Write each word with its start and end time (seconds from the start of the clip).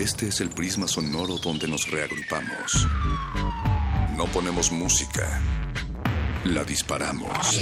Este 0.00 0.28
es 0.28 0.40
el 0.40 0.48
prisma 0.48 0.88
sonoro 0.88 1.36
donde 1.36 1.68
nos 1.68 1.90
reagrupamos. 1.90 2.88
No 4.16 4.24
ponemos 4.32 4.72
música, 4.72 5.42
la 6.44 6.64
disparamos. 6.64 7.60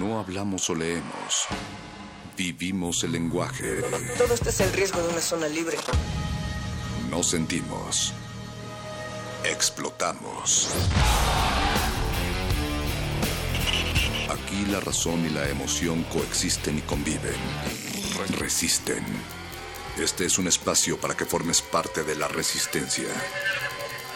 No 0.00 0.18
hablamos 0.18 0.68
o 0.68 0.74
leemos, 0.74 1.46
vivimos 2.36 3.04
el 3.04 3.12
lenguaje. 3.12 3.82
Todo 4.18 4.34
esto 4.34 4.48
es 4.48 4.58
el 4.58 4.72
riesgo 4.72 5.00
de 5.00 5.10
una 5.10 5.20
zona 5.20 5.46
libre. 5.46 5.76
No 7.08 7.22
sentimos, 7.22 8.12
explotamos. 9.44 10.70
Aquí 14.28 14.66
la 14.72 14.80
razón 14.80 15.24
y 15.24 15.28
la 15.28 15.48
emoción 15.48 16.02
coexisten 16.12 16.78
y 16.78 16.80
conviven. 16.80 17.85
Resisten. 18.24 19.04
Este 20.02 20.24
es 20.24 20.38
un 20.38 20.48
espacio 20.48 20.98
para 20.98 21.14
que 21.14 21.24
formes 21.24 21.62
parte 21.62 22.02
de 22.02 22.16
la 22.16 22.28
resistencia. 22.28 23.08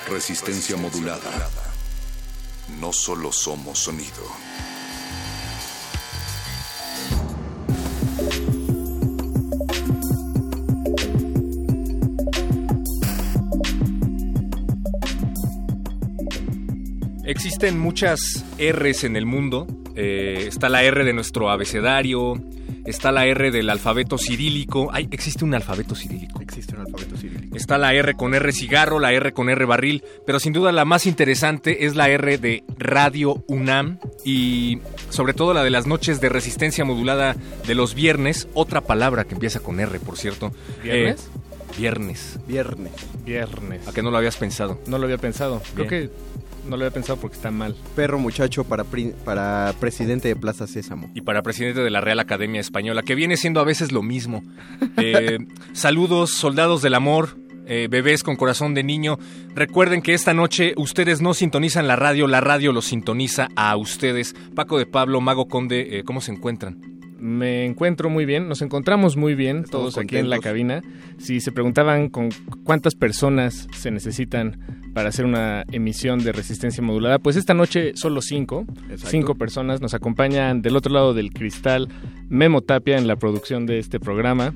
Resistencia 0.08 0.77
modulada. 0.77 1.50
No 2.80 2.92
solo 2.92 3.30
somos 3.32 3.78
sonido. 3.78 4.24
Existen 17.24 17.78
muchas 17.78 18.44
R's 18.58 19.05
en 19.05 19.16
el 19.16 19.24
mundo. 19.24 19.66
Eh, 19.94 20.46
está 20.48 20.69
la 20.69 20.82
R 20.82 21.05
de 21.05 21.12
nuestro 21.12 21.50
abecedario, 21.50 22.34
está 22.90 23.12
la 23.12 23.26
R 23.26 23.50
del 23.50 23.70
alfabeto 23.70 24.18
cirílico. 24.18 24.90
Ay, 24.92 25.08
existe 25.10 25.44
un 25.44 25.55
alfabeto 25.55 25.94
cirílico. 25.94 26.41
Existe 26.42 26.74
un 26.74 26.83
alfabeto 26.83 27.16
cirílico. 27.16 27.56
Está 27.56 27.78
la 27.78 27.94
R 27.94 28.14
con 28.14 28.34
R 28.34 28.52
cigarro, 28.52 28.98
la 28.98 29.12
R 29.12 29.32
con 29.32 29.48
R 29.48 29.64
barril, 29.64 30.05
pero 30.27 30.38
sin 30.41 30.52
duda 30.52 30.72
la 30.72 30.84
más 30.84 31.06
interesante 31.06 31.86
es 31.86 31.97
la 31.97 32.08
R 32.08 32.38
de 32.38 32.64
Radio 32.78 33.44
UNAM 33.47 33.98
y 34.24 34.78
sobre 35.08 35.32
todo 35.32 35.55
la 35.55 35.64
de 35.64 35.70
las 35.70 35.86
noches 35.86 36.20
de 36.20 36.28
resistencia 36.28 36.84
modulada 36.84 37.36
de 37.66 37.74
los 37.74 37.94
viernes, 37.94 38.48
otra 38.55 38.80
palabra 38.80 39.25
que 39.25 39.34
empieza 39.34 39.60
con 39.60 39.80
R, 39.80 39.98
por 40.00 40.16
cierto. 40.16 40.52
¿Viernes? 40.82 41.20
Eh, 41.20 41.78
viernes. 41.78 42.38
Viernes. 42.47 42.92
Viernes. 43.25 43.88
¿A 43.88 43.92
que 43.92 44.02
no 44.02 44.10
lo 44.10 44.19
habías 44.19 44.36
pensado? 44.36 44.80
No 44.86 44.98
lo 44.98 45.04
había 45.04 45.19
pensado. 45.19 45.62
Creo 45.75 45.86
que 45.86 46.10
no 46.69 46.77
lo 46.77 46.84
había 46.84 46.92
pensado 46.94 47.19
porque 47.20 47.36
está 47.36 47.50
mal. 47.50 47.75
Perro 47.97 48.19
muchacho 48.19 48.64
para, 48.64 48.84
pri- 48.84 49.14
para 49.25 49.75
presidente 49.80 50.28
de 50.28 50.36
Plaza 50.36 50.66
Sésamo. 50.66 51.11
y 51.14 51.20
para 51.22 51.42
presidente 51.42 51.80
de 51.80 51.91
la 51.91 52.00
Real 52.00 52.20
Academia 52.20 52.61
Española, 52.61 53.03
que 53.03 53.14
viene 53.14 53.36
siendo 53.36 53.61
a 53.61 53.64
veces 53.64 53.92
lo 53.92 54.03
mismo. 54.03 54.42
Eh, 54.97 55.38
saludos, 55.72 56.31
soldados 56.31 56.83
del 56.83 56.94
amor, 56.94 57.36
eh, 57.66 57.88
bebés 57.91 58.22
con 58.22 58.36
corazón 58.36 58.75
de 58.75 58.83
niño. 58.83 59.19
Recuerden 59.55 60.03
que 60.03 60.14
esta 60.14 60.34
noche 60.34 60.75
ustedes 60.77 61.20
no 61.20 61.34
sintonizan 61.34 61.86
la 61.88 61.97
radio, 61.97 62.27
la 62.27 62.41
radio 62.41 62.72
los 62.72 62.86
sintoniza 62.86 63.48
a 63.56 63.77
ustedes. 63.77 64.34
Paco 64.55 64.78
de 64.78 64.86
Pablo, 64.86 65.20
Mago 65.20 65.47
Conde, 65.48 65.98
eh, 65.98 66.05
¿cómo 66.05 66.20
se 66.20 66.33
encuentran? 66.33 66.81
Me 67.20 67.66
encuentro 67.66 68.08
muy 68.08 68.24
bien, 68.24 68.48
nos 68.48 68.62
encontramos 68.62 69.16
muy 69.16 69.34
bien 69.34 69.64
todos 69.64 69.98
aquí 69.98 70.16
en 70.16 70.30
la 70.30 70.38
cabina. 70.38 70.82
Si 71.18 71.40
se 71.40 71.52
preguntaban 71.52 72.08
con 72.08 72.30
cuántas 72.64 72.94
personas 72.94 73.68
se 73.72 73.90
necesitan 73.90 74.58
para 74.94 75.10
hacer 75.10 75.26
una 75.26 75.64
emisión 75.70 76.24
de 76.24 76.32
resistencia 76.32 76.82
modulada, 76.82 77.18
pues 77.18 77.36
esta 77.36 77.52
noche 77.52 77.92
solo 77.94 78.22
cinco, 78.22 78.64
Exacto. 78.84 79.10
cinco 79.10 79.34
personas 79.34 79.82
nos 79.82 79.92
acompañan 79.92 80.62
del 80.62 80.76
otro 80.76 80.92
lado 80.92 81.12
del 81.12 81.32
cristal 81.32 81.88
Memo 82.28 82.62
Tapia 82.62 82.96
en 82.96 83.06
la 83.06 83.16
producción 83.16 83.66
de 83.66 83.78
este 83.78 84.00
programa 84.00 84.54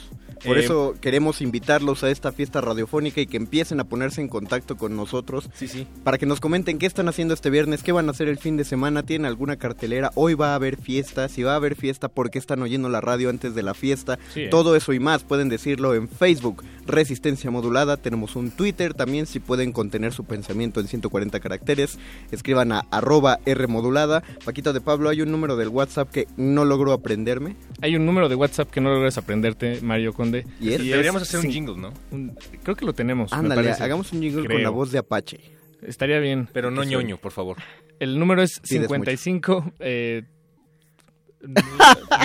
Por 0.44 0.58
Eh, 0.58 0.64
eso 0.64 0.96
queremos 1.00 1.40
invitarlos 1.40 2.02
a 2.02 2.10
esta 2.10 2.32
fiesta 2.32 2.60
radiofónica 2.60 3.20
y 3.20 3.28
que 3.28 3.36
empiecen 3.36 3.78
a 3.78 3.84
ponerse 3.84 4.20
en 4.22 4.26
contacto 4.26 4.76
con 4.76 4.96
nosotros. 4.96 5.48
Sí, 5.54 5.68
sí. 5.68 5.86
para 6.02 6.18
que 6.18 6.26
nos 6.26 6.40
comenten 6.40 6.78
qué 6.78 6.86
están 6.86 7.06
haciendo 7.08 7.32
este 7.32 7.48
viernes, 7.48 7.84
qué 7.84 7.92
van 7.92 8.08
a 8.08 8.10
hacer 8.10 8.28
el 8.28 8.38
fin 8.38 8.56
de 8.56 8.64
semana, 8.64 9.04
tienen 9.04 9.26
alguna 9.26 9.54
cartelera, 9.56 10.10
hoy 10.16 10.34
va 10.34 10.50
a 10.50 10.54
haber 10.56 10.76
fiesta, 10.76 11.28
si 11.28 11.44
va 11.44 11.52
a 11.52 11.56
haber 11.56 11.76
fiesta, 11.76 12.08
por 12.08 12.30
qué 12.32 12.40
están 12.40 12.60
oyendo 12.60 12.88
la 12.88 13.00
radio 13.00 13.30
antes 13.30 13.54
de 13.54 13.62
la 13.62 13.74
fiesta, 13.74 14.18
Sí, 14.34 14.46
todo 14.50 14.74
eso 14.74 14.92
y 14.92 14.98
más 14.98 15.19
pueden 15.22 15.48
decirlo 15.48 15.94
en 15.94 16.08
Facebook, 16.08 16.64
Resistencia 16.86 17.50
Modulada, 17.50 17.96
tenemos 17.96 18.36
un 18.36 18.50
Twitter 18.50 18.94
también, 18.94 19.26
si 19.26 19.38
pueden 19.40 19.72
contener 19.72 20.12
su 20.12 20.24
pensamiento 20.24 20.80
en 20.80 20.88
140 20.88 21.40
caracteres, 21.40 21.98
escriban 22.32 22.72
a 22.72 22.80
arroba 22.90 23.38
R 23.46 23.66
modulada, 23.66 24.22
Paquito 24.44 24.72
de 24.72 24.80
Pablo, 24.80 25.08
hay 25.08 25.22
un 25.22 25.30
número 25.30 25.56
del 25.56 25.68
WhatsApp 25.68 26.10
que 26.10 26.26
no 26.36 26.64
logro 26.64 26.92
aprenderme, 26.92 27.56
Hay 27.80 27.96
un 27.96 28.06
número 28.06 28.28
de 28.28 28.34
WhatsApp 28.34 28.70
que 28.70 28.80
no 28.80 28.90
logras 28.92 29.18
aprenderte, 29.18 29.80
Mario 29.82 30.12
Conde. 30.12 30.46
y 30.60 30.72
es, 30.72 30.80
Y 30.82 30.88
Deberíamos 30.88 31.22
es 31.22 31.28
hacer 31.28 31.46
un 31.46 31.52
jingle, 31.52 31.76
¿no? 31.76 31.92
un- 32.10 32.34
creo 32.62 32.76
que 32.76 32.84
lo 32.84 32.92
tenemos. 32.92 33.32
ándale, 33.32 33.70
hagamos 33.72 34.12
un 34.12 34.20
jingle 34.22 34.46
con 34.48 34.62
la 34.62 34.70
voz 34.70 34.90
de 34.92 34.98
Apache. 34.98 35.40
Estaría 35.82 36.18
bien. 36.18 36.48
Pero 36.52 36.70
no 36.70 36.84
ñoño, 36.84 37.16
por 37.16 37.32
favor. 37.32 37.56
El 38.00 38.18
número 38.18 38.42
es 38.42 38.60
Pides 38.60 38.82
55 38.88 39.72
eh, 39.78 40.22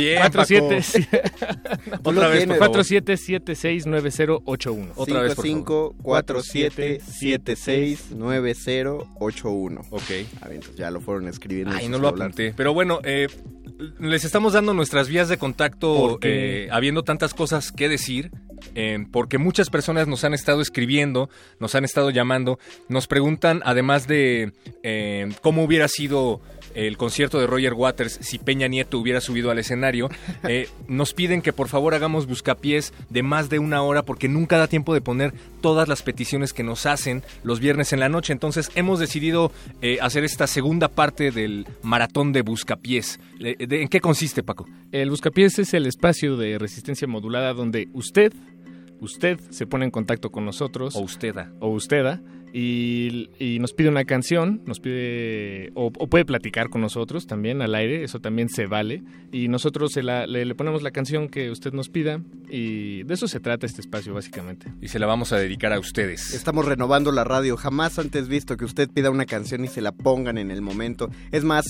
favor. 2.60 2.74
47769081. 2.74 4.92
Otra 4.96 5.22
vez, 5.22 5.36
por 5.36 5.46
favor. 5.46 5.48
55 5.64 5.96
47 6.02 7.00
76 7.00 8.12
9081. 8.12 9.82
Ok. 9.90 10.02
A 10.42 10.46
ver, 10.48 10.56
entonces 10.56 10.76
ya 10.76 10.92
lo 10.92 11.02
fueron 11.02 11.28
escribiendo. 11.28 11.72
en 11.74 11.78
Ay, 11.78 11.88
no 11.88 11.98
lo 11.98 12.10
celulares. 12.10 12.34
apunté. 12.34 12.54
Pero 12.56 12.74
bueno, 12.74 13.00
eh, 13.04 13.28
les 14.00 14.26
estamos 14.26 14.54
dando 14.54 14.74
nuestras 14.74 15.08
vías 15.08 15.30
de 15.30 15.38
contacto, 15.38 16.20
eh, 16.22 16.68
habiendo 16.72 17.04
tantas 17.04 17.34
cosas 17.34 17.72
que 17.72 17.90
decir, 17.90 18.32
eh, 18.74 19.06
porque 19.12 19.38
muchas 19.38 19.70
personas 19.70 20.08
nos 20.08 20.24
han 20.24 20.34
estado 20.34 20.62
escribiendo, 20.62 21.30
nos 21.60 21.76
han 21.76 21.84
estado 21.84 22.10
llamando, 22.10 22.58
nos 22.88 23.08
preguntan, 23.08 23.62
además 23.66 24.08
de 24.08 24.54
eh, 24.84 25.30
cómo 25.42 25.64
hubiera 25.64 25.88
sido 25.88 26.42
el 26.76 26.98
concierto 26.98 27.40
de 27.40 27.48
Roger 27.48 27.74
Waters 27.74 28.20
si 28.22 28.38
Peña 28.38 28.68
Nieto 28.68 29.00
hubiera 29.00 29.22
subido 29.22 29.52
al 29.52 29.60
escenario, 29.60 30.10
eh, 30.44 30.70
nos 30.88 31.14
piden 31.14 31.42
que 31.42 31.54
por 31.54 31.68
favor 31.68 31.94
hagamos 31.96 32.28
buscapiés 32.28 32.94
de 33.10 33.24
más 33.24 33.50
de 33.50 33.60
una 33.60 33.82
hora 33.82 34.04
porque 34.04 34.28
nunca 34.28 34.58
da 34.58 34.68
tiempo 34.68 34.94
de 34.94 35.02
poner 35.02 35.34
todas 35.62 35.88
las 35.88 36.04
peticiones 36.04 36.54
que 36.54 36.64
nos 36.64 36.86
hacen 36.86 37.24
los 37.44 37.60
viernes 37.60 37.94
en 37.94 38.00
la 38.00 38.10
noche. 38.10 38.34
Entonces 38.34 38.70
hemos 38.76 39.00
decidido 39.00 39.52
eh, 39.82 39.98
hacer 40.02 40.24
esta 40.24 40.48
segunda 40.48 40.90
parte 40.90 41.32
del 41.32 41.66
maratón 41.82 42.34
de 42.34 42.42
buscapiés. 42.42 43.20
¿En 43.40 43.88
qué 43.88 44.02
consiste, 44.02 44.44
Paco? 44.44 44.68
El 44.92 45.10
Buscapiés 45.10 45.60
es 45.60 45.74
el 45.74 45.86
espacio 45.88 46.38
de 46.38 46.58
resistencia 46.58 47.08
modulada 47.08 47.54
donde 47.54 47.90
usted, 47.94 48.34
usted 49.00 49.40
se 49.50 49.68
pone 49.68 49.86
en 49.86 49.92
contacto 49.92 50.32
con 50.32 50.46
nosotros 50.46 50.96
O 50.96 51.02
usted. 51.02 51.36
o 51.60 51.70
usted 51.70 52.20
y, 52.58 53.30
y 53.38 53.60
nos 53.60 53.74
pide 53.74 53.90
una 53.90 54.06
canción, 54.06 54.62
nos 54.66 54.80
pide 54.80 55.72
o, 55.76 55.88
o 55.98 56.08
puede 56.08 56.24
platicar 56.24 56.70
con 56.70 56.80
nosotros 56.80 57.28
también 57.28 57.62
al 57.62 57.76
aire, 57.76 58.04
eso 58.06 58.20
también 58.22 58.48
se 58.48 58.66
vale 58.66 59.04
y 59.34 59.50
nosotros 59.50 59.92
se 59.92 60.02
la- 60.04 60.26
le, 60.26 60.46
le 60.46 60.56
ponemos 60.56 60.82
la 60.82 60.92
canción 60.92 61.28
que 61.28 61.52
usted 61.52 61.74
nos 61.74 61.90
pida 61.90 62.22
y 62.50 63.04
de 63.04 63.14
eso 63.14 63.28
se 63.28 63.42
trata 63.42 63.66
este 63.66 63.82
espacio 63.82 64.14
básicamente. 64.14 64.72
Y 64.82 64.88
se 64.88 65.00
la 65.00 65.06
vamos 65.06 65.34
a 65.34 65.38
dedicar 65.38 65.74
a 65.74 65.80
ustedes. 65.80 66.34
Estamos 66.34 66.64
renovando 66.66 67.12
la 67.12 67.26
radio. 67.26 67.58
Jamás 67.58 68.00
antes 68.00 68.30
visto 68.30 68.56
que 68.56 68.64
usted 68.64 68.90
pida 68.90 69.10
una 69.10 69.26
canción 69.26 69.66
y 69.66 69.68
se 69.68 69.82
la 69.82 69.92
pongan 69.92 70.38
en 70.38 70.50
el 70.50 70.62
momento. 70.62 71.10
Es 71.34 71.44
más, 71.44 71.66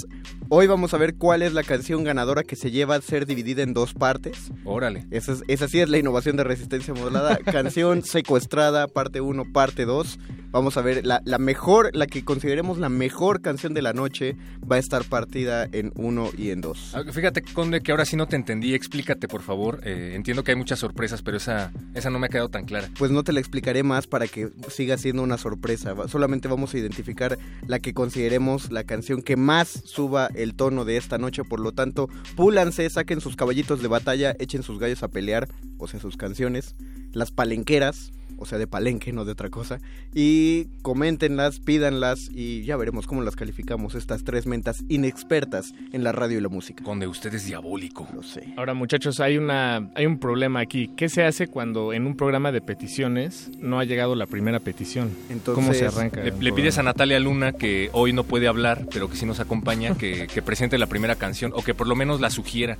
hoy 0.49 0.67
vamos 0.67 0.93
a 0.93 0.97
ver 0.97 1.15
cuál 1.15 1.41
es 1.41 1.53
la 1.53 1.63
canción 1.63 2.03
ganadora 2.03 2.43
que 2.43 2.55
se 2.55 2.69
lleva 2.69 2.95
a 2.95 3.01
ser 3.01 3.25
dividida 3.25 3.63
en 3.63 3.73
dos 3.73 3.95
partes. 3.95 4.51
Órale. 4.63 5.07
Esa, 5.09 5.31
es, 5.33 5.43
esa 5.47 5.67
sí 5.67 5.79
es 5.79 5.89
la 5.89 5.97
innovación 5.97 6.37
de 6.37 6.43
resistencia 6.43 6.93
modulada. 6.93 7.37
Canción 7.45 8.03
secuestrada, 8.03 8.87
parte 8.87 9.21
1, 9.21 9.51
parte 9.51 9.85
2. 9.85 10.19
Vamos 10.51 10.74
a 10.77 10.81
ver, 10.81 11.05
la, 11.05 11.21
la 11.25 11.37
mejor, 11.37 11.91
la 11.93 12.07
que 12.07 12.23
consideremos 12.23 12.77
la 12.77 12.89
mejor 12.89 13.41
canción 13.41 13.73
de 13.73 13.81
la 13.81 13.93
noche 13.93 14.35
va 14.69 14.77
a 14.77 14.79
estar 14.79 15.03
partida 15.05 15.67
en 15.71 15.91
1 15.95 16.31
y 16.37 16.49
en 16.49 16.61
2. 16.61 16.95
Ah, 16.95 17.03
Fíjate, 17.11 17.41
Conde, 17.41 17.81
que 17.81 17.91
ahora 17.91 18.05
sí 18.05 18.15
no 18.15 18.27
te 18.27 18.35
entendí. 18.35 18.73
Explícate, 18.73 19.27
por 19.27 19.41
favor. 19.41 19.81
Eh, 19.83 20.13
entiendo 20.15 20.43
que 20.43 20.51
hay 20.51 20.57
muchas 20.57 20.79
sorpresas, 20.79 21.21
pero 21.21 21.37
esa, 21.37 21.71
esa 21.93 22.09
no 22.09 22.19
me 22.19 22.27
ha 22.27 22.29
quedado 22.29 22.49
tan 22.49 22.65
clara. 22.65 22.89
Pues 22.97 23.11
no 23.11 23.23
te 23.23 23.33
la 23.33 23.39
explicaré 23.39 23.83
más 23.83 24.07
para 24.07 24.27
que 24.27 24.49
siga 24.69 24.97
siendo 24.97 25.23
una 25.23 25.37
sorpresa. 25.37 25.95
Solamente 26.07 26.47
vamos 26.47 26.73
a 26.73 26.77
identificar 26.77 27.37
la 27.67 27.79
que 27.79 27.93
consideremos 27.93 28.71
la 28.71 28.83
canción 28.83 29.21
que 29.21 29.35
más 29.35 29.67
suba 29.85 30.29
el 30.35 30.55
tono 30.55 30.85
de 30.85 30.97
esta 30.97 31.17
noche. 31.17 31.43
Por 31.43 31.59
lo 31.59 31.71
tanto, 31.71 32.09
púlanse, 32.35 32.89
saquen 32.89 33.21
sus 33.21 33.35
caballitos 33.35 33.81
de 33.81 33.87
batalla, 33.87 34.35
echen 34.39 34.63
sus 34.63 34.79
gallos 34.79 35.03
a 35.03 35.07
pelear, 35.07 35.47
o 35.77 35.87
sea, 35.87 35.99
sus 35.99 36.17
canciones, 36.17 36.75
las 37.11 37.31
palenqueras, 37.31 38.11
o 38.37 38.45
sea, 38.45 38.57
de 38.57 38.67
palenque, 38.67 39.11
no 39.11 39.25
de 39.25 39.31
otra 39.31 39.49
cosa, 39.49 39.79
y 40.13 40.65
coméntenlas, 40.81 41.59
pídanlas 41.59 42.29
y 42.31 42.63
ya 42.63 42.77
veremos 42.77 43.07
cómo 43.07 43.21
las 43.21 43.35
calificamos, 43.35 43.95
estas 43.95 44.23
tres 44.23 44.45
mentas 44.47 44.83
inexpertas 44.89 45.73
en 45.91 46.03
la 46.03 46.11
radio 46.11 46.37
y 46.37 46.41
la 46.41 46.49
música. 46.49 46.83
Conde, 46.83 47.07
usted 47.07 47.33
es 47.33 47.45
diabólico. 47.45 48.07
Lo 48.13 48.23
sé. 48.23 48.53
Ahora 48.57 48.73
muchachos, 48.73 49.19
hay, 49.19 49.37
una, 49.37 49.91
hay 49.95 50.05
un 50.05 50.19
problema 50.19 50.59
aquí. 50.59 50.91
¿Qué 50.95 51.09
se 51.09 51.23
hace 51.23 51.47
cuando 51.47 51.93
en 51.93 52.05
un 52.05 52.15
programa 52.15 52.51
de 52.51 52.61
peticiones 52.61 53.51
no 53.59 53.79
ha 53.79 53.83
llegado 53.83 54.15
la 54.15 54.25
primera 54.25 54.59
petición? 54.59 55.11
Entonces, 55.29 55.55
¿Cómo 55.55 55.73
se 55.73 55.85
arranca? 55.85 56.23
Le, 56.23 56.53
pides 56.53 56.77
a? 56.77 56.83
Natalia 56.83 57.19
Luna, 57.19 57.53
que 57.53 57.89
hoy 57.93 58.13
no 58.13 58.23
puede 58.23 58.47
hablar, 58.47 58.87
pero 58.91 59.09
que 59.09 59.17
sí 59.17 59.25
nos 59.25 59.39
acompaña, 59.39 59.97
que, 59.97 60.27
que 60.27 60.41
presente 60.41 60.77
la 60.77 60.87
primera 60.87 61.15
canción, 61.15 61.51
o 61.53 61.63
que 61.63 61.73
por 61.73 61.87
lo 61.87 61.95
menos 61.95 62.21
la 62.21 62.29
sugiera. 62.29 62.77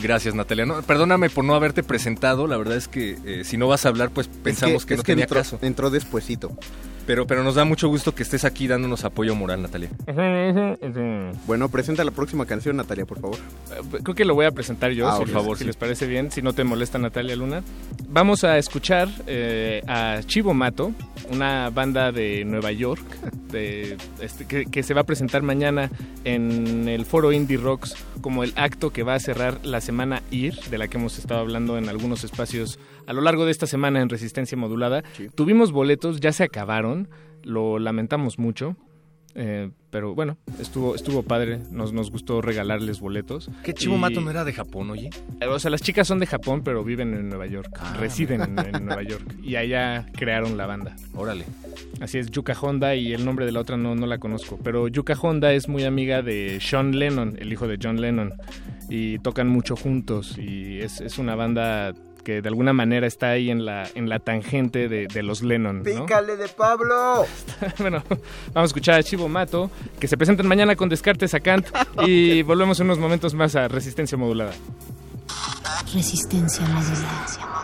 Gracias, 0.00 0.34
Natalia. 0.34 0.66
No, 0.66 0.82
perdóname 0.82 1.30
por 1.30 1.44
no 1.44 1.54
haberte 1.54 1.82
presentado. 1.82 2.46
La 2.46 2.56
verdad 2.56 2.76
es 2.76 2.88
que 2.88 3.18
eh, 3.24 3.44
si 3.44 3.56
no 3.56 3.68
vas 3.68 3.86
a 3.86 3.88
hablar, 3.88 4.10
pues 4.10 4.28
pensamos 4.28 4.82
es 4.82 4.86
que, 4.86 4.94
es 4.94 4.98
no 4.98 5.04
tenía 5.04 5.24
entró, 5.24 5.38
caso. 5.38 5.58
entró 5.62 5.90
despuesito. 5.90 6.56
Pero, 7.06 7.26
pero 7.26 7.42
nos 7.42 7.56
da 7.56 7.64
mucho 7.64 7.88
gusto 7.88 8.14
que 8.14 8.22
estés 8.22 8.44
aquí 8.44 8.66
dándonos 8.68 9.04
apoyo 9.04 9.34
moral, 9.34 9.60
Natalia. 9.62 9.90
Bueno, 11.46 11.68
presenta 11.68 12.04
la 12.04 12.10
próxima 12.12 12.46
canción, 12.46 12.76
Natalia, 12.76 13.04
por 13.06 13.20
favor. 13.20 13.38
Creo 14.02 14.14
que 14.14 14.24
lo 14.24 14.34
voy 14.34 14.46
a 14.46 14.50
presentar 14.52 14.92
yo, 14.92 15.08
Ah, 15.08 15.18
por 15.18 15.28
favor, 15.28 15.56
sí. 15.56 15.62
si 15.62 15.66
les 15.66 15.76
parece 15.76 16.06
bien, 16.06 16.30
si 16.30 16.42
no 16.42 16.52
te 16.52 16.64
molesta 16.64 16.98
Natalia 16.98 17.34
Luna. 17.36 17.62
Vamos 18.08 18.44
a 18.44 18.56
escuchar 18.58 19.08
eh, 19.26 19.82
a 19.88 20.20
Chivo 20.26 20.54
Mato, 20.54 20.92
una 21.30 21.70
banda 21.70 22.12
de 22.12 22.44
Nueva 22.44 22.70
York, 22.72 23.02
de, 23.50 23.96
este, 24.20 24.46
que, 24.46 24.66
que 24.66 24.82
se 24.82 24.94
va 24.94 25.00
a 25.02 25.04
presentar 25.04 25.42
mañana 25.42 25.90
en 26.24 26.88
el 26.88 27.04
foro 27.04 27.32
Indie 27.32 27.56
Rocks 27.56 27.96
como 28.20 28.44
el 28.44 28.52
acto 28.56 28.90
que 28.90 29.02
va 29.02 29.14
a 29.14 29.20
cerrar 29.20 29.58
la 29.64 29.80
semana 29.80 30.22
IR, 30.30 30.54
de 30.70 30.78
la 30.78 30.86
que 30.88 30.98
hemos 30.98 31.18
estado 31.18 31.40
hablando 31.40 31.76
en 31.78 31.88
algunos 31.88 32.22
espacios 32.24 32.78
a 33.06 33.12
lo 33.12 33.20
largo 33.20 33.44
de 33.44 33.50
esta 33.50 33.66
semana 33.66 34.00
en 34.00 34.08
Resistencia 34.08 34.56
Modulada. 34.56 35.02
Sí. 35.16 35.28
Tuvimos 35.34 35.72
boletos, 35.72 36.20
ya 36.20 36.32
se 36.32 36.44
acabaron, 36.44 37.08
lo 37.42 37.78
lamentamos 37.78 38.38
mucho. 38.38 38.76
eh, 39.34 39.70
pero 39.88 40.14
bueno, 40.14 40.36
estuvo 40.60 40.94
estuvo 40.94 41.22
padre, 41.22 41.58
nos, 41.70 41.92
nos 41.94 42.10
gustó 42.10 42.40
regalarles 42.42 43.00
boletos. 43.00 43.50
¿Qué 43.62 43.72
Chivo 43.74 43.96
Y- 43.96 43.98
Mato 43.98 44.20
no 44.22 44.30
era 44.30 44.44
de 44.44 44.52
Japón, 44.54 44.90
oye? 44.90 45.08
eh, 45.40 45.46
O 45.46 45.58
sea, 45.58 45.70
las 45.70 45.80
chicas 45.82 46.06
son 46.08 46.18
de 46.18 46.26
Japón, 46.26 46.62
pero 46.64 46.82
viven 46.84 47.12
en 47.14 47.28
Nueva 47.30 47.46
York. 47.46 47.70
Ah, 47.80 47.94
residen 47.98 48.40
en, 48.42 48.58
en 48.74 48.86
Nueva 48.86 49.02
York. 49.02 49.34
Y 49.42 49.56
allá 49.56 50.06
crearon 50.16 50.56
la 50.58 50.66
banda. 50.66 50.96
Órale. 51.14 51.44
Así 52.00 52.18
es, 52.18 52.30
Yuka 52.30 52.54
Honda 52.60 52.94
y 52.94 53.12
el 53.14 53.24
nombre 53.24 53.44
de 53.46 53.52
la 53.52 53.60
otra 53.60 53.76
no, 53.78 53.94
no 53.94 54.06
la 54.06 54.18
conozco. 54.18 54.58
Pero 54.62 54.88
Yuka 54.88 55.14
Honda 55.20 55.52
es 55.54 55.68
muy 55.68 55.84
amiga 55.84 56.20
de 56.22 56.58
Sean 56.60 56.98
Lennon, 56.98 57.36
el 57.38 57.52
hijo 57.52 57.66
de 57.68 57.78
John 57.82 58.00
Lennon. 58.00 58.32
Y 58.90 59.18
tocan 59.20 59.48
mucho 59.48 59.76
juntos. 59.76 60.36
Y 60.38 60.78
es, 60.80 61.00
es 61.02 61.18
una 61.18 61.34
banda 61.36 61.94
que 62.22 62.42
de 62.42 62.48
alguna 62.48 62.72
manera 62.72 63.06
está 63.06 63.30
ahí 63.30 63.50
en 63.50 63.64
la, 63.64 63.88
en 63.94 64.08
la 64.08 64.18
tangente 64.18 64.88
de, 64.88 65.06
de 65.06 65.22
los 65.22 65.42
Lennon. 65.42 65.78
¿no? 65.78 65.84
¡Pícale 65.84 66.36
de 66.36 66.48
Pablo! 66.48 67.26
bueno, 67.78 68.02
vamos 68.08 68.22
a 68.54 68.64
escuchar 68.64 68.98
a 68.98 69.02
Chivo 69.02 69.28
Mato, 69.28 69.70
que 69.98 70.08
se 70.08 70.16
presentan 70.16 70.46
mañana 70.46 70.76
con 70.76 70.88
Descartes 70.88 71.34
a 71.34 71.40
Kant. 71.40 71.68
Y 72.06 72.42
volvemos 72.42 72.80
unos 72.80 72.98
momentos 72.98 73.34
más 73.34 73.56
a 73.56 73.68
Resistencia 73.68 74.16
Modulada. 74.16 74.52
Resistencia 75.94 76.64
modulada. 76.66 77.62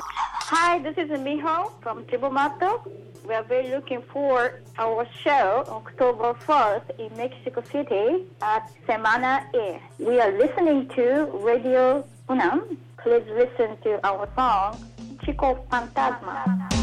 Hi, 0.50 0.78
this 0.82 0.98
is 0.98 1.10
Miho 1.20 1.70
from 1.82 2.04
Chibumato. 2.06 2.80
We 3.26 3.34
are 3.34 3.42
very 3.42 3.68
looking 3.68 4.02
for 4.12 4.60
our 4.78 5.06
show 5.22 5.64
October 5.68 6.34
4th 6.46 6.98
in 6.98 7.14
Mexico 7.16 7.62
City 7.70 8.24
at 8.40 8.70
Semana 8.86 9.44
E. 9.54 9.78
We 9.98 10.18
are 10.20 10.32
listening 10.38 10.88
to 10.96 11.26
Radio 11.44 12.04
Unam. 12.28 12.78
Please 13.08 13.24
listen 13.32 13.74
to 13.84 14.06
our 14.06 14.28
song 14.36 14.76
Chico 15.24 15.64
Fantasma. 15.70 16.77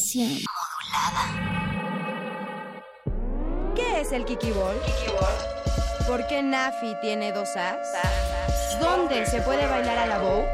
Resistencia 0.00 0.46
¿Qué 3.74 4.00
es 4.00 4.12
el 4.12 4.24
Kiki 4.24 4.50
Ball? 4.52 4.76
¿Por 6.06 6.26
qué 6.26 6.42
Nafi 6.42 6.94
tiene 7.02 7.32
dos 7.32 7.48
As? 7.56 8.80
¿Dónde 8.80 9.26
se 9.26 9.42
puede 9.42 9.66
bailar 9.66 9.98
a 9.98 10.06
la 10.06 10.18
bow? 10.18 10.44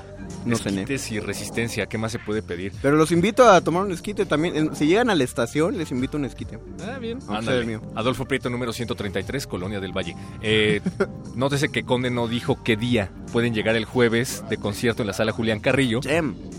No 0.51 0.57
cené. 0.57 0.87
Y 0.89 1.21
resistencia, 1.21 1.87
¿qué 1.87 1.99
más 1.99 2.13
se 2.13 2.19
puede 2.19 2.43
pedir? 2.43 2.73
Pero 2.83 2.97
los 2.97 3.13
invito 3.13 3.49
a 3.49 3.61
tomar 3.61 3.85
un 3.85 3.93
esquite 3.93 4.27
también. 4.27 4.75
Si 4.75 4.87
llegan 4.87 5.11
a 5.11 5.15
la 5.15 5.25
estación, 5.25 5.79
les 5.79 5.91
invito 5.91 6.17
a 6.17 6.21
un 6.21 6.27
esquite. 6.27 6.59
Ah, 6.83 6.99
bien. 6.99 7.19
Ándale. 7.29 7.65
mío. 7.65 7.81
Adolfo 7.95 8.25
Prieto, 8.27 8.51
número 8.51 8.73
133, 8.73 9.47
Colonia 9.47 9.81
del 9.81 9.97
Valle. 9.97 10.15
Eh, 10.43 10.81
nótese 11.35 11.69
que 11.69 11.85
Conde 11.85 12.11
no 12.11 12.29
dijo 12.29 12.63
qué 12.63 12.77
día 12.77 13.11
pueden 13.33 13.55
llegar 13.55 13.77
el 13.77 13.85
jueves 13.85 14.43
de 14.49 14.57
concierto 14.57 15.03
en 15.03 15.07
la 15.07 15.13
sala 15.13 15.33
Julián 15.33 15.61
Carrillo. 15.61 16.01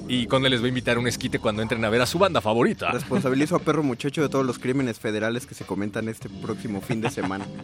Y 0.08 0.26
Conde 0.28 0.50
les 0.50 0.62
va 0.62 0.66
a 0.66 0.70
invitar 0.70 0.98
a 0.98 1.00
un 1.00 1.08
esquite 1.08 1.40
cuando 1.40 1.62
entren 1.62 1.84
a 1.86 1.90
ver 1.90 2.02
a 2.02 2.06
su 2.06 2.18
banda 2.18 2.42
favorita. 2.42 2.92
Responsabilizo 2.92 3.56
a 3.56 3.60
Perro 3.70 3.84
Muchacho 3.84 4.22
de 4.22 4.30
todos 4.30 4.46
los 4.46 4.58
crímenes 4.58 5.00
federales 5.00 5.46
que 5.46 5.54
se 5.56 5.66
comentan 5.66 6.08
este 6.10 6.30
próximo 6.30 6.82
fin 6.82 7.02
de 7.02 7.10
semana. 7.10 7.46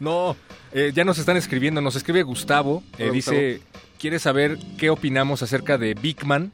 No, 0.00 0.36
eh, 0.72 0.92
ya 0.94 1.04
nos 1.04 1.18
están 1.18 1.36
escribiendo. 1.36 1.80
Nos 1.80 1.96
escribe 1.96 2.22
Gustavo. 2.22 2.82
eh, 2.98 3.10
dice, 3.12 3.60
quiere 4.04 4.18
saber 4.18 4.58
qué 4.76 4.90
opinamos 4.90 5.42
acerca 5.42 5.78
de 5.78 5.94
Big 5.94 6.26
Man 6.26 6.52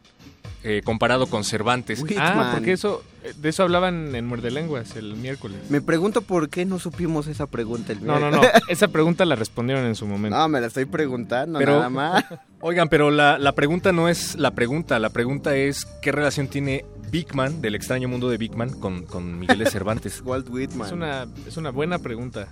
eh, 0.62 0.82
comparado 0.84 1.26
con 1.26 1.42
Cervantes. 1.42 2.00
Whitman. 2.00 2.38
Ah, 2.38 2.50
porque 2.54 2.70
eso, 2.70 3.02
eh, 3.24 3.32
de 3.36 3.48
eso 3.48 3.64
hablaban 3.64 4.14
en 4.14 4.24
Muerde 4.24 4.52
Lenguas 4.52 4.94
el 4.94 5.16
miércoles. 5.16 5.58
Me 5.68 5.80
pregunto 5.80 6.22
por 6.22 6.48
qué 6.48 6.64
no 6.64 6.78
supimos 6.78 7.26
esa 7.26 7.48
pregunta 7.48 7.92
el 7.92 8.06
No, 8.06 8.20
no, 8.20 8.30
no. 8.30 8.40
Esa 8.68 8.86
pregunta 8.86 9.24
la 9.24 9.34
respondieron 9.34 9.84
en 9.84 9.96
su 9.96 10.06
momento. 10.06 10.38
No, 10.38 10.46
me 10.46 10.60
la 10.60 10.68
estoy 10.68 10.84
preguntando 10.84 11.58
Pero- 11.58 11.72
nada 11.78 11.90
más. 11.90 12.24
Oigan, 12.60 12.88
pero 12.88 13.10
la, 13.10 13.36
la 13.38 13.52
pregunta 13.56 13.90
no 13.90 14.08
es 14.08 14.36
la 14.36 14.52
pregunta. 14.52 15.00
La 15.00 15.10
pregunta 15.10 15.56
es 15.56 15.86
qué 16.02 16.12
relación 16.12 16.46
tiene 16.46 16.84
Big 17.10 17.34
Man, 17.34 17.60
del 17.62 17.74
extraño 17.74 18.06
mundo 18.06 18.28
de 18.30 18.36
Big 18.36 18.54
Man, 18.54 18.70
con, 18.78 19.06
con 19.06 19.40
Miguel 19.40 19.58
de 19.58 19.66
Cervantes. 19.70 20.22
Walt 20.24 20.48
Whitman. 20.48 20.86
Es 20.86 20.92
una, 20.92 21.26
es 21.48 21.56
una 21.56 21.70
buena 21.70 21.98
pregunta. 21.98 22.46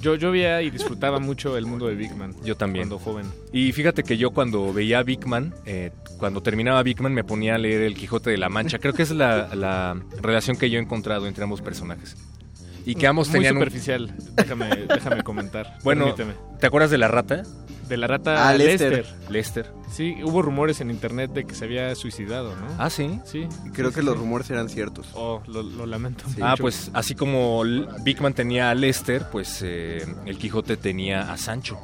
Yo, 0.00 0.14
yo 0.14 0.30
veía 0.30 0.62
y 0.62 0.70
disfrutaba 0.70 1.18
mucho 1.18 1.56
el 1.56 1.66
mundo 1.66 1.86
de 1.88 1.94
Big 1.94 2.14
Man. 2.14 2.34
Yo 2.44 2.56
también. 2.56 2.88
Cuando 2.88 3.04
joven. 3.04 3.26
Y 3.52 3.72
fíjate 3.72 4.02
que 4.02 4.16
yo 4.18 4.30
cuando 4.30 4.72
veía 4.72 5.02
Big 5.02 5.26
Man, 5.26 5.54
eh, 5.64 5.90
cuando 6.18 6.42
terminaba 6.42 6.82
Big 6.82 7.00
Man 7.00 7.14
me 7.14 7.24
ponía 7.24 7.54
a 7.54 7.58
leer 7.58 7.82
El 7.82 7.94
Quijote 7.94 8.30
de 8.30 8.36
la 8.38 8.48
Mancha. 8.48 8.78
Creo 8.78 8.92
que 8.92 9.02
es 9.02 9.10
la, 9.10 9.54
la 9.54 9.96
relación 10.20 10.56
que 10.56 10.68
yo 10.70 10.78
he 10.78 10.82
encontrado 10.82 11.26
entre 11.26 11.44
ambos 11.44 11.62
personajes. 11.62 12.16
Y 12.84 12.94
que 12.94 13.06
ambos 13.08 13.28
Muy 13.28 13.34
tenían 13.34 13.56
un- 13.56 13.62
superficial. 13.62 14.14
Déjame, 14.36 14.68
déjame 14.88 15.22
comentar. 15.24 15.78
Bueno, 15.82 16.14
Permíteme. 16.14 16.34
¿te 16.60 16.66
acuerdas 16.68 16.90
de 16.90 16.98
la 16.98 17.08
rata? 17.08 17.42
De 17.88 17.96
la 17.96 18.06
rata 18.06 18.48
Ah, 18.48 18.54
Lester. 18.54 18.92
Lester. 18.92 19.30
Lester. 19.30 19.72
Sí, 19.90 20.16
hubo 20.24 20.42
rumores 20.42 20.80
en 20.80 20.90
internet 20.90 21.30
de 21.32 21.44
que 21.44 21.54
se 21.54 21.64
había 21.64 21.94
suicidado, 21.94 22.56
¿no? 22.56 22.66
Ah, 22.78 22.90
sí. 22.90 23.20
sí. 23.24 23.46
Creo 23.72 23.90
sí, 23.90 23.94
que 23.94 24.00
sí, 24.00 24.06
los 24.06 24.18
rumores 24.18 24.50
eran 24.50 24.68
ciertos. 24.68 25.06
Oh, 25.14 25.40
lo, 25.46 25.62
lo 25.62 25.86
lamento. 25.86 26.24
Ah, 26.40 26.50
mucho. 26.50 26.62
pues 26.62 26.90
así 26.94 27.14
como 27.14 27.62
L- 27.64 27.86
Big 28.02 28.20
Man 28.20 28.34
tenía 28.34 28.70
a 28.70 28.74
Lester, 28.74 29.26
pues 29.30 29.60
eh, 29.62 30.04
el 30.26 30.36
Quijote 30.38 30.76
tenía 30.76 31.32
a 31.32 31.36
Sancho. 31.36 31.78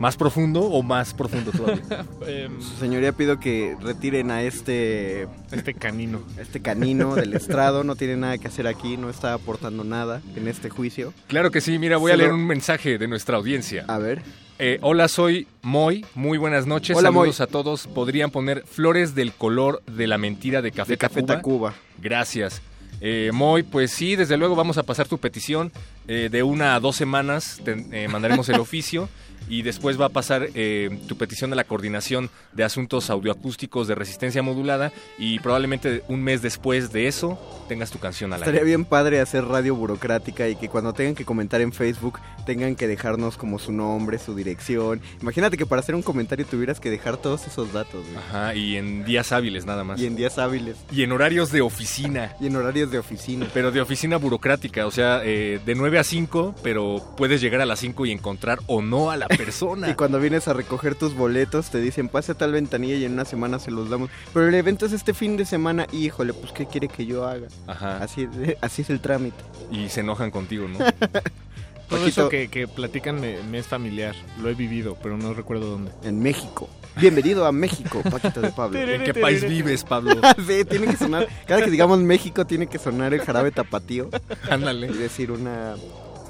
¿Más 0.00 0.16
profundo 0.16 0.60
o 0.62 0.82
más 0.82 1.14
profundo 1.14 1.52
todavía? 1.52 2.04
Em, 2.26 2.60
Su 2.60 2.76
señoría 2.78 3.12
pido 3.12 3.38
que 3.38 3.76
retiren 3.80 4.30
a 4.32 4.42
este 4.42 5.28
este 5.52 5.72
canino. 5.72 6.20
este 6.36 6.60
canino 6.60 7.14
del 7.14 7.32
estrado, 7.32 7.84
no 7.84 7.94
tiene 7.94 8.16
nada 8.16 8.36
que 8.38 8.48
hacer 8.48 8.66
aquí, 8.66 8.96
no 8.96 9.08
está 9.08 9.34
aportando 9.34 9.84
nada 9.84 10.20
en 10.34 10.48
este 10.48 10.68
juicio. 10.68 11.14
claro 11.28 11.52
que 11.52 11.60
sí, 11.60 11.78
mira, 11.78 11.96
voy 11.96 12.10
a 12.10 12.16
lo- 12.16 12.22
leer 12.24 12.32
un 12.34 12.44
mensaje 12.44 12.98
de 12.98 13.06
nuestra 13.06 13.36
audiencia. 13.36 13.84
A 13.86 13.98
ver, 13.98 14.20
Eh, 14.58 14.78
hola, 14.82 15.08
soy 15.08 15.46
Moy. 15.62 16.04
Muy 16.14 16.38
buenas 16.38 16.66
noches. 16.66 16.96
Hola, 16.96 17.08
Saludos 17.08 17.40
Moy. 17.40 17.44
a 17.44 17.50
todos. 17.50 17.86
¿Podrían 17.88 18.30
poner 18.30 18.64
flores 18.66 19.14
del 19.14 19.32
color 19.32 19.82
de 19.86 20.06
la 20.06 20.16
mentira 20.18 20.62
de 20.62 20.70
Café 20.70 20.92
de 20.92 20.98
Café 20.98 21.22
Tacuba? 21.22 21.70
Tacuba. 21.70 21.74
Gracias. 22.00 22.62
Eh, 23.00 23.30
Moy, 23.34 23.64
pues 23.64 23.90
sí, 23.90 24.14
desde 24.16 24.36
luego 24.36 24.54
vamos 24.54 24.78
a 24.78 24.84
pasar 24.84 25.08
tu 25.08 25.18
petición. 25.18 25.72
Eh, 26.06 26.28
de 26.30 26.42
una 26.42 26.74
a 26.76 26.80
dos 26.80 26.96
semanas 26.96 27.60
te- 27.64 27.84
eh, 28.04 28.08
mandaremos 28.08 28.48
el 28.48 28.54
oficio 28.60 29.08
y 29.48 29.62
después 29.62 30.00
va 30.00 30.06
a 30.06 30.08
pasar 30.10 30.48
eh, 30.54 30.98
tu 31.08 31.16
petición 31.16 31.52
a 31.52 31.56
la 31.56 31.64
coordinación 31.64 32.30
de 32.52 32.64
asuntos 32.64 33.10
audioacústicos 33.10 33.88
de 33.88 33.94
resistencia 33.94 34.42
modulada 34.42 34.92
y 35.18 35.38
probablemente 35.40 36.02
un 36.08 36.22
mes 36.22 36.42
después 36.42 36.92
de 36.92 37.06
eso 37.08 37.38
tengas 37.68 37.90
tu 37.90 37.98
canción 37.98 38.32
al 38.32 38.40
Estaría 38.40 38.60
aire. 38.60 38.66
bien 38.68 38.84
padre 38.84 39.20
hacer 39.20 39.44
radio 39.44 39.74
burocrática 39.74 40.48
y 40.48 40.56
que 40.56 40.68
cuando 40.68 40.92
tengan 40.92 41.14
que 41.14 41.24
comentar 41.24 41.60
en 41.60 41.72
Facebook 41.72 42.18
tengan 42.46 42.76
que 42.76 42.86
dejarnos 42.86 43.36
como 43.36 43.58
su 43.58 43.72
nombre, 43.72 44.18
su 44.18 44.34
dirección. 44.34 45.00
Imagínate 45.22 45.56
que 45.56 45.66
para 45.66 45.80
hacer 45.80 45.94
un 45.94 46.02
comentario 46.02 46.44
tuvieras 46.46 46.80
que 46.80 46.90
dejar 46.90 47.16
todos 47.16 47.46
esos 47.46 47.72
datos. 47.72 48.04
güey. 48.04 48.16
Ajá, 48.16 48.54
y 48.54 48.76
en 48.76 49.04
días 49.04 49.32
hábiles 49.32 49.64
nada 49.66 49.84
más. 49.84 50.00
Y 50.00 50.06
en 50.06 50.16
días 50.16 50.38
hábiles. 50.38 50.76
y 50.92 51.02
en 51.02 51.12
horarios 51.12 51.50
de 51.52 51.60
oficina. 51.62 52.34
Y 52.40 52.46
en 52.48 52.56
horarios 52.56 52.90
de 52.90 52.98
oficina. 52.98 53.46
Pero 53.54 53.70
de 53.70 53.80
oficina 53.80 54.16
burocrática, 54.18 54.86
o 54.86 54.90
sea, 54.90 55.22
eh, 55.24 55.60
de 55.64 55.74
9 55.74 55.98
a 55.98 56.04
5, 56.04 56.54
pero 56.62 57.02
puedes 57.16 57.40
llegar 57.40 57.60
a 57.60 57.66
las 57.66 57.78
5 57.80 58.06
y 58.06 58.10
encontrar 58.12 58.58
o 58.66 58.82
no 58.82 59.10
a 59.10 59.16
la 59.16 59.28
persona. 59.36 59.88
Y 59.90 59.94
cuando 59.94 60.18
vienes 60.20 60.48
a 60.48 60.52
recoger 60.52 60.94
tus 60.94 61.14
boletos 61.14 61.70
te 61.70 61.80
dicen 61.80 62.08
pase 62.08 62.32
a 62.32 62.34
tal 62.34 62.52
ventanilla 62.52 62.96
y 62.96 63.04
en 63.04 63.12
una 63.12 63.24
semana 63.24 63.58
se 63.58 63.70
los 63.70 63.90
damos. 63.90 64.10
Pero 64.32 64.48
el 64.48 64.54
evento 64.54 64.86
es 64.86 64.92
este 64.92 65.14
fin 65.14 65.36
de 65.36 65.44
semana 65.44 65.86
y 65.92 66.06
híjole, 66.06 66.32
pues 66.32 66.52
¿qué 66.52 66.66
quiere 66.66 66.88
que 66.88 67.06
yo 67.06 67.26
haga? 67.26 67.48
Ajá. 67.66 67.98
Así, 67.98 68.28
así 68.60 68.82
es 68.82 68.90
el 68.90 69.00
trámite. 69.00 69.36
Y 69.70 69.88
se 69.88 70.00
enojan 70.00 70.30
contigo, 70.30 70.68
¿no? 70.68 70.78
Todo 71.88 72.00
Paquito. 72.00 72.06
eso 72.22 72.28
que, 72.30 72.48
que 72.48 72.66
platican 72.66 73.20
me, 73.20 73.42
me 73.42 73.58
es 73.58 73.66
familiar. 73.66 74.14
Lo 74.40 74.48
he 74.48 74.54
vivido, 74.54 74.96
pero 75.02 75.18
no 75.18 75.34
recuerdo 75.34 75.66
dónde. 75.70 75.92
En 76.02 76.20
México. 76.22 76.68
Bienvenido 76.96 77.44
a 77.44 77.52
México, 77.52 78.02
Paquito 78.08 78.40
de 78.40 78.50
Pablo. 78.52 78.78
¿En 78.78 79.02
qué 79.02 79.12
país 79.14 79.46
vives, 79.46 79.82
Pablo? 79.84 80.14
sí, 80.46 80.64
tiene 80.64 80.86
que 80.86 80.96
sonar. 80.96 81.28
Cada 81.46 81.62
que 81.64 81.70
digamos 81.70 81.98
México 81.98 82.46
tiene 82.46 82.68
que 82.68 82.78
sonar 82.78 83.12
el 83.12 83.20
jarabe 83.20 83.50
tapatío 83.50 84.08
Ándale. 84.48 84.86
y 84.86 84.92
decir 84.92 85.30
una 85.32 85.74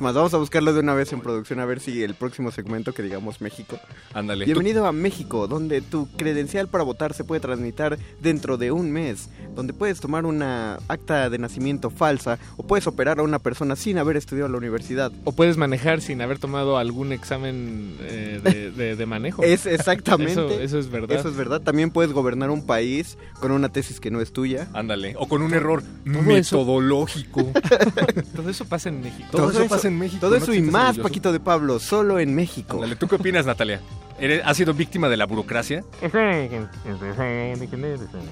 Más 0.00 0.12
vamos 0.12 0.34
a 0.34 0.38
buscarlo 0.38 0.72
de 0.74 0.80
una 0.80 0.92
vez 0.92 1.12
en 1.12 1.20
producción 1.20 1.60
a 1.60 1.64
ver 1.66 1.78
si 1.78 2.02
el 2.02 2.14
próximo 2.14 2.50
segmento 2.50 2.92
que 2.92 3.02
digamos 3.02 3.40
México. 3.40 3.78
Ándale. 4.12 4.44
Bienvenido 4.44 4.86
a 4.86 4.92
México, 4.92 5.46
donde 5.46 5.80
tu 5.82 6.08
credencial 6.16 6.66
para 6.68 6.82
votar 6.82 7.14
se 7.14 7.22
puede 7.22 7.40
transmitir 7.40 7.96
dentro 8.20 8.56
de 8.58 8.72
un 8.72 8.90
mes, 8.90 9.28
donde 9.54 9.72
puedes 9.72 10.00
tomar 10.00 10.26
una 10.26 10.78
acta 10.88 11.30
de 11.30 11.38
nacimiento 11.38 11.90
falsa 11.90 12.38
o 12.56 12.64
puedes 12.64 12.86
operar 12.88 13.20
a 13.20 13.22
una 13.22 13.38
persona 13.38 13.76
sin 13.76 13.96
haber 13.98 14.16
estudiado 14.16 14.46
en 14.46 14.52
la 14.52 14.58
universidad. 14.58 15.12
O 15.24 15.32
puedes 15.32 15.56
manejar 15.56 16.00
sin 16.00 16.20
haber 16.22 16.38
tomado 16.40 16.76
algún 16.76 17.12
examen 17.12 17.96
eh, 18.00 18.40
de, 18.42 18.70
de- 18.72 18.96
de 18.96 19.06
manejo. 19.06 19.44
Es 19.44 19.64
exactamente. 19.64 20.32
Eso, 20.32 20.50
eso 20.60 20.78
es 20.80 20.90
verdad. 20.90 21.16
Eso 21.16 21.28
es 21.28 21.36
verdad. 21.36 21.60
También 21.62 21.90
puedes 21.92 22.12
gobernar 22.12 22.50
un 22.50 22.66
país 22.66 23.16
con 23.40 23.52
una 23.52 23.68
tesis 23.70 24.00
que 24.00 24.10
no 24.10 24.20
es 24.20 24.32
tuya. 24.32 24.68
Ándale. 24.74 25.14
O 25.18 25.28
con 25.28 25.40
un 25.40 25.54
error 25.54 25.82
Todo 26.04 26.22
metodológico. 26.22 27.52
Todo 28.36 28.50
eso 28.50 28.64
pasa 28.64 28.88
en 28.88 29.00
México. 29.00 29.28
Todo 29.30 29.50
eso 29.50 29.66
pasa 29.68 29.83
en 29.84 29.98
México, 29.98 30.20
Todo 30.20 30.30
no 30.38 30.42
eso 30.42 30.52
y 30.54 30.60
más, 30.62 30.90
orgulloso. 30.90 31.02
Paquito 31.08 31.32
de 31.32 31.40
Pablo, 31.40 31.78
solo 31.78 32.18
en 32.18 32.34
México. 32.34 32.74
Ándale, 32.76 32.96
¿tú 32.96 33.06
qué 33.08 33.16
opinas, 33.16 33.46
Natalia? 33.46 33.80
¿Eres- 34.18 34.42
¿Has 34.44 34.56
sido 34.56 34.74
víctima 34.74 35.08
de 35.08 35.16
la 35.16 35.26
burocracia? 35.26 35.82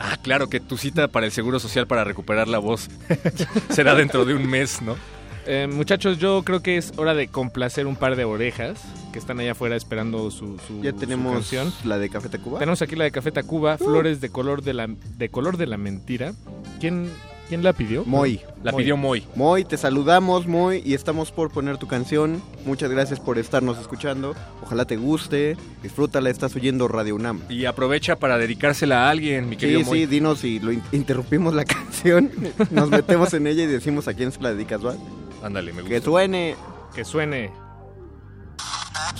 Ah, 0.01 0.17
claro, 0.23 0.49
que 0.49 0.61
tu 0.61 0.77
cita 0.77 1.09
para 1.09 1.27
el 1.27 1.33
Seguro 1.33 1.59
Social 1.59 1.87
para 1.87 2.05
recuperar 2.05 2.49
la 2.49 2.59
voz 2.59 2.89
será 3.71 3.95
dentro 3.95 4.25
de 4.25 4.35
un 4.35 4.47
mes, 4.49 4.83
¿no? 4.83 4.97
Eh, 5.45 5.67
muchachos, 5.69 6.19
yo 6.19 6.45
creo 6.45 6.63
que 6.63 6.77
es 6.77 6.93
hora 6.97 7.15
de 7.15 7.27
complacer 7.27 7.89
un 7.89 7.97
par 7.97 8.15
de 8.15 8.25
orejas 8.25 8.79
que 9.13 9.19
están 9.19 9.41
allá 9.41 9.53
afuera 9.53 9.75
esperando 9.75 10.31
su, 10.31 10.57
su, 10.69 10.81
Ya 10.83 10.93
su 10.93 10.99
tenemos 10.99 11.33
canción. 11.33 11.73
la 11.85 11.99
de 11.99 12.09
Café 12.11 12.29
Tacuba. 12.29 12.61
Tenemos 12.61 12.81
aquí 12.81 12.95
la 12.95 13.05
de 13.05 13.11
Café 13.11 13.33
Tacuba, 13.33 13.77
Flores 13.77 14.21
de 14.21 14.29
color 14.31 14.63
de 14.63 14.73
la 14.75 14.87
de 14.89 15.29
color 15.31 15.57
de 15.57 15.67
la 15.67 15.79
mentira. 15.79 16.33
¿Quién, 16.79 17.11
quién 17.53 17.63
la 17.63 17.75
pidió? 17.75 18.03
Moy. 18.07 18.41
La 18.65 18.73
pidió 18.73 18.97
Moy. 18.97 19.27
Moy, 19.37 19.67
te 19.67 19.77
saludamos, 19.77 20.47
Moy, 20.47 20.81
y 20.87 20.95
estamos 20.95 21.31
por 21.33 21.51
poner 21.53 21.77
tu 21.77 21.87
canción. 21.87 22.43
Muchas 22.65 22.91
gracias 22.91 23.21
por 23.21 23.37
estarnos 23.39 23.79
escuchando. 23.79 24.35
Ojalá 24.62 24.87
te 24.87 24.97
guste, 24.97 25.59
disfrútala, 25.83 26.31
estás 26.31 26.57
oyendo 26.57 26.88
Radio 26.88 27.15
UNAM. 27.15 27.43
Y 27.51 27.67
aprovecha 27.67 28.17
para 28.17 28.38
dedicársela 28.38 29.07
a 29.07 29.11
alguien, 29.11 29.51
mi 29.51 29.59
querido 29.59 29.81
Sí, 29.81 29.85
Moy. 29.85 29.99
sí, 30.01 30.07
dinos 30.07 30.38
si 30.38 30.61
lo 30.61 30.73
in- 30.73 30.83
interrumpimos 30.93 31.53
la 31.53 31.65
canción, 31.67 32.31
nos 32.71 32.88
metemos 32.88 33.35
en 33.35 33.47
ella 33.47 33.65
y 33.65 33.67
decimos 33.67 34.09
a 34.09 34.15
quién 34.15 34.33
se 34.33 34.41
la 34.41 34.55
dedicas, 34.55 34.83
¿va? 34.83 34.95
Ándale, 35.43 35.75
me 35.75 35.83
gusta. 35.83 35.95
Que 35.95 36.01
suene. 36.01 36.57
Que 36.95 37.05
suene. 37.05 37.53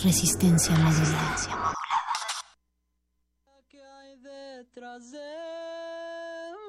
Resistencia 0.03 0.75
modulada. 0.77 1.75
que 3.69 3.79
hay 3.85 4.17
detrás 4.17 5.11
de 5.13 5.19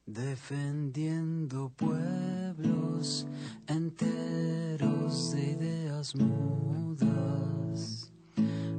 defendiendo 0.06 1.70
pueblos 1.76 3.26
enteros 3.66 5.32
de 5.32 5.50
ideas 5.50 6.14
mudas, 6.14 8.12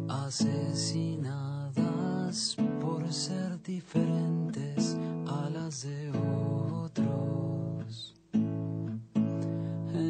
asesinadas 0.10 1.78
por 2.82 3.14
ser 3.14 3.62
diferentes 3.62 4.98
a 5.28 5.50
las 5.50 5.84
de 5.84 6.12
otros. 6.12 7.57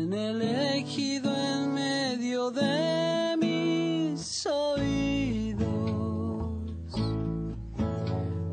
En 0.07 0.13
el 0.13 0.41
ejido 0.41 1.35
en 1.35 1.73
medio 1.73 2.49
de 2.49 3.35
mis 3.41 4.45
oídos, 4.45 5.65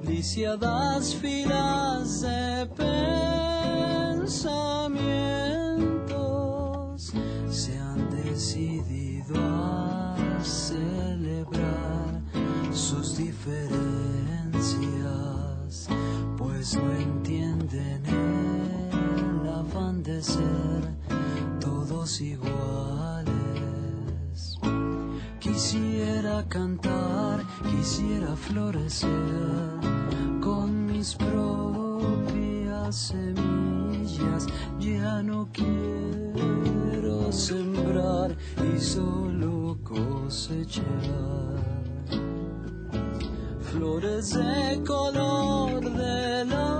lisiadas 0.02 1.14
filas 1.14 2.22
de 2.22 2.66
pensamientos 4.26 7.12
se 7.48 7.78
han 7.78 8.10
decidido 8.10 9.36
a 9.36 10.16
celebrar 10.42 12.20
sus 12.72 13.16
diferencias, 13.16 13.84
pues 16.36 16.76
no 16.76 16.92
entienden 16.92 18.02
el 18.06 19.48
afán 19.48 20.02
de 20.02 20.22
ser 20.22 20.82
todos 21.60 22.20
iguales. 22.20 23.34
Quisiera 25.40 26.44
cantar, 26.48 27.44
quisiera 27.70 28.34
florecer 28.36 29.10
con 30.40 30.86
mis 30.86 31.14
propias 31.14 32.96
semillas. 32.96 34.46
Ya 34.80 35.22
no 35.22 35.48
quiero 35.52 37.30
sembrar 37.32 38.36
y 38.74 38.78
solo 38.80 39.78
cosechar 39.82 40.84
flores 43.74 44.30
de 44.30 44.84
color 44.84 45.80
de 45.82 46.44
la 46.44 46.73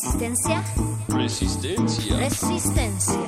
Resistencia. 0.00 0.64
Resistencia. 1.08 2.16
Resistencia. 2.16 3.18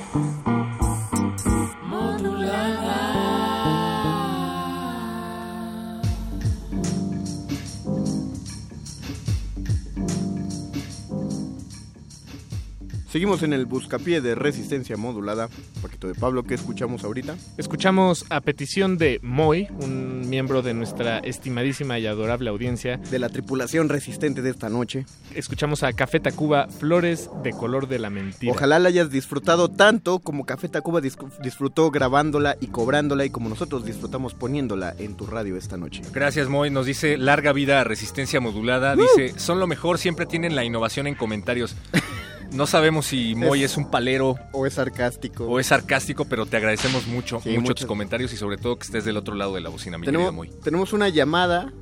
Seguimos 13.11 13.43
en 13.43 13.53
el 13.53 13.67
buscapié 13.67 14.21
de 14.21 14.37
resistencia 14.37 14.97
modulada. 14.97 15.49
Paquito 15.83 16.07
de 16.07 16.15
Pablo, 16.15 16.45
¿qué 16.45 16.55
escuchamos 16.55 17.03
ahorita? 17.03 17.35
Escuchamos 17.59 18.25
a 18.31 18.41
petición 18.41 18.97
de 18.97 19.19
Moy, 19.25 19.67
un 19.81 20.00
miembro 20.31 20.63
de 20.63 20.73
nuestra 20.73 21.19
estimadísima 21.19 21.99
y 21.99 22.07
adorable 22.07 22.49
audiencia. 22.49 22.97
De 23.11 23.19
la 23.19 23.29
tripulación 23.29 23.89
resistente 23.89 24.41
de 24.43 24.51
esta 24.51 24.69
noche. 24.69 25.05
Escuchamos 25.35 25.83
a 25.83 25.93
Café 25.93 26.21
Tacuba, 26.21 26.69
Flores 26.69 27.29
de 27.43 27.51
color 27.53 27.89
de 27.89 27.99
la 27.99 28.09
mentira. 28.09 28.53
Ojalá 28.53 28.79
la 28.79 28.89
hayas 28.89 29.11
disfrutado 29.11 29.69
tanto 29.69 30.21
como 30.21 30.47
Café 30.47 30.69
Tacuba 30.69 31.01
dis- 31.01 31.19
disfrutó 31.43 31.91
grabándola 31.91 32.57
y 32.61 32.69
cobrándola 32.69 33.25
y 33.25 33.31
como 33.31 33.49
nosotros 33.49 33.85
disfrutamos 33.85 34.35
poniéndola 34.35 34.95
en 34.99 35.17
tu 35.17 35.27
radio 35.27 35.57
esta 35.57 35.77
noche. 35.77 36.03
Gracias, 36.13 36.49
Moy. 36.49 36.71
Nos 36.71 36.87
dice 36.87 37.19
larga 37.19 37.53
vida 37.53 37.81
a 37.81 37.85
resistencia 37.85 38.41
modulada. 38.41 38.95
Dice, 38.97 39.39
son 39.39 39.59
lo 39.59 39.67
mejor, 39.67 39.99
siempre 39.99 40.27
tienen 40.27 40.55
la 40.55 40.65
innovación 40.65 41.07
en 41.07 41.15
comentarios. 41.17 41.75
No 42.53 42.67
sabemos 42.67 43.07
si 43.07 43.35
Moy 43.37 43.63
es, 43.63 43.77
un 43.77 43.91
palero 43.91 44.35
O 44.53 44.67
es 44.67 44.75
sarcástico. 44.75 45.45
o 45.45 45.61
es 45.61 45.67
sarcástico, 45.69 46.25
pero 46.25 46.47
te 46.47 46.57
agradecemos 46.57 47.07
mucho, 47.07 47.41
Sí, 47.41 47.51
mucho 47.51 47.61
muchas- 47.61 47.75
tus 47.77 47.87
comentarios 47.87 48.33
y 48.33 48.37
sobre 48.37 48.57
todo 48.57 48.77
que 48.77 48.85
estés 48.85 49.05
del 49.05 49.17
otro 49.17 49.35
lado 49.37 49.55
de 49.55 49.61
la 49.61 49.69
bocina, 49.71 49.99
mi 49.99 50.05
querido 50.05 50.21
tenemos, 50.25 50.35
Moy. 50.49 50.51
tenemos 50.63 50.93
una 50.93 51.09
llamada. 51.09 51.73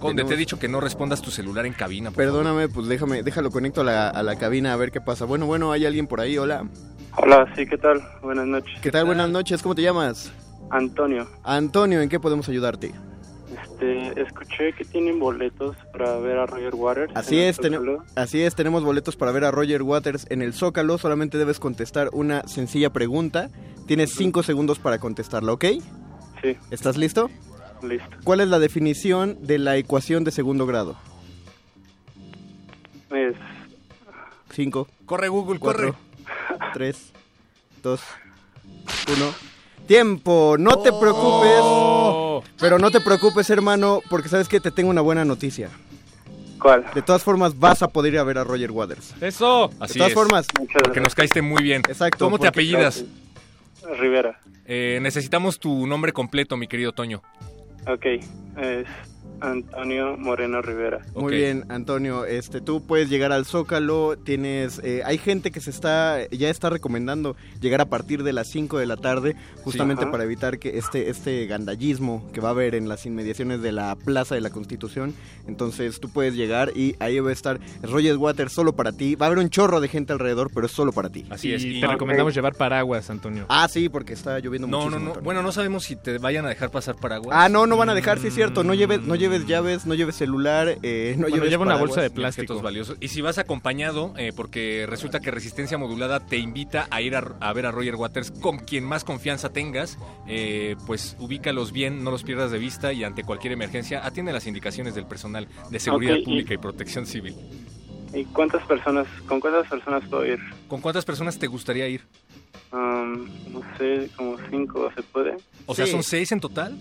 Conde, 0.00 0.24
te 0.24 0.34
he 0.34 0.36
dicho 0.36 0.58
que 0.58 0.68
no 0.68 0.80
respondas 0.80 1.22
tu 1.22 1.30
celular 1.30 1.64
en 1.64 1.72
cabina. 1.74 2.10
por 2.10 2.16
Perdóname, 2.16 2.68
pues 2.68 2.88
déjame, 2.88 3.22
déjalo 3.22 3.50
conecto 3.50 3.82
a 3.82 3.84
la, 3.84 4.08
a 4.08 4.22
la 4.22 4.36
cabina 4.36 4.72
a 4.72 4.76
ver 4.76 4.90
qué 4.90 5.00
pasa. 5.00 5.24
Bueno, 5.26 5.46
bueno, 5.46 5.72
hay 5.72 5.86
alguien 5.86 6.06
por 6.06 6.20
ahí, 6.20 6.36
hola. 6.38 6.64
Hola, 7.16 7.46
sí, 7.56 7.66
¿qué 7.66 7.78
tal? 7.78 8.00
Buenas 8.22 8.46
noches. 8.46 8.72
¿Qué 8.82 8.90
tal? 8.90 9.04
Buenas 9.06 9.30
noches, 9.30 9.62
¿cómo 9.62 9.74
te 9.74 9.82
llamas? 9.82 10.32
Antonio, 10.70 11.28
Antonio, 11.44 12.00
¿en 12.00 12.08
qué 12.08 12.18
podemos 12.20 12.48
ayudarte? 12.48 12.92
Este, 13.62 14.20
escuché 14.22 14.72
que 14.72 14.84
tienen 14.84 15.18
boletos 15.18 15.76
para 15.92 16.16
ver 16.18 16.38
a 16.38 16.46
Roger 16.46 16.74
Waters. 16.74 17.12
Así 17.14 17.36
en 17.38 17.42
el 17.42 17.48
es, 17.48 17.58
así 18.16 18.42
es, 18.42 18.54
tenemos 18.54 18.84
boletos 18.84 19.16
para 19.16 19.32
ver 19.32 19.44
a 19.44 19.50
Roger 19.50 19.82
Waters 19.82 20.26
en 20.30 20.42
el 20.42 20.52
Zócalo. 20.54 20.98
Solamente 20.98 21.38
debes 21.38 21.58
contestar 21.60 22.10
una 22.12 22.46
sencilla 22.46 22.90
pregunta. 22.90 23.50
Tienes 23.86 24.12
cinco 24.14 24.42
segundos 24.42 24.78
para 24.78 24.98
contestarla, 24.98 25.52
¿ok? 25.52 25.64
Sí, 26.42 26.56
¿Estás 26.70 26.96
listo? 26.96 27.28
listo. 27.82 28.08
¿Cuál 28.24 28.40
es 28.40 28.48
la 28.48 28.58
definición 28.58 29.38
de 29.40 29.58
la 29.58 29.76
ecuación 29.76 30.22
de 30.24 30.30
segundo 30.30 30.66
grado? 30.66 30.96
Es 33.10 33.34
Cinco, 34.52 34.88
Corre, 35.06 35.28
Google, 35.28 35.58
cuatro, 35.58 35.94
corre. 35.94 36.58
tres, 36.74 37.12
dos, 37.82 38.00
uno. 39.16 39.32
¡Tiempo! 39.86 40.56
No 40.58 40.78
te 40.78 40.92
preocupes. 40.92 41.60
Oh. 41.62 42.09
Pero 42.58 42.78
no 42.78 42.90
te 42.90 43.00
preocupes, 43.00 43.48
hermano, 43.50 44.00
porque 44.08 44.28
sabes 44.28 44.48
que 44.48 44.60
te 44.60 44.70
tengo 44.70 44.90
una 44.90 45.00
buena 45.00 45.24
noticia. 45.24 45.70
¿cuál? 46.60 46.84
De 46.94 47.02
todas 47.02 47.24
formas, 47.24 47.58
vas 47.58 47.82
a 47.82 47.88
poder 47.88 48.14
ir 48.14 48.18
a 48.20 48.24
ver 48.24 48.38
a 48.38 48.44
Roger 48.44 48.70
Waters. 48.70 49.14
¡Eso! 49.20 49.70
Así 49.80 49.94
de 49.94 49.98
todas 49.98 50.10
es, 50.10 50.14
formas, 50.14 50.46
Muchas 50.58 50.82
porque 50.82 51.00
nos 51.00 51.14
caíste 51.14 51.42
muy 51.42 51.62
bien. 51.62 51.82
Exacto, 51.88 52.26
¿Cómo 52.26 52.38
te 52.38 52.46
apellidas? 52.46 53.04
Rivera. 53.98 54.38
Eh, 54.66 55.00
necesitamos 55.02 55.58
tu 55.58 55.86
nombre 55.86 56.12
completo, 56.12 56.56
mi 56.56 56.68
querido 56.68 56.92
Toño. 56.92 57.22
Ok, 57.88 58.04
es 58.60 58.86
Antonio 59.40 60.16
Moreno 60.16 60.62
Rivera. 60.62 61.00
Muy 61.14 61.34
bien, 61.36 61.64
Antonio. 61.68 62.24
Este, 62.24 62.60
tú 62.60 62.82
puedes 62.86 63.08
llegar 63.08 63.32
al 63.32 63.44
Zócalo. 63.46 64.16
Tienes, 64.16 64.80
eh, 64.84 65.02
hay 65.04 65.18
gente 65.18 65.50
que 65.50 65.60
se 65.60 65.70
está, 65.70 66.28
ya 66.30 66.50
está 66.50 66.70
recomendando 66.70 67.36
llegar 67.60 67.80
a 67.80 67.86
partir 67.86 68.22
de 68.22 68.32
las 68.32 68.48
5 68.50 68.78
de 68.78 68.86
la 68.86 68.96
tarde, 68.96 69.36
justamente 69.62 70.06
para 70.06 70.24
evitar 70.24 70.58
que 70.58 70.78
este, 70.78 71.10
este 71.10 71.46
gandallismo 71.46 72.28
que 72.32 72.40
va 72.40 72.48
a 72.48 72.52
haber 72.52 72.74
en 72.74 72.88
las 72.88 73.06
inmediaciones 73.06 73.62
de 73.62 73.72
la 73.72 73.96
Plaza 73.96 74.34
de 74.34 74.40
la 74.40 74.50
Constitución. 74.50 75.14
Entonces, 75.46 76.00
tú 76.00 76.08
puedes 76.08 76.34
llegar 76.34 76.72
y 76.76 76.96
ahí 77.00 77.18
va 77.20 77.30
a 77.30 77.32
estar 77.32 77.60
Roger 77.82 78.16
Waters 78.16 78.52
solo 78.52 78.74
para 78.74 78.92
ti. 78.92 79.14
Va 79.14 79.26
a 79.26 79.28
haber 79.28 79.38
un 79.38 79.50
chorro 79.50 79.80
de 79.80 79.88
gente 79.88 80.12
alrededor, 80.12 80.50
pero 80.52 80.66
es 80.66 80.72
solo 80.72 80.92
para 80.92 81.08
ti. 81.08 81.24
Así 81.30 81.48
y 81.48 81.54
es. 81.54 81.64
y- 81.64 81.80
te 81.80 81.86
recomendamos 81.86 82.34
llevar 82.34 82.54
paraguas, 82.54 83.08
Antonio. 83.10 83.46
Ah, 83.48 83.68
sí, 83.68 83.88
porque 83.88 84.12
está 84.12 84.38
lloviendo 84.38 84.66
no, 84.66 84.78
no, 84.78 84.84
muchísimo. 84.84 85.00
no. 85.04 85.10
Antonio. 85.10 85.24
Bueno, 85.24 85.42
no 85.42 85.52
sabemos 85.52 85.84
si 85.84 85.96
te 85.96 86.18
vayan 86.18 86.44
a 86.46 86.48
dejar 86.48 86.70
pasar 86.70 86.96
paraguas. 86.96 87.36
Ah, 87.38 87.48
no, 87.48 87.66
no 87.66 87.76
van 87.76 87.88
a 87.90 87.94
dejar, 87.94 88.18
sí 88.18 88.28
es 88.28 88.34
cierto. 88.34 88.64
No 88.64 88.74
lleves, 88.74 89.00
no 89.02 89.14
lleves 89.14 89.29
llaves, 89.46 89.86
no 89.86 89.94
lleves 89.94 90.16
celular, 90.16 90.78
eh, 90.82 91.14
no 91.16 91.22
Bueno, 91.22 91.36
lleves 91.36 91.50
lleva 91.50 91.64
una 91.64 91.76
bolsa 91.76 92.00
de 92.02 92.08
Ni 92.08 92.14
plástico. 92.14 92.52
objetos 92.54 92.62
valiosos. 92.62 92.96
Y 93.00 93.08
si 93.08 93.20
vas 93.20 93.38
acompañado, 93.38 94.12
eh, 94.16 94.32
porque 94.34 94.86
resulta 94.88 95.20
que 95.20 95.30
Resistencia 95.30 95.78
Modulada 95.78 96.20
te 96.26 96.36
invita 96.38 96.86
a 96.90 97.00
ir 97.02 97.16
a, 97.16 97.36
a 97.40 97.52
ver 97.52 97.66
a 97.66 97.70
Roger 97.70 97.96
Waters 97.96 98.30
con 98.30 98.58
quien 98.58 98.84
más 98.84 99.04
confianza 99.04 99.52
tengas, 99.52 99.98
eh, 100.26 100.76
pues 100.86 101.16
ubícalos 101.18 101.72
bien, 101.72 102.02
no 102.04 102.10
los 102.10 102.22
pierdas 102.22 102.50
de 102.50 102.58
vista 102.58 102.92
y 102.92 103.04
ante 103.04 103.24
cualquier 103.24 103.52
emergencia 103.52 104.04
atiende 104.04 104.32
las 104.32 104.46
indicaciones 104.46 104.94
del 104.94 105.06
personal 105.06 105.48
de 105.70 105.78
seguridad 105.80 106.16
pública 106.24 106.54
y 106.54 106.58
protección 106.58 107.06
civil. 107.06 107.34
¿Y 108.12 108.24
cuántas 108.24 108.66
personas, 108.66 109.06
con 109.28 109.38
cuántas 109.38 109.68
personas 109.68 110.02
puedo 110.08 110.26
ir? 110.26 110.40
¿Con 110.66 110.80
cuántas 110.80 111.04
personas 111.04 111.38
te 111.38 111.46
gustaría 111.46 111.86
ir? 111.86 112.02
Um, 112.72 113.26
no 113.52 113.62
sé, 113.78 114.08
como 114.16 114.36
cinco, 114.50 114.90
¿se 114.94 115.02
puede? 115.02 115.36
O 115.66 115.74
sea. 115.74 115.86
¿son 115.86 116.02
seis 116.02 116.30
en 116.32 116.40
total? 116.40 116.76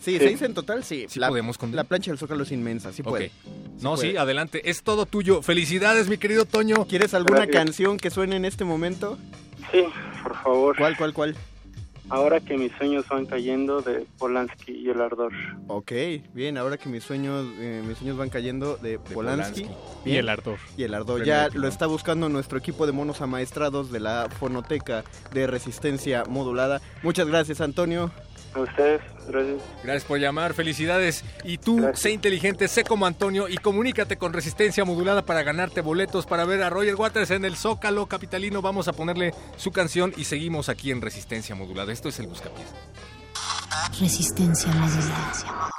Sí, 0.00 0.12
Sí. 0.12 0.18
seis 0.18 0.42
en 0.42 0.54
total, 0.54 0.82
sí. 0.82 1.06
Sí 1.08 1.20
la, 1.20 1.28
podemos 1.28 1.58
con... 1.58 1.74
la 1.76 1.84
plancha 1.84 2.10
del 2.10 2.18
Zócalo 2.18 2.42
es 2.42 2.52
inmensa, 2.52 2.92
sí 2.92 3.02
Ok. 3.02 3.08
puede. 3.08 3.30
No, 3.80 3.94
puede. 3.96 4.10
sí, 4.12 4.16
adelante. 4.16 4.68
Es 4.70 4.82
todo 4.82 5.06
tuyo. 5.06 5.42
Felicidades, 5.42 6.08
mi 6.08 6.16
querido 6.16 6.44
Toño. 6.46 6.86
¿Quieres 6.86 7.14
alguna 7.14 7.40
Gracias. 7.46 7.56
canción 7.64 7.96
que 7.98 8.10
suene 8.10 8.36
en 8.36 8.44
este 8.46 8.64
momento? 8.64 9.18
Sí, 9.70 9.84
por 10.22 10.36
favor. 10.42 10.76
¿Cuál, 10.76 10.96
cuál, 10.96 11.12
cuál? 11.12 11.36
Ahora 12.08 12.40
que 12.40 12.56
mis 12.58 12.72
sueños 12.72 13.06
van 13.08 13.24
cayendo 13.26 13.82
de 13.82 14.04
Polanski 14.18 14.72
y 14.72 14.88
el 14.90 15.00
ardor. 15.00 15.32
Ok, 15.68 15.92
bien, 16.34 16.58
ahora 16.58 16.76
que 16.76 16.88
mis 16.88 17.04
sueños, 17.04 17.46
eh, 17.60 17.84
mis 17.86 17.98
sueños 17.98 18.16
van 18.16 18.30
cayendo 18.30 18.76
de, 18.78 18.98
Polanski, 18.98 19.62
Polanski. 19.62 20.10
Y 20.10 20.16
el 20.16 20.28
ardor. 20.28 20.58
y 20.76 20.82
el 20.82 20.94
Ardor. 20.94 21.24
Ya 21.24 21.48
lo 21.52 21.68
está 21.68 21.86
buscando 21.86 22.28
nuestro 22.28 22.58
equipo 22.58 22.84
de 22.86 22.90
monos 22.92 23.20
amaestrados 23.20 23.92
de 23.92 24.00
la 24.00 24.28
fonoteca 24.40 25.04
de 25.32 25.46
resistencia 25.46 26.24
modulada. 26.28 26.80
Muchas 27.04 27.28
gracias, 27.28 27.60
Antonio. 27.60 28.10
A 28.52 28.60
ustedes, 28.60 29.00
gracias. 29.28 29.62
Gracias 29.84 30.04
por 30.04 30.18
llamar, 30.18 30.54
felicidades. 30.54 31.24
Y 31.44 31.58
tú, 31.58 31.76
Gracias. 31.76 32.00
sé 32.00 32.10
inteligente, 32.10 32.66
sé 32.66 32.82
como 32.82 33.06
Antonio 33.06 33.48
y 33.48 33.56
comunícate 33.58 34.16
con 34.16 34.32
Resistencia 34.32 34.84
Modulada 34.84 35.22
para 35.22 35.42
ganarte 35.44 35.82
boletos 35.82 36.26
para 36.26 36.44
ver 36.44 36.62
a 36.62 36.70
Roger 36.70 36.96
Waters 36.96 37.30
en 37.30 37.44
el 37.44 37.56
Zócalo 37.56 38.06
Capitalino. 38.06 38.60
Vamos 38.60 38.88
a 38.88 38.92
ponerle 38.92 39.32
su 39.56 39.70
canción 39.70 40.12
y 40.16 40.24
seguimos 40.24 40.68
aquí 40.68 40.90
en 40.90 41.00
Resistencia 41.00 41.54
Modulada. 41.54 41.92
Esto 41.92 42.08
es 42.08 42.18
el 42.18 42.26
Buscapiés. 42.26 42.66
Resistencia 44.00 44.70
modulada. 44.72 45.70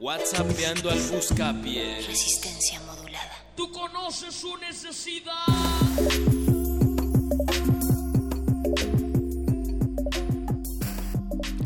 WhatsAppeando 0.00 0.90
al 0.90 0.98
buscapié 0.98 2.00
Resistencia 2.06 2.80
modulada. 2.80 3.32
Tú 3.54 3.70
conoces 3.70 4.34
su 4.34 4.56
necesidad 4.56 5.34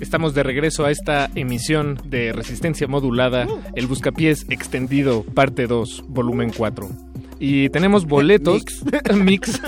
Estamos 0.01 0.35
de 0.35 0.43
regreso 0.43 0.85
a 0.85 0.91
esta 0.91 1.31
emisión 1.35 1.99
de 2.05 2.33
Resistencia 2.33 2.89
Modulada, 2.89 3.47
el 3.75 3.87
Buscapiés 3.87 4.45
Extendido, 4.51 5.23
parte 5.23 5.67
2, 5.67 6.05
volumen 6.09 6.53
4. 6.55 7.14
Y 7.39 7.69
tenemos 7.71 8.05
boletos. 8.09 8.63
Mix. 9.15 9.61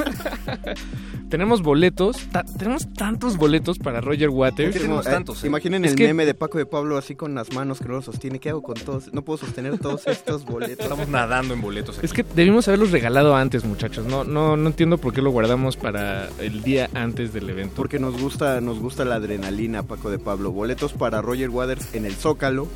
tenemos 1.29 1.63
boletos. 1.63 2.17
ta- 2.31 2.45
tenemos 2.45 2.87
tantos 2.95 3.37
boletos 3.37 3.79
para 3.79 4.01
Roger 4.01 4.31
Waters. 4.31 4.75
Tenemos, 4.77 5.07
eh, 5.07 5.47
Imaginen 5.47 5.85
Es 5.85 5.93
el 5.93 5.97
que- 5.99 6.07
meme 6.07 6.25
de 6.27 6.35
Paco 6.35 6.59
de 6.59 6.67
Pablo 6.67 6.97
así 6.97 7.15
con 7.17 7.35
las 7.35 7.53
manos 7.53 7.81
que 7.81 7.87
no 7.89 7.95
lo 7.95 8.03
sostiene. 8.03 8.39
¿Qué 8.39 8.51
hago 8.51 8.63
con 8.63 8.75
todos? 8.77 9.13
No 9.13 9.23
puedo 9.23 9.39
sostener 9.39 9.79
todos 9.79 10.07
estos 10.07 10.45
boletos. 10.45 10.85
Estamos 10.85 11.09
nadando 11.09 11.55
en 11.55 11.61
boletos. 11.61 11.99
Es 12.03 12.13
que 12.13 12.25
debimos 12.35 12.69
haberlos 12.69 12.93
regalado 12.93 13.35
antes, 13.35 13.65
muchachos. 13.65 14.07
No, 14.07 14.25
no, 14.25 14.57
no 14.57 14.69
entiendo 14.69 14.99
por 14.99 15.13
qué 15.13 15.21
lo 15.23 15.31
guardamos 15.31 15.77
para 15.77 16.29
el 16.41 16.63
día 16.63 16.89
antes 16.95 17.33
del 17.33 17.51
evento. 17.51 17.75
Porque 17.77 17.99
nos 17.99 18.21
gusta, 18.21 18.61
nos 18.61 18.79
gusta 18.79 19.05
la 19.05 19.17
adrenalina, 19.17 19.83
Paco 19.83 20.11
de 20.11 20.19
Pablo. 20.19 20.53
Boletos 20.53 20.93
para 20.93 21.21
Roger 21.23 21.51
Waters 21.51 21.95
en 21.95 22.07
el 22.07 22.15
Zócalo. 22.15 22.69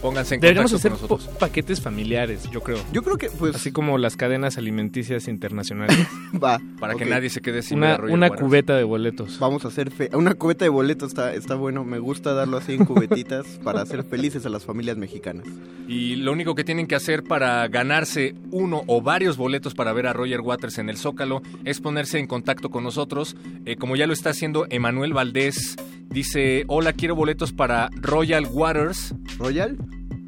Pónganse 0.00 0.36
en 0.36 0.40
Deberíamos 0.40 0.72
contacto 0.72 0.94
hacer 0.96 1.08
con 1.08 1.18
nosotros. 1.18 1.38
paquetes 1.38 1.80
familiares, 1.80 2.48
yo 2.50 2.62
creo. 2.62 2.78
Yo 2.92 3.02
creo 3.02 3.18
que, 3.18 3.28
pues. 3.28 3.54
Así 3.54 3.70
como 3.70 3.98
las 3.98 4.16
cadenas 4.16 4.56
alimenticias 4.56 5.28
internacionales. 5.28 5.96
Va. 6.42 6.58
Para 6.78 6.94
que 6.94 7.04
nadie 7.04 7.28
se 7.28 7.40
quede 7.42 7.60
sin 7.62 7.78
una 7.78 7.96
una 8.08 8.30
cubeta 8.30 8.76
de 8.76 8.84
boletos. 8.84 9.38
Vamos 9.38 9.64
a 9.64 9.68
hacer 9.68 9.90
fe- 9.90 10.08
una 10.14 10.34
cubeta 10.34 10.64
de 10.64 10.70
boletos 10.70 11.08
está, 11.08 11.34
está 11.34 11.54
bueno. 11.54 11.84
Me 11.84 11.98
gusta 11.98 12.32
darlo 12.32 12.56
así 12.56 12.72
en 12.74 12.86
cubetitas 12.86 13.46
para 13.64 13.82
hacer 13.82 14.02
felices 14.04 14.46
a 14.46 14.48
las 14.48 14.64
familias 14.64 14.96
mexicanas. 14.96 15.46
Y 15.86 16.16
lo 16.16 16.32
único 16.32 16.54
que 16.54 16.64
tienen 16.64 16.86
que 16.86 16.94
hacer 16.94 17.22
para 17.22 17.66
ganarse 17.68 18.34
uno 18.50 18.82
o 18.86 19.02
varios 19.02 19.36
boletos 19.36 19.74
para 19.74 19.92
ver 19.92 20.06
a 20.06 20.12
Roger 20.14 20.40
Waters 20.40 20.78
en 20.78 20.88
el 20.88 20.96
Zócalo 20.96 21.42
es 21.64 21.80
ponerse 21.80 22.18
en 22.18 22.26
contacto 22.26 22.70
con 22.70 22.84
nosotros. 22.84 23.36
Eh, 23.66 23.76
como 23.76 23.96
ya 23.96 24.06
lo 24.06 24.12
está 24.14 24.30
haciendo 24.30 24.66
Emanuel 24.70 25.12
Valdés, 25.12 25.76
dice, 26.10 26.64
hola, 26.68 26.92
quiero 26.92 27.14
boletos 27.14 27.52
para 27.52 27.88
Royal 27.96 28.46
Waters. 28.50 29.14
¿Royal? 29.38 29.76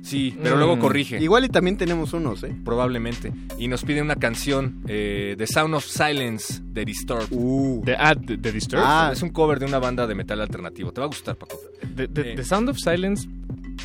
Sí, 0.03 0.37
pero 0.43 0.57
Mm. 0.57 0.59
luego 0.59 0.79
corrige. 0.81 1.21
Igual 1.23 1.45
y 1.45 1.49
también 1.49 1.77
tenemos 1.77 2.13
unos, 2.13 2.43
¿eh? 2.43 2.53
Probablemente. 2.65 3.33
Y 3.57 3.69
nos 3.69 3.85
pide 3.85 4.03
una 4.03 4.17
canción, 4.17 4.81
eh, 4.89 5.37
The 5.39 5.47
Sound 5.47 5.75
of 5.75 5.85
Silence, 5.85 6.61
de 6.65 6.85
Disturbed. 6.85 7.29
Uh. 7.31 7.83
De, 7.85 7.95
ah, 7.97 8.15
de, 8.17 8.37
de 8.37 8.51
Disturbed. 8.53 8.85
Ah, 8.85 9.11
es 9.13 9.23
un 9.23 9.29
cover 9.31 9.61
de 9.61 9.67
una 9.67 9.79
banda 9.79 10.09
de 10.09 10.17
metal 10.17 10.41
alternativo. 10.41 10.93
Te 10.93 11.01
va 11.01 11.05
a 11.05 11.09
gustar, 11.09 11.37
Paco. 11.37 11.57
The, 11.95 12.09
the- 12.09 12.33
Eh, 12.33 12.35
The 12.35 12.45
Sound 12.45 12.69
of 12.71 12.79
Silence. 12.79 13.29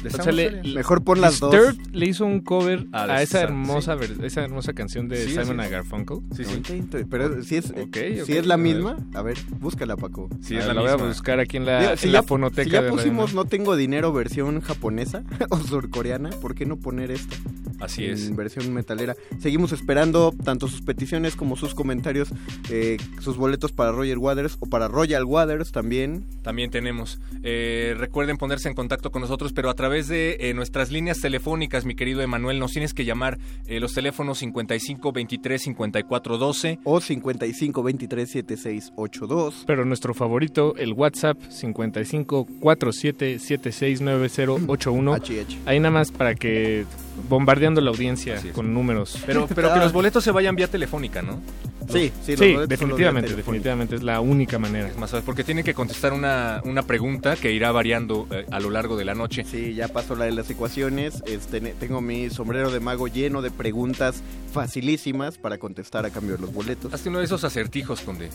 The 0.04 0.10
o 0.10 0.24
sea, 0.24 0.32
le-. 0.32 0.62
Mejor 0.74 1.04
pon 1.04 1.22
las 1.22 1.40
dos. 1.40 1.52
Disturbed 1.52 1.80
le 1.94 2.06
hizo 2.06 2.26
un 2.26 2.42
cover 2.42 2.86
Ah, 2.92 3.06
a 3.10 3.22
esa 3.22 3.40
Sa- 3.40 3.44
hermosa, 3.46 3.96
ver- 3.96 4.16
esa 4.24 4.44
hermosa 4.44 4.74
canción 4.74 5.08
de 5.08 5.24
Sí, 5.24 5.30
Simon 5.32 5.46
sí. 5.46 5.52
and 5.64 5.72
Garfunkel. 5.72 6.18
Sí, 6.36 6.44
sí. 6.46 6.62
Pero 7.10 7.42
si 7.44 7.56
es, 7.58 7.72
Ok, 7.72 7.98
si 8.16 8.22
ok, 8.22 8.30
es 8.30 8.46
la 8.46 8.54
a 8.54 8.58
ver. 8.58 8.76
misma, 8.76 8.98
a 9.14 9.22
ver, 9.22 9.38
búscala, 9.60 9.98
Paco. 9.98 10.30
Sí, 10.42 10.56
Ah, 10.56 10.60
es 10.60 10.68
la, 10.68 10.74
la 10.74 10.82
voy 10.82 10.90
a 10.92 10.96
buscar 10.96 11.40
aquí 11.40 11.58
en 11.58 11.66
la, 11.66 11.80
Digo, 11.80 11.92
en 11.94 11.98
si 11.98 12.08
la 12.08 12.20
ya, 12.22 12.24
fonoteca 12.28 12.64
si 12.64 12.70
ya 12.72 12.82
de 12.84 12.90
pusimos. 12.92 13.34
No 13.34 13.46
Tengo 13.46 13.76
Dinero 13.76 14.12
versión 14.14 14.62
japonesa 14.62 15.24
o 15.50 15.58
surcoreana, 15.58 16.30
¿por 16.30 16.54
qué 16.56 16.66
no 16.66 16.78
poner 16.78 17.12
esta? 17.12 17.36
Así 17.80 18.06
en 18.06 18.12
es. 18.14 18.36
versión 18.36 18.74
metalera. 18.74 19.16
Seguimos 19.40 19.72
esperando 19.72 20.34
tanto 20.44 20.68
sus 20.68 20.82
peticiones 20.82 21.36
como 21.36 21.56
sus 21.56 21.76
comentarios, 21.76 22.30
eh, 22.70 22.98
sus 23.20 23.38
boletos 23.38 23.72
para 23.72 23.92
Roger 23.92 24.18
Waters 24.18 24.58
o 24.60 24.66
para 24.68 24.88
Royal 24.88 25.24
Waters 25.24 25.72
también. 25.72 26.26
También 26.42 26.72
tenemos. 26.72 27.20
Eh, 27.44 27.96
recuerden 27.98 28.38
ponerse 28.38 28.68
en 28.68 28.74
contacto 28.76 29.12
con 29.12 29.22
nosotros, 29.22 29.54
pero 29.54 29.70
a 29.70 29.76
través 29.78 30.10
de 30.10 30.36
eh, 30.42 30.54
nuestras 30.54 30.92
líneas 30.92 31.22
telefónicas, 31.22 31.86
mi 31.86 31.96
querido 31.96 32.22
Emanuel, 32.22 32.60
nos 32.60 32.74
tienes 32.74 32.94
que 32.94 33.06
llamar 33.06 33.38
eh, 33.68 33.80
los 33.80 33.94
teléfonos 33.94 34.40
55 34.40 35.14
23 35.14 35.62
54 35.62 36.38
12. 36.38 36.80
O 36.84 37.00
55 37.00 37.84
23 37.84 38.30
76 38.30 38.92
82. 38.98 39.64
Pero 39.66 39.86
nuestro 39.86 40.14
favorito, 40.14 40.76
el 40.76 40.92
WhatsApp 40.92 41.38
55 41.50 42.46
47 42.60 43.40
76 43.40 44.02
9081. 44.02 45.16
HH. 45.16 45.58
Ahí 45.66 45.80
nada 45.80 45.92
más 45.92 46.12
para 46.12 46.36
que 46.36 46.86
bombardeando 47.30 47.82
la 47.82 47.90
audiencia 47.90 48.42
con 48.54 48.74
números. 48.74 49.22
Pero, 49.26 49.48
pero 49.48 49.74
que 49.74 49.80
los 49.80 49.94
boletos 49.94 50.24
se 50.24 50.32
vayan 50.32 50.56
vía 50.56 50.68
telefónica, 50.68 51.22
¿no? 51.22 51.42
Sí, 51.90 52.12
sí, 52.22 52.32
los 52.32 52.40
Sí, 52.40 52.56
definitivamente, 52.68 53.34
definitivamente 53.34 53.96
es 53.96 54.04
la 54.04 54.20
única 54.20 54.60
manera. 54.60 54.88
Es 54.88 54.98
más, 54.98 55.10
¿sabes? 55.10 55.26
porque 55.26 55.44
tienen 55.44 55.64
que 55.64 55.74
contestar 55.74 56.14
una, 56.14 56.62
una 56.66 56.84
pregunta 56.84 57.36
que 57.36 57.52
irá 57.52 57.72
variando 57.72 58.28
eh, 58.32 58.46
a 58.52 58.60
lo 58.60 58.70
largo 58.70 58.98
de 58.98 59.06
la 59.06 59.16
noche. 59.16 59.46
Sí, 59.46 59.74
ya 59.74 59.88
pasó 59.88 60.16
la 60.16 60.26
de 60.26 60.32
las 60.32 60.50
ecuaciones. 60.50 61.24
Este, 61.26 61.62
tengo 61.62 62.02
mi 62.02 62.30
sombrero 62.30 62.72
de 62.72 62.80
mago 62.80 63.08
lleno 63.08 63.42
de 63.42 63.52
preguntas 63.52 64.22
facilísimas 64.52 65.38
para 65.38 65.58
contestar 65.58 66.06
a 66.06 66.10
cambio 66.10 66.36
de 66.36 66.42
los 66.42 66.54
boletos. 66.54 66.94
Hazte 66.94 67.10
uno 67.10 67.20
de 67.20 67.26
esos 67.26 67.44
acertijos, 67.44 68.02
Conde. 68.02 68.30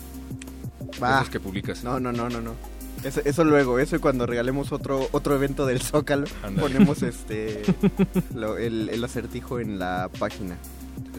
Va. 1.01 1.17
Esos 1.17 1.29
que 1.29 1.39
publicas. 1.39 1.83
No, 1.83 1.99
no, 1.99 2.11
no, 2.11 2.29
no, 2.29 2.41
no. 2.41 2.55
Eso, 3.03 3.21
eso 3.25 3.43
luego, 3.43 3.79
eso 3.79 3.95
y 3.97 3.99
cuando 3.99 4.25
regalemos 4.25 4.71
otro 4.71 5.07
otro 5.11 5.35
evento 5.35 5.65
del 5.65 5.81
Zócalo, 5.81 6.25
ponemos 6.59 7.01
este 7.03 7.63
lo- 8.33 8.57
el, 8.57 8.89
el 8.89 9.03
acertijo 9.03 9.59
en 9.59 9.77
la 9.79 10.09
página. 10.19 10.57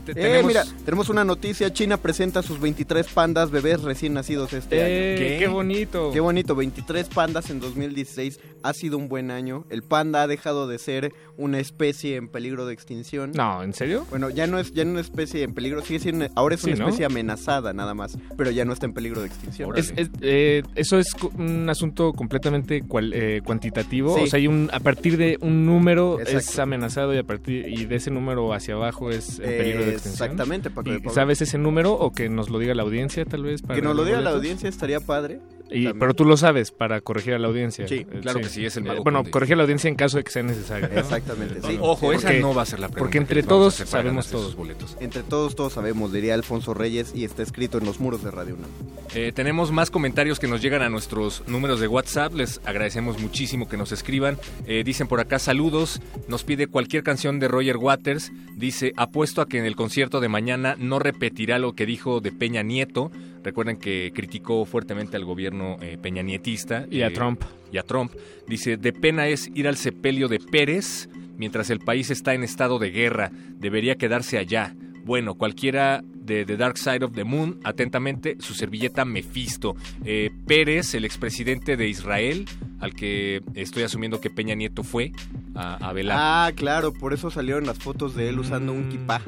Te- 0.04 0.12
Eh, 0.12 0.14
tenemos- 0.14 0.46
mira, 0.46 0.64
tenemos 0.84 1.08
una 1.08 1.24
noticia. 1.24 1.72
China 1.72 1.96
presenta 1.96 2.42
sus 2.42 2.60
23 2.60 3.06
pandas 3.08 3.50
bebés 3.50 3.82
recién 3.82 4.14
nacidos 4.14 4.52
este 4.52 4.76
Eh, 4.76 4.82
año. 5.14 5.18
¿Qué? 5.18 5.36
¿Qué? 5.40 5.46
bonito! 5.48 6.10
Qué 6.12 6.20
bonito, 6.20 6.54
23 6.54 7.08
pandas 7.08 7.50
en 7.50 7.60
2016. 7.60 8.40
Ha 8.62 8.72
sido 8.72 8.96
un 8.98 9.08
buen 9.08 9.30
año. 9.30 9.64
El 9.70 9.82
panda 9.82 10.22
ha 10.22 10.26
dejado 10.26 10.66
de 10.66 10.78
ser 10.78 11.12
una 11.36 11.58
especie 11.58 12.16
en 12.16 12.28
peligro 12.28 12.64
de 12.66 12.72
extinción. 12.74 13.32
No, 13.34 13.62
¿en 13.62 13.74
serio? 13.74 14.06
Bueno, 14.10 14.30
ya 14.30 14.46
no 14.46 14.58
es 14.58 14.72
ya 14.72 14.84
no 14.84 14.92
una 14.92 15.00
especie 15.00 15.42
en 15.42 15.52
peligro, 15.54 15.82
sigue 15.82 15.98
siendo 16.00 16.26
ahora 16.34 16.54
es 16.54 16.62
Sí, 16.62 16.70
una 16.70 16.78
¿no? 16.80 16.84
especie 16.88 17.04
amenazada 17.06 17.72
nada 17.72 17.92
más, 17.94 18.16
pero 18.36 18.50
ya 18.50 18.64
no 18.64 18.72
está 18.72 18.86
en 18.86 18.94
peligro 18.94 19.20
de 19.20 19.26
extinción. 19.26 19.68
Órale. 19.70 19.80
Es- 19.86 19.92
es- 19.96 20.10
eh, 20.22 20.62
eso 20.74 20.98
es 20.98 21.08
un 21.36 21.68
asunto 21.68 22.12
completamente 22.12 22.82
cual- 22.82 23.12
cuantitativo. 23.44 24.16
Sí. 24.16 24.22
O 24.22 24.26
sea, 24.26 24.38
hay 24.38 24.46
un, 24.46 24.70
a 24.72 24.80
partir 24.80 25.16
de 25.16 25.38
un 25.40 25.66
número 25.66 26.18
es 26.20 26.58
amenazado 26.58 27.14
y 27.14 27.18
a 27.18 27.22
partir 27.24 27.68
y 27.68 27.84
de 27.84 27.96
ese 27.96 28.10
número 28.10 28.52
hacia 28.54 28.74
abajo 28.74 29.10
es 29.10 29.38
en 29.38 29.44
peligro 29.44 29.84
de 29.86 29.93
Exactamente, 29.96 30.70
Paco 30.70 30.90
de 30.90 30.96
¿Y 30.96 30.98
Pablo. 30.98 31.14
¿Sabes 31.14 31.42
ese 31.42 31.58
número 31.58 31.92
o 31.92 32.12
que 32.12 32.28
nos 32.28 32.50
lo 32.50 32.58
diga 32.58 32.74
la 32.74 32.82
audiencia 32.82 33.24
tal 33.24 33.42
vez? 33.42 33.62
Para 33.62 33.74
Que 33.74 33.82
nos 33.82 33.96
lo 33.96 34.04
diga 34.04 34.20
la 34.20 34.30
audiencia 34.30 34.68
estaría 34.68 35.00
padre. 35.00 35.40
Y- 35.70 35.92
pero 35.94 36.14
tú 36.14 36.24
lo 36.24 36.36
sabes 36.36 36.70
para 36.70 37.00
corregir 37.00 37.34
a 37.34 37.38
la 37.38 37.48
audiencia. 37.48 37.88
Sí, 37.88 38.06
Eh, 38.10 38.20
claro 38.22 38.40
que 38.40 38.48
sí, 38.48 38.64
es 38.64 38.76
el 38.76 38.84
mago 38.84 39.02
bueno, 39.02 39.18
Conde. 39.20 39.30
corregir 39.30 39.54
a 39.54 39.56
la 39.56 39.62
audiencia 39.64 39.88
en 39.88 39.94
caso 39.96 40.18
de 40.18 40.24
que 40.24 40.30
sea 40.30 40.42
necesario. 40.42 40.88
¿no? 40.92 41.00
Exactamente, 41.00 41.60
sí. 41.66 41.78
Ojo, 41.80 42.10
Sí, 42.10 42.16
esa 42.18 42.28
porque- 42.28 42.40
no 42.40 42.54
va 42.54 42.62
a 42.62 42.66
ser 42.66 42.80
la 42.80 42.88
pregunta. 42.88 42.98
porque 43.00 43.12
que 43.12 43.18
entre 43.18 43.42
todos 43.42 43.74
sabemos 43.74 44.04
ganarse 44.12 44.30
todo. 44.32 44.42
esos 44.42 44.56
boletos. 44.56 44.96
Entre 45.00 45.22
todos, 45.22 45.56
todos 45.56 45.72
sabemos, 45.72 46.12
diría 46.12 46.34
Alfonso 46.34 46.74
Reyes, 46.74 47.12
y 47.14 47.24
está 47.24 47.42
escrito 47.42 47.78
en 47.78 47.86
los 47.86 47.98
muros 48.00 48.22
de 48.22 48.30
Radio 48.30 48.54
UNAM. 48.56 48.70
Eh, 49.14 49.32
tenemos 49.34 49.72
más 49.72 49.90
comentarios 49.90 50.38
que 50.38 50.48
nos 50.48 50.60
llegan 50.62 50.82
a 50.82 50.88
nuestros 50.90 51.42
números 51.46 51.80
de 51.80 51.88
WhatsApp. 51.88 52.34
Les 52.34 52.60
agradecemos 52.64 53.18
muchísimo 53.20 53.68
que 53.68 53.76
nos 53.76 53.92
escriban. 53.92 54.38
Eh, 54.66 54.82
dicen 54.84 55.06
por 55.08 55.20
acá 55.20 55.38
saludos. 55.38 56.00
Nos 56.28 56.44
pide 56.44 56.66
cualquier 56.66 57.02
canción 57.02 57.38
de 57.40 57.48
Roger 57.48 57.76
Waters. 57.78 58.32
Dice, 58.56 58.92
apuesto 58.96 59.40
a 59.40 59.48
que 59.48 59.58
en 59.58 59.64
el 59.64 59.76
concierto 59.76 60.20
de 60.20 60.28
mañana 60.28 60.76
no 60.78 60.98
repetirá 60.98 61.58
lo 61.58 61.72
que 61.74 61.86
dijo 61.86 62.20
de 62.20 62.32
Peña 62.32 62.62
Nieto. 62.62 63.10
Recuerden 63.44 63.76
que 63.76 64.10
criticó 64.14 64.64
fuertemente 64.64 65.16
al 65.16 65.24
gobierno 65.24 65.76
eh, 65.80 65.98
peñanietista. 66.00 66.86
Y 66.90 67.02
a 67.02 67.08
eh, 67.08 67.10
Trump. 67.10 67.42
y 67.70 67.78
a 67.78 67.82
Trump. 67.82 68.12
Dice, 68.48 68.76
de 68.76 68.92
pena 68.92 69.28
es 69.28 69.48
ir 69.54 69.68
al 69.68 69.76
sepelio 69.76 70.26
de 70.28 70.40
Pérez 70.40 71.08
mientras 71.36 71.68
el 71.70 71.78
país 71.80 72.10
está 72.10 72.34
en 72.34 72.42
estado 72.42 72.78
de 72.78 72.90
guerra. 72.90 73.30
Debería 73.58 73.96
quedarse 73.96 74.38
allá. 74.38 74.74
Bueno, 75.04 75.34
cualquiera 75.34 76.02
de 76.14 76.46
The 76.46 76.56
Dark 76.56 76.78
Side 76.78 77.04
of 77.04 77.12
the 77.12 77.24
Moon, 77.24 77.60
atentamente, 77.64 78.36
su 78.40 78.54
servilleta 78.54 79.04
Mefisto. 79.04 79.76
Eh, 80.06 80.30
Pérez, 80.46 80.94
el 80.94 81.04
expresidente 81.04 81.76
de 81.76 81.86
Israel, 81.88 82.46
al 82.80 82.94
que 82.94 83.42
estoy 83.54 83.82
asumiendo 83.82 84.22
que 84.22 84.30
Peña 84.30 84.54
Nieto 84.54 84.82
fue 84.82 85.12
a, 85.54 85.74
a 85.86 85.92
velar. 85.92 86.16
Ah, 86.18 86.52
claro, 86.54 86.94
por 86.94 87.12
eso 87.12 87.30
salieron 87.30 87.66
las 87.66 87.76
fotos 87.78 88.14
de 88.14 88.30
él 88.30 88.38
usando 88.38 88.72
un 88.72 88.86
Mm. 88.86 88.90
kipá. 88.90 89.20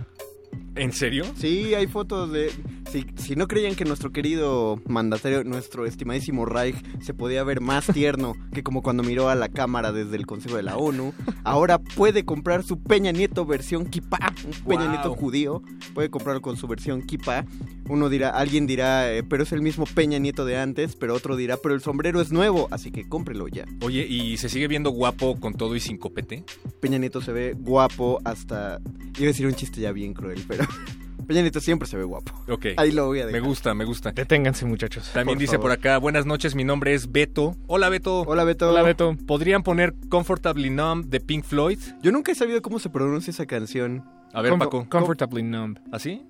¿En 0.76 0.92
serio? 0.92 1.24
Sí, 1.36 1.74
hay 1.74 1.86
fotos 1.86 2.30
de... 2.32 2.50
Si, 2.90 3.04
si 3.16 3.34
no 3.34 3.48
creían 3.48 3.74
que 3.74 3.84
nuestro 3.84 4.12
querido 4.12 4.80
mandatario, 4.86 5.42
nuestro 5.42 5.86
estimadísimo 5.86 6.44
Reich, 6.44 6.76
se 7.00 7.14
podía 7.14 7.42
ver 7.42 7.60
más 7.60 7.86
tierno 7.86 8.34
que 8.52 8.62
como 8.62 8.82
cuando 8.82 9.02
miró 9.02 9.28
a 9.28 9.34
la 9.34 9.48
cámara 9.48 9.90
desde 9.90 10.16
el 10.16 10.26
Consejo 10.26 10.56
de 10.56 10.62
la 10.62 10.76
ONU, 10.76 11.12
ahora 11.44 11.78
puede 11.78 12.24
comprar 12.24 12.62
su 12.62 12.80
Peña 12.80 13.10
Nieto 13.10 13.44
versión 13.44 13.86
kipá, 13.86 14.32
un 14.44 14.52
Peña 14.64 14.84
Wow. 14.86 14.90
Nieto 14.90 15.14
judío, 15.14 15.62
puede 15.94 16.10
comprarlo 16.10 16.42
con 16.42 16.56
su 16.56 16.68
versión 16.68 17.02
kipá. 17.02 17.44
Uno 17.88 18.08
dirá, 18.08 18.30
alguien 18.30 18.66
dirá, 18.66 19.12
eh, 19.12 19.22
pero 19.22 19.42
es 19.42 19.52
el 19.52 19.62
mismo 19.62 19.84
Peña 19.84 20.18
Nieto 20.18 20.44
de 20.44 20.56
antes, 20.58 20.94
pero 20.96 21.14
otro 21.14 21.36
dirá, 21.36 21.56
pero 21.56 21.74
el 21.74 21.80
sombrero 21.80 22.20
es 22.20 22.30
nuevo, 22.30 22.68
así 22.70 22.90
que 22.92 23.08
cómprelo 23.08 23.48
ya. 23.48 23.64
Oye, 23.82 24.06
¿y 24.06 24.36
se 24.36 24.48
sigue 24.48 24.68
viendo 24.68 24.90
guapo 24.90 25.38
con 25.40 25.54
todo 25.54 25.74
y 25.74 25.80
sin 25.80 25.98
copete? 25.98 26.44
Peña 26.80 26.98
Nieto 26.98 27.20
se 27.20 27.32
ve 27.32 27.54
guapo 27.58 28.20
hasta... 28.24 28.80
Iba 29.16 29.24
a 29.24 29.28
decir 29.28 29.46
un 29.46 29.54
chiste 29.54 29.80
ya 29.80 29.92
bien 29.92 30.14
cruel, 30.14 30.44
pero... 30.46 30.65
Peña 31.26 31.42
Nieto 31.42 31.60
siempre 31.60 31.88
se 31.88 31.96
ve 31.96 32.04
guapo. 32.04 32.32
Ok. 32.48 32.66
Ahí 32.76 32.92
lo 32.92 33.06
voy 33.06 33.20
a 33.20 33.26
Me 33.26 33.32
dejar. 33.32 33.48
gusta, 33.48 33.74
me 33.74 33.84
gusta. 33.84 34.12
Deténganse, 34.12 34.64
muchachos. 34.64 35.10
También 35.12 35.36
Por 35.36 35.40
dice 35.40 35.52
favor. 35.56 35.62
por 35.62 35.72
acá, 35.72 35.98
buenas 35.98 36.24
noches, 36.24 36.54
mi 36.54 36.62
nombre 36.62 36.94
es 36.94 37.10
Beto. 37.10 37.56
Hola 37.66 37.88
Beto. 37.88 38.20
Hola, 38.20 38.44
Beto. 38.44 38.70
Hola, 38.70 38.82
Beto. 38.82 39.16
¿Podrían 39.26 39.64
poner 39.64 39.94
Comfortably 40.08 40.70
Numb 40.70 41.06
de 41.06 41.18
Pink 41.18 41.44
Floyd? 41.44 41.80
Yo 42.00 42.12
nunca 42.12 42.30
he 42.30 42.34
sabido 42.36 42.62
cómo 42.62 42.78
se 42.78 42.90
pronuncia 42.90 43.32
esa 43.32 43.44
canción. 43.46 44.04
A 44.32 44.40
ver, 44.40 44.50
Com- 44.50 44.58
Paco. 44.60 44.86
Comfortably 44.88 45.42
numb. 45.42 45.78
¿Así? 45.90 46.22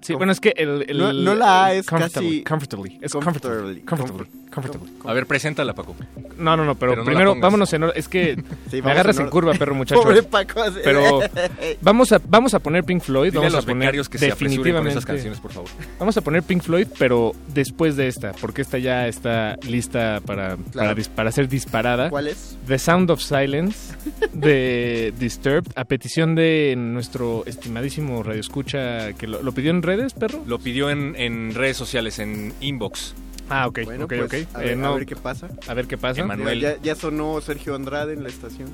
Sí, 0.00 0.14
bueno, 0.14 0.32
es 0.32 0.40
que 0.40 0.52
el... 0.56 0.84
el- 0.88 0.98
No- 0.98 1.12
no 1.12 1.34
la 1.34 1.66
A 1.66 1.74
es 1.74 1.86
comfortably, 1.86 2.42
casi- 2.42 2.44
Comfortably. 2.44 2.98
Es 3.02 3.12
Comfortably. 3.12 3.80
comfortably. 3.80 3.80
Comfortably. 3.82 4.26
Comfortably. 4.50 4.90
A 5.04 5.12
ver, 5.12 5.26
preséntala, 5.26 5.74
Paco. 5.74 5.94
No, 6.36 6.56
no, 6.56 6.64
no, 6.64 6.74
pero, 6.74 6.92
Pero 6.92 7.04
no 7.04 7.10
la 7.10 7.16
primero 7.18 7.36
vámonos 7.40 7.72
en. 7.72 7.84
Es 7.94 8.08
que 8.08 8.34
Sí, 8.70 8.76
me 8.76 8.80
vamos 8.80 8.92
agarras 8.92 9.18
en 9.20 9.28
curva, 9.28 9.52
perro 9.54 9.74
muchacho. 9.76 10.02
Pobre 10.02 10.22
Paco. 10.24 10.62
Pero 10.82 11.20
vamos 11.82 12.10
a, 12.12 12.20
vamos 12.26 12.54
a 12.54 12.58
poner 12.58 12.82
Pink 12.84 13.02
Floyd. 13.02 13.28
Dile 13.30 13.38
Vamos 13.38 13.52
a 13.54 13.56
los 13.58 13.66
poner 13.66 13.92
que 13.92 13.94
se 14.02 14.02
apresuren 14.02 14.28
con 14.28 14.48
definitivamente. 14.48 14.90
esas 14.90 15.06
canciones, 15.06 15.38
por 15.40 15.52
favor. 15.52 15.70
Vamos 15.98 16.16
a 16.16 16.20
poner 16.22 16.42
Pink 16.42 16.62
Floyd, 16.62 16.86
pero 16.98 17.32
después 17.54 17.94
de 17.96 18.08
esta, 18.08 18.32
porque 18.40 18.62
esta 18.62 18.78
ya 18.78 19.06
está 19.06 19.56
lista 19.68 20.20
para, 20.26 20.56
para, 20.74 20.96
dis- 20.96 21.08
para 21.08 21.30
ser 21.30 21.48
disparada. 21.48 22.08
¿Cuál 22.10 22.28
es? 22.28 22.56
The 22.66 22.78
Sound 22.78 23.10
of 23.10 23.20
Silence 23.20 23.94
de 24.32 25.12
Disturbed, 25.18 25.70
a 25.76 25.84
petición 25.84 26.34
de 26.34 26.74
nuestro 26.76 27.44
estimadísimo 27.46 28.22
radioescucha 28.22 29.12
que 29.12 29.26
lo, 29.26 29.42
lo 29.42 29.52
pidió 29.52 29.70
en 29.70 29.82
redes, 29.96 30.14
perro. 30.14 30.42
Lo 30.46 30.58
pidió 30.58 30.90
en, 30.90 31.14
en 31.16 31.54
redes 31.54 31.76
sociales, 31.76 32.18
en 32.18 32.52
inbox. 32.60 33.14
Ah, 33.48 33.66
ok, 33.66 33.80
Bueno, 33.84 34.04
ok, 34.04 34.12
pues, 34.16 34.22
ok. 34.44 34.54
A, 34.56 34.62
Eh, 34.62 34.64
ver, 34.66 34.72
a 34.74 34.76
no, 34.76 34.94
ver 34.94 35.06
qué 35.06 35.16
pasa. 35.16 35.48
a 35.66 35.74
ver 35.74 35.86
qué 35.86 35.98
pasa. 35.98 36.20
Emanuel. 36.20 36.60
Ya, 36.60 36.76
ya 36.82 36.94
sonó 36.94 37.40
Sergio 37.40 37.74
Andrade 37.74 38.12
en 38.14 38.22
la 38.22 38.28
estación. 38.28 38.68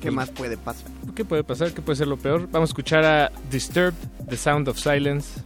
¿Qué 0.00 0.06
Pues- 0.08 0.14
más 0.14 0.30
puede 0.30 0.56
pasar? 0.56 0.90
¿Qué 1.14 1.24
puede 1.24 1.42
pasar? 1.44 1.72
¿Qué 1.72 1.82
puede 1.82 1.96
ser 1.96 2.06
lo 2.08 2.16
peor? 2.18 2.48
Vamos 2.50 2.68
a 2.68 2.72
escuchar 2.72 3.04
a 3.04 3.32
Disturbed, 3.50 3.94
The 4.28 4.36
Sound 4.36 4.68
of 4.68 4.78
Silence. 4.78 5.40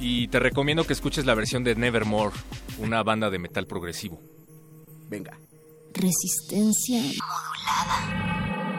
Y 0.00 0.26
te 0.28 0.38
recomiendo 0.40 0.84
que 0.84 0.92
escuches 0.92 1.24
la 1.26 1.34
versión 1.34 1.62
de 1.64 1.74
Nevermore, 1.76 2.34
una 2.78 3.02
banda 3.04 3.30
de 3.30 3.38
metal 3.38 3.66
progresivo. 3.66 4.20
Venga. 5.08 5.38
Resistencia 5.94 6.98
Hello, 7.02 8.71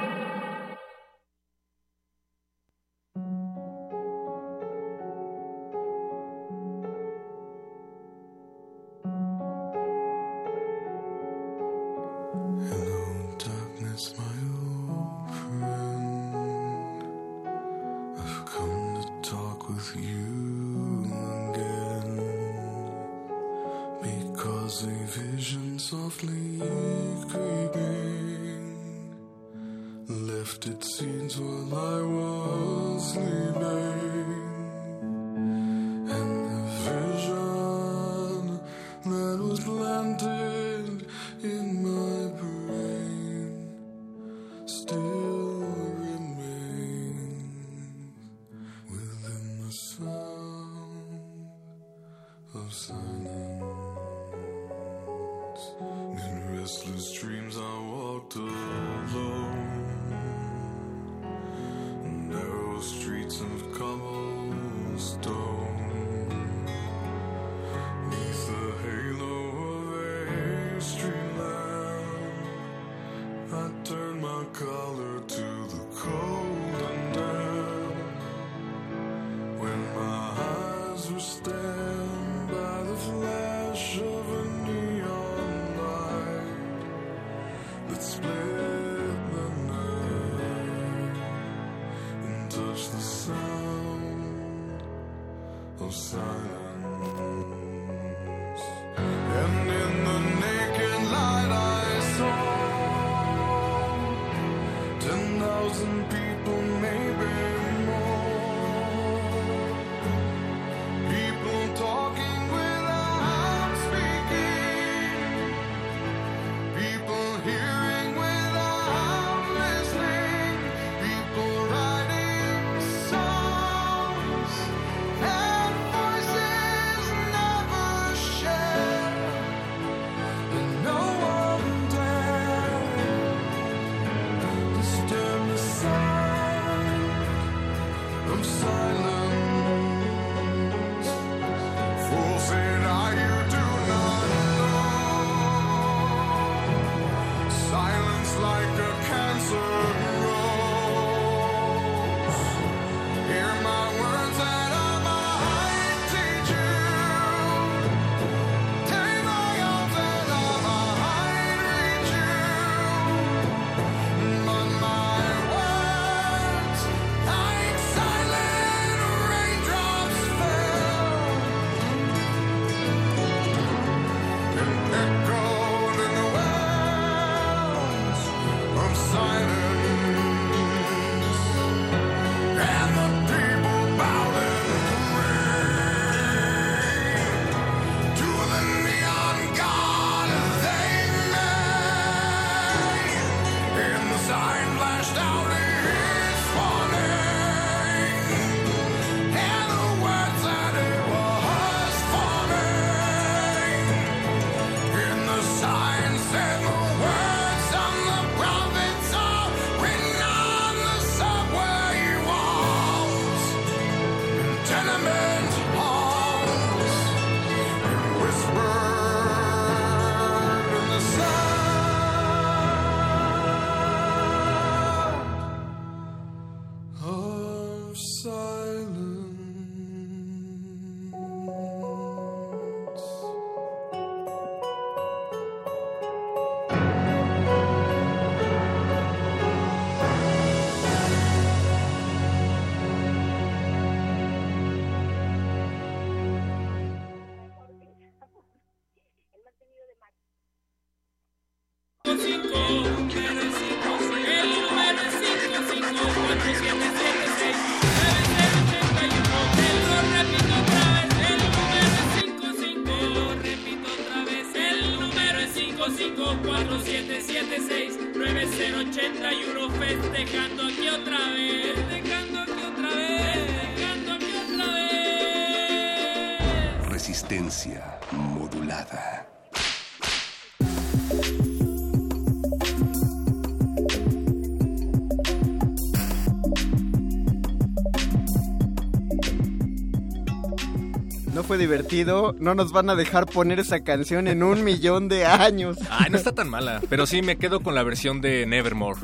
Fue 291.47 291.57
divertido, 291.57 292.35
no 292.39 292.55
nos 292.55 292.71
van 292.71 292.89
a 292.89 292.95
dejar 292.95 293.25
poner 293.25 293.59
esa 293.59 293.81
canción 293.81 294.27
en 294.27 294.43
un 294.43 294.63
millón 294.63 295.09
de 295.09 295.25
años. 295.25 295.77
Ay, 295.89 296.09
no 296.09 296.17
está 296.17 296.31
tan 296.31 296.49
mala. 296.49 296.81
Pero 296.89 297.05
sí, 297.05 297.21
me 297.21 297.37
quedo 297.37 297.59
con 297.59 297.75
la 297.75 297.83
versión 297.83 298.21
de 298.21 298.45
Nevermore. 298.45 299.01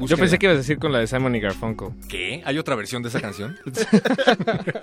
Yo 0.00 0.16
pensé 0.16 0.38
que 0.38 0.46
ibas 0.46 0.56
a 0.56 0.58
decir 0.58 0.78
con 0.78 0.92
la 0.92 0.98
de 1.00 1.06
Simon 1.06 1.34
y 1.34 1.40
Garfunkel. 1.40 1.88
¿Qué? 2.08 2.42
¿Hay 2.44 2.58
otra 2.58 2.74
versión 2.74 3.02
de 3.02 3.08
esa 3.08 3.20
canción? 3.22 3.56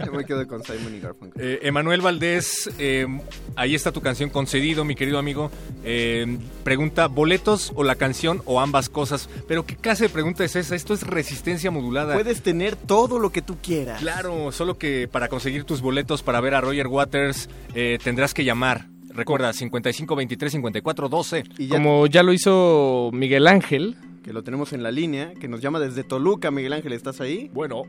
Yo 0.06 0.12
me 0.12 0.26
quedo 0.26 0.48
con 0.48 0.64
Simon 0.64 0.96
y 0.96 1.00
Garfunkel. 1.00 1.42
Eh, 1.42 1.60
Emanuel 1.64 2.02
Valdés, 2.02 2.70
eh, 2.80 3.08
ahí 3.56 3.76
está 3.76 3.92
tu 3.92 4.02
canción 4.02 4.30
concedido, 4.30 4.86
mi 4.86 4.96
querido 4.96 5.18
amigo. 5.18 5.52
Eh, 5.84 6.38
pregunta, 6.64 7.08
¿boletos 7.08 7.72
o 7.76 7.84
la 7.84 7.96
canción 7.96 8.42
o 8.46 8.60
ambas 8.60 8.90
cosas? 8.90 9.30
Pero 9.48 9.66
¿qué 9.66 9.76
clase 9.76 10.06
de 10.06 10.10
pregunta 10.10 10.44
es 10.44 10.56
esa? 10.56 10.76
Esto 10.76 10.94
es 10.94 11.04
resistencia 11.04 11.72
modulada. 11.72 12.14
Puedes 12.14 12.42
tener 12.42 12.76
todo 12.76 13.20
lo 13.20 13.32
que 13.32 13.42
tú 13.42 13.58
quieras. 13.62 14.00
Claro, 14.02 14.52
solo 14.52 14.78
que 14.78 15.08
para 15.12 15.28
conseguir 15.30 15.64
tus 15.64 15.82
boletos 15.82 16.24
para 16.24 16.42
ver 16.42 16.56
a 16.56 16.62
Roger 16.62 16.88
Waters 16.88 17.50
eh, 17.74 17.98
tendrás 18.04 18.34
que 18.34 18.44
llamar. 18.44 18.88
Recuerda, 19.14 19.54
55 19.54 20.14
23 20.16 20.52
54 20.52 21.08
12. 21.10 21.44
Y 21.58 21.68
ya 21.68 21.76
Como 21.76 22.06
ya 22.08 22.22
lo 22.22 22.34
hizo 22.34 23.12
Miguel 23.14 23.48
Ángel, 23.48 23.96
que 24.26 24.34
lo 24.34 24.42
tenemos 24.44 24.74
en 24.74 24.82
la 24.82 24.90
línea, 24.90 25.36
que 25.36 25.48
nos 25.48 25.62
llama 25.62 25.80
desde 25.80 26.04
Toluca. 26.04 26.50
Miguel 26.50 26.74
Ángel, 26.74 26.94
¿estás 26.94 27.22
ahí? 27.22 27.52
Bueno, 27.54 27.84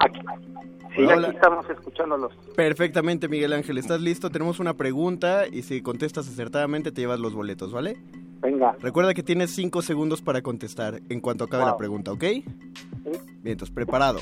Sí, 0.95 1.03
Hola. 1.03 1.29
aquí 1.29 1.37
estamos 1.37 1.69
escuchándolos. 1.71 2.33
Perfectamente, 2.55 3.27
Miguel 3.29 3.55
Ángel. 3.55 3.79
¿Estás 3.79 4.03
listo? 4.03 4.29
Tenemos 4.31 4.61
una 4.61 4.75
pregunta 4.75 5.45
y 5.51 5.63
si 5.63 5.81
contestas 5.81 6.29
acertadamente 6.29 6.93
te 6.93 7.01
llevas 7.01 7.21
los 7.21 7.33
boletos, 7.35 7.73
¿vale? 7.73 7.97
Venga. 8.43 8.77
Recuerda 8.81 9.15
que 9.15 9.23
tienes 9.23 9.51
cinco 9.51 9.81
segundos 9.81 10.21
para 10.21 10.43
contestar 10.43 11.01
en 11.09 11.21
cuanto 11.21 11.45
acabe 11.45 11.65
la 11.65 11.79
pregunta, 11.79 12.13
¿ok? 12.13 12.21
Bien, 12.21 12.45
entonces, 13.45 13.75
preparado. 13.75 14.21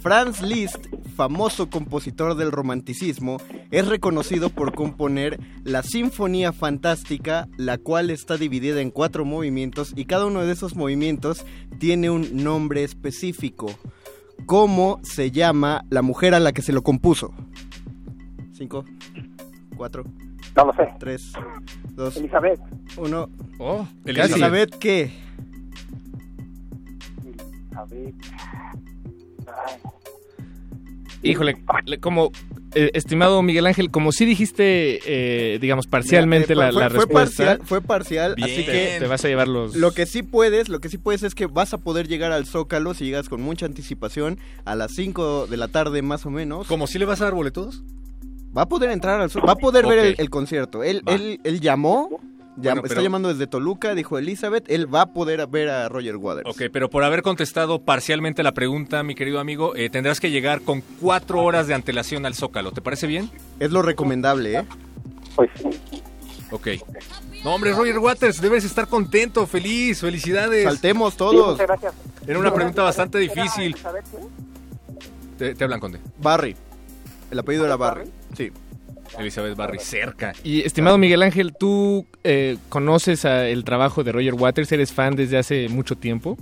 Franz 0.00 0.40
Liszt, 0.42 0.86
famoso 1.16 1.68
compositor 1.70 2.36
del 2.36 2.52
romanticismo, 2.52 3.38
es 3.70 3.86
reconocido 3.88 4.48
por 4.50 4.74
componer 4.74 5.40
la 5.64 5.82
Sinfonía 5.82 6.52
Fantástica, 6.52 7.48
la 7.56 7.78
cual 7.78 8.10
está 8.10 8.36
dividida 8.36 8.80
en 8.80 8.90
cuatro 8.90 9.24
movimientos 9.24 9.92
y 9.96 10.04
cada 10.04 10.26
uno 10.26 10.40
de 10.44 10.52
esos 10.52 10.76
movimientos 10.76 11.44
tiene 11.78 12.10
un 12.10 12.42
nombre 12.44 12.84
específico. 12.84 13.66
¿Cómo 14.46 15.00
se 15.02 15.30
llama 15.32 15.84
la 15.90 16.02
mujer 16.02 16.34
a 16.34 16.40
la 16.40 16.52
que 16.52 16.62
se 16.62 16.72
lo 16.72 16.82
compuso? 16.82 17.34
Cinco, 18.52 18.84
cuatro, 19.76 20.04
No 20.56 20.66
lo 20.66 20.72
sé. 20.74 20.88
tres, 21.00 21.32
dos, 21.90 22.16
Elizabeth. 22.16 22.60
uno. 22.96 23.28
oh, 23.58 23.86
Elizabeth. 24.04 24.30
Elizabeth, 24.32 24.74
¿qué? 24.78 25.12
Elizabeth. 27.24 28.14
Híjole, 31.22 31.56
le- 31.86 31.98
como 31.98 32.30
eh, 32.74 32.90
estimado 32.94 33.42
Miguel 33.42 33.66
Ángel, 33.66 33.90
como 33.90 34.12
sí 34.12 34.24
dijiste, 34.24 35.00
eh, 35.04 35.58
digamos, 35.58 35.86
parcialmente 35.88 36.54
Mira, 36.54 36.66
la, 36.66 36.68
eh, 36.70 36.72
fue, 36.72 36.80
la 36.82 36.90
fue 36.90 36.98
respuesta, 36.98 37.44
parcial, 37.44 37.66
fue 37.66 37.80
parcial, 37.80 38.34
Bien. 38.36 38.50
así 38.50 38.64
que 38.64 38.96
te 39.00 39.06
vas 39.08 39.24
a 39.24 39.28
llevar 39.28 39.48
los... 39.48 39.74
Lo 39.74 39.90
que 39.92 40.06
sí 40.06 40.22
puedes, 40.22 40.68
lo 40.68 40.78
que 40.80 40.88
sí 40.88 40.96
puedes 40.96 41.24
es 41.24 41.34
que 41.34 41.46
vas 41.46 41.74
a 41.74 41.78
poder 41.78 42.06
llegar 42.06 42.30
al 42.30 42.46
Zócalo 42.46 42.94
si 42.94 43.06
llegas 43.06 43.28
con 43.28 43.42
mucha 43.42 43.66
anticipación 43.66 44.38
a 44.64 44.76
las 44.76 44.92
5 44.94 45.48
de 45.48 45.56
la 45.56 45.66
tarde 45.68 46.02
más 46.02 46.24
o 46.24 46.30
menos. 46.30 46.68
¿Cómo 46.68 46.86
si 46.86 46.98
le 47.00 47.04
vas 47.04 47.20
a 47.20 47.24
dar 47.24 47.34
boletos? 47.34 47.82
Va 48.56 48.62
a 48.62 48.68
poder 48.68 48.90
entrar 48.90 49.20
al 49.20 49.30
Zó- 49.30 49.46
va 49.46 49.52
a 49.52 49.56
poder 49.56 49.86
ver 49.86 49.98
el, 49.98 50.14
el 50.18 50.30
concierto. 50.30 50.84
Él, 50.84 51.02
él, 51.06 51.40
él 51.42 51.60
llamó, 51.60 52.20
llam- 52.58 52.62
Bueno, 52.62 52.76
está 52.82 52.88
pero- 52.90 53.02
llamando 53.02 53.28
desde 53.28 53.46
Toluca, 53.46 53.94
dijo 53.94 54.18
Elizabeth, 54.18 54.64
él 54.70 54.92
va 54.92 55.02
a 55.02 55.06
poder 55.06 55.46
ver 55.46 55.68
a 55.70 55.88
Roger 55.88 56.16
Waters. 56.16 56.48
Ok, 56.48 56.62
pero 56.72 56.90
por 56.90 57.04
haber 57.04 57.22
contestado 57.22 57.80
parcialmente 57.80 58.42
la 58.42 58.52
pregunta, 58.52 59.02
mi 59.02 59.14
querido 59.14 59.40
amigo, 59.40 59.74
eh, 59.76 59.90
tendrás 59.90 60.20
que 60.20 60.30
llegar 60.30 60.60
con 60.62 60.82
cuatro 61.00 61.40
horas 61.42 61.66
de 61.66 61.74
antelación 61.74 62.26
al 62.26 62.34
Zócalo. 62.34 62.72
¿Te 62.72 62.80
parece 62.82 63.06
bien? 63.06 63.30
Es 63.60 63.70
lo 63.70 63.82
recomendable, 63.82 64.58
¿eh? 64.58 64.64
Pues 65.36 65.50
sí. 65.56 65.68
Ok. 66.50 66.68
No, 67.44 67.54
hombre, 67.54 67.72
Roger 67.72 67.98
Waters, 67.98 68.40
debes 68.40 68.64
estar 68.64 68.88
contento, 68.88 69.46
feliz, 69.46 70.00
felicidades. 70.00 70.64
Saltemos 70.64 71.12
Sí, 71.12 71.18
todos. 71.18 71.52
muchas 71.52 71.66
gracias. 71.66 71.94
Era 72.26 72.38
una 72.38 72.52
pregunta 72.52 72.82
bastante 72.82 73.22
¿Era 73.22 73.32
difícil. 73.34 73.76
Te, 75.36 75.54
te 75.54 75.64
hablan, 75.64 75.78
Conde. 75.80 76.00
Barry. 76.20 76.56
El 77.30 77.38
apellido 77.38 77.64
era 77.66 77.76
Barry. 77.76 78.10
Sí. 78.36 78.50
Elizabeth 79.18 79.56
Barry, 79.56 79.78
cerca. 79.78 80.32
Y 80.44 80.62
estimado 80.62 80.98
Miguel 80.98 81.22
Ángel, 81.22 81.54
¿tú 81.58 82.06
eh, 82.24 82.56
conoces 82.68 83.24
a 83.24 83.48
el 83.48 83.64
trabajo 83.64 84.04
de 84.04 84.12
Roger 84.12 84.34
Waters? 84.34 84.70
¿Eres 84.72 84.92
fan 84.92 85.16
desde 85.16 85.38
hace 85.38 85.68
mucho 85.68 85.96
tiempo? 85.96 86.36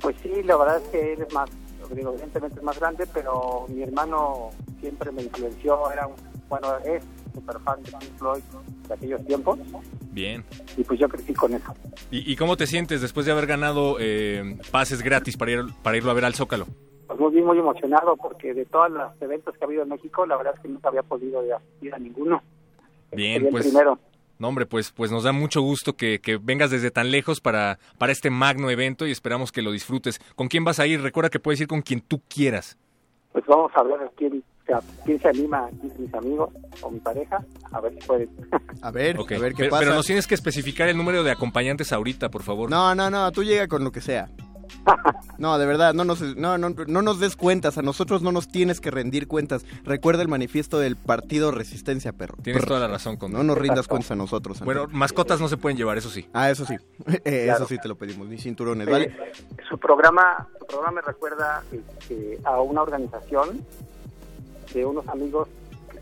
Pues 0.00 0.16
sí, 0.22 0.30
la 0.44 0.56
verdad 0.56 0.82
es 0.82 0.88
que 0.88 1.12
él 1.14 1.22
es 1.26 1.32
más, 1.32 1.48
digo, 1.94 2.12
evidentemente 2.12 2.58
es 2.58 2.62
más 2.62 2.78
grande, 2.78 3.06
pero 3.12 3.66
mi 3.68 3.82
hermano 3.82 4.50
siempre 4.80 5.10
me 5.12 5.22
influenció, 5.22 5.90
era 5.90 6.06
un, 6.06 6.14
bueno, 6.48 6.68
es 6.84 7.02
súper 7.32 7.58
fan 7.60 7.82
de 7.82 7.90
Pink 7.90 8.18
Floyd 8.18 8.42
de 8.88 8.94
aquellos 8.94 9.24
tiempos, 9.26 9.58
Bien. 10.12 10.44
y 10.76 10.84
pues 10.84 11.00
yo 11.00 11.08
crecí 11.08 11.32
con 11.32 11.54
eso. 11.54 11.74
¿Y, 12.10 12.30
y 12.30 12.36
cómo 12.36 12.56
te 12.56 12.66
sientes 12.66 13.00
después 13.00 13.24
de 13.24 13.32
haber 13.32 13.46
ganado 13.46 13.96
eh, 13.98 14.58
pases 14.70 15.00
gratis 15.02 15.36
para, 15.36 15.52
ir, 15.52 15.64
para 15.82 15.96
irlo 15.96 16.10
a 16.10 16.14
ver 16.14 16.26
al 16.26 16.34
Zócalo? 16.34 16.66
Pues 17.06 17.18
muy 17.20 17.32
bien, 17.32 17.44
muy 17.44 17.58
emocionado, 17.58 18.16
porque 18.16 18.54
de 18.54 18.64
todos 18.64 18.90
los 18.90 19.12
eventos 19.20 19.54
que 19.56 19.64
ha 19.64 19.66
habido 19.66 19.82
en 19.82 19.90
México, 19.90 20.24
la 20.26 20.36
verdad 20.36 20.54
es 20.56 20.60
que 20.62 20.68
nunca 20.68 20.88
había 20.88 21.02
podido 21.02 21.40
asistir 21.56 21.94
a 21.94 21.98
ninguno. 21.98 22.42
Bien, 23.12 23.34
Sería 23.34 23.48
el 23.48 23.52
pues- 23.52 23.66
primero. 23.66 23.98
No, 24.36 24.48
hombre, 24.48 24.66
pues, 24.66 24.90
pues 24.90 25.12
nos 25.12 25.22
da 25.22 25.30
mucho 25.30 25.60
gusto 25.62 25.92
que, 25.96 26.18
que 26.18 26.38
vengas 26.38 26.68
desde 26.72 26.90
tan 26.90 27.12
lejos 27.12 27.40
para, 27.40 27.78
para 27.98 28.10
este 28.10 28.30
magno 28.30 28.68
evento 28.68 29.06
y 29.06 29.12
esperamos 29.12 29.52
que 29.52 29.62
lo 29.62 29.70
disfrutes. 29.70 30.18
¿Con 30.34 30.48
quién 30.48 30.64
vas 30.64 30.80
a 30.80 30.86
ir? 30.88 31.00
Recuerda 31.00 31.30
que 31.30 31.38
puedes 31.38 31.60
ir 31.60 31.68
con 31.68 31.82
quien 31.82 32.00
tú 32.00 32.20
quieras. 32.28 32.76
Pues 33.32 33.44
vamos 33.46 33.70
a 33.76 33.82
ver 33.84 34.10
quién, 34.16 34.42
o 34.62 34.66
sea, 34.66 34.80
quién 35.04 35.20
se 35.20 35.28
anima, 35.28 35.68
mis 35.98 36.12
amigos 36.14 36.50
o 36.82 36.90
mi 36.90 36.98
pareja, 36.98 37.44
a 37.70 37.80
ver 37.80 37.94
si 37.94 38.00
pueden. 38.06 38.28
A 38.82 38.90
ver, 38.90 39.18
Ok, 39.20 39.32
a 39.32 39.38
ver 39.38 39.52
qué 39.52 39.58
pero, 39.58 39.70
pasa. 39.70 39.82
pero 39.84 39.94
nos 39.94 40.04
tienes 40.06 40.26
que 40.26 40.34
especificar 40.34 40.88
el 40.88 40.96
número 40.96 41.22
de 41.22 41.30
acompañantes 41.30 41.92
ahorita, 41.92 42.28
por 42.28 42.42
favor. 42.42 42.68
No, 42.68 42.92
no, 42.94 43.08
no, 43.10 43.30
tú 43.30 43.44
llega 43.44 43.66
con 43.68 43.82
lo 43.84 43.92
que 43.92 44.00
sea. 44.00 44.28
No, 45.38 45.58
de 45.58 45.66
verdad, 45.66 45.94
no 45.94 46.04
nos, 46.04 46.20
no, 46.36 46.58
no, 46.58 46.70
no 46.70 47.02
nos 47.02 47.18
des 47.20 47.36
cuentas, 47.36 47.78
a 47.78 47.82
nosotros 47.82 48.22
no 48.22 48.32
nos 48.32 48.48
tienes 48.48 48.80
que 48.80 48.90
rendir 48.90 49.26
cuentas. 49.28 49.64
Recuerda 49.84 50.22
el 50.22 50.28
manifiesto 50.28 50.78
del 50.78 50.96
partido 50.96 51.50
Resistencia, 51.50 52.12
perro. 52.12 52.36
Tienes 52.42 52.64
toda 52.66 52.80
la 52.80 52.88
razón, 52.88 53.16
Conde. 53.16 53.36
No 53.38 53.44
nos 53.44 53.58
rindas 53.58 53.88
cuentas 53.88 54.10
a 54.10 54.16
nosotros. 54.16 54.60
Bueno, 54.60 54.86
mascotas 54.90 55.40
no 55.40 55.48
se 55.48 55.56
pueden 55.56 55.76
llevar, 55.78 55.98
eso 55.98 56.10
sí. 56.10 56.28
Ah, 56.32 56.50
eso 56.50 56.64
sí, 56.66 56.74
Eh, 57.24 57.44
Claro. 57.44 57.64
eso 57.64 57.68
sí 57.68 57.78
te 57.80 57.88
lo 57.88 57.96
pedimos, 57.96 58.28
ni 58.28 58.38
cinturones, 58.38 58.86
Eh, 58.86 58.90
¿vale? 58.90 59.16
su 59.68 59.78
programa 59.78 60.46
su 60.58 60.66
programa 60.66 60.92
me 60.96 61.00
recuerda 61.02 61.62
este, 61.72 62.38
a 62.44 62.60
una 62.60 62.82
organización 62.82 63.64
de 64.72 64.84
unos 64.84 65.06
amigos 65.08 65.48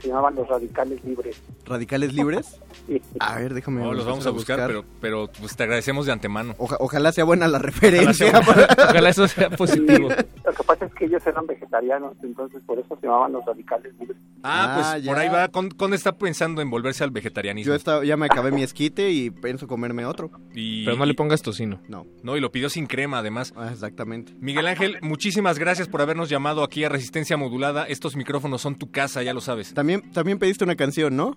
se 0.03 0.09
llamaban 0.09 0.35
los 0.35 0.47
Radicales 0.49 1.03
Libres. 1.05 1.41
¿Radicales 1.65 2.13
libres? 2.13 2.61
Sí. 2.89 3.01
A 3.21 3.37
ver, 3.39 3.55
déjame. 3.55 3.81
No, 3.81 3.93
los 3.93 4.05
vamos 4.05 4.27
a 4.27 4.31
buscar, 4.31 4.67
pero, 4.67 4.85
pero 5.01 5.31
pues, 5.39 5.55
te 5.55 5.63
agradecemos 5.63 6.05
de 6.05 6.11
antemano. 6.11 6.57
Oja- 6.59 6.79
ojalá 6.81 7.13
sea 7.13 7.23
buena 7.23 7.47
la 7.47 7.61
referencia. 7.61 8.33
Ojalá 8.41 9.09
eso 9.09 9.29
sea 9.29 9.51
positivo. 9.57 10.09
Lo 10.09 10.53
que 10.53 10.63
pasa 10.67 10.87
es 10.87 10.95
que 10.95 11.05
ellos 11.05 11.25
eran 11.25 11.47
vegetarianos, 11.47 12.15
entonces 12.25 12.61
por 12.67 12.81
eso 12.81 12.97
se 13.01 13.07
llamaban 13.07 13.33
los 13.35 13.45
Radicales 13.45 13.93
Libres. 14.01 14.17
Ah, 14.43 14.65
Ah, 14.65 14.91
pues 14.95 15.05
ya. 15.05 15.13
por 15.13 15.21
ahí 15.21 15.29
va. 15.29 15.47
Con- 15.49 15.71
Conde 15.71 15.97
está 15.97 16.13
pensando 16.19 16.61
en 16.61 16.71
volverse 16.71 17.05
al 17.05 17.13
vegetarianismo. 17.13 17.71
Yo 17.71 17.77
estaba, 17.77 18.05
ya 18.05 18.17
me 18.17 18.27
acabé 18.27 18.51
mi 18.51 18.65
esquite 18.65 19.11
y 19.11 19.31
pienso 19.31 19.69
comerme 19.69 20.05
otro. 20.05 20.33
Y, 20.53 20.85
Pero 20.85 20.97
no 20.97 21.05
le 21.07 21.15
pongas 21.15 21.41
tocino. 21.43 21.81
No, 21.87 22.07
no, 22.25 22.37
y 22.37 22.41
lo 22.41 22.51
pidió 22.51 22.69
sin 22.69 22.87
crema, 22.87 23.19
además. 23.19 23.53
ah, 23.57 23.69
exactamente. 23.71 24.33
Miguel 24.41 24.67
Ángel, 24.67 24.99
muchísimas 25.03 25.61
gracias 25.61 25.87
por 25.87 26.01
habernos 26.03 26.29
llamado 26.29 26.65
aquí 26.65 26.83
a 26.83 26.89
Resistencia 26.89 27.37
Modulada. 27.37 27.85
Estos 27.85 28.17
micrófonos 28.17 28.61
son 28.61 28.75
tu 28.75 28.91
casa, 28.91 29.23
ya 29.23 29.33
lo 29.35 29.41
sabes. 29.41 29.73
También, 29.73 29.92
también 30.13 30.39
pediste 30.39 30.65
una 30.65 30.77
canción, 30.77 31.17
¿no? 31.17 31.35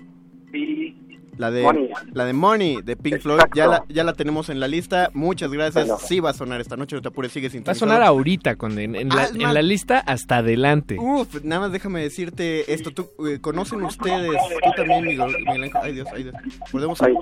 Sí, 0.51 0.95
La 1.38 1.51
de, 1.51 1.64
Money. 1.64 1.89
la 2.14 2.24
de 2.24 2.32
Money 2.32 2.82
de 2.82 2.95
Pink 2.95 3.20
Floyd, 3.20 3.39
Exacto. 3.39 3.58
ya 3.58 3.68
la, 3.68 3.84
ya 3.89 4.03
la 4.06 4.14
tenemos 4.14 4.47
en 4.49 4.62
la 4.62 4.70
lista. 4.70 5.10
Muchas 5.14 5.51
gracias. 5.51 5.86
Bueno. 5.88 5.99
Sí 6.01 6.22
va 6.22 6.30
a 6.30 6.34
sonar 6.34 6.62
esta 6.62 6.78
noche, 6.78 6.95
no 6.95 7.01
te 7.01 7.10
apures, 7.10 7.34
sigue 7.34 7.49
Va 7.60 7.74
a 7.74 7.76
sonar 7.76 8.01
ahorita, 8.03 8.56
con, 8.56 8.80
en, 8.80 8.95
en 8.95 9.10
la, 9.10 9.24
Ah, 9.24 9.60
en 9.60 9.68
lista 9.68 9.99
hasta 9.99 10.38
adelante. 10.38 10.95
Uf, 10.97 11.43
nada 11.43 11.60
más 11.64 11.72
déjame 11.74 12.01
decirte 12.01 12.72
esto. 12.74 12.91
¿Tú, 12.91 13.10
eh, 13.28 13.39
¿Conocen 13.41 13.84
ustedes, 13.84 14.32
tú 14.64 14.72
también, 14.78 15.03
Miguel, 15.03 15.36
Miguel 15.45 15.64
Ángel? 15.64 15.82
Ay, 15.84 15.93
Dios, 15.93 16.08
ay, 16.16 16.24
Dios. 16.24 16.36
Podemos, 16.72 17.01
eh, 17.01 17.14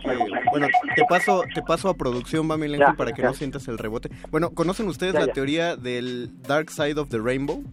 bueno, 0.51 0.67
te 0.95 1.03
paso, 1.09 1.43
te 1.55 1.63
paso 1.63 1.89
a 1.89 1.97
producción, 1.97 2.47
va, 2.51 2.55
Miguel 2.55 2.83
Ángel, 2.83 2.95
para 2.95 3.13
que 3.13 3.23
ya. 3.23 3.29
no 3.29 3.33
sientas 3.33 3.67
el 3.67 3.79
rebote. 3.79 4.09
Bueno, 4.29 4.51
¿conocen 4.51 4.87
ustedes 4.87 5.13
Ya, 5.13 5.21
la 5.21 5.25
ya. 5.27 5.33
teoría 5.33 5.75
del 5.75 6.29
Dark 6.47 6.69
Side 6.69 6.99
of 6.99 7.09
the 7.09 7.17
Rainbow? 7.17 7.63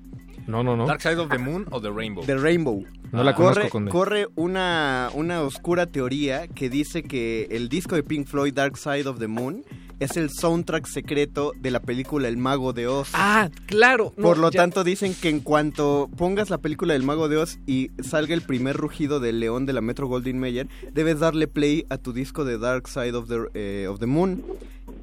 No, 0.51 0.62
no, 0.62 0.76
no. 0.76 0.86
Dark 0.86 1.01
Side 1.01 1.16
of 1.18 1.30
the 1.30 1.38
Moon 1.38 1.66
o 1.70 1.80
The 1.80 1.90
Rainbow. 1.90 2.24
The 2.24 2.36
Rainbow. 2.36 2.84
No 3.12 3.24
la 3.24 3.34
corre, 3.34 3.55
conozco, 3.55 3.70
Conde. 3.70 3.90
corre 3.90 4.26
una, 4.36 5.11
una 5.14 5.42
oscura 5.42 5.86
teoría 5.86 6.46
que 6.48 6.68
dice 6.70 7.03
que 7.03 7.48
el 7.51 7.68
disco 7.68 7.94
de 7.96 8.03
Pink 8.03 8.26
Floyd, 8.26 8.55
Dark 8.55 8.76
Side 8.76 9.07
of 9.09 9.18
the 9.18 9.26
Moon, 9.26 9.64
es 9.98 10.16
el 10.16 10.30
soundtrack 10.30 10.86
secreto 10.86 11.53
de 11.61 11.70
la 11.70 11.80
película 11.80 12.28
El 12.28 12.36
Mago 12.38 12.72
de 12.72 12.86
Oz. 12.86 13.11
Ah, 13.14 13.51
claro. 13.66 14.12
no, 14.16 14.22
Por 14.22 14.38
lo 14.38 14.51
ya- 14.51 14.61
tanto, 14.61 14.82
dicen 14.84 15.14
que 15.14 15.28
en 15.28 15.40
cuanto 15.40 16.09
pongas 16.16 16.51
la 16.51 16.59
película 16.59 16.94
del 16.94 17.03
Mago 17.03 17.28
de 17.28 17.36
Oz 17.36 17.59
y 17.66 17.90
salga 18.03 18.32
el 18.34 18.42
primer 18.42 18.76
rugido 18.76 19.20
del 19.20 19.40
león 19.40 19.66
de 19.66 19.72
la 19.74 19.80
Metro 19.80 20.07
Goldwyn 20.07 20.38
Mayer, 20.38 20.68
debes 20.92 21.18
darle 21.18 21.48
play 21.48 21.84
a 21.90 21.98
tu 21.98 22.12
disco 22.12 22.44
de 22.44 22.59
Dark 22.59 22.88
Side 22.88 23.12
of 23.14 23.28
the, 23.28 23.40
eh, 23.55 23.86
of 23.88 23.98
the 23.98 24.07
Moon. 24.07 24.42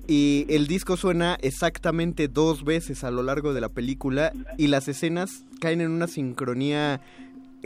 Y 0.07 0.45
el 0.47 0.67
disco 0.67 0.95
suena 0.95 1.37
exactamente 1.41 2.29
dos 2.29 2.63
veces 2.63 3.03
a 3.03 3.11
lo 3.11 3.23
largo 3.23 3.53
de 3.53 3.59
la 3.59 3.67
película 3.67 4.31
y 4.57 4.67
las 4.67 4.87
escenas 4.87 5.43
caen 5.59 5.81
en 5.81 5.91
una 5.91 6.07
sincronía 6.07 7.01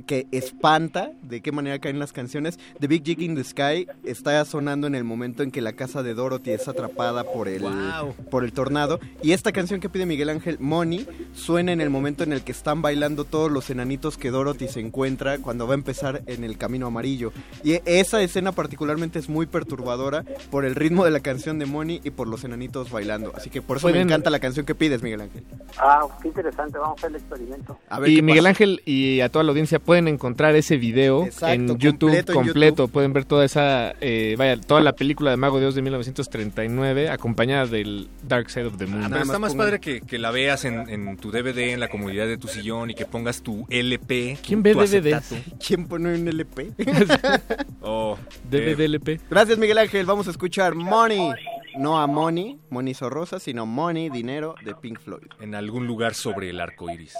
que 0.03 0.27
espanta 0.31 1.11
de 1.21 1.41
qué 1.41 1.51
manera 1.51 1.79
caen 1.79 1.99
las 1.99 2.13
canciones. 2.13 2.59
The 2.79 2.87
Big 2.87 3.03
Jig 3.03 3.21
in 3.21 3.35
the 3.35 3.43
Sky 3.43 3.87
está 4.03 4.43
sonando 4.45 4.87
en 4.87 4.95
el 4.95 5.03
momento 5.03 5.43
en 5.43 5.51
que 5.51 5.61
la 5.61 5.73
casa 5.73 6.03
de 6.03 6.13
Dorothy 6.13 6.51
es 6.51 6.67
atrapada 6.67 7.23
por 7.23 7.47
el, 7.47 7.61
Wow. 7.61 8.13
por 8.29 8.43
el 8.43 8.53
tornado. 8.53 8.99
Y 9.21 9.31
esta 9.31 9.51
canción 9.51 9.79
que 9.79 9.89
pide 9.89 10.05
Miguel 10.05 10.29
Ángel, 10.29 10.57
Money, 10.59 11.07
suena 11.33 11.71
en 11.71 11.81
el 11.81 11.89
momento 11.89 12.23
en 12.23 12.33
el 12.33 12.41
que 12.43 12.51
están 12.51 12.81
bailando 12.81 13.25
todos 13.25 13.51
los 13.51 13.69
enanitos 13.69 14.17
que 14.17 14.31
Dorothy 14.31 14.67
se 14.67 14.79
encuentra 14.79 15.37
cuando 15.39 15.67
va 15.67 15.73
a 15.73 15.75
empezar 15.75 16.23
en 16.27 16.43
el 16.43 16.57
camino 16.57 16.87
amarillo. 16.87 17.31
Y 17.63 17.79
esa 17.85 18.21
escena 18.21 18.51
particularmente 18.51 19.19
es 19.19 19.29
muy 19.29 19.45
perturbadora 19.45 20.23
por 20.49 20.65
el 20.65 20.75
ritmo 20.75 21.05
de 21.05 21.11
la 21.11 21.19
canción 21.19 21.59
de 21.59 21.65
Money 21.65 22.01
y 22.03 22.09
por 22.11 22.27
los 22.27 22.43
enanitos 22.43 22.91
bailando. 22.91 23.31
Así 23.35 23.49
que 23.49 23.61
por 23.61 23.77
eso 23.77 23.89
me 23.89 24.01
encanta 24.01 24.29
la 24.29 24.39
canción 24.39 24.65
que 24.65 24.75
pides, 24.75 25.01
Miguel 25.03 25.21
Ángel. 25.21 25.43
Ah, 25.77 26.05
qué 26.21 26.27
interesante, 26.29 26.77
vamos 26.77 26.97
a 26.97 26.99
hacer 26.99 27.09
el 27.11 27.15
experimento. 27.17 27.77
A 27.89 27.99
ver 27.99 28.09
Y 28.09 28.21
Miguel 28.21 28.43
pasa. 28.43 28.49
Ángel 28.49 28.81
y 28.85 29.21
a 29.21 29.29
toda 29.29 29.43
la 29.43 29.51
audiencia 29.51 29.79
pueden 29.91 30.07
encontrar 30.07 30.55
ese 30.55 30.77
video 30.77 31.25
Exacto, 31.25 31.53
en 31.53 31.67
YouTube 31.77 31.99
completo 32.11 32.33
completo. 32.33 32.61
en 32.61 32.69
YouTube. 32.87 32.91
Pueden 32.93 33.11
ver 33.13 33.25
toda 33.25 33.43
esa, 33.43 33.93
eh, 33.99 34.35
vaya, 34.37 34.55
toda 34.59 34.79
la 34.79 34.93
película 34.93 35.31
de 35.31 35.37
Mago 35.37 35.57
de 35.57 35.63
Dios 35.63 35.75
de 35.75 35.81
1939 35.81 37.09
acompañada 37.09 37.65
del 37.65 38.07
Dark 38.27 38.49
Side 38.49 38.67
of 38.67 38.77
the 38.77 38.85
Moon. 38.85 39.03
Ah, 39.03 39.07
pero 39.09 39.23
está 39.23 39.37
más 39.39 39.53
pongan- 39.53 39.57
padre 39.57 39.79
que, 39.79 39.99
que 40.01 40.17
la 40.17 40.31
veas 40.31 40.63
en, 40.63 40.89
en 40.89 41.17
tu 41.17 41.29
DVD, 41.31 41.73
en 41.73 41.79
la 41.81 41.89
comodidad 41.89 42.25
de 42.25 42.37
tu 42.37 42.47
sillón 42.47 42.89
y 42.89 42.95
que 42.95 43.05
pongas 43.05 43.41
tu 43.41 43.65
LP. 43.69 44.37
¿Quién 44.45 44.63
ve 44.63 44.71
acetato. 44.79 45.35
¿Quién 45.65 45.87
pone 45.87 46.13
un 46.15 46.27
LP? 46.27 46.71
Oh, 47.83 48.17
DVD 48.49 48.79
eh, 48.81 48.85
LP. 48.85 49.19
Gracias, 49.29 49.57
Miguel 49.57 49.77
Ángel. 49.79 50.05
Vamos 50.05 50.27
a 50.27 50.31
escuchar 50.31 50.75
Money. 50.75 51.31
No 51.77 51.99
a 51.99 52.05
Money, 52.05 52.59
Money 52.69 52.93
Sorrosa, 52.93 53.39
sino 53.39 53.65
Money, 53.65 54.09
dinero 54.09 54.55
de 54.63 54.75
Pink 54.75 54.99
Floyd. 54.99 55.23
en 55.39 55.55
algún 55.55 55.87
lugar 55.87 56.13
sobre 56.13 56.49
el 56.49 56.59
arco 56.59 56.91
iris. 56.91 57.13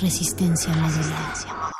Resistencia 0.00 0.70
modulada. 0.74 1.72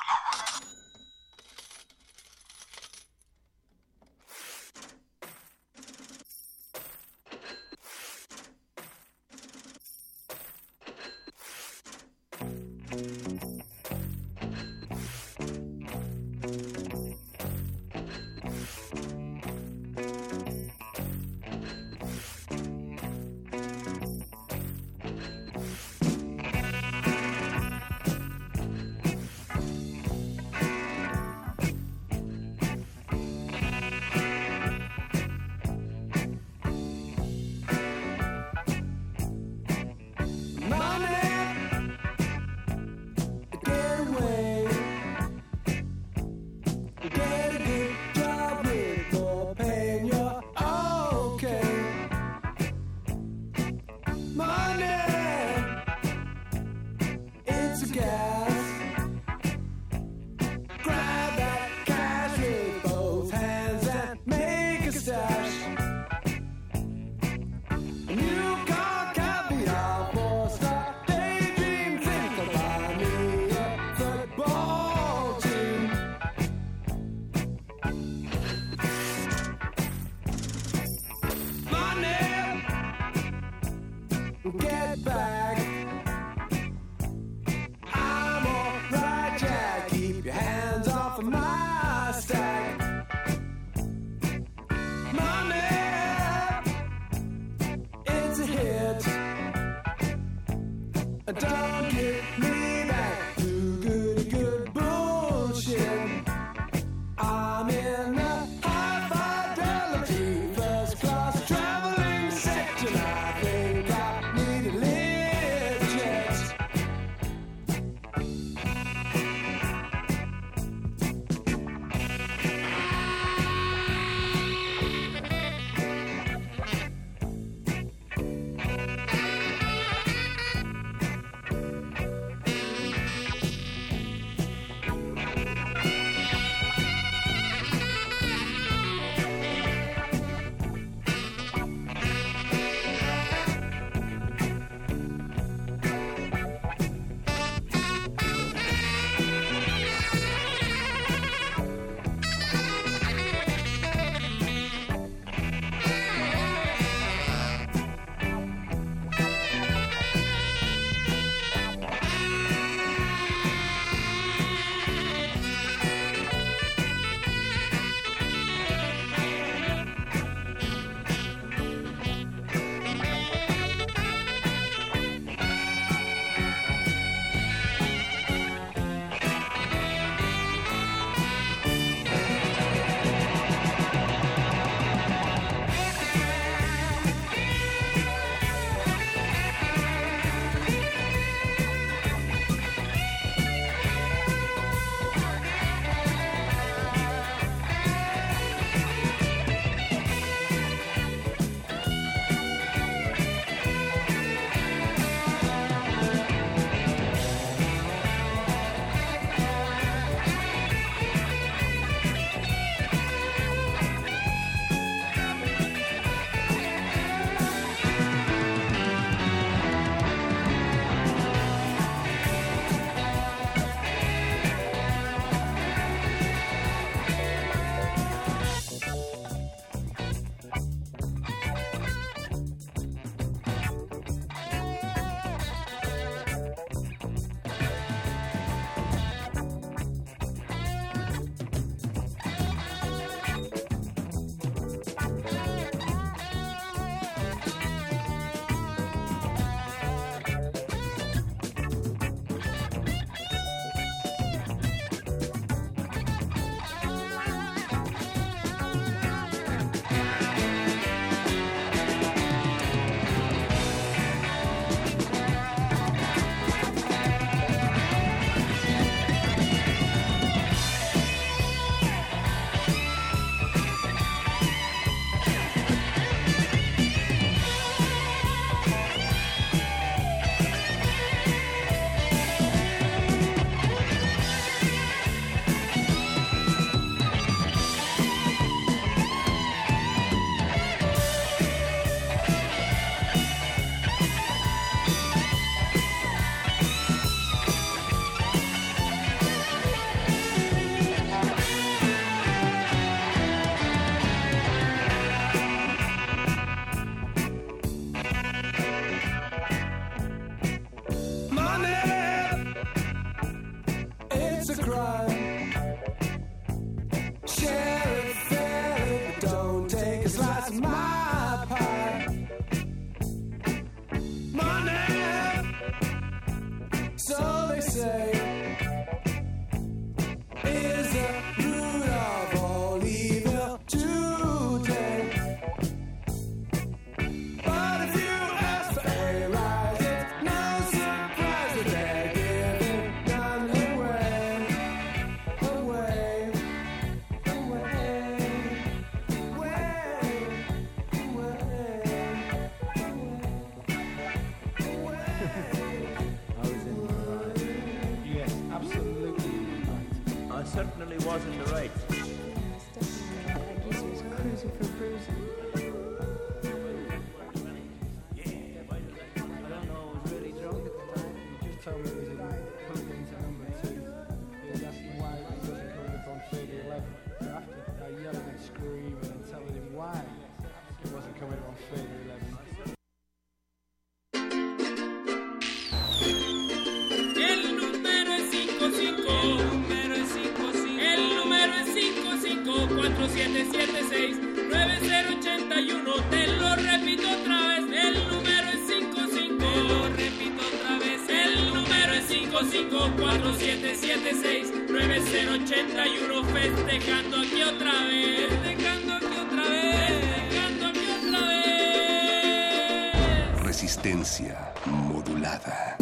Resistencia 413.83 414.53
modulada. 414.65 415.77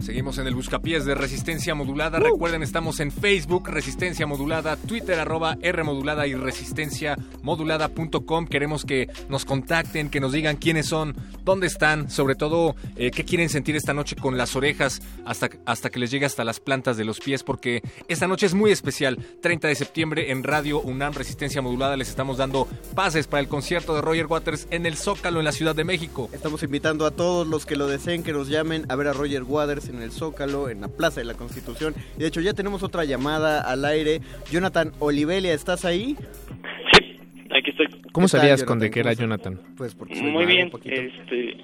Seguimos 0.00 0.38
en 0.38 0.48
el 0.48 0.56
buscapiés 0.56 1.04
de 1.04 1.14
Resistencia 1.14 1.76
Modulada. 1.76 2.18
Recuerden, 2.18 2.64
estamos 2.64 2.98
en 2.98 3.12
Facebook, 3.12 3.68
Resistencia 3.68 4.26
Modulada, 4.26 4.76
Twitter, 4.76 5.20
arroba 5.20 5.58
R 5.62 5.84
Modulada 5.84 6.26
y 6.26 6.34
resistenciamodulada.com. 7.46 8.46
Queremos 8.46 8.84
que 8.84 9.08
nos 9.28 9.44
contacten, 9.44 10.10
que 10.10 10.20
nos 10.20 10.32
digan 10.32 10.56
quiénes 10.56 10.86
son, 10.86 11.14
dónde 11.44 11.66
están, 11.66 12.10
sobre 12.10 12.34
todo 12.34 12.74
eh, 12.96 13.10
qué 13.10 13.24
quieren 13.24 13.48
sentir 13.48 13.76
esta 13.76 13.94
noche 13.94 14.16
con 14.16 14.36
las 14.36 14.56
orejas 14.56 15.00
hasta, 15.24 15.50
hasta 15.64 15.90
que 15.90 16.00
les 16.00 16.10
llegue 16.10 16.26
hasta 16.26 16.44
las 16.44 16.60
plantas 16.60 16.96
de 16.96 17.04
los 17.04 17.20
pies, 17.20 17.42
porque 17.42 17.82
esta 18.08 18.26
noche 18.26 18.46
es 18.46 18.54
muy 18.54 18.70
especial. 18.70 19.18
30 19.40 19.68
de 19.68 19.74
septiembre 19.74 20.30
en 20.30 20.42
Radio 20.42 20.80
UNAM 20.80 21.12
Resistencia 21.12 21.62
Modulada 21.62 21.96
les 21.96 22.08
estamos 22.08 22.36
dando 22.36 22.66
pases 22.94 23.26
para 23.26 23.40
el 23.40 23.48
concierto 23.48 23.94
de 23.94 24.00
Roger 24.00 24.26
Waters 24.26 24.66
en 24.70 24.86
el 24.86 24.96
Zócalo, 24.96 25.38
en 25.38 25.44
la 25.44 25.52
Ciudad 25.52 25.74
de 25.74 25.84
México. 25.84 26.28
Estamos 26.32 26.62
invitando 26.62 27.06
a 27.06 27.10
todos 27.10 27.46
los 27.46 27.66
que 27.66 27.76
lo 27.76 27.86
deseen 27.86 28.22
que 28.22 28.32
nos 28.32 28.48
llamen 28.48 28.86
a 28.88 28.96
ver 28.96 29.08
a 29.08 29.12
Roger 29.12 29.44
Waters 29.44 29.88
en 29.88 30.02
el 30.02 30.10
Zócalo, 30.10 30.68
en 30.68 30.80
la 30.80 30.88
Plaza 30.88 31.20
de 31.20 31.24
la 31.24 31.34
Constitución. 31.34 31.94
Y 32.16 32.20
de 32.20 32.26
hecho 32.26 32.40
ya 32.40 32.54
tenemos 32.54 32.82
otra 32.82 33.04
llamada 33.04 33.60
al 33.60 33.84
aire. 33.84 34.20
Jonathan 34.50 34.92
Olivelia, 34.98 35.54
¿estás 35.54 35.84
ahí? 35.84 36.16
¿Cómo 38.16 38.26
¿Qué 38.28 38.30
tal, 38.32 38.40
sabías 38.40 38.64
con 38.64 38.78
de 38.78 38.90
qué 38.90 39.00
era 39.00 39.10
¿Cómo 39.14 39.20
Jonathan? 39.20 39.60
Pues 39.76 39.94
porque 39.94 40.14
soy 40.16 40.30
Muy 40.30 40.46
bien. 40.46 40.64
un 40.64 40.70
poquito. 40.70 40.94
Este... 41.00 41.56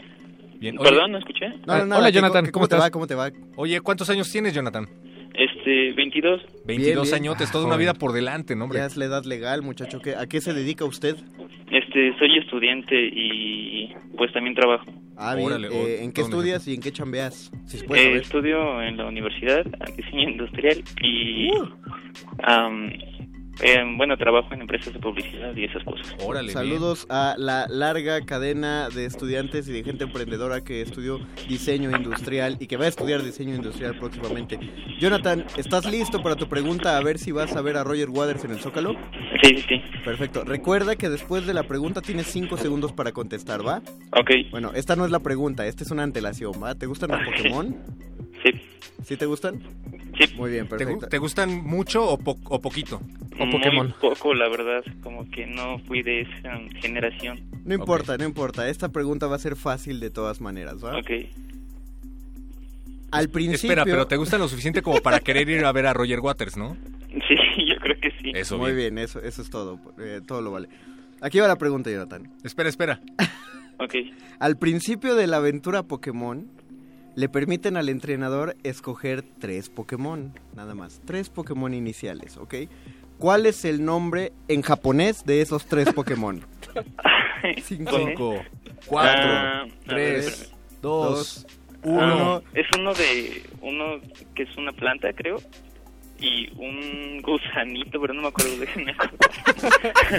Bien, 0.61 0.79
oye- 0.79 0.91
Perdón, 0.91 1.13
no 1.13 1.19
escuché. 1.19 1.49
No, 1.67 1.79
no, 1.79 1.87
no, 1.87 1.97
Hola, 1.97 2.09
¿qué- 2.09 2.13
Jonathan, 2.17 2.45
¿cómo, 2.45 2.53
¿cómo 2.53 2.69
te 2.69 2.75
estás? 2.77 2.87
va? 2.87 2.91
¿Cómo 2.91 3.07
te 3.07 3.15
va? 3.15 3.31
Oye, 3.57 3.81
¿cuántos 3.81 4.11
años 4.11 4.31
tienes, 4.31 4.53
Jonathan? 4.55 4.87
Este, 5.35 5.93
22. 5.95 6.43
22 6.67 7.05
bien. 7.11 7.15
añotes, 7.15 7.49
Ah, 7.49 7.53
toda 7.53 7.65
una 7.65 7.75
joven. 7.77 7.85
vida 7.87 7.95
por 7.95 8.13
delante, 8.13 8.55
¿no, 8.55 8.65
hombre? 8.65 8.81
Ya 8.81 8.85
es 8.87 8.99
la 8.99 9.07
edad 9.07 9.25
legal, 9.25 9.63
muchacho. 9.63 10.01
¿Qué- 10.01 10.15
¿A 10.15 10.27
qué 10.27 10.43
se 10.43 10.53
dedica 10.53 10.85
usted? 10.85 11.17
Este, 11.71 12.15
soy 12.19 12.37
estudiante 12.37 12.95
y 13.03 13.95
pues 14.19 14.31
también 14.35 14.55
trabajo. 14.55 14.85
Ah, 15.17 15.35
bien. 15.35 15.47
Órale, 15.47 15.69
Eh, 15.69 15.99
o- 16.01 16.05
¿En 16.05 16.13
qué 16.13 16.21
estudias 16.21 16.69
y 16.69 16.75
en 16.75 16.83
qué 16.83 16.93
chambeas? 16.93 17.51
Si 17.65 17.79
Eh, 17.79 17.81
saber. 17.81 18.17
estudio 18.19 18.83
en 18.83 18.99
la 18.99 19.07
universidad 19.07 19.65
diseño 19.97 20.29
industrial 20.29 20.83
y 21.03 21.49
Uh. 21.51 21.69
am, 22.43 22.91
em, 23.61 23.97
bueno, 23.97 24.17
trabajo 24.17 24.53
en 24.53 24.63
empresas 24.63 24.93
de 24.93 24.99
publicidad 24.99 25.55
y 25.57 25.65
esas 25.65 25.85
cosas. 25.85 26.15
Órale, 26.25 26.53
Saludos 26.53 27.07
a 27.11 27.35
la 27.39 27.67
larga 27.69 28.21
cadena 28.23 28.89
de 28.89 29.05
estudiantes 29.05 29.69
y 29.69 29.73
de 29.73 29.85
gente 29.85 30.05
emprendedora 30.05 30.63
que 30.63 30.81
estudió 30.81 31.21
diseño 31.49 31.91
industrial 31.97 32.57
y 32.61 32.67
que 32.67 32.77
va 32.77 32.87
a 32.87 32.89
estudiar 32.89 33.23
diseño 33.23 33.55
industrial 33.55 33.99
próximamente. 33.99 34.59
Jonathan, 34.99 35.45
¿estás 35.57 35.91
listo 35.91 36.23
para 36.23 36.37
tu 36.37 36.49
pregunta 36.49 36.97
a 36.97 37.03
ver 37.03 37.19
si 37.19 37.33
vas 37.33 37.55
a 37.57 37.63
ver 37.63 37.77
a 37.77 37.85
Roger 37.85 38.09
Waters 38.11 38.45
en 38.45 38.53
el 38.53 38.59
Zócalo? 38.59 38.95
Sí, 39.43 39.57
sí, 39.57 39.65
sí. 39.69 39.83
Perfecto. 40.05 40.45
Recuerda 40.45 40.97
que 40.97 41.09
después 41.09 41.47
de 41.47 41.55
la 41.55 41.65
pregunta 41.65 42.01
tienes 42.01 42.27
5 42.27 42.57
segundos 42.57 42.93
para 42.93 43.13
contestar, 43.13 43.67
¿va? 43.67 43.83
Ok. 44.13 44.31
Bueno, 44.51 44.73
esta 44.75 44.97
no 44.97 45.05
es 45.05 45.11
la 45.11 45.21
pregunta, 45.21 45.67
esta 45.67 45.85
es 45.85 45.91
una 45.91 46.03
antelación, 46.03 46.53
¿va? 46.63 46.75
¿Te 46.75 46.87
gustan 46.87 47.11
los 47.11 47.21
Pokémon? 47.25 47.77
Sí. 48.43 48.51
¿Sí 49.05 49.17
te 49.17 49.27
gustan? 49.27 49.61
Sí. 50.19 50.35
Muy 50.37 50.51
bien, 50.51 50.65
¿Te, 50.69 50.77
perfecto. 50.77 51.09
te 51.09 51.19
gustan 51.19 51.63
mucho 51.65 52.05
o, 52.09 52.19
po- 52.19 52.39
o 52.45 52.61
poquito? 52.61 53.01
Muy 53.39 53.93
poco, 54.01 54.35
la 54.35 54.49
verdad. 54.49 54.83
Como 55.03 55.29
que 55.31 55.47
no 55.47 55.79
fui 55.81 56.03
de 56.03 56.21
esa 56.23 56.59
generación. 56.81 57.41
No 57.65 57.75
importa, 57.75 58.17
no 58.19 58.25
importa. 58.25 58.69
Esta 58.69 58.91
pregunta 58.91 59.27
va 59.27 59.37
a 59.37 59.39
ser 59.41 59.57
fácil 59.57 60.01
de 60.01 60.11
todas 60.11 60.41
maneras, 60.41 60.85
¿va? 60.85 60.99
Ok. 60.99 61.11
Al 63.11 63.29
principio... 63.29 63.71
Espera, 63.71 63.85
pero 63.85 64.07
te 64.07 64.17
gustan 64.17 64.41
lo 64.41 64.49
suficiente 64.49 64.81
como 64.83 65.01
para 65.01 65.21
querer 65.21 65.49
ir 65.49 65.65
a 65.65 65.73
ver 65.73 65.87
a 65.87 65.93
Roger 65.93 66.21
Waters, 66.21 66.57
¿no? 66.57 66.77
Sí, 67.29 67.67
yo 67.69 67.77
creo 67.77 67.97
que 68.01 68.11
sí. 68.23 68.33
Eso, 68.35 68.57
Muy 68.57 68.73
bien, 68.73 68.97
eso, 68.97 69.21
eso 69.21 69.43
es 69.43 69.51
todo. 69.51 69.79
eh, 69.99 70.21
todo 70.27 70.41
lo 70.41 70.51
vale. 70.51 70.69
Aquí 71.21 71.39
va 71.41 71.47
la 71.49 71.57
pregunta, 71.57 71.91
Jonathan. 71.91 72.31
Espera, 72.45 72.69
espera. 72.69 73.01
Ok. 73.79 73.95
Al 74.39 74.59
principio 74.59 75.17
de 75.17 75.27
la 75.27 75.39
aventura 75.39 75.83
Pokémon, 75.83 76.47
le 77.15 77.29
permiten 77.29 77.77
al 77.77 77.89
entrenador 77.89 78.57
escoger 78.63 79.23
tres 79.41 79.69
Pokémon, 79.69 80.33
nada 80.55 80.75
más. 80.75 81.01
Tres 81.05 81.29
Pokémon 81.29 81.73
iniciales, 81.75 82.37
¿ok? 82.37 82.55
¿Cuál 83.19 83.47
es 83.47 83.65
el 83.65 83.85
nombre 83.85 84.33
en 84.49 84.63
japonés 84.63 85.25
de 85.25 85.41
esos 85.43 85.67
tres 85.67 85.93
Pokémon? 85.93 86.45
Cinco, 87.63 88.43
cuatro, 88.87 89.23
Ah, 89.25 89.65
tres, 89.87 90.41
ver, 90.41 90.59
dos, 90.81 91.47
Ah, 91.85 91.89
uno. 91.89 92.43
es 92.55 92.67
uno 92.79 92.95
de. 92.95 93.43
Uno 93.61 94.01
que 94.35 94.45
es 94.45 94.57
una 94.57 94.73
planta, 94.73 95.13
creo. 95.13 95.37
Y 96.21 96.49
un 96.57 97.21
gusanito, 97.23 98.01
pero 98.01 98.15
no 98.15 98.23
me 98.23 98.29
acuerdo 98.29 98.57
de 98.59 98.69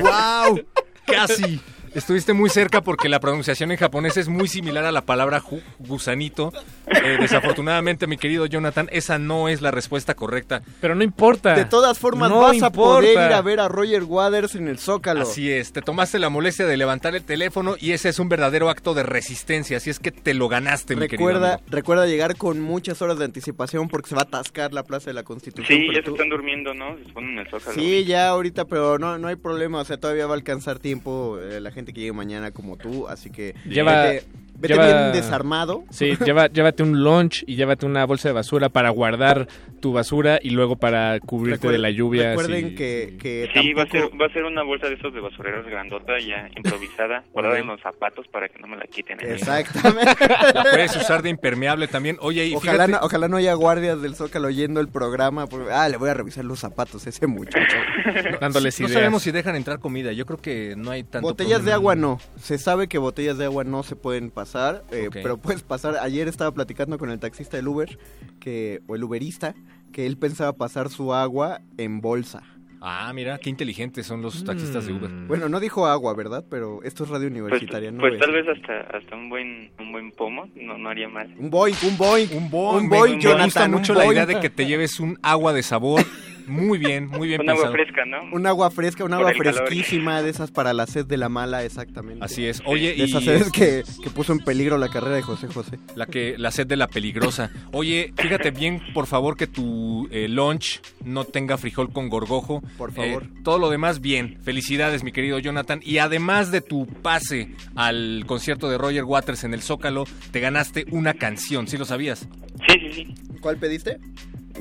¡Wow! 0.01 0.61
Casi. 1.05 1.61
Estuviste 1.95 2.33
muy 2.33 2.49
cerca 2.49 2.81
porque 2.81 3.07
la 3.07 3.19
pronunciación 3.19 3.71
en 3.71 3.77
japonés 3.77 4.17
es 4.17 4.27
muy 4.27 4.47
similar 4.47 4.83
a 4.85 4.91
la 4.91 5.01
palabra 5.01 5.39
ju- 5.41 5.61
gusanito. 5.79 6.51
Eh, 6.87 7.17
desafortunadamente, 7.19 8.07
mi 8.07 8.17
querido 8.17 8.45
Jonathan, 8.47 8.89
esa 8.91 9.19
no 9.19 9.47
es 9.47 9.61
la 9.61 9.69
respuesta 9.69 10.15
correcta. 10.15 10.61
Pero 10.81 10.95
no 10.95 11.03
importa. 11.03 11.53
De 11.53 11.65
todas 11.65 11.99
formas, 11.99 12.29
No 12.29 12.41
vas 12.41 12.61
a 12.63 12.71
poder 12.71 13.11
ir 13.13 13.17
a 13.19 13.41
ver 13.41 13.59
a 13.59 13.67
Roger 13.67 14.03
Waters 14.03 14.55
en 14.55 14.67
el 14.67 14.79
Zócalo. 14.79 15.21
Así 15.21 15.51
es, 15.51 15.71
te 15.71 15.81
tomaste 15.81 16.17
la 16.17 16.29
molestia 16.29 16.65
de 16.65 16.77
levantar 16.77 17.15
el 17.15 17.23
teléfono 17.23 17.75
y 17.79 17.91
ese 17.91 18.09
es 18.09 18.17
un 18.19 18.27
verdadero 18.29 18.69
acto 18.69 18.93
de 18.93 19.03
resistencia, 19.03 19.77
así 19.77 19.89
es 19.89 19.99
que 19.99 20.11
te 20.11 20.33
lo 20.33 20.47
ganaste, 20.49 20.95
mi 20.95 21.07
querido 21.07 21.27
Recuerda, 21.29 21.53
amigo. 21.55 21.67
recuerda 21.69 22.05
llegar 22.07 22.35
con 22.37 22.59
muchas 22.61 23.01
horas 23.01 23.19
de 23.19 23.25
anticipación 23.25 23.87
porque 23.87 24.09
se 24.09 24.15
va 24.15 24.21
a 24.21 24.25
atascar 24.25 24.73
la 24.73 24.83
Plaza 24.83 25.11
de 25.11 25.13
la 25.13 25.23
Constitución. 25.23 25.67
Sí, 25.79 25.87
ya 25.89 25.95
se 25.97 26.01
tú- 26.03 26.11
están 26.13 26.29
durmiendo, 26.29 26.73
¿no? 26.73 26.97
Se 26.97 27.11
ponen 27.13 27.31
en 27.33 27.39
el 27.39 27.49
zócalo. 27.49 27.73
Sí, 27.75 28.03
ya 28.05 28.29
ahorita, 28.29 28.65
pero 28.65 28.97
no, 28.97 29.17
no 29.17 29.27
hay 29.27 29.35
problema, 29.35 29.79
o 29.81 29.85
sea, 29.85 29.97
todavía 29.97 30.25
va 30.25 30.33
a 30.33 30.37
alcanzar 30.37 30.79
tiempo 30.79 31.37
eh, 31.39 31.59
la 31.59 31.71
gente 31.71 31.82
que 31.91 31.99
llegue 32.01 32.13
mañana 32.13 32.51
como 32.51 32.77
tú, 32.77 33.07
así 33.07 33.29
que... 33.29 33.55
Lleva, 33.65 34.13
vete- 34.59 34.77
Vete 34.77 34.93
bien 34.93 35.11
desarmado. 35.13 35.83
Sí, 35.89 36.17
lleva, 36.25 36.47
llévate 36.47 36.83
un 36.83 37.03
lunch 37.03 37.43
y 37.47 37.55
llévate 37.55 37.85
una 37.85 38.05
bolsa 38.05 38.29
de 38.29 38.33
basura 38.33 38.69
para 38.69 38.89
guardar 38.89 39.47
tu 39.81 39.91
basura 39.93 40.39
y 40.41 40.51
luego 40.51 40.75
para 40.77 41.19
cubrirte 41.19 41.67
de 41.69 41.77
la 41.77 41.89
lluvia. 41.89 42.29
Recuerden 42.29 42.69
si- 42.69 42.75
que, 42.75 43.17
que 43.19 43.49
Sí, 43.53 43.73
va 43.73 43.83
a, 43.83 43.87
ser, 43.87 44.01
tampoco... 44.01 44.17
va 44.23 44.25
a 44.27 44.33
ser 44.33 44.43
una 44.45 44.63
bolsa 44.63 44.87
de 44.87 44.95
esos 44.95 45.13
de 45.13 45.19
basureros 45.19 45.65
grandota 45.65 46.13
ya 46.19 46.47
improvisada, 46.55 47.23
guardada 47.33 47.59
en 47.59 47.67
los 47.67 47.81
zapatos 47.81 48.27
para 48.29 48.47
que 48.49 48.59
no 48.59 48.67
me 48.67 48.77
la 48.77 48.85
quiten. 48.85 49.17
Exactamente. 49.21 50.15
La 50.53 50.63
puedes 50.71 50.95
usar 50.95 51.21
de 51.21 51.29
impermeable 51.29 51.87
también. 51.87 52.17
Oye, 52.21 52.45
y 52.47 52.55
Ojalá 52.55 52.85
fíjate, 52.85 52.91
no, 52.93 52.99
ojalá 53.01 53.27
no 53.27 53.37
haya 53.37 53.53
guardias 53.53 54.01
del 54.01 54.15
Zócalo 54.15 54.47
oyendo 54.47 54.79
el 54.79 54.87
programa. 54.87 55.47
porque, 55.47 55.71
ah, 55.71 55.89
le 55.89 55.97
voy 55.97 56.09
a 56.09 56.13
revisar 56.13 56.45
los 56.45 56.59
zapatos 56.59 57.05
a 57.05 57.09
ese 57.09 57.27
muchacho. 57.27 57.75
Dándoles 58.39 58.79
no 58.79 58.87
ideas. 58.87 58.99
sabemos 58.99 59.23
si 59.23 59.31
dejan 59.31 59.55
entrar 59.55 59.79
comida. 59.79 60.11
Yo 60.13 60.25
creo 60.25 60.39
que 60.39 60.75
no 60.77 60.91
hay 60.91 61.03
tanto 61.03 61.27
Botellas 61.27 61.63
de 61.65 61.71
problema. 61.71 61.75
agua 61.75 61.95
no. 61.95 62.19
Se 62.39 62.57
sabe 62.57 62.87
que 62.87 62.97
botellas 62.97 63.37
de 63.37 63.45
agua 63.45 63.63
no 63.63 63.83
se 63.83 63.95
pueden 63.95 64.29
pasar, 64.31 64.42
eh, 64.91 65.07
Ok. 65.07 65.17
pero 65.21 65.37
puedes 65.37 65.63
pasar. 65.63 65.97
Ayer 66.01 66.27
estaba 66.27 66.51
platicando 66.51 66.97
con 66.97 67.09
el 67.09 67.19
taxista 67.19 67.57
del 67.57 67.67
Uber, 67.67 67.97
que 68.39 68.81
o 68.87 68.95
el 68.95 69.03
Uberista, 69.03 69.55
que 69.91 70.05
él 70.05 70.17
pensaba 70.17 70.53
pasar 70.53 70.89
su 70.89 71.13
agua 71.13 71.61
en 71.77 72.01
bolsa. 72.01 72.43
Ah, 72.85 73.13
mira, 73.15 73.37
qué 73.37 73.49
inteligentes 73.49 74.05
son 74.05 74.21
los 74.21 74.43
taxistas 74.43 74.85
de 74.85 74.91
Uber. 74.91 75.09
Bueno, 75.25 75.47
no 75.47 75.61
dijo 75.61 75.87
agua, 75.87 76.13
¿verdad? 76.15 76.43
Pero 76.49 76.83
esto 76.83 77.05
es 77.05 77.09
radio 77.09 77.29
Pues, 77.29 77.41
universitaria, 77.41 77.91
¿no? 77.91 78.01
pues 78.01 78.11
ves? 78.13 78.19
tal 78.21 78.31
vez 78.33 78.45
hasta, 78.45 78.81
hasta 78.97 79.15
un 79.15 79.29
buen 79.29 79.71
un 79.79 79.91
buen 79.93 80.11
pomo 80.11 80.49
no, 80.55 80.77
no 80.77 80.89
haría 80.89 81.07
mal. 81.07 81.33
Un 81.39 81.49
boing, 81.49 81.75
un 81.87 81.97
boing. 81.97 82.27
Un 82.35 82.49
boing. 82.49 82.83
Un 82.83 82.89
me- 82.89 82.97
boing, 82.97 83.15
me 83.15 83.21
Jonathan, 83.21 83.45
gusta 83.45 83.65
un 83.65 83.71
mucho 83.71 83.93
la 83.93 84.05
idea 84.05 84.25
de 84.25 84.39
que 84.41 84.49
te 84.49 84.65
lleves 84.65 84.99
un 84.99 85.17
agua 85.23 85.53
de 85.53 85.63
sabor. 85.63 86.03
Muy 86.47 86.77
bien, 86.77 87.07
muy 87.07 87.27
bien 87.27 87.41
Un 87.43 87.49
agua 87.49 87.63
pensado. 87.63 87.73
fresca, 87.73 88.05
¿no? 88.05 88.17
Un 88.35 88.45
agua 88.47 88.71
fresca, 88.71 89.03
un 89.03 89.13
agua 89.13 89.31
calor. 89.33 89.53
fresquísima, 89.55 90.21
de 90.21 90.29
esas 90.29 90.51
para 90.51 90.73
la 90.73 90.85
sed 90.87 91.05
de 91.05 91.17
la 91.17 91.29
mala, 91.29 91.63
exactamente. 91.63 92.23
Así 92.23 92.45
es. 92.45 92.61
Oye, 92.65 92.89
De 92.93 92.97
y 92.97 93.01
esas 93.03 93.23
sedes 93.23 93.47
este, 93.47 93.83
que, 93.95 94.03
que 94.03 94.09
puso 94.09 94.33
en 94.33 94.39
peligro 94.39 94.77
la 94.77 94.89
carrera 94.89 95.15
de 95.15 95.21
José 95.21 95.47
José. 95.47 95.79
la 95.95 96.05
que 96.05 96.35
la 96.37 96.51
sed 96.51 96.67
de 96.67 96.75
la 96.77 96.87
peligrosa. 96.87 97.51
Oye, 97.71 98.13
fíjate 98.17 98.51
bien, 98.51 98.81
por 98.93 99.07
favor, 99.07 99.37
que 99.37 99.47
tu 99.47 100.07
eh, 100.11 100.27
lunch 100.27 100.81
no 101.03 101.23
tenga 101.25 101.57
frijol 101.57 101.91
con 101.91 102.09
gorgojo. 102.09 102.61
Por 102.77 102.91
favor. 102.93 103.23
Eh, 103.23 103.29
todo 103.43 103.59
lo 103.59 103.69
demás 103.69 104.01
bien. 104.01 104.37
Felicidades, 104.43 105.03
mi 105.03 105.11
querido 105.11 105.39
Jonathan. 105.39 105.79
Y 105.83 105.97
además 105.99 106.51
de 106.51 106.61
tu 106.61 106.85
pase 106.87 107.49
al 107.75 108.23
concierto 108.27 108.69
de 108.69 108.77
Roger 108.77 109.03
Waters 109.03 109.43
en 109.43 109.53
el 109.53 109.61
Zócalo, 109.61 110.05
te 110.31 110.39
ganaste 110.39 110.85
una 110.91 111.13
canción. 111.13 111.67
¿Sí 111.67 111.77
lo 111.77 111.85
sabías? 111.85 112.27
Sí, 112.67 112.79
sí, 112.79 112.91
sí. 112.93 113.15
¿Cuál 113.41 113.57
pediste? 113.57 113.97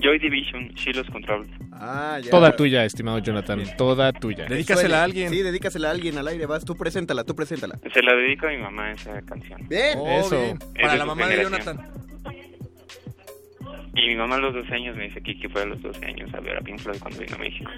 Joy 0.01 0.19
Division, 0.19 0.69
Shilos 0.75 1.09
Control. 1.11 1.47
Ah, 1.73 2.19
ya. 2.23 2.31
Toda 2.31 2.57
tuya, 2.57 2.85
estimado 2.85 3.19
Jonathan, 3.19 3.63
toda 3.77 4.13
tuya. 4.13 4.47
Dedícasela 4.47 5.01
a 5.01 5.05
alguien. 5.05 5.31
Sí, 5.31 5.43
dedícasela 5.43 5.89
a 5.89 5.91
alguien 5.93 6.17
al 6.19 6.29
aire, 6.29 6.47
vas, 6.47 6.65
tú 6.65 6.77
preséntala, 6.77 7.25
tú 7.25 7.35
preséntala. 7.35 7.79
Se 7.93 8.03
la 8.03 8.15
dedico 8.15 8.47
a 8.47 8.51
mi 8.51 8.59
mamá 8.59 8.93
esa 8.93 9.21
canción. 9.23 9.61
Bien. 9.69 9.99
Oh, 9.99 10.21
Eso. 10.21 10.41
bien. 10.41 10.59
Es 10.75 10.81
Para 10.83 10.93
de 10.93 10.99
la 10.99 11.05
mamá 11.07 11.27
de. 11.29 11.43
Jonathan. 11.43 11.81
Y 13.95 14.09
mi 14.09 14.17
mamá 14.17 14.37
a 14.37 14.39
los 14.39 14.55
12 14.55 14.75
años 14.75 14.97
me 14.97 15.05
dice 15.09 15.21
que 15.23 15.49
fue 15.51 15.63
a 15.63 15.67
los 15.67 15.83
12 15.83 16.05
años 16.07 16.33
a 16.33 16.41
ver 16.41 16.57
a 16.57 16.61
Pink 16.63 16.79
Floyd 16.79 16.97
cuando 16.99 17.21
vino 17.21 17.37
a 17.37 17.39
México. 17.39 17.71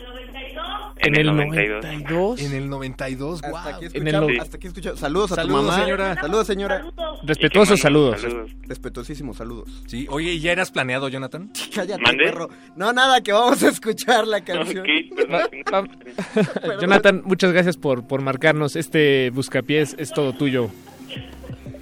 En 0.99 1.17
el 1.17 1.27
92. 1.27 1.83
92. 1.85 2.41
En 2.43 2.53
el 2.55 2.69
92, 2.69 3.35
Hasta 3.43 3.51
guau. 3.51 3.69
aquí 3.69 3.85
En 3.87 3.91
el 3.91 3.97
escuchamos, 4.15 4.33
no- 4.37 4.43
hasta 4.43 4.57
aquí 4.57 4.67
escuchamos. 4.69 5.01
Saludos 5.01 5.33
a 5.33 5.35
Saludos, 5.35 5.61
tu 5.61 5.67
mamá. 5.67 5.83
señora. 5.85 6.15
Saludos, 6.15 6.47
señora. 6.47 6.85
Respetuosos 7.25 7.79
Y 7.79 7.83
que 7.83 7.91
mando 7.91 8.17
saludos. 8.19 8.51
Respetuosísimos 8.69 9.37
saludos. 9.37 9.83
Sí, 9.87 10.07
oye, 10.09 10.33
¿y 10.35 10.39
ya 10.41 10.53
eras 10.53 10.71
planeado, 10.71 11.09
Jonathan? 11.09 11.51
Cállate, 11.75 12.01
¿Mande? 12.03 12.25
perro. 12.25 12.49
No, 12.77 12.93
nada, 12.93 13.21
que 13.21 13.33
vamos 13.33 13.63
a 13.65 13.69
escuchar 13.71 14.27
la 14.29 14.43
canción. 14.45 14.81
Ok, 14.87 15.17
perdón, 15.17 15.49
Va- 15.73 15.81
va- 15.81 16.79
Jonathan, 16.81 17.23
muchas 17.25 17.53
gracias 17.53 17.77
por, 17.77 18.07
por 18.07 18.23
marcarnos. 18.23 18.77
Este 18.77 19.31
buscapiés 19.31 19.97
es 19.99 20.13
todo 20.13 20.33
tuyo 20.33 20.71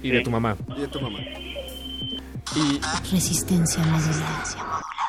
y 0.01 0.09
de 0.09 0.17
Sí. 0.17 0.23
tu 0.23 0.31
mamá. 0.31 0.57
Y 0.75 0.81
de 0.81 0.87
tu 0.87 0.99
mamá. 0.99 1.19
Resistencia 3.11 3.81
modulada. 3.83 5.02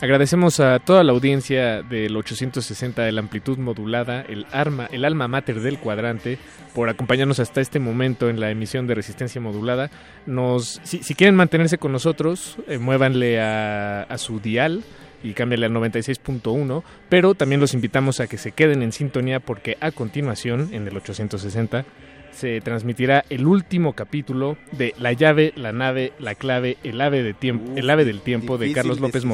Agradecemos 0.00 0.60
a 0.60 0.78
toda 0.78 1.02
la 1.02 1.10
audiencia 1.10 1.82
del 1.82 2.16
860 2.16 3.02
de 3.02 3.10
la 3.10 3.20
amplitud 3.20 3.58
modulada, 3.58 4.22
el 4.22 4.46
arma, 4.52 4.88
el 4.92 5.04
alma 5.04 5.26
mater 5.26 5.60
del 5.60 5.80
cuadrante, 5.80 6.38
por 6.72 6.88
acompañarnos 6.88 7.40
hasta 7.40 7.60
este 7.60 7.80
momento 7.80 8.28
en 8.28 8.38
la 8.38 8.52
emisión 8.52 8.86
de 8.86 8.94
Resistencia 8.94 9.40
Modulada. 9.40 9.90
Nos, 10.24 10.80
si, 10.84 11.14
quieren 11.16 11.34
mantenerse 11.34 11.78
con 11.78 11.90
nosotros, 11.90 12.58
eh, 12.68 12.78
muévanle 12.78 13.40
a, 13.40 14.02
a 14.02 14.18
su 14.18 14.38
dial 14.38 14.84
y 15.24 15.32
cámbiale 15.32 15.66
al 15.66 15.72
96.1, 15.72 16.84
pero 17.08 17.34
también 17.34 17.60
los 17.60 17.74
invitamos 17.74 18.20
a 18.20 18.28
que 18.28 18.38
se 18.38 18.52
queden 18.52 18.84
en 18.84 18.92
sintonía 18.92 19.40
porque 19.40 19.76
a 19.80 19.90
continuación, 19.90 20.68
en 20.70 20.86
el 20.86 20.96
860, 20.96 21.84
se 22.32 22.60
transmitirá 22.60 23.24
el 23.30 23.46
último 23.46 23.94
capítulo 23.94 24.56
de 24.72 24.94
La 24.98 25.12
llave, 25.12 25.52
la 25.56 25.72
nave, 25.72 26.12
la 26.18 26.34
clave, 26.34 26.76
el 26.84 27.00
ave 27.00 27.22
de 27.22 27.34
tiempo, 27.34 27.72
el 27.76 27.88
ave 27.90 28.04
del 28.04 28.20
tiempo 28.20 28.58
de 28.58 28.72
Carlos 28.72 29.00
López 29.00 29.24
decisión. 29.24 29.30